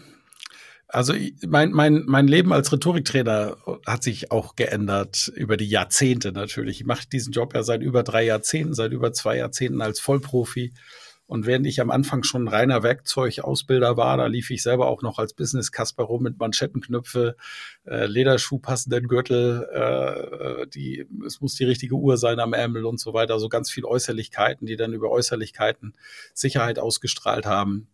Also 0.93 1.15
mein, 1.47 1.73
mein, 1.73 2.05
mein 2.07 2.29
Leben 2.29 2.53
als 2.53 2.71
Rhetoriktrainer 2.71 3.57
hat 3.87 4.03
sich 4.03 4.31
auch 4.31 4.57
geändert 4.57 5.33
über 5.35 5.57
die 5.57 5.69
Jahrzehnte 5.69 6.33
natürlich. 6.33 6.81
Ich 6.83 6.87
mache 6.87 7.09
diesen 7.11 7.33
Job 7.33 7.55
ja 7.55 7.63
seit 7.63 7.81
über 7.81 8.03
drei 8.03 8.25
Jahrzehnten, 8.25 8.75
seit 8.75 8.93
über 8.93 9.15
zwei 9.15 9.39
Jahrzehnten 9.39 9.81
als 9.81 10.01
Vollprofi. 10.01 10.75
Und 11.27 11.47
während 11.47 11.67
ich 11.67 11.81
am 11.81 11.91
Anfang 11.91 12.25
schon 12.25 12.47
reiner 12.47 12.83
Werkzeugausbilder 12.83 13.97
war, 13.97 14.19
da 14.19 14.27
lief 14.27 14.51
ich 14.51 14.63
selber 14.63 14.89
auch 14.89 15.01
noch 15.01 15.19
als 15.19 15.33
Business 15.33 15.73
Kasper 15.73 16.03
rum 16.03 16.25
mit 16.25 16.39
Manschettenknöpfe, 16.39 17.37
äh, 17.87 18.05
Lederschuh, 18.05 18.59
passenden 18.59 19.09
Gürtel, 19.09 19.67
äh, 19.73 20.67
die, 20.67 21.07
es 21.27 21.41
muss 21.41 21.55
die 21.55 21.65
richtige 21.65 21.95
Uhr 21.95 22.19
sein 22.19 22.39
am 22.39 22.53
Ärmel 22.53 22.85
und 22.85 23.01
so 23.01 23.15
weiter. 23.15 23.33
Also 23.33 23.49
ganz 23.49 23.71
viel 23.71 23.87
Äußerlichkeiten, 23.87 24.67
die 24.67 24.77
dann 24.77 24.93
über 24.93 25.09
Äußerlichkeiten 25.11 25.95
Sicherheit 26.35 26.79
ausgestrahlt 26.79 27.47
haben. 27.47 27.89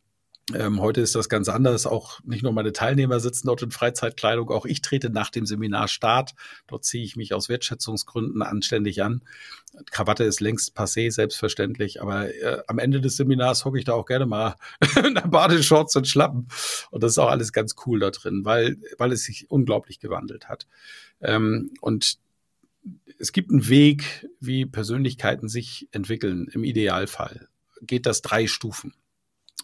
Ähm, 0.55 0.81
heute 0.81 1.03
ist 1.03 1.15
das 1.15 1.29
ganz 1.29 1.49
anders. 1.49 1.87
Auch 1.87 2.21
nicht 2.25 2.43
nur 2.43 2.53
meine 2.53 2.73
Teilnehmer 2.73 3.21
sitzen 3.21 3.47
dort 3.49 3.63
in 3.63 3.71
Freizeitkleidung, 3.71 4.51
auch 4.51 4.65
ich 4.65 4.81
trete 4.81 5.11
nach 5.11 5.31
dem 5.31 5.45
Seminar 5.45 5.89
Start. 5.89 6.35
Dort 6.67 6.85
ziehe 6.85 7.05
ich 7.05 7.17
mich 7.17 7.35
aus 7.35 7.49
Wertschätzungsgründen 7.51 8.41
anständig 8.41 9.03
an. 9.03 9.23
Krawatte 9.91 10.25
ist 10.25 10.41
längst 10.41 10.77
passé, 10.77 11.11
selbstverständlich, 11.11 12.01
aber 12.01 12.35
äh, 12.35 12.63
am 12.67 12.79
Ende 12.79 13.03
des 13.03 13.17
Seminars 13.17 13.67
hocke 13.67 13.79
ich 13.79 13.85
da 13.85 13.93
auch 13.93 14.07
gerne 14.07 14.25
mal 14.25 14.57
in 15.05 15.15
der 15.15 15.29
Badeshorts 15.29 15.97
und 15.97 16.09
Schlappen. 16.09 16.49
Und 16.91 17.03
das 17.03 17.13
ist 17.13 17.19
auch 17.19 17.31
alles 17.31 17.53
ganz 17.53 17.75
cool 17.87 18.01
da 18.01 18.11
drin, 18.11 18.45
weil, 18.45 18.79
weil 18.97 19.13
es 19.13 19.25
sich 19.25 19.51
unglaublich 19.51 20.01
gewandelt 20.01 20.49
hat. 20.49 20.67
Ähm, 21.21 21.73
und 21.83 22.19
es 23.19 23.33
gibt 23.33 23.51
einen 23.51 23.69
Weg, 23.69 24.29
wie 24.41 24.65
Persönlichkeiten 24.65 25.49
sich 25.49 25.89
entwickeln. 25.93 26.49
Im 26.53 26.65
Idealfall 26.65 27.49
geht 27.83 28.07
das 28.07 28.23
drei 28.23 28.47
Stufen. 28.47 28.95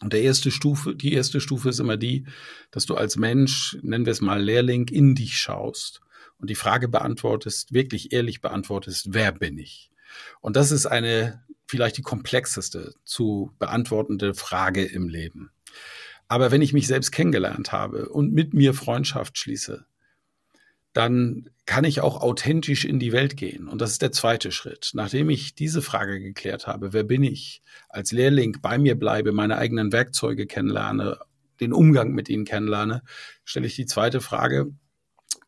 Und 0.01 0.13
der 0.13 0.23
erste 0.23 0.51
Stufe, 0.51 0.95
die 0.95 1.13
erste 1.13 1.41
Stufe 1.41 1.69
ist 1.69 1.81
immer 1.81 1.97
die, 1.97 2.27
dass 2.71 2.87
du 2.87 2.95
als 2.95 3.17
Mensch, 3.17 3.79
nennen 3.83 4.07
wir 4.07 4.13
es 4.13 4.21
mal 4.21 4.43
Lehrling, 4.43 4.89
in 4.89 5.15
dich 5.15 5.39
schaust 5.39 6.01
und 6.39 6.51
die 6.51 6.57
Frage 6.57 6.89
beantwortest, 6.89 7.73
wirklich 7.73 8.13
ehrlich 8.13 8.41
beantwortest, 8.41 9.09
wer 9.11 9.33
bin 9.33 9.57
ich? 9.59 9.91
Und 10.41 10.57
das 10.57 10.73
ist 10.73 10.87
eine 10.87 11.43
vielleicht 11.67 11.97
die 11.97 12.03
komplexeste 12.03 12.95
zu 13.05 13.53
beantwortende 13.59 14.35
Frage 14.35 14.85
im 14.85 15.09
Leben. 15.09 15.51
Aber 16.29 16.51
wenn 16.51 16.63
ich 16.63 16.73
mich 16.73 16.87
selbst 16.87 17.11
kennengelernt 17.13 17.73
habe 17.73 18.09
und 18.09 18.33
mit 18.33 18.55
mir 18.55 18.75
Freundschaft 18.75 19.39
schließe, 19.39 19.87
dann 20.95 21.51
kann 21.67 21.85
ich 21.85 22.01
auch 22.01 22.23
authentisch 22.23 22.85
in 22.85 22.99
die 22.99 23.13
Welt 23.13 23.37
gehen. 23.37 23.69
Und 23.69 23.81
das 23.81 23.91
ist 23.91 24.03
der 24.03 24.13
zweite 24.13 24.53
Schritt. 24.53 24.91
Nachdem 24.95 25.29
ich 25.29 25.55
diese 25.55 25.83
Frage 25.83 26.21
geklärt 26.21 26.67
habe, 26.67 26.93
wer 26.93 27.05
bin 27.05 27.23
ich, 27.23 27.63
als 27.89 28.13
Lehrling 28.13 28.59
bei 28.63 28.79
mir 28.79 28.99
bleibe, 28.99 29.33
meine 29.33 29.59
eigenen 29.59 29.93
Werkzeuge 29.93 30.47
kennenlerne, 30.47 31.19
den 31.61 31.73
Umgang 31.73 32.13
mit 32.13 32.29
ihnen 32.29 32.45
kennenlerne, 32.45 33.03
stelle 33.45 33.67
ich 33.67 33.75
die 33.77 33.87
zweite 33.87 34.21
Frage, 34.21 34.73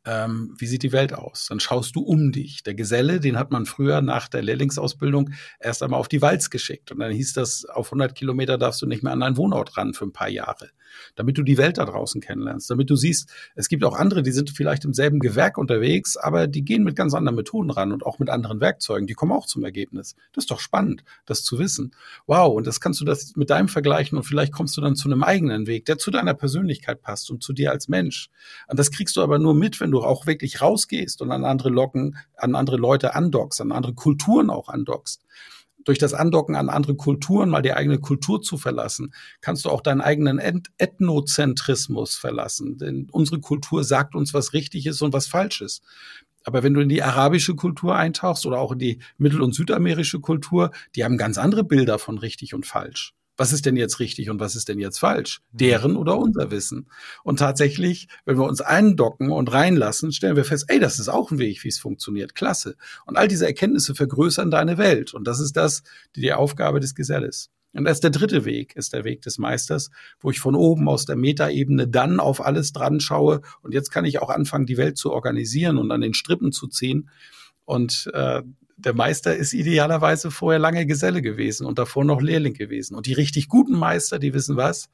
ähm, 0.05 0.55
wie 0.59 0.66
sieht 0.66 0.82
die 0.82 0.92
Welt 0.92 1.12
aus? 1.12 1.47
Dann 1.49 1.61
schaust 1.61 1.94
du 1.94 2.01
um 2.01 2.32
dich. 2.32 2.62
Der 2.62 2.74
Geselle, 2.74 3.20
den 3.20 3.38
hat 3.38 3.51
man 3.51 3.66
früher 3.66 4.01
nach 4.03 4.28
der 4.28 4.42
Lehrlingsausbildung 4.42 5.30
erst 5.61 5.82
einmal 5.82 6.01
auf 6.01 6.09
die 6.09 6.22
Walz 6.22 6.51
geschickt. 6.51 6.90
Und 6.90 7.01
dann 7.01 7.12
hieß 7.12 7.34
das, 7.34 7.64
auf 7.66 7.88
100 7.88 8.14
Kilometer 8.14 8.59
darfst 8.59 8.82
du 8.82 8.86
nicht 8.86 9.03
mehr 9.03 9.12
an 9.12 9.20
deinen 9.20 9.36
Wohnort 9.36 9.76
ran 9.76 9.94
für 9.94 10.07
ein 10.07 10.12
paar 10.12 10.28
Jahre 10.28 10.70
damit 11.14 11.39
du 11.39 11.43
die 11.43 11.59
Welt 11.59 11.78
da 11.78 11.84
draußen 11.84 12.20
kennenlernst, 12.20 12.70
damit 12.70 12.91
du 12.91 12.97
siehst, 12.97 13.30
es 13.55 13.68
gibt 13.68 13.84
auch 13.84 13.97
andere, 13.97 14.22
die 14.22 14.32
sind 14.32 14.51
vielleicht 14.51 14.84
im 14.84 14.95
selben 14.95 15.18
Gewerk 15.18 15.59
unterwegs, 15.59 16.16
aber 16.16 16.47
die 16.47 16.64
gehen 16.64 16.84
mit 16.84 16.97
ganz 16.97 17.14
anderen 17.14 17.37
Methoden 17.37 17.70
ran 17.70 17.93
und 17.93 18.05
auch 18.05 18.18
mit 18.18 18.30
anderen 18.30 18.61
Werkzeugen, 18.61 19.07
die 19.07 19.14
kommen 19.14 19.32
auch 19.32 19.47
zum 19.47 19.64
Ergebnis. 19.64 20.16
Das 20.32 20.45
ist 20.45 20.51
doch 20.51 20.61
spannend, 20.61 21.05
das 21.24 21.43
zu 21.43 21.59
wissen. 21.59 21.95
Wow, 22.26 22.55
und 22.55 22.66
das 22.66 22.80
kannst 22.80 23.01
du 23.01 23.05
das 23.05 23.37
mit 23.37 23.51
deinem 23.51 23.68
vergleichen 23.68 24.16
und 24.18 24.24
vielleicht 24.24 24.53
kommst 24.53 24.76
du 24.76 24.80
dann 24.80 24.97
zu 24.97 25.09
einem 25.09 25.22
eigenen 25.22 25.66
Weg, 25.66 25.84
der 25.87 25.99
zu 25.99 26.11
deiner 26.11 26.34
Persönlichkeit 26.34 27.03
passt 27.03 27.30
und 27.30 27.43
zu 27.43 27.53
dir 27.53 27.70
als 27.70 27.89
Mensch. 27.89 28.28
Und 28.68 28.78
das 28.78 28.91
kriegst 28.91 29.16
du 29.16 29.22
aber 29.22 29.39
nur 29.39 29.55
mit, 29.55 29.80
wenn 29.80 29.91
du 29.91 30.03
auch 30.03 30.26
wirklich 30.26 30.61
rausgehst 30.61 31.22
und 31.22 31.30
an 31.30 31.45
andere 31.45 31.70
Locken, 31.70 32.16
an 32.37 32.55
andere 32.55 32.76
Leute 32.76 33.14
andockst, 33.14 33.61
an 33.61 33.72
andere 33.72 33.95
Kulturen 33.95 34.51
auch 34.51 34.68
andockst 34.68 35.22
durch 35.87 35.99
das 35.99 36.12
Andocken 36.12 36.55
an 36.57 36.68
andere 36.68 36.97
Kulturen, 36.97 37.49
mal 37.49 37.62
die 37.62 37.72
eigene 37.72 37.99
Kultur 37.99 38.43
zu 38.43 38.59
verlassen, 38.59 39.14
kannst 39.41 39.64
du 39.64 39.70
auch 39.70 39.80
deinen 39.80 40.03
eigenen 40.03 40.39
Ethnozentrismus 40.76 42.16
verlassen. 42.16 42.76
Denn 42.76 43.09
unsere 43.11 43.41
Kultur 43.41 43.84
sagt 43.84 44.14
uns, 44.14 44.34
was 44.34 44.53
richtig 44.53 44.84
ist 44.87 45.01
und 45.01 45.14
was 45.14 45.26
falsch 45.26 45.62
ist. 45.62 45.82
Aber 46.45 46.62
wenn 46.62 46.74
du 46.74 46.80
in 46.80 46.89
die 46.89 47.03
arabische 47.03 47.55
Kultur 47.55 47.97
eintauchst 47.97 48.47
oder 48.47 48.59
auch 48.59 48.72
in 48.72 48.78
die 48.78 48.99
mittel- 49.16 49.43
und 49.43 49.55
südamerikische 49.55 50.20
Kultur, 50.20 50.70
die 50.95 51.05
haben 51.05 51.16
ganz 51.16 51.39
andere 51.39 51.64
Bilder 51.64 51.99
von 51.99 52.18
richtig 52.18 52.53
und 52.53 52.66
falsch 52.66 53.15
was 53.37 53.53
ist 53.53 53.66
denn 53.66 53.76
jetzt 53.76 54.01
richtig 54.01 54.30
und 54.30 54.41
was 54.41 54.57
ist 54.57 54.68
denn 54.68 54.78
jetzt 54.78 54.99
falsch? 54.99 55.41
Mhm. 55.53 55.59
Deren 55.59 55.97
oder 55.97 56.18
unser 56.18 56.51
Wissen. 56.51 56.89
Und 57.22 57.39
tatsächlich, 57.39 58.09
wenn 58.24 58.39
wir 58.39 58.45
uns 58.45 58.61
eindocken 58.61 59.30
und 59.30 59.53
reinlassen, 59.53 60.12
stellen 60.12 60.37
wir 60.37 60.45
fest, 60.45 60.66
ey, 60.68 60.78
das 60.78 60.99
ist 60.99 61.09
auch 61.09 61.30
ein 61.30 61.39
Weg, 61.39 61.62
wie 61.64 61.68
es 61.68 61.78
funktioniert. 61.78 62.34
Klasse. 62.34 62.76
Und 63.05 63.16
all 63.16 63.28
diese 63.28 63.47
Erkenntnisse 63.47 63.95
vergrößern 63.95 64.51
deine 64.51 64.78
Welt. 64.78 65.14
Und 65.14 65.26
das 65.26 65.41
ist 65.41 65.57
das, 65.57 65.82
die, 66.14 66.20
die 66.20 66.32
Aufgabe 66.32 66.80
des 66.80 66.95
Geselles. 66.95 67.51
Und 67.72 67.87
erst 67.87 68.05
der 68.05 68.11
dritte 68.11 68.47
Weg 68.47 68.74
ist 68.74 68.95
der 68.95 69.05
Weg 69.05 69.20
des 69.22 69.37
Meisters, 69.37 69.91
wo 70.20 70.30
ich 70.30 70.41
von 70.41 70.55
oben 70.55 70.89
aus 70.89 71.05
der 71.05 71.16
Metaebene 71.16 71.87
dann 71.87 72.20
auf 72.20 72.45
alles 72.45 72.72
dran 72.72 73.01
schaue. 73.01 73.43
Und 73.61 73.74
jetzt 73.74 73.91
kann 73.91 74.07
ich 74.07 74.18
auch 74.20 74.30
anfangen, 74.30 74.64
die 74.64 74.78
Welt 74.78 74.97
zu 74.97 75.12
organisieren 75.12 75.76
und 75.76 75.91
an 75.91 76.01
den 76.01 76.14
Strippen 76.14 76.53
zu 76.53 76.68
ziehen. 76.68 77.11
Und 77.66 78.11
äh, 78.14 78.43
der 78.76 78.94
Meister 78.94 79.34
ist 79.34 79.54
idealerweise 79.54 80.30
vorher 80.30 80.58
lange 80.58 80.86
Geselle 80.86 81.22
gewesen 81.22 81.66
und 81.66 81.78
davor 81.78 82.04
noch 82.04 82.20
Lehrling 82.20 82.54
gewesen. 82.54 82.94
Und 82.94 83.06
die 83.06 83.14
richtig 83.14 83.48
guten 83.48 83.78
Meister, 83.78 84.18
die 84.18 84.34
wissen 84.34 84.56
was? 84.56 84.90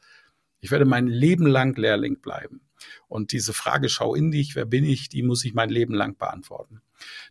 Ich 0.61 0.71
werde 0.71 0.85
mein 0.85 1.09
Leben 1.09 1.47
lang 1.47 1.77
Lehrling 1.77 2.21
bleiben. 2.21 2.61
Und 3.09 3.33
diese 3.33 3.53
Frage, 3.53 3.89
schau 3.89 4.15
in 4.15 4.31
dich, 4.31 4.55
wer 4.55 4.65
bin 4.65 4.85
ich, 4.85 5.09
die 5.09 5.23
muss 5.23 5.45
ich 5.45 5.55
mein 5.55 5.71
Leben 5.71 5.95
lang 5.95 6.17
beantworten. 6.17 6.81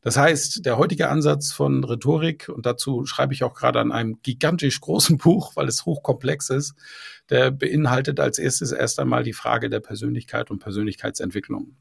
Das 0.02 0.18
heißt, 0.18 0.66
der 0.66 0.78
heutige 0.78 1.10
Ansatz 1.10 1.54
von 1.54 1.84
Rhetorik, 1.84 2.50
und 2.50 2.66
dazu 2.66 3.06
schreibe 3.06 3.34
ich 3.34 3.44
auch 3.44 3.54
gerade 3.54 3.80
an 3.80 3.92
einem 3.92 4.22
gigantisch 4.22 4.82
großen 4.82 5.18
Buch, 5.20 5.56
weil 5.56 5.68
es 5.68 5.86
hochkomplex 5.86 6.50
ist, 6.50 6.74
der 7.30 7.52
beinhaltet 7.52 8.20
als 8.20 8.38
erstes 8.38 8.74
erst 8.74 9.00
einmal 9.00 9.24
die 9.24 9.34
Frage 9.34 9.70
der 9.70 9.80
Persönlichkeit 9.80 10.52
und 10.52 10.60
Persönlichkeitsentwicklung. 10.60 11.76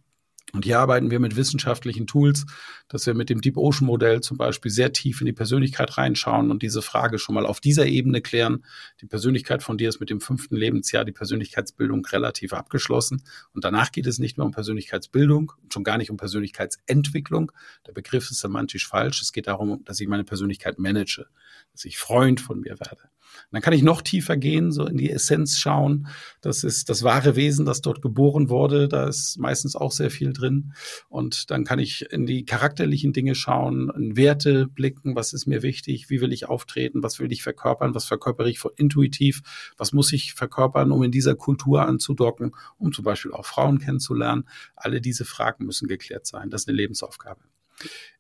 Und 0.53 0.65
hier 0.65 0.79
arbeiten 0.79 1.11
wir 1.11 1.21
mit 1.21 1.37
wissenschaftlichen 1.37 2.07
Tools, 2.07 2.47
dass 2.89 3.07
wir 3.07 3.15
mit 3.15 3.31
dem 3.31 3.41
Deep 3.41 3.57
Ocean 3.57 3.87
Modell 3.87 4.21
zum 4.21 4.37
Beispiel 4.37 4.71
sehr 4.71 4.93
tief 4.93 5.21
in 5.21 5.27
die 5.27 5.33
Persönlichkeit 5.33 5.97
reinschauen 5.97 6.51
und 6.51 6.63
diese 6.63 6.83
Frage 6.83 7.19
schon 7.19 7.35
mal 7.35 7.47
auf 7.47 7.61
dieser 7.61 7.87
Ebene 7.87 8.21
klären. 8.21 8.65
Die 9.01 9.07
Persönlichkeit 9.07 9.63
von 9.63 9.79
dir 9.79 9.89
ist 9.89 10.01
mit 10.01 10.11
dem 10.11 10.21
fünften 10.21 10.57
Lebensjahr 10.57 11.05
die 11.05 11.13
Persönlichkeitsbildung 11.13 12.05
relativ 12.07 12.53
abgeschlossen. 12.53 13.23
Und 13.55 13.65
danach 13.65 13.93
geht 13.93 14.07
es 14.07 14.19
nicht 14.19 14.39
mehr 14.39 14.47
um 14.47 14.53
Persönlichkeitsbildung 14.53 15.53
schon 15.73 15.85
gar 15.85 15.99
nicht 15.99 16.11
um 16.11 16.17
Persönlichkeitsentwicklung. 16.17 17.53
Der 17.87 17.93
Begriff 17.93 18.31
ist 18.31 18.41
semantisch 18.41 18.89
falsch. 18.89 19.23
Es 19.23 19.33
geht 19.33 19.47
darum, 19.47 19.85
dass 19.85 20.01
ich 20.01 20.09
meine 20.09 20.25
Persönlichkeit 20.25 20.79
manage, 20.79 21.27
dass 21.73 21.85
ich 21.85 21.99
Freund 21.99 22.41
von 22.41 22.61
mir 22.61 22.79
werde 22.81 23.11
dann 23.51 23.63
kann 23.63 23.73
ich 23.73 23.83
noch 23.83 24.03
tiefer 24.03 24.37
gehen, 24.37 24.73
so 24.73 24.87
in 24.87 24.97
die 24.97 25.11
Essenz 25.11 25.59
schauen. 25.59 26.09
Das 26.41 26.65
ist 26.65 26.89
das 26.89 27.03
wahre 27.03 27.37
Wesen, 27.37 27.67
das 27.67 27.81
dort 27.81 28.03
geboren 28.03 28.49
wurde. 28.49 28.89
Da 28.89 29.07
ist 29.07 29.39
meistens 29.39 29.77
auch 29.77 29.93
sehr 29.93 30.11
viel 30.11 30.33
drin. 30.33 30.73
Und 31.09 31.51
dann 31.51 31.65
kann 31.65 31.79
ich 31.79 32.11
in 32.11 32.27
die 32.27 32.45
charakterlichen 32.45 33.13
Dinge 33.13 33.35
schauen, 33.35 33.91
in 33.97 34.17
Werte 34.17 34.67
blicken. 34.67 35.15
Was 35.15 35.33
ist 35.33 35.47
mir 35.47 35.63
wichtig? 35.63 36.11
Wie 36.11 36.21
will 36.21 36.33
ich 36.33 36.49
auftreten? 36.49 37.03
Was 37.03 37.19
will 37.19 37.33
ich 37.33 37.43
verkörpern? 37.43 37.95
Was 37.95 38.05
verkörpere 38.05 38.51
ich 38.51 38.61
intuitiv? 38.77 39.43
Was 39.77 39.93
muss 39.93 40.13
ich 40.13 40.35
verkörpern, 40.35 40.93
um 40.93 41.03
in 41.03 41.13
dieser 41.13 41.35
Kultur 41.35 41.87
anzudocken, 41.87 42.53
um 42.79 42.93
zum 42.93 43.05
Beispiel 43.05 43.33
auch 43.33 43.47
Frauen 43.47 43.79
kennenzulernen? 43.79 44.45
Alle 44.77 45.01
diese 45.01 45.25
Fragen 45.25 45.67
müssen 45.67 45.89
geklärt 45.89 46.27
sein. 46.27 46.51
Das 46.51 46.63
ist 46.63 46.69
eine 46.69 46.77
Lebensaufgabe. 46.77 47.50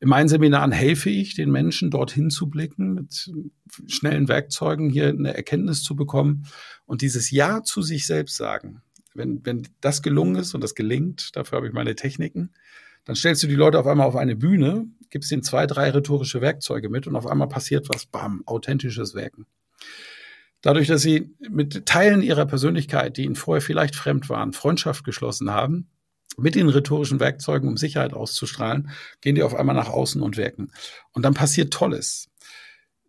In 0.00 0.08
meinen 0.08 0.28
Seminaren 0.28 0.72
helfe 0.72 1.10
ich 1.10 1.34
den 1.34 1.50
Menschen, 1.50 1.90
dorthin 1.90 2.30
zu 2.30 2.48
blicken, 2.48 2.94
mit 2.94 3.30
schnellen 3.86 4.28
Werkzeugen 4.28 4.90
hier 4.90 5.08
eine 5.08 5.34
Erkenntnis 5.34 5.82
zu 5.82 5.94
bekommen 5.94 6.46
und 6.86 7.02
dieses 7.02 7.30
Ja 7.30 7.62
zu 7.62 7.82
sich 7.82 8.06
selbst 8.06 8.36
sagen. 8.36 8.82
Wenn, 9.14 9.44
wenn 9.44 9.68
das 9.80 10.02
gelungen 10.02 10.36
ist 10.36 10.54
und 10.54 10.62
das 10.62 10.74
gelingt, 10.74 11.36
dafür 11.36 11.56
habe 11.56 11.66
ich 11.66 11.72
meine 11.72 11.94
Techniken, 11.94 12.54
dann 13.04 13.16
stellst 13.16 13.42
du 13.42 13.46
die 13.46 13.54
Leute 13.54 13.78
auf 13.78 13.86
einmal 13.86 14.06
auf 14.06 14.16
eine 14.16 14.36
Bühne, 14.36 14.86
gibst 15.10 15.32
ihnen 15.32 15.42
zwei, 15.42 15.66
drei 15.66 15.90
rhetorische 15.90 16.40
Werkzeuge 16.40 16.88
mit 16.88 17.06
und 17.06 17.16
auf 17.16 17.26
einmal 17.26 17.48
passiert 17.48 17.88
was, 17.88 18.06
bam, 18.06 18.42
authentisches 18.46 19.14
Wirken. 19.14 19.46
Dadurch, 20.62 20.88
dass 20.88 21.02
sie 21.02 21.34
mit 21.50 21.86
Teilen 21.86 22.22
ihrer 22.22 22.46
Persönlichkeit, 22.46 23.16
die 23.16 23.24
ihnen 23.24 23.34
vorher 23.34 23.62
vielleicht 23.62 23.96
fremd 23.96 24.28
waren, 24.28 24.52
Freundschaft 24.52 25.04
geschlossen 25.04 25.50
haben, 25.50 25.88
mit 26.40 26.54
den 26.54 26.68
rhetorischen 26.68 27.20
Werkzeugen, 27.20 27.68
um 27.68 27.76
Sicherheit 27.76 28.12
auszustrahlen, 28.12 28.90
gehen 29.20 29.34
die 29.34 29.42
auf 29.42 29.54
einmal 29.54 29.74
nach 29.74 29.88
außen 29.88 30.22
und 30.22 30.36
wirken. 30.36 30.72
Und 31.12 31.24
dann 31.24 31.34
passiert 31.34 31.72
Tolles. 31.72 32.28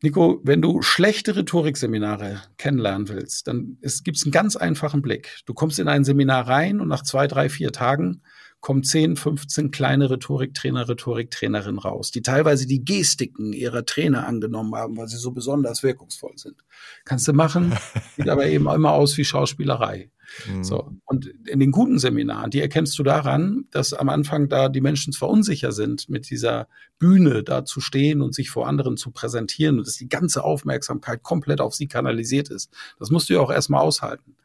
Nico, 0.03 0.41
wenn 0.44 0.64
du 0.64 0.82
schlechte 0.82 1.36
Rhetorikseminare 1.36 2.41
kennenlernen 2.58 3.08
willst, 3.08 3.48
dann 3.48 3.78
gibt 4.03 4.18
es 4.18 4.24
einen 4.24 4.32
ganz 4.32 4.56
einfachen 4.56 5.03
Blick. 5.03 5.38
Du 5.45 5.53
kommst 5.53 5.78
in 5.78 5.88
ein 5.88 6.03
Seminar 6.03 6.48
rein 6.48 6.82
und 6.82 6.88
nach 6.88 7.03
zwei, 7.03 7.28
drei, 7.28 7.49
vier 7.49 7.72
Tagen 7.72 8.24
kommen 8.62 8.84
10, 8.84 9.16
15 9.16 9.72
kleine 9.72 10.10
Rhetoriktrainer, 10.10 10.88
Rhetoriktrainerinnen 10.88 11.80
raus, 11.80 12.12
die 12.12 12.22
teilweise 12.22 12.68
die 12.68 12.86
Gestiken 12.86 13.53
ihrer 13.53 13.86
Trainer 13.86 14.28
angenommen 14.28 14.76
haben, 14.76 14.98
weil 14.98 15.08
sie 15.08 15.18
so 15.18 15.32
besonders 15.32 15.84
wirkungsvoll 15.84 16.38
sind. 16.38 16.64
Kannst 17.06 17.28
du 17.28 17.34
machen, 17.34 17.76
sieht 18.16 18.30
aber 18.30 18.45
eben 18.45 18.68
immer 18.70 18.94
aus 18.94 19.18
wie 19.18 19.26
Schauspielerei. 19.26 20.12
Mhm. 20.48 20.64
So. 20.64 20.91
Und 21.06 21.28
in 21.48 21.60
den 21.60 21.72
guten 21.72 21.99
Seminaren, 21.99 22.52
die 22.52 22.62
erkennst 22.62 22.98
du 22.98 23.03
daran, 23.03 23.66
dass 23.72 23.94
am 23.94 24.10
Anfang 24.10 24.49
da 24.49 24.70
die 24.70 24.82
Menschen 24.82 25.14
zwar 25.14 25.30
unsicher 25.30 25.72
sind, 25.72 26.10
mit 26.10 26.30
dieser 26.30 26.68
Bühne 26.99 27.44
da 27.44 27.66
zu 27.66 27.82
stehen 27.82 28.22
und 28.22 28.34
sich 28.34 28.49
vor 28.49 28.68
anderen 28.68 28.98
zu 28.98 29.12
präsentieren 29.12 29.80
und 29.80 29.88
dass 29.88 29.98
die 29.98 30.10
ganze 30.10 30.44
Aufmerksamkeit 30.44 31.24
komplett 31.24 31.62
auf 31.62 31.76
sie 31.76 31.88
kanalisiert 31.88 32.49
ist. 32.49 32.72
Das 32.99 33.10
musst 33.10 33.30
du 33.30 33.34
ja 33.34 33.40
auch 33.40 33.52
erstmal 33.52 33.82
aushalten. 33.82 34.36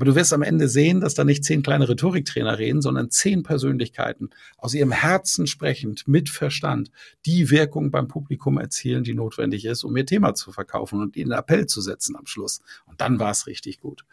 Aber 0.00 0.06
du 0.06 0.14
wirst 0.14 0.32
am 0.32 0.40
Ende 0.40 0.66
sehen, 0.66 1.02
dass 1.02 1.12
da 1.12 1.24
nicht 1.24 1.44
zehn 1.44 1.62
kleine 1.62 1.86
Rhetoriktrainer 1.86 2.58
reden, 2.58 2.80
sondern 2.80 3.10
zehn 3.10 3.42
Persönlichkeiten 3.42 4.30
aus 4.56 4.72
ihrem 4.72 4.92
Herzen 4.92 5.46
sprechend, 5.46 6.08
mit 6.08 6.30
Verstand, 6.30 6.90
die 7.26 7.50
Wirkung 7.50 7.90
beim 7.90 8.08
Publikum 8.08 8.56
erzielen, 8.56 9.04
die 9.04 9.12
notwendig 9.12 9.66
ist, 9.66 9.84
um 9.84 9.94
ihr 9.98 10.06
Thema 10.06 10.34
zu 10.34 10.52
verkaufen 10.52 11.02
und 11.02 11.18
ihnen 11.18 11.32
Appell 11.32 11.66
zu 11.66 11.82
setzen 11.82 12.16
am 12.16 12.24
Schluss. 12.24 12.62
Und 12.86 13.02
dann 13.02 13.18
war 13.18 13.30
es 13.30 13.46
richtig 13.46 13.78
gut. 13.78 14.06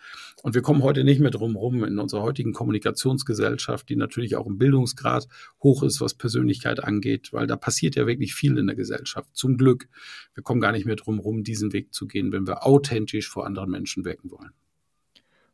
Und 0.43 0.55
wir 0.55 0.61
kommen 0.61 0.84
heute 0.84 1.05
nicht 1.05 1.22
mehr 1.22 1.31
drum 1.31 1.55
rum 1.55 1.85
in 1.85 1.99
unserer 1.99 2.23
heutigen 2.23 2.51
Kommunikationsgesellschaft, 2.51 3.88
die 3.88 3.95
natürlich 3.95 4.35
auch 4.35 4.45
im 4.45 4.57
Bildungsgrad 4.57 5.30
hoch 5.64 5.84
ist, 5.84 6.01
was 6.01 6.15
Persönlichkeit 6.15 6.84
angeht, 6.84 7.31
weil 7.31 7.47
da 7.47 7.55
passiert 7.55 7.95
ja 7.95 8.05
wirklich 8.05 8.35
viel 8.35 8.57
in 8.57 8.68
der 8.68 8.76
Gesellschaft. 8.76 9.30
Zum 9.31 9.55
Glück. 9.55 9.88
Wir 10.34 10.43
kommen 10.43 10.59
gar 10.59 10.73
nicht 10.73 10.85
mehr 10.85 10.97
drum 10.97 11.19
rum, 11.19 11.45
diesen 11.45 11.72
Weg 11.72 11.93
zu 11.93 12.07
gehen, 12.07 12.34
wenn 12.34 12.45
wir 12.45 12.65
authentisch 12.65 13.30
vor 13.30 13.45
anderen 13.45 13.72
Menschen 13.72 14.03
wirken 14.03 14.31
wollen. 14.31 14.51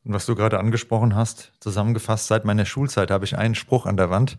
Und 0.06 0.14
was 0.14 0.26
du 0.26 0.36
gerade 0.36 0.60
angesprochen 0.60 1.16
hast, 1.16 1.54
zusammengefasst, 1.60 2.28
seit 2.28 2.44
meiner 2.44 2.66
Schulzeit 2.66 3.10
habe 3.10 3.24
ich 3.24 3.38
einen 3.38 3.56
Spruch 3.56 3.86
an 3.86 3.96
der 3.96 4.10
Wand. 4.10 4.38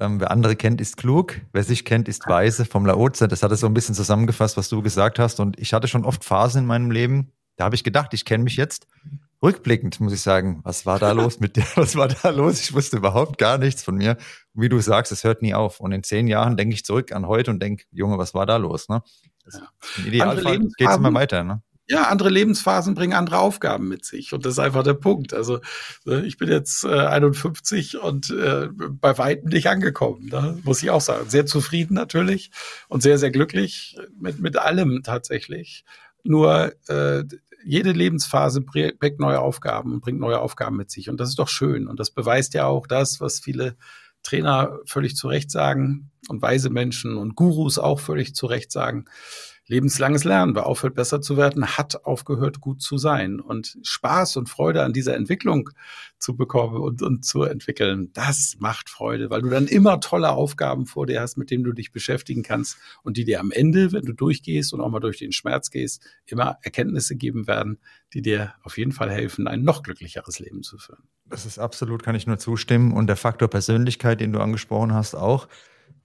Ähm, 0.00 0.18
wer 0.18 0.30
andere 0.30 0.56
kennt, 0.56 0.80
ist 0.80 0.96
klug. 0.96 1.40
Wer 1.52 1.62
sich 1.62 1.84
kennt, 1.84 2.08
ist 2.08 2.26
weise. 2.26 2.64
Vom 2.64 2.84
Laoze. 2.84 3.28
Das 3.28 3.42
hat 3.42 3.52
es 3.52 3.60
so 3.60 3.66
ein 3.66 3.74
bisschen 3.74 3.94
zusammengefasst, 3.94 4.56
was 4.56 4.68
du 4.68 4.82
gesagt 4.82 5.18
hast. 5.20 5.38
Und 5.38 5.58
ich 5.60 5.72
hatte 5.72 5.86
schon 5.86 6.04
oft 6.04 6.24
Phasen 6.24 6.62
in 6.62 6.66
meinem 6.66 6.90
Leben, 6.90 7.30
da 7.56 7.64
habe 7.64 7.76
ich 7.76 7.84
gedacht, 7.84 8.12
ich 8.14 8.24
kenne 8.24 8.44
mich 8.44 8.56
jetzt. 8.56 8.86
Rückblickend 9.42 10.00
muss 10.00 10.12
ich 10.12 10.22
sagen, 10.22 10.60
was 10.64 10.86
war 10.86 10.98
da 10.98 11.12
los 11.12 11.38
mit 11.38 11.56
dir? 11.56 11.64
Was 11.76 11.96
war 11.96 12.08
da 12.08 12.30
los? 12.30 12.60
Ich 12.60 12.72
wusste 12.72 12.96
überhaupt 12.96 13.36
gar 13.36 13.58
nichts 13.58 13.82
von 13.82 13.94
mir. 13.94 14.16
Und 14.54 14.62
wie 14.62 14.70
du 14.70 14.80
sagst, 14.80 15.12
es 15.12 15.22
hört 15.22 15.42
nie 15.42 15.52
auf. 15.52 15.80
Und 15.80 15.92
in 15.92 16.02
zehn 16.02 16.26
Jahren 16.26 16.56
denke 16.56 16.74
ich 16.74 16.84
zurück 16.84 17.12
an 17.12 17.26
heute 17.26 17.50
und 17.50 17.62
denke, 17.62 17.84
Junge, 17.92 18.16
was 18.16 18.32
war 18.32 18.46
da 18.46 18.56
los? 18.56 18.88
Ne? 18.88 19.02
Ja. 19.52 19.68
Im 19.98 20.06
Idealfall 20.06 20.58
geht 20.60 20.88
es 20.88 20.96
immer 20.96 21.12
weiter. 21.12 21.44
Ne? 21.44 21.62
Ja, 21.86 22.04
andere 22.04 22.30
Lebensphasen 22.30 22.94
bringen 22.94 23.12
andere 23.12 23.38
Aufgaben 23.38 23.88
mit 23.88 24.04
sich. 24.04 24.32
Und 24.32 24.46
das 24.46 24.54
ist 24.54 24.58
einfach 24.58 24.82
der 24.82 24.94
Punkt. 24.94 25.34
Also 25.34 25.60
ne, 26.04 26.24
ich 26.24 26.38
bin 26.38 26.48
jetzt 26.48 26.84
äh, 26.84 26.88
51 26.88 27.98
und 27.98 28.30
äh, 28.30 28.68
bei 28.72 29.18
weitem 29.18 29.50
nicht 29.50 29.68
angekommen. 29.68 30.26
Ne? 30.26 30.58
Muss 30.64 30.82
ich 30.82 30.90
auch 30.90 31.02
sagen. 31.02 31.28
Sehr 31.28 31.44
zufrieden 31.44 31.94
natürlich 31.94 32.50
und 32.88 33.02
sehr, 33.02 33.18
sehr 33.18 33.30
glücklich 33.30 33.98
mit, 34.18 34.40
mit 34.40 34.56
allem 34.56 35.02
tatsächlich. 35.02 35.84
Nur 36.22 36.72
äh, 36.88 37.24
jede 37.66 37.92
Lebensphase 37.92 38.62
bringt 38.62 39.20
neue 39.20 39.40
Aufgaben 39.40 39.92
und 39.92 40.00
bringt 40.00 40.20
neue 40.20 40.38
Aufgaben 40.38 40.76
mit 40.76 40.90
sich. 40.90 41.10
Und 41.10 41.18
das 41.18 41.28
ist 41.30 41.38
doch 41.38 41.48
schön. 41.48 41.86
Und 41.86 42.00
das 42.00 42.10
beweist 42.10 42.54
ja 42.54 42.66
auch 42.66 42.86
das, 42.86 43.20
was 43.20 43.40
viele 43.40 43.76
Trainer 44.22 44.78
völlig 44.86 45.16
zu 45.16 45.28
Recht 45.28 45.50
sagen 45.50 46.10
und 46.28 46.40
weise 46.40 46.70
Menschen 46.70 47.18
und 47.18 47.36
Gurus 47.36 47.78
auch 47.78 48.00
völlig 48.00 48.34
zu 48.34 48.46
Recht 48.46 48.72
sagen 48.72 49.04
lebenslanges 49.66 50.24
Lernen. 50.24 50.54
Wer 50.54 50.66
aufhört, 50.66 50.94
besser 50.94 51.20
zu 51.20 51.36
werden, 51.36 51.66
hat 51.66 52.04
aufgehört, 52.04 52.60
gut 52.60 52.82
zu 52.82 52.98
sein. 52.98 53.40
Und 53.40 53.78
Spaß 53.82 54.36
und 54.36 54.48
Freude 54.48 54.82
an 54.82 54.92
dieser 54.92 55.16
Entwicklung 55.16 55.70
zu 56.18 56.36
bekommen 56.36 56.76
und, 56.76 57.02
und 57.02 57.24
zu 57.24 57.42
entwickeln, 57.42 58.10
das 58.12 58.56
macht 58.58 58.90
Freude, 58.90 59.30
weil 59.30 59.42
du 59.42 59.48
dann 59.48 59.66
immer 59.66 60.00
tolle 60.00 60.30
Aufgaben 60.30 60.86
vor 60.86 61.06
dir 61.06 61.20
hast, 61.20 61.36
mit 61.36 61.50
denen 61.50 61.64
du 61.64 61.72
dich 61.72 61.92
beschäftigen 61.92 62.42
kannst 62.42 62.78
und 63.02 63.16
die 63.16 63.24
dir 63.24 63.40
am 63.40 63.50
Ende, 63.50 63.92
wenn 63.92 64.04
du 64.04 64.12
durchgehst 64.12 64.72
und 64.72 64.80
auch 64.80 64.90
mal 64.90 65.00
durch 65.00 65.18
den 65.18 65.32
Schmerz 65.32 65.70
gehst, 65.70 66.02
immer 66.26 66.58
Erkenntnisse 66.62 67.16
geben 67.16 67.46
werden, 67.46 67.78
die 68.12 68.22
dir 68.22 68.54
auf 68.62 68.78
jeden 68.78 68.92
Fall 68.92 69.10
helfen, 69.10 69.48
ein 69.48 69.62
noch 69.62 69.82
glücklicheres 69.82 70.38
Leben 70.38 70.62
zu 70.62 70.78
führen. 70.78 71.02
Das 71.26 71.46
ist 71.46 71.58
absolut, 71.58 72.02
kann 72.02 72.14
ich 72.14 72.26
nur 72.26 72.38
zustimmen. 72.38 72.92
Und 72.92 73.06
der 73.06 73.16
Faktor 73.16 73.48
Persönlichkeit, 73.48 74.20
den 74.20 74.32
du 74.32 74.40
angesprochen 74.40 74.92
hast, 74.92 75.14
auch 75.14 75.48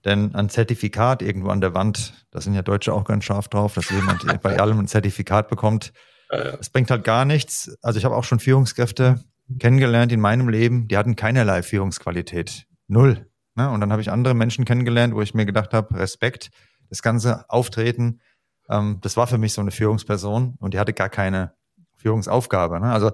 denn 0.04 0.34
ein 0.34 0.48
Zertifikat 0.48 1.22
irgendwo 1.22 1.50
an 1.50 1.60
der 1.60 1.74
Wand, 1.74 2.26
da 2.30 2.40
sind 2.40 2.54
ja 2.54 2.62
Deutsche 2.62 2.92
auch 2.92 3.04
ganz 3.04 3.24
scharf 3.24 3.48
drauf, 3.48 3.74
dass 3.74 3.90
jemand 3.90 4.24
bei 4.42 4.58
allem 4.58 4.78
ein 4.78 4.88
Zertifikat 4.88 5.48
bekommt. 5.48 5.92
Es 6.60 6.70
bringt 6.70 6.90
halt 6.90 7.02
gar 7.02 7.24
nichts. 7.24 7.76
Also 7.82 7.98
ich 7.98 8.04
habe 8.04 8.14
auch 8.14 8.22
schon 8.24 8.38
Führungskräfte 8.38 9.20
kennengelernt 9.58 10.12
in 10.12 10.20
meinem 10.20 10.48
Leben, 10.48 10.86
die 10.86 10.96
hatten 10.96 11.16
keinerlei 11.16 11.62
Führungsqualität. 11.62 12.66
Null. 12.86 13.26
Ne? 13.56 13.68
Und 13.68 13.80
dann 13.80 13.90
habe 13.90 14.00
ich 14.00 14.10
andere 14.10 14.34
Menschen 14.34 14.64
kennengelernt, 14.64 15.14
wo 15.14 15.22
ich 15.22 15.34
mir 15.34 15.44
gedacht 15.44 15.74
habe, 15.74 15.98
Respekt, 15.98 16.50
das 16.88 17.02
ganze 17.02 17.48
Auftreten, 17.50 18.20
ähm, 18.68 18.98
das 19.00 19.16
war 19.16 19.26
für 19.26 19.38
mich 19.38 19.52
so 19.52 19.60
eine 19.60 19.70
Führungsperson 19.70 20.54
und 20.58 20.74
die 20.74 20.78
hatte 20.78 20.92
gar 20.92 21.08
keine 21.08 21.54
Führungsaufgabe. 21.96 22.80
Ne? 22.80 22.92
Also 22.92 23.12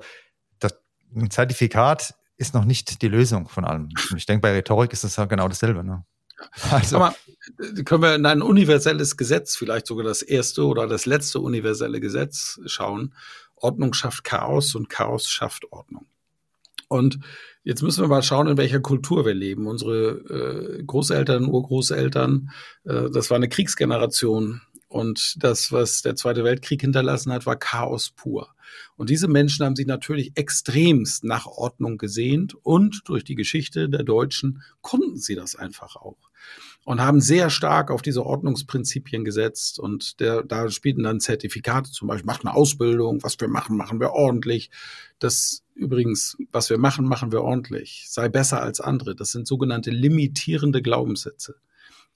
das, 0.59 0.79
ein 1.15 1.31
Zertifikat 1.31 2.15
ist 2.37 2.55
noch 2.55 2.65
nicht 2.65 3.01
die 3.03 3.09
Lösung 3.09 3.49
von 3.49 3.65
allem. 3.65 3.89
Und 4.11 4.17
ich 4.17 4.27
denke, 4.27 4.43
bei 4.43 4.53
Rhetorik 4.53 4.93
ist 4.93 5.05
das 5.05 5.17
ja 5.17 5.25
genau 5.25 5.49
dasselbe. 5.49 5.83
Ne? 5.83 6.05
Also. 6.71 6.97
Aber 6.97 7.15
äh, 7.59 7.83
können 7.83 8.03
wir 8.03 8.15
in 8.15 8.27
ein 8.27 8.43
universelles 8.43 9.17
Gesetz, 9.17 9.57
vielleicht 9.57 9.87
sogar 9.87 10.05
das 10.05 10.23
erste 10.23 10.65
oder 10.65 10.87
das 10.87 11.07
letzte 11.07 11.41
universelle 11.41 12.01
Gesetz 12.01 12.61
schauen. 12.67 13.15
Ordnung 13.57 13.95
schafft 13.95 14.25
Chaos 14.25 14.75
und 14.75 14.89
Chaos 14.89 15.29
schafft 15.29 15.73
Ordnung. 15.73 16.07
Und 16.89 17.19
jetzt 17.65 17.83
müssen 17.83 18.03
wir 18.03 18.09
mal 18.09 18.23
schauen, 18.23 18.47
in 18.47 18.57
welcher 18.57 18.81
Kultur 18.81 19.25
wir 19.25 19.35
leben. 19.35 19.67
Unsere 19.67 20.79
äh, 20.79 20.85
Großeltern, 20.85 21.47
Urgroßeltern, 21.47 22.51
äh, 22.85 23.11
das 23.11 23.31
war 23.31 23.37
eine 23.37 23.49
Kriegsgeneration. 23.49 24.61
Und 24.89 25.37
das, 25.43 25.73
was 25.73 26.03
der 26.03 26.17
Zweite 26.17 26.45
Weltkrieg 26.45 26.81
hinterlassen 26.81 27.33
hat, 27.33 27.47
war 27.47 27.57
Chaos 27.57 28.11
pur. 28.11 28.55
Und 28.97 29.11
diese 29.11 29.29
Menschen 29.29 29.65
haben 29.65 29.77
sich 29.77 29.87
natürlich 29.87 30.33
extremst 30.37 31.25
nach 31.25 31.47
Ordnung 31.47 31.99
gesehnt 31.99 32.55
und 32.63 33.03
durch 33.05 33.25
die 33.25 33.35
Geschichte 33.35 33.89
der 33.89 34.05
Deutschen 34.05 34.63
konnten 34.81 35.17
sie 35.17 35.35
das 35.35 35.57
einfach 35.57 35.97
auch 35.97 36.27
und 36.87 37.01
haben 37.01 37.21
sehr 37.21 37.51
stark 37.51 37.91
auf 37.91 38.01
diese 38.01 38.25
Ordnungsprinzipien 38.25 39.25
gesetzt 39.25 39.81
und 39.81 40.21
der, 40.21 40.45
da 40.45 40.71
spielten 40.71 41.03
dann 41.03 41.19
Zertifikate 41.19 41.91
zum 41.91 42.07
Beispiel, 42.07 42.27
macht 42.27 42.47
eine 42.47 42.55
Ausbildung, 42.55 43.25
was 43.25 43.41
wir 43.41 43.49
machen, 43.49 43.77
machen 43.77 43.99
wir 43.99 44.13
ordentlich. 44.13 44.71
Das 45.19 45.65
übrigens, 45.75 46.37
was 46.53 46.71
wir 46.71 46.79
machen, 46.79 47.05
machen 47.07 47.33
wir 47.33 47.43
ordentlich. 47.43 48.07
Sei 48.09 48.29
besser 48.29 48.63
als 48.63 48.81
andere. 48.81 49.17
Das 49.17 49.33
sind 49.33 49.49
sogenannte 49.49 49.91
limitierende 49.91 50.81
Glaubenssätze. 50.81 51.57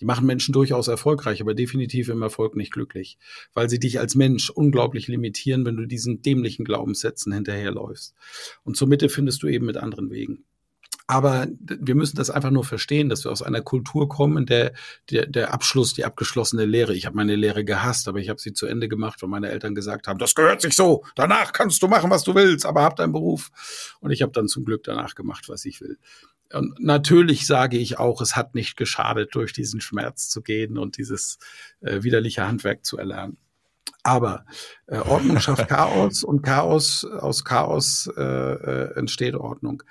Die 0.01 0.05
machen 0.05 0.27
Menschen 0.27 0.53
durchaus 0.53 0.89
erfolgreich, 0.89 1.41
aber 1.41 1.55
definitiv 1.55 2.09
im 2.09 2.23
Erfolg 2.23 2.57
nicht 2.57 2.73
glücklich, 2.73 3.19
weil 3.55 3.69
sie 3.69 3.79
dich 3.79 4.01
als 4.01 4.15
Mensch 4.15 4.51
unglaublich 4.51 5.09
limitieren, 5.09 5.65
wenn 5.65 5.77
du 5.77 5.87
diesen 5.87 6.23
dämlichen 6.23 6.65
Glaubenssätzen 6.65 7.33
hinterherläufst. 7.33 8.15
Und 8.65 8.77
zur 8.77 8.89
Mitte 8.89 9.09
findest 9.09 9.43
du 9.43 9.49
eben 9.49 9.67
mit 9.67 9.77
anderen 9.77 10.11
Wegen. 10.11 10.45
Aber 11.11 11.49
wir 11.59 11.97
müssen 11.97 12.15
das 12.15 12.31
einfach 12.31 12.53
nur 12.53 12.63
verstehen, 12.63 13.09
dass 13.09 13.25
wir 13.25 13.33
aus 13.33 13.43
einer 13.43 13.63
Kultur 13.63 14.09
kommen, 14.09 14.37
in 14.37 14.47
der 14.47 14.73
der, 15.11 15.27
der 15.27 15.53
Abschluss, 15.53 15.93
die 15.93 16.05
abgeschlossene 16.05 16.67
Lehre, 16.67 16.95
ich 16.95 17.05
habe 17.05 17.17
meine 17.17 17.35
Lehre 17.35 17.65
gehasst, 17.65 18.07
aber 18.07 18.21
ich 18.21 18.29
habe 18.29 18.41
sie 18.41 18.53
zu 18.53 18.67
Ende 18.67 18.89
gemacht, 18.89 19.21
weil 19.21 19.29
meine 19.29 19.49
Eltern 19.49 19.75
gesagt 19.75 20.07
haben, 20.07 20.21
das 20.21 20.37
gehört 20.37 20.61
sich 20.61 20.77
so, 20.77 21.05
danach 21.17 21.53
kannst 21.53 21.83
du 21.83 21.89
machen, 21.89 22.11
was 22.13 22.23
du 22.23 22.37
willst, 22.37 22.65
aber 22.65 22.83
hab 22.83 22.95
deinen 22.95 23.11
Beruf. 23.11 23.51
Und 23.99 24.13
ich 24.13 24.23
habe 24.23 24.31
dann 24.31 24.47
zum 24.47 24.65
Glück 24.65 24.85
danach 24.85 25.17
gemacht, 25.17 25.49
was 25.49 25.65
ich 25.65 25.81
will. 25.81 25.99
Und 26.53 26.81
natürlich 26.81 27.47
sage 27.47 27.79
ich 27.79 27.99
auch, 27.99 28.21
es 28.21 28.37
hat 28.37 28.55
nicht 28.55 28.77
geschadet, 28.77 29.35
durch 29.35 29.53
diesen 29.53 29.81
Schmerz 29.81 30.29
zu 30.29 30.43
gehen 30.43 30.79
und 30.79 30.97
dieses 30.97 31.39
äh, 31.81 32.03
widerliche 32.03 32.47
Handwerk 32.47 32.85
zu 32.85 32.99
erlernen. 32.99 33.37
Aber 34.03 34.47
äh, 34.87 34.99
Ordnung 34.99 35.41
schafft 35.41 35.69
Chaos 35.69 36.25
und 36.25 36.43
Chaos 36.43 37.05
aus 37.05 37.45
Chaos 37.45 38.11
äh, 38.17 38.23
äh, 38.23 38.97
entsteht 38.97 39.35
Ordnung 39.35 39.83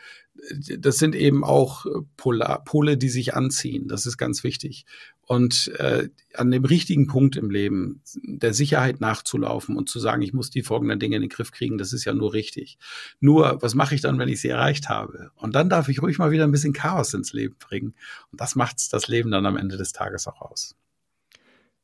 das 0.77 0.97
sind 0.97 1.15
eben 1.15 1.43
auch 1.43 1.85
Polar, 2.17 2.63
Pole, 2.63 2.97
die 2.97 3.09
sich 3.09 3.35
anziehen. 3.35 3.87
Das 3.87 4.05
ist 4.05 4.17
ganz 4.17 4.43
wichtig. 4.43 4.85
Und 5.31 5.67
äh, 5.77 6.09
an 6.33 6.49
dem 6.49 6.65
richtigen 6.65 7.05
Punkt 7.05 7.35
im 7.35 7.51
Leben 7.51 8.01
der 8.23 8.51
Sicherheit 8.51 8.99
nachzulaufen 8.99 9.77
und 9.77 9.87
zu 9.87 9.99
sagen, 9.99 10.23
ich 10.23 10.33
muss 10.33 10.49
die 10.49 10.63
folgenden 10.63 10.97
Dinge 10.97 11.17
in 11.17 11.21
den 11.21 11.29
Griff 11.29 11.51
kriegen, 11.51 11.77
das 11.77 11.93
ist 11.93 12.03
ja 12.03 12.15
nur 12.15 12.33
richtig. 12.33 12.79
Nur, 13.19 13.61
was 13.61 13.75
mache 13.75 13.93
ich 13.93 14.01
dann, 14.01 14.17
wenn 14.17 14.27
ich 14.27 14.41
sie 14.41 14.47
erreicht 14.47 14.89
habe? 14.89 15.29
Und 15.35 15.53
dann 15.53 15.69
darf 15.69 15.87
ich 15.87 16.01
ruhig 16.01 16.17
mal 16.17 16.31
wieder 16.31 16.45
ein 16.45 16.51
bisschen 16.51 16.73
Chaos 16.73 17.13
ins 17.13 17.31
Leben 17.31 17.55
bringen. 17.59 17.93
Und 18.31 18.41
das 18.41 18.55
macht 18.55 18.91
das 18.91 19.07
Leben 19.07 19.29
dann 19.29 19.45
am 19.45 19.55
Ende 19.55 19.77
des 19.77 19.91
Tages 19.93 20.25
auch 20.25 20.41
aus. 20.41 20.75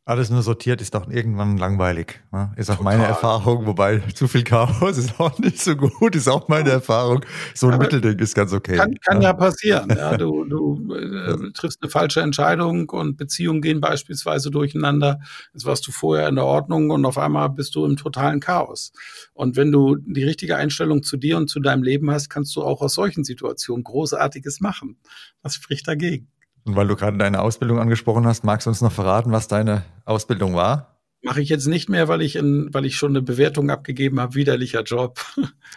Alles 0.07 0.30
nur 0.30 0.44
sortiert 0.44 0.82
ist 0.82 0.94
doch 0.94 1.10
irgendwann 1.10 1.57
langweilig. 1.57 2.22
Ne? 2.32 2.53
Ist 2.57 2.69
auch 2.69 2.77
Total. 2.77 2.95
meine 2.95 3.07
Erfahrung, 3.07 3.65
wobei 3.65 3.98
zu 4.14 4.27
viel 4.27 4.44
Chaos 4.44 4.98
ist 4.99 5.19
auch 5.19 5.40
nicht 5.40 5.60
so 5.60 5.76
gut, 5.76 6.15
ist 6.15 6.27
auch 6.27 6.48
meine 6.48 6.69
Erfahrung. 6.69 7.26
So 7.56 7.65
ein 7.65 7.73
ja, 7.73 7.80
Mittelding 7.80 8.19
ist 8.19 8.36
ganz 8.36 8.53
okay. 8.53 8.76
Kann, 8.76 8.94
kann 8.99 9.19
ja. 9.23 9.30
ja 9.30 9.34
passieren. 9.34 9.90
Ja, 9.90 10.15
du 10.18 10.45
du 10.45 10.94
äh, 10.94 11.52
triffst 11.53 11.82
eine 11.82 11.90
falsche 11.90 12.22
Entscheidung 12.22 12.88
und 12.91 13.18
Beziehungen 13.18 13.64
gehen 13.64 13.82
beispielsweise 13.82 14.52
durcheinander. 14.52 15.22
Jetzt 15.53 15.65
warst 15.65 15.88
du 15.88 15.91
vorher 15.91 16.30
in 16.30 16.36
der 16.36 16.45
Ordnung 16.45 16.91
und 16.91 17.03
auf 17.03 17.18
einmal 17.18 17.49
bist 17.49 17.73
du 17.73 17.84
im 17.84 17.98
totalen 17.98 18.40
Chaos. 18.40 18.94
Und 19.34 19.56
wenn 19.56 19.72
du 19.72 19.95
die 19.95 20.23
richtige 20.23 20.56
Einstellung 20.56 21.02
zu 21.02 21.18
dir 21.18 21.36
und 21.38 21.49
zu 21.49 21.60
deinem 21.60 21.82
Leben 21.82 22.11
hast, 22.11 22.30
kannst 22.30 22.56
du 22.56 22.61
auch 22.61 22.82
aus 22.82 22.94
solchen 22.94 23.23
Situationen 23.23 23.84
Großartiges 23.84 24.61
machen. 24.61 24.98
Was 25.41 25.56
spricht 25.56 25.88
dagegen? 25.88 26.27
Und 26.66 26.76
weil 26.76 26.88
du 26.88 26.96
gerade 26.96 27.18
deine 27.18 27.42
Ausbildung 27.42 27.80
angesprochen 27.80 28.26
hast, 28.26 28.44
magst 28.44 28.66
du 28.66 28.72
uns 28.72 28.82
noch 28.82 28.92
verraten, 28.92 29.32
was 29.32 29.48
deine 29.48 29.84
Ausbildung 30.04 30.56
war? 30.56 30.96
Mache 31.22 31.42
ich 31.42 31.50
jetzt 31.50 31.66
nicht 31.66 31.90
mehr, 31.90 32.08
weil 32.08 32.22
ich 32.22 32.36
in, 32.36 32.72
weil 32.72 32.86
ich 32.86 32.98
schon 32.98 33.12
eine 33.12 33.22
Bewertung 33.24 33.72
abgegeben 33.72 34.20
habe, 34.20 34.36
widerlicher 34.36 34.84
Job. 34.84 35.20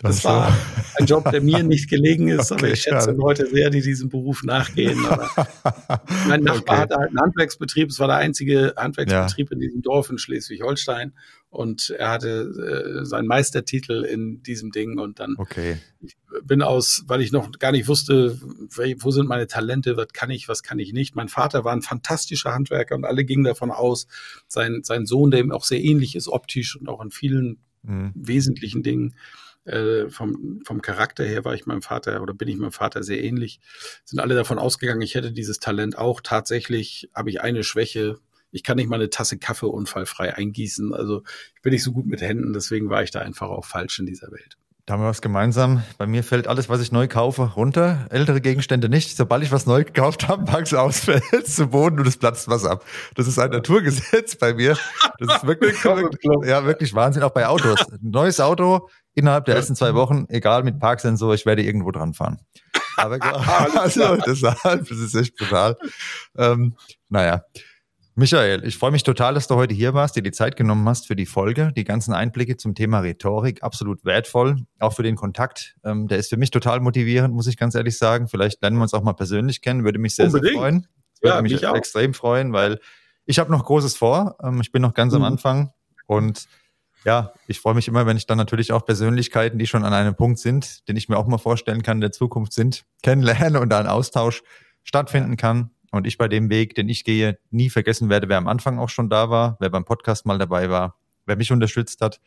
Das 0.03 0.23
so. 0.23 0.29
war 0.29 0.55
ein 0.97 1.07
Job, 1.07 1.31
der 1.31 1.41
mir 1.41 1.63
nicht 1.63 1.89
gelegen 1.89 2.29
ist, 2.29 2.53
okay, 2.53 2.65
aber 2.65 2.73
ich 2.73 2.83
schätze 2.83 3.11
ja. 3.11 3.17
Leute 3.17 3.47
sehr, 3.47 3.71
die 3.71 3.81
diesem 3.81 4.11
Beruf 4.11 4.45
nachgehen. 4.45 4.99
mein 6.29 6.43
Nachbar 6.43 6.75
okay. 6.75 6.83
hatte 6.83 6.97
halt 6.97 7.09
einen 7.09 7.21
Handwerksbetrieb, 7.21 7.89
es 7.89 7.99
war 7.99 8.09
der 8.09 8.17
einzige 8.17 8.75
Handwerksbetrieb 8.77 9.49
ja. 9.51 9.55
in 9.55 9.61
diesem 9.61 9.83
Dorf 9.83 10.11
in 10.11 10.19
Schleswig-Holstein 10.19 11.15
und 11.51 11.91
er 11.91 12.11
hatte 12.11 13.01
äh, 13.01 13.05
seinen 13.05 13.27
Meistertitel 13.27 14.05
in 14.05 14.43
diesem 14.43 14.71
Ding 14.71 14.99
und 14.99 15.19
dann 15.19 15.35
okay. 15.39 15.79
ich 16.01 16.17
bin 16.43 16.63
aus, 16.63 17.05
weil 17.07 17.23
ich 17.23 17.33
noch 17.33 17.51
gar 17.59 17.73
nicht 17.73 17.89
wusste, 17.89 18.39
wo 18.41 19.11
sind 19.11 19.29
meine 19.29 19.47
Talente, 19.47 19.97
was 19.97 20.09
kann 20.13 20.31
ich, 20.31 20.49
was 20.49 20.63
kann 20.63 20.79
ich 20.79 20.93
nicht. 20.93 21.17
Mein 21.17 21.29
Vater 21.29 21.65
war 21.65 21.73
ein 21.73 21.83
fantastischer 21.83 22.53
Handwerker 22.53 22.97
und 22.97 23.05
alle 23.05 23.25
gingen 23.25 23.45
davon 23.45 23.71
aus, 23.71 24.07
sein, 24.47 24.83
sein 24.83 25.07
Sohn, 25.07 25.31
der 25.31 25.41
ihm 25.41 25.51
auch 25.51 25.65
sehr 25.65 25.83
ähnlich 25.83 26.17
ist 26.17 26.29
optisch 26.29 26.77
und 26.77 26.89
auch 26.89 27.03
in 27.03 27.11
vielen 27.11 27.59
mhm. 27.83 28.13
wesentlichen 28.15 28.83
Dingen, 28.83 29.15
äh, 29.69 30.09
vom, 30.09 30.61
vom 30.65 30.81
Charakter 30.81 31.25
her 31.25 31.45
war 31.45 31.55
ich 31.55 31.67
meinem 31.67 31.83
Vater 31.83 32.23
oder 32.23 32.33
bin 32.33 32.49
ich 32.49 32.57
meinem 32.57 32.73
Vater 32.73 33.03
sehr 33.03 33.23
ähnlich, 33.23 33.61
sind 34.05 34.19
alle 34.19 34.35
davon 34.35 34.59
ausgegangen, 34.59 35.03
ich 35.03 35.15
hätte 35.15 35.31
dieses 35.31 35.59
Talent 35.59 35.99
auch. 35.99 36.21
Tatsächlich 36.23 37.11
habe 37.15 37.31
ich 37.31 37.43
eine 37.43 37.63
Schwäche, 37.63 38.19
ich 38.51 38.63
kann 38.63 38.77
nicht 38.77 38.89
mal 38.89 38.97
eine 38.97 39.11
Tasse 39.11 39.39
Kaffee 39.39 39.67
unfallfrei 39.67 40.35
eingießen. 40.35 40.95
Also 40.95 41.23
ich 41.55 41.63
bin 41.63 41.73
nicht 41.73 41.85
so 41.85 41.93
gut 41.93 42.07
mit 42.07 42.21
Händen, 42.21 42.53
deswegen 42.53 42.91
war 42.91 43.03
ich 43.03 43.11
da 43.11 43.21
einfach 43.21 43.49
auch 43.49 43.65
falsch 43.65 43.99
in 43.99 44.07
dieser 44.07 44.31
Welt. 44.31 44.57
Da 44.87 44.95
haben 44.95 45.03
wir 45.03 45.09
was 45.09 45.21
gemeinsam. 45.21 45.83
Bei 45.99 46.07
mir 46.07 46.25
fällt 46.25 46.47
alles, 46.47 46.71
was 46.71 46.81
ich 46.81 46.93
neu 46.93 47.09
kaufe, 47.09 47.43
runter. 47.43 48.07
Ältere 48.09 48.41
Gegenstände 48.41 48.89
nicht. 48.89 49.19
Sobald 49.19 49.43
ich 49.43 49.53
was 49.53 49.67
neu 49.67 49.85
gekauft 49.85 50.29
habe, 50.29 50.47
pack's 50.47 50.73
aus, 50.73 51.01
fällt 51.05 51.47
zu 51.47 51.67
Boden 51.67 52.01
und 52.01 52.07
es 52.07 52.17
platzt 52.17 52.49
was 52.49 52.65
ab. 52.65 52.87
Das 53.15 53.27
ist 53.27 53.39
ein 53.39 53.51
Naturgesetz 53.51 54.37
bei 54.37 54.55
mir. 54.55 54.79
Das 55.19 55.37
ist 55.37 55.47
wirklich, 55.47 55.85
wirklich 55.85 56.49
ja, 56.49 56.65
wirklich 56.65 56.95
Wahnsinn. 56.95 57.23
Auch 57.23 57.33
bei 57.33 57.47
Autos. 57.47 57.81
Ein 57.93 57.99
neues 58.01 58.41
Auto 58.41 58.89
innerhalb 59.15 59.45
der 59.45 59.57
ersten 59.57 59.77
zwei 59.77 59.95
Wochen, 59.95 60.25
egal 60.31 60.63
mit 60.63 60.79
Parksensor, 60.79 61.35
ich 61.35 61.45
werde 61.45 61.63
irgendwo 61.63 61.91
dran 61.91 62.15
fahren. 62.15 62.39
Aber 62.97 63.19
also, 63.79 64.17
deshalb, 64.17 64.89
das 64.89 64.99
ist 64.99 65.15
echt 65.15 65.37
brutal. 65.37 65.77
Ähm, 66.37 66.77
naja. 67.09 67.43
Michael, 68.19 68.65
ich 68.65 68.77
freue 68.77 68.91
mich 68.91 69.05
total, 69.05 69.35
dass 69.35 69.47
du 69.47 69.55
heute 69.55 69.75
hier 69.75 69.95
warst, 69.95 70.17
dir 70.17 70.25
die 70.25 70.33
Zeit 70.33 70.57
genommen 70.57 70.89
hast 70.89 71.07
für 71.07 71.15
die 71.15 71.25
Folge. 71.25 71.71
Die 71.77 71.85
ganzen 71.85 72.13
Einblicke 72.13 72.57
zum 72.57 72.75
Thema 72.75 72.99
Rhetorik, 72.99 73.63
absolut 73.63 74.05
wertvoll. 74.05 74.67
Auch 74.81 74.93
für 74.93 75.05
den 75.05 75.15
Kontakt. 75.15 75.77
Ähm, 75.85 76.09
der 76.09 76.19
ist 76.19 76.29
für 76.29 76.37
mich 76.37 76.51
total 76.51 76.81
motivierend, 76.81 77.33
muss 77.33 77.47
ich 77.47 77.57
ganz 77.57 77.77
ehrlich 77.77 77.97
sagen. 77.97 78.27
Vielleicht 78.27 78.61
lernen 78.61 78.79
wir 78.79 78.83
uns 78.83 78.93
auch 78.93 79.05
mal 79.05 79.13
persönlich 79.13 79.63
kennen. 79.63 79.85
Würde 79.85 80.01
mich 80.01 80.17
sehr, 80.17 80.27
Unbedingt. 80.27 80.51
sehr 80.51 80.61
freuen. 80.61 80.87
Würde 81.21 81.37
ja, 81.37 81.43
mich, 81.43 81.53
mich 81.53 81.63
extrem 81.63 82.13
freuen, 82.13 82.53
weil 82.53 82.81
ich 83.25 83.39
habe 83.39 83.53
noch 83.53 83.65
Großes 83.65 83.97
vor. 83.97 84.37
Ähm, 84.43 84.61
ich 84.63 84.73
bin 84.73 84.83
noch 84.83 84.95
ganz 84.95 85.13
mhm. 85.13 85.19
am 85.19 85.25
Anfang. 85.35 85.71
Und 86.07 86.49
ja, 87.05 87.33
ich 87.47 87.61
freue 87.61 87.75
mich 87.75 87.87
immer, 87.87 88.05
wenn 88.05 88.17
ich 88.17 88.27
dann 88.27 88.37
natürlich 88.37 88.73
auch 88.73 88.85
Persönlichkeiten, 88.85 89.61
die 89.61 89.69
schon 89.69 89.85
an 89.85 89.93
einem 89.93 90.17
Punkt 90.17 90.41
sind, 90.41 90.89
den 90.89 90.97
ich 90.97 91.09
mir 91.09 91.19
auch 91.19 91.29
mal 91.29 91.39
vorstellen 91.39 91.85
kann, 91.85 91.99
in 91.99 92.01
der 92.01 92.11
Zukunft 92.11 92.53
sind, 92.53 92.85
kennenlerne 93.05 93.61
und 93.61 93.69
da 93.69 93.79
ein 93.79 93.87
Austausch 93.87 94.43
stattfinden 94.83 95.37
kann. 95.37 95.71
Und 95.91 96.07
ich 96.07 96.19
bei 96.19 96.29
dem 96.29 96.51
Weg, 96.51 96.75
den 96.75 96.89
ich 96.89 97.05
gehe, 97.05 97.39
nie 97.51 97.71
vergessen 97.71 98.09
werde, 98.09 98.29
wer 98.29 98.39
am 98.39 98.49
Anfang 98.49 98.79
auch 98.79 98.91
schon 98.91 99.09
da 99.09 99.31
war, 99.31 99.57
wer 99.61 99.71
beim 99.71 99.85
Podcast 99.85 100.27
mal 100.27 100.39
dabei 100.39 100.71
war, 100.71 100.97
wer 101.27 101.37
mich 101.37 101.51
unterstützt 101.51 102.01
hat. 102.01 102.21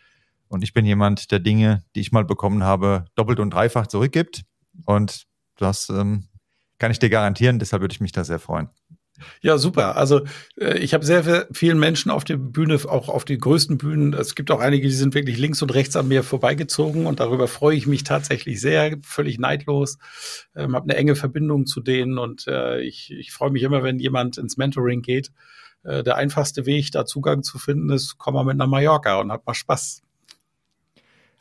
Und 0.48 0.64
ich 0.64 0.74
bin 0.74 0.86
jemand, 0.86 1.32
der 1.32 1.40
Dinge, 1.40 1.84
die 1.96 2.02
ich 2.02 2.12
mal 2.12 2.26
bekommen 2.26 2.64
habe, 2.64 3.06
doppelt 3.16 3.40
und 3.40 3.54
dreifach 3.54 3.88
zurückgibt. 3.88 4.44
Und 4.86 5.28
das 5.58 5.90
ähm, 5.90 6.28
kann 6.78 6.92
ich 6.92 7.00
dir 7.00 7.10
garantieren. 7.10 7.60
Deshalb 7.60 7.82
würde 7.82 7.94
ich 7.94 8.02
mich 8.02 8.12
da 8.12 8.24
sehr 8.24 8.40
freuen. 8.40 8.70
Ja, 9.42 9.58
super. 9.58 9.98
Also 9.98 10.22
äh, 10.60 10.78
ich 10.80 10.94
habe 10.94 11.06
sehr 11.06 11.48
vielen 11.52 11.80
Menschen 11.80 12.12
auf 12.12 12.24
der 12.24 12.38
Bühne, 12.38 12.76
auch 12.88 13.10
auf 13.10 13.26
die 13.26 13.38
größten 13.38 13.78
Bühnen. 13.78 14.14
Es 14.14 14.36
gibt 14.36 14.52
auch 14.52 14.60
einige, 14.60 14.88
die 14.88 14.94
sind 14.94 15.14
wirklich 15.14 15.38
links 15.38 15.62
und 15.62 15.74
rechts 15.74 15.96
an 15.96 16.08
mir 16.08 16.24
vorbeigezogen 16.24 17.06
und 17.06 17.20
darüber 17.20 17.48
freue 17.48 17.76
ich 17.76 17.88
mich 17.88 18.04
tatsächlich 18.04 18.62
sehr, 18.62 18.98
völlig 19.04 19.40
neidlos. 19.40 19.98
Ähm, 20.56 20.76
habe 20.76 20.90
eine 20.90 20.98
enge 20.98 21.16
Verbindung 21.16 21.66
zu 21.66 21.82
denen 21.82 22.18
und 22.18 22.48
äh, 22.48 22.82
ich, 22.82 23.12
ich 23.12 23.32
freue 23.32 23.52
mich 23.52 23.64
immer, 23.64 23.84
wenn 23.84 24.00
jemand 24.00 24.38
ins 24.38 24.58
Mentoring 24.58 25.02
geht. 25.02 25.32
Äh, 25.84 26.04
der 26.04 26.16
einfachste 26.16 26.66
Weg, 26.66 26.92
da 26.92 27.06
Zugang 27.06 27.44
zu 27.44 27.58
finden, 27.58 27.90
ist, 27.90 28.18
komm 28.18 28.36
mal 28.36 28.44
mit 28.44 28.58
nach 28.58 28.68
Mallorca 28.68 29.20
und 29.20 29.32
hab 29.32 29.46
mal 29.46 29.54
Spaß. 29.54 30.04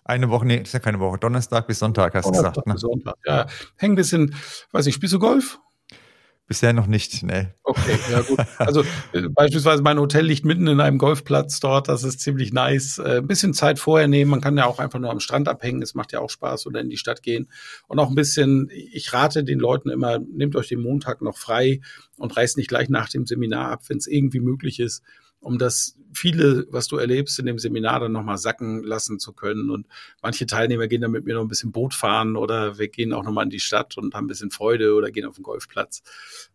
Eine 0.05 0.31
Woche, 0.31 0.47
nee, 0.47 0.57
ist 0.57 0.73
ja 0.73 0.81
keine 0.81 0.99
Woche, 0.99 1.19
Donnerstag 1.19 1.67
bis 1.67 1.79
Sonntag 1.79 2.15
hast 2.15 2.27
du 2.27 2.33
gesagt. 2.33 2.67
Ne? 2.67 2.77
Sonntag, 2.79 3.15
ja. 3.27 3.47
Häng 3.77 3.93
ein 3.93 3.97
bisschen, 3.97 4.35
weiß 4.73 4.87
ich, 4.87 4.95
spielst 4.95 5.15
du 5.15 5.19
Golf? 5.19 5.61
Bisher 6.51 6.73
noch 6.73 6.89
nicht, 6.89 7.23
ne. 7.23 7.55
Okay, 7.63 7.97
ja 8.11 8.23
gut. 8.23 8.41
Also 8.59 8.83
äh, 9.13 9.29
beispielsweise 9.29 9.85
mein 9.85 10.01
Hotel 10.01 10.27
liegt 10.27 10.45
mitten 10.45 10.67
in 10.67 10.81
einem 10.81 10.99
Golfplatz 10.99 11.61
dort, 11.61 11.87
das 11.87 12.03
ist 12.03 12.19
ziemlich 12.19 12.53
nice. 12.53 12.99
Äh, 12.99 13.19
ein 13.19 13.29
bisschen 13.29 13.55
Zeit 13.55 13.79
vorher 13.79 14.09
nehmen, 14.09 14.33
man 14.33 14.41
kann 14.41 14.59
ja 14.59 14.65
auch 14.67 14.81
einfach 14.81 14.99
nur 14.99 15.13
am 15.13 15.21
Strand 15.21 15.47
abhängen, 15.47 15.81
es 15.81 15.95
macht 15.95 16.11
ja 16.11 16.19
auch 16.19 16.29
Spaß 16.29 16.67
oder 16.67 16.81
in 16.81 16.91
die 16.91 16.97
Stadt 16.97 17.23
gehen. 17.23 17.49
Und 17.87 18.01
auch 18.01 18.09
ein 18.09 18.17
bisschen, 18.17 18.69
ich 18.73 19.13
rate 19.13 19.45
den 19.45 19.61
Leuten 19.61 19.91
immer, 19.91 20.19
nehmt 20.19 20.57
euch 20.57 20.67
den 20.67 20.81
Montag 20.81 21.23
noch 21.23 21.39
frei 21.39 21.83
und 22.19 22.37
reist 22.37 22.57
nicht 22.57 22.69
gleich 22.69 22.89
nach 22.89 23.09
dem 23.09 23.27
Seminar 23.27 23.71
ab, 23.71 23.83
wenn 23.87 23.99
es 23.99 24.09
irgendwie 24.09 24.41
möglich 24.41 24.81
ist 24.81 25.05
um 25.41 25.59
das 25.59 25.97
viele, 26.13 26.67
was 26.71 26.89
du 26.89 26.97
erlebst, 26.97 27.39
in 27.39 27.47
dem 27.47 27.59
Seminar 27.59 28.01
dann 28.01 28.13
nochmal 28.13 28.39
sacken 28.39 28.83
lassen 28.83 29.19
zu 29.19 29.33
können. 29.33 29.71
Und 29.71 29.87
manche 30.23 30.47
Teilnehmer 30.47 30.89
gehen 30.89 31.01
dann 31.01 31.11
mit 31.11 31.25
mir 31.25 31.35
noch 31.35 31.43
ein 31.43 31.49
bisschen 31.49 31.73
Boot 31.73 31.95
fahren 31.95 32.37
oder 32.37 32.79
wir 32.79 32.89
gehen 32.89 33.13
auch 33.13 33.23
nochmal 33.23 33.45
in 33.45 33.51
die 33.51 33.61
Stadt 33.61 33.97
und 33.97 34.15
haben 34.15 34.25
ein 34.25 34.29
bisschen 34.29 34.51
Freude 34.51 34.95
oder 34.95 35.11
gehen 35.11 35.27
auf 35.27 35.37
den 35.37 35.43
Golfplatz 35.43 36.03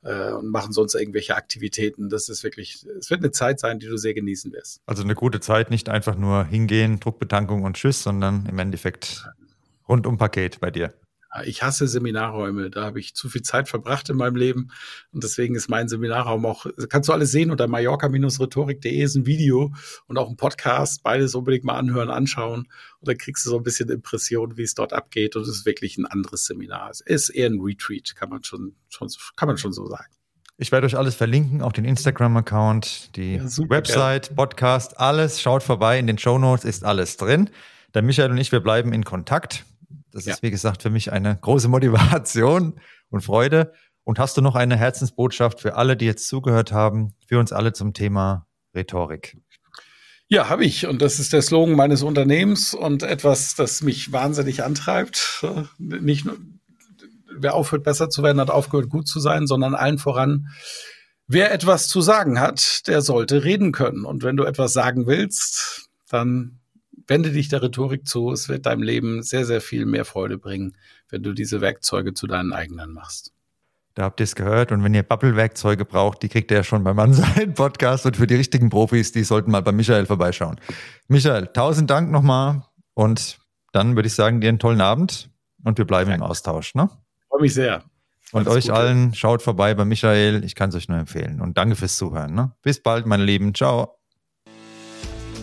äh, 0.03 0.31
und 0.31 0.49
machen 0.49 0.73
sonst 0.73 0.95
irgendwelche 0.95 1.35
Aktivitäten. 1.35 2.09
Das 2.09 2.29
ist 2.29 2.43
wirklich, 2.43 2.85
es 2.99 3.09
wird 3.09 3.21
eine 3.21 3.31
Zeit 3.31 3.59
sein, 3.59 3.79
die 3.79 3.87
du 3.87 3.97
sehr 3.97 4.13
genießen 4.13 4.51
wirst. 4.51 4.81
Also 4.85 5.03
eine 5.03 5.15
gute 5.15 5.39
Zeit, 5.39 5.69
nicht 5.69 5.89
einfach 5.89 6.15
nur 6.15 6.45
hingehen, 6.45 6.99
Druckbetankung 6.99 7.63
und 7.63 7.77
Tschüss, 7.77 8.03
sondern 8.03 8.45
im 8.45 8.59
Endeffekt 8.59 9.27
rundum 9.87 10.17
Paket 10.17 10.59
bei 10.59 10.71
dir. 10.71 10.93
Ich 11.43 11.63
hasse 11.63 11.87
Seminarräume. 11.87 12.69
Da 12.69 12.83
habe 12.85 12.99
ich 12.99 13.15
zu 13.15 13.29
viel 13.29 13.41
Zeit 13.41 13.67
verbracht 13.67 14.09
in 14.09 14.17
meinem 14.17 14.35
Leben. 14.35 14.71
Und 15.11 15.23
deswegen 15.23 15.55
ist 15.55 15.69
mein 15.69 15.87
Seminarraum 15.87 16.45
auch, 16.45 16.65
kannst 16.89 17.09
du 17.09 17.13
alles 17.13 17.31
sehen 17.31 17.51
unter 17.51 17.67
mallorca-rhetorik.de 17.67 19.01
ist 19.01 19.15
ein 19.15 19.25
Video 19.25 19.73
und 20.07 20.17
auch 20.17 20.29
ein 20.29 20.37
Podcast. 20.37 21.03
Beides 21.03 21.35
unbedingt 21.35 21.65
mal 21.65 21.77
anhören, 21.77 22.09
anschauen. 22.09 22.67
Und 22.99 23.07
dann 23.07 23.17
kriegst 23.17 23.45
du 23.45 23.49
so 23.49 23.57
ein 23.57 23.63
bisschen 23.63 23.89
Impression, 23.89 24.57
wie 24.57 24.63
es 24.63 24.75
dort 24.75 24.93
abgeht. 24.93 25.35
Und 25.35 25.43
es 25.43 25.49
ist 25.49 25.65
wirklich 25.65 25.97
ein 25.97 26.05
anderes 26.05 26.45
Seminar. 26.45 26.89
Es 26.89 27.01
ist 27.01 27.29
eher 27.29 27.49
ein 27.49 27.59
Retreat, 27.59 28.15
kann 28.15 28.29
man 28.29 28.43
schon, 28.43 28.75
schon, 28.89 29.09
kann 29.35 29.47
man 29.47 29.57
schon 29.57 29.73
so 29.73 29.87
sagen. 29.87 30.15
Ich 30.57 30.71
werde 30.71 30.85
euch 30.87 30.97
alles 30.97 31.15
verlinken, 31.15 31.61
auch 31.61 31.73
den 31.73 31.83
Instagram-Account, 31.83 33.17
die 33.17 33.35
ja, 33.35 33.47
super, 33.47 33.71
Website, 33.71 34.29
ja. 34.29 34.35
Podcast, 34.35 34.97
alles. 34.99 35.41
Schaut 35.41 35.63
vorbei. 35.63 35.99
In 35.99 36.07
den 36.07 36.17
Show 36.17 36.37
Notes 36.37 36.63
ist 36.63 36.85
alles 36.85 37.17
drin. 37.17 37.49
Der 37.93 38.01
Michael 38.01 38.31
und 38.31 38.37
ich, 38.37 38.53
wir 38.53 38.61
bleiben 38.61 38.93
in 38.93 39.03
Kontakt. 39.03 39.65
Das 40.15 40.23
ja. 40.23 40.33
ist, 40.33 40.43
wie 40.43 40.49
gesagt, 40.51 40.81
für 40.81 40.89
mich 40.89 41.11
eine 41.11 41.35
große 41.35 41.67
Motivation 41.67 42.79
und 43.09 43.21
Freude. 43.21 43.73
Und 44.05 44.17
hast 44.17 44.37
du 44.37 44.41
noch 44.41 44.55
eine 44.55 44.77
Herzensbotschaft 44.77 45.59
für 45.59 45.75
alle, 45.75 45.97
die 45.97 46.05
jetzt 46.05 46.29
zugehört 46.29 46.71
haben, 46.71 47.13
für 47.27 47.37
uns 47.37 47.51
alle 47.51 47.73
zum 47.73 47.93
Thema 47.93 48.47
Rhetorik? 48.73 49.37
Ja, 50.29 50.47
habe 50.47 50.63
ich. 50.63 50.87
Und 50.87 51.01
das 51.01 51.19
ist 51.19 51.33
der 51.33 51.41
Slogan 51.41 51.75
meines 51.75 52.01
Unternehmens 52.01 52.73
und 52.73 53.03
etwas, 53.03 53.55
das 53.55 53.81
mich 53.81 54.13
wahnsinnig 54.13 54.63
antreibt. 54.63 55.45
Nicht 55.79 56.23
nur, 56.23 56.37
wer 57.37 57.53
aufhört, 57.53 57.83
besser 57.83 58.09
zu 58.09 58.23
werden, 58.23 58.39
hat 58.39 58.49
aufgehört, 58.49 58.89
gut 58.89 59.09
zu 59.09 59.19
sein, 59.19 59.47
sondern 59.47 59.75
allen 59.75 59.97
voran, 59.97 60.47
wer 61.27 61.51
etwas 61.51 61.89
zu 61.89 61.99
sagen 61.99 62.39
hat, 62.39 62.87
der 62.87 63.01
sollte 63.01 63.43
reden 63.43 63.73
können. 63.73 64.05
Und 64.05 64.23
wenn 64.23 64.37
du 64.37 64.45
etwas 64.45 64.71
sagen 64.71 65.07
willst, 65.07 65.89
dann 66.09 66.61
wende 67.07 67.31
dich 67.31 67.49
der 67.49 67.61
Rhetorik 67.61 68.07
zu. 68.07 68.31
Es 68.31 68.49
wird 68.49 68.65
deinem 68.65 68.83
Leben 68.83 69.23
sehr, 69.23 69.45
sehr 69.45 69.61
viel 69.61 69.85
mehr 69.85 70.05
Freude 70.05 70.37
bringen, 70.37 70.77
wenn 71.09 71.23
du 71.23 71.33
diese 71.33 71.61
Werkzeuge 71.61 72.13
zu 72.13 72.27
deinen 72.27 72.53
eigenen 72.53 72.91
machst. 72.91 73.31
Da 73.95 74.03
habt 74.03 74.19
ihr 74.19 74.25
es 74.25 74.35
gehört. 74.35 74.71
Und 74.71 74.83
wenn 74.83 74.93
ihr 74.93 75.03
Bubble-Werkzeuge 75.03 75.85
braucht, 75.85 76.21
die 76.21 76.29
kriegt 76.29 76.51
ihr 76.51 76.57
ja 76.57 76.63
schon 76.63 76.83
beim 76.83 76.95
Mannsein 76.97 77.53
Podcast. 77.53 78.05
Und 78.05 78.17
für 78.17 78.27
die 78.27 78.35
richtigen 78.35 78.69
Profis, 78.69 79.11
die 79.11 79.23
sollten 79.23 79.51
mal 79.51 79.61
bei 79.61 79.71
Michael 79.71 80.05
vorbeischauen. 80.05 80.59
Michael, 81.07 81.47
tausend 81.47 81.89
Dank 81.89 82.11
nochmal. 82.11 82.63
Und 82.93 83.39
dann 83.71 83.95
würde 83.95 84.07
ich 84.07 84.13
sagen, 84.13 84.41
dir 84.41 84.49
einen 84.49 84.59
tollen 84.59 84.81
Abend. 84.81 85.29
Und 85.63 85.77
wir 85.77 85.85
bleiben 85.85 86.09
Danke. 86.09 86.25
im 86.25 86.29
Austausch. 86.29 86.75
Ne? 86.75 86.89
Freue 87.29 87.41
mich 87.41 87.53
sehr. 87.53 87.83
Und 88.31 88.47
Alles 88.47 88.57
euch 88.57 88.63
Gute. 88.65 88.75
allen, 88.75 89.13
schaut 89.13 89.41
vorbei 89.41 89.73
bei 89.73 89.85
Michael. 89.85 90.43
Ich 90.43 90.55
kann 90.55 90.69
es 90.69 90.75
euch 90.75 90.89
nur 90.89 90.97
empfehlen. 90.97 91.39
Und 91.41 91.57
danke 91.57 91.75
fürs 91.75 91.95
Zuhören. 91.95 92.33
Ne? 92.33 92.51
Bis 92.61 92.81
bald, 92.81 93.05
meine 93.05 93.23
Lieben. 93.23 93.53
Ciao. 93.55 93.97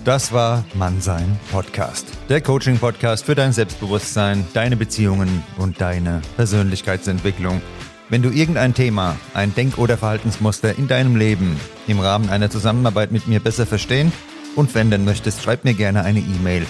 Das 0.05 0.33
war 0.33 0.65
Mannsein 0.75 1.39
Podcast. 1.53 2.09
Der 2.29 2.41
Coaching-Podcast 2.41 3.25
für 3.25 3.37
dein 3.37 3.53
Selbstbewusstsein, 3.53 4.45
deine 4.53 4.77
Beziehungen 4.77 5.45
und 5.59 5.81
deine 5.81 6.23
Persönlichkeitsentwicklung. 6.35 7.63
Wenn 8.09 8.21
du 8.21 8.31
irgendein 8.31 8.75
Thema, 8.75 9.17
ein 9.33 9.55
Denk- 9.55 9.79
oder 9.79 9.97
Verhaltensmuster 9.97 10.77
in 10.77 10.89
deinem 10.89 11.15
Leben 11.15 11.57
im 11.87 12.01
Rahmen 12.01 12.31
einer 12.31 12.51
Zusammenarbeit 12.51 13.13
mit 13.13 13.29
mir 13.29 13.39
besser 13.39 13.65
verstehen 13.65 14.13
und 14.57 14.75
wenden 14.75 15.05
möchtest, 15.05 15.41
schreib 15.41 15.65
mir 15.65 15.75
gerne 15.75 16.03
eine 16.03 16.19
E-Mail. 16.19 16.67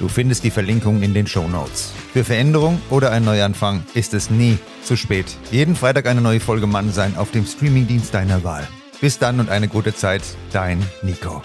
Du 0.00 0.08
findest 0.08 0.42
die 0.42 0.50
Verlinkung 0.50 1.02
in 1.02 1.14
den 1.14 1.28
Show 1.28 1.46
Notes. 1.46 1.92
Für 2.12 2.24
Veränderung 2.24 2.82
oder 2.90 3.12
einen 3.12 3.26
Neuanfang 3.26 3.84
ist 3.94 4.12
es 4.12 4.28
nie 4.28 4.58
zu 4.82 4.96
spät. 4.96 5.26
Jeden 5.52 5.76
Freitag 5.76 6.06
eine 6.08 6.20
neue 6.20 6.40
Folge 6.40 6.66
Mann 6.66 6.92
sein 6.92 7.16
auf 7.16 7.30
dem 7.30 7.46
Streamingdienst 7.46 8.12
deiner 8.12 8.42
Wahl. 8.42 8.66
Bis 9.00 9.20
dann 9.20 9.38
und 9.38 9.50
eine 9.50 9.68
gute 9.68 9.94
Zeit, 9.94 10.22
dein 10.52 10.84
Nico. 11.02 11.42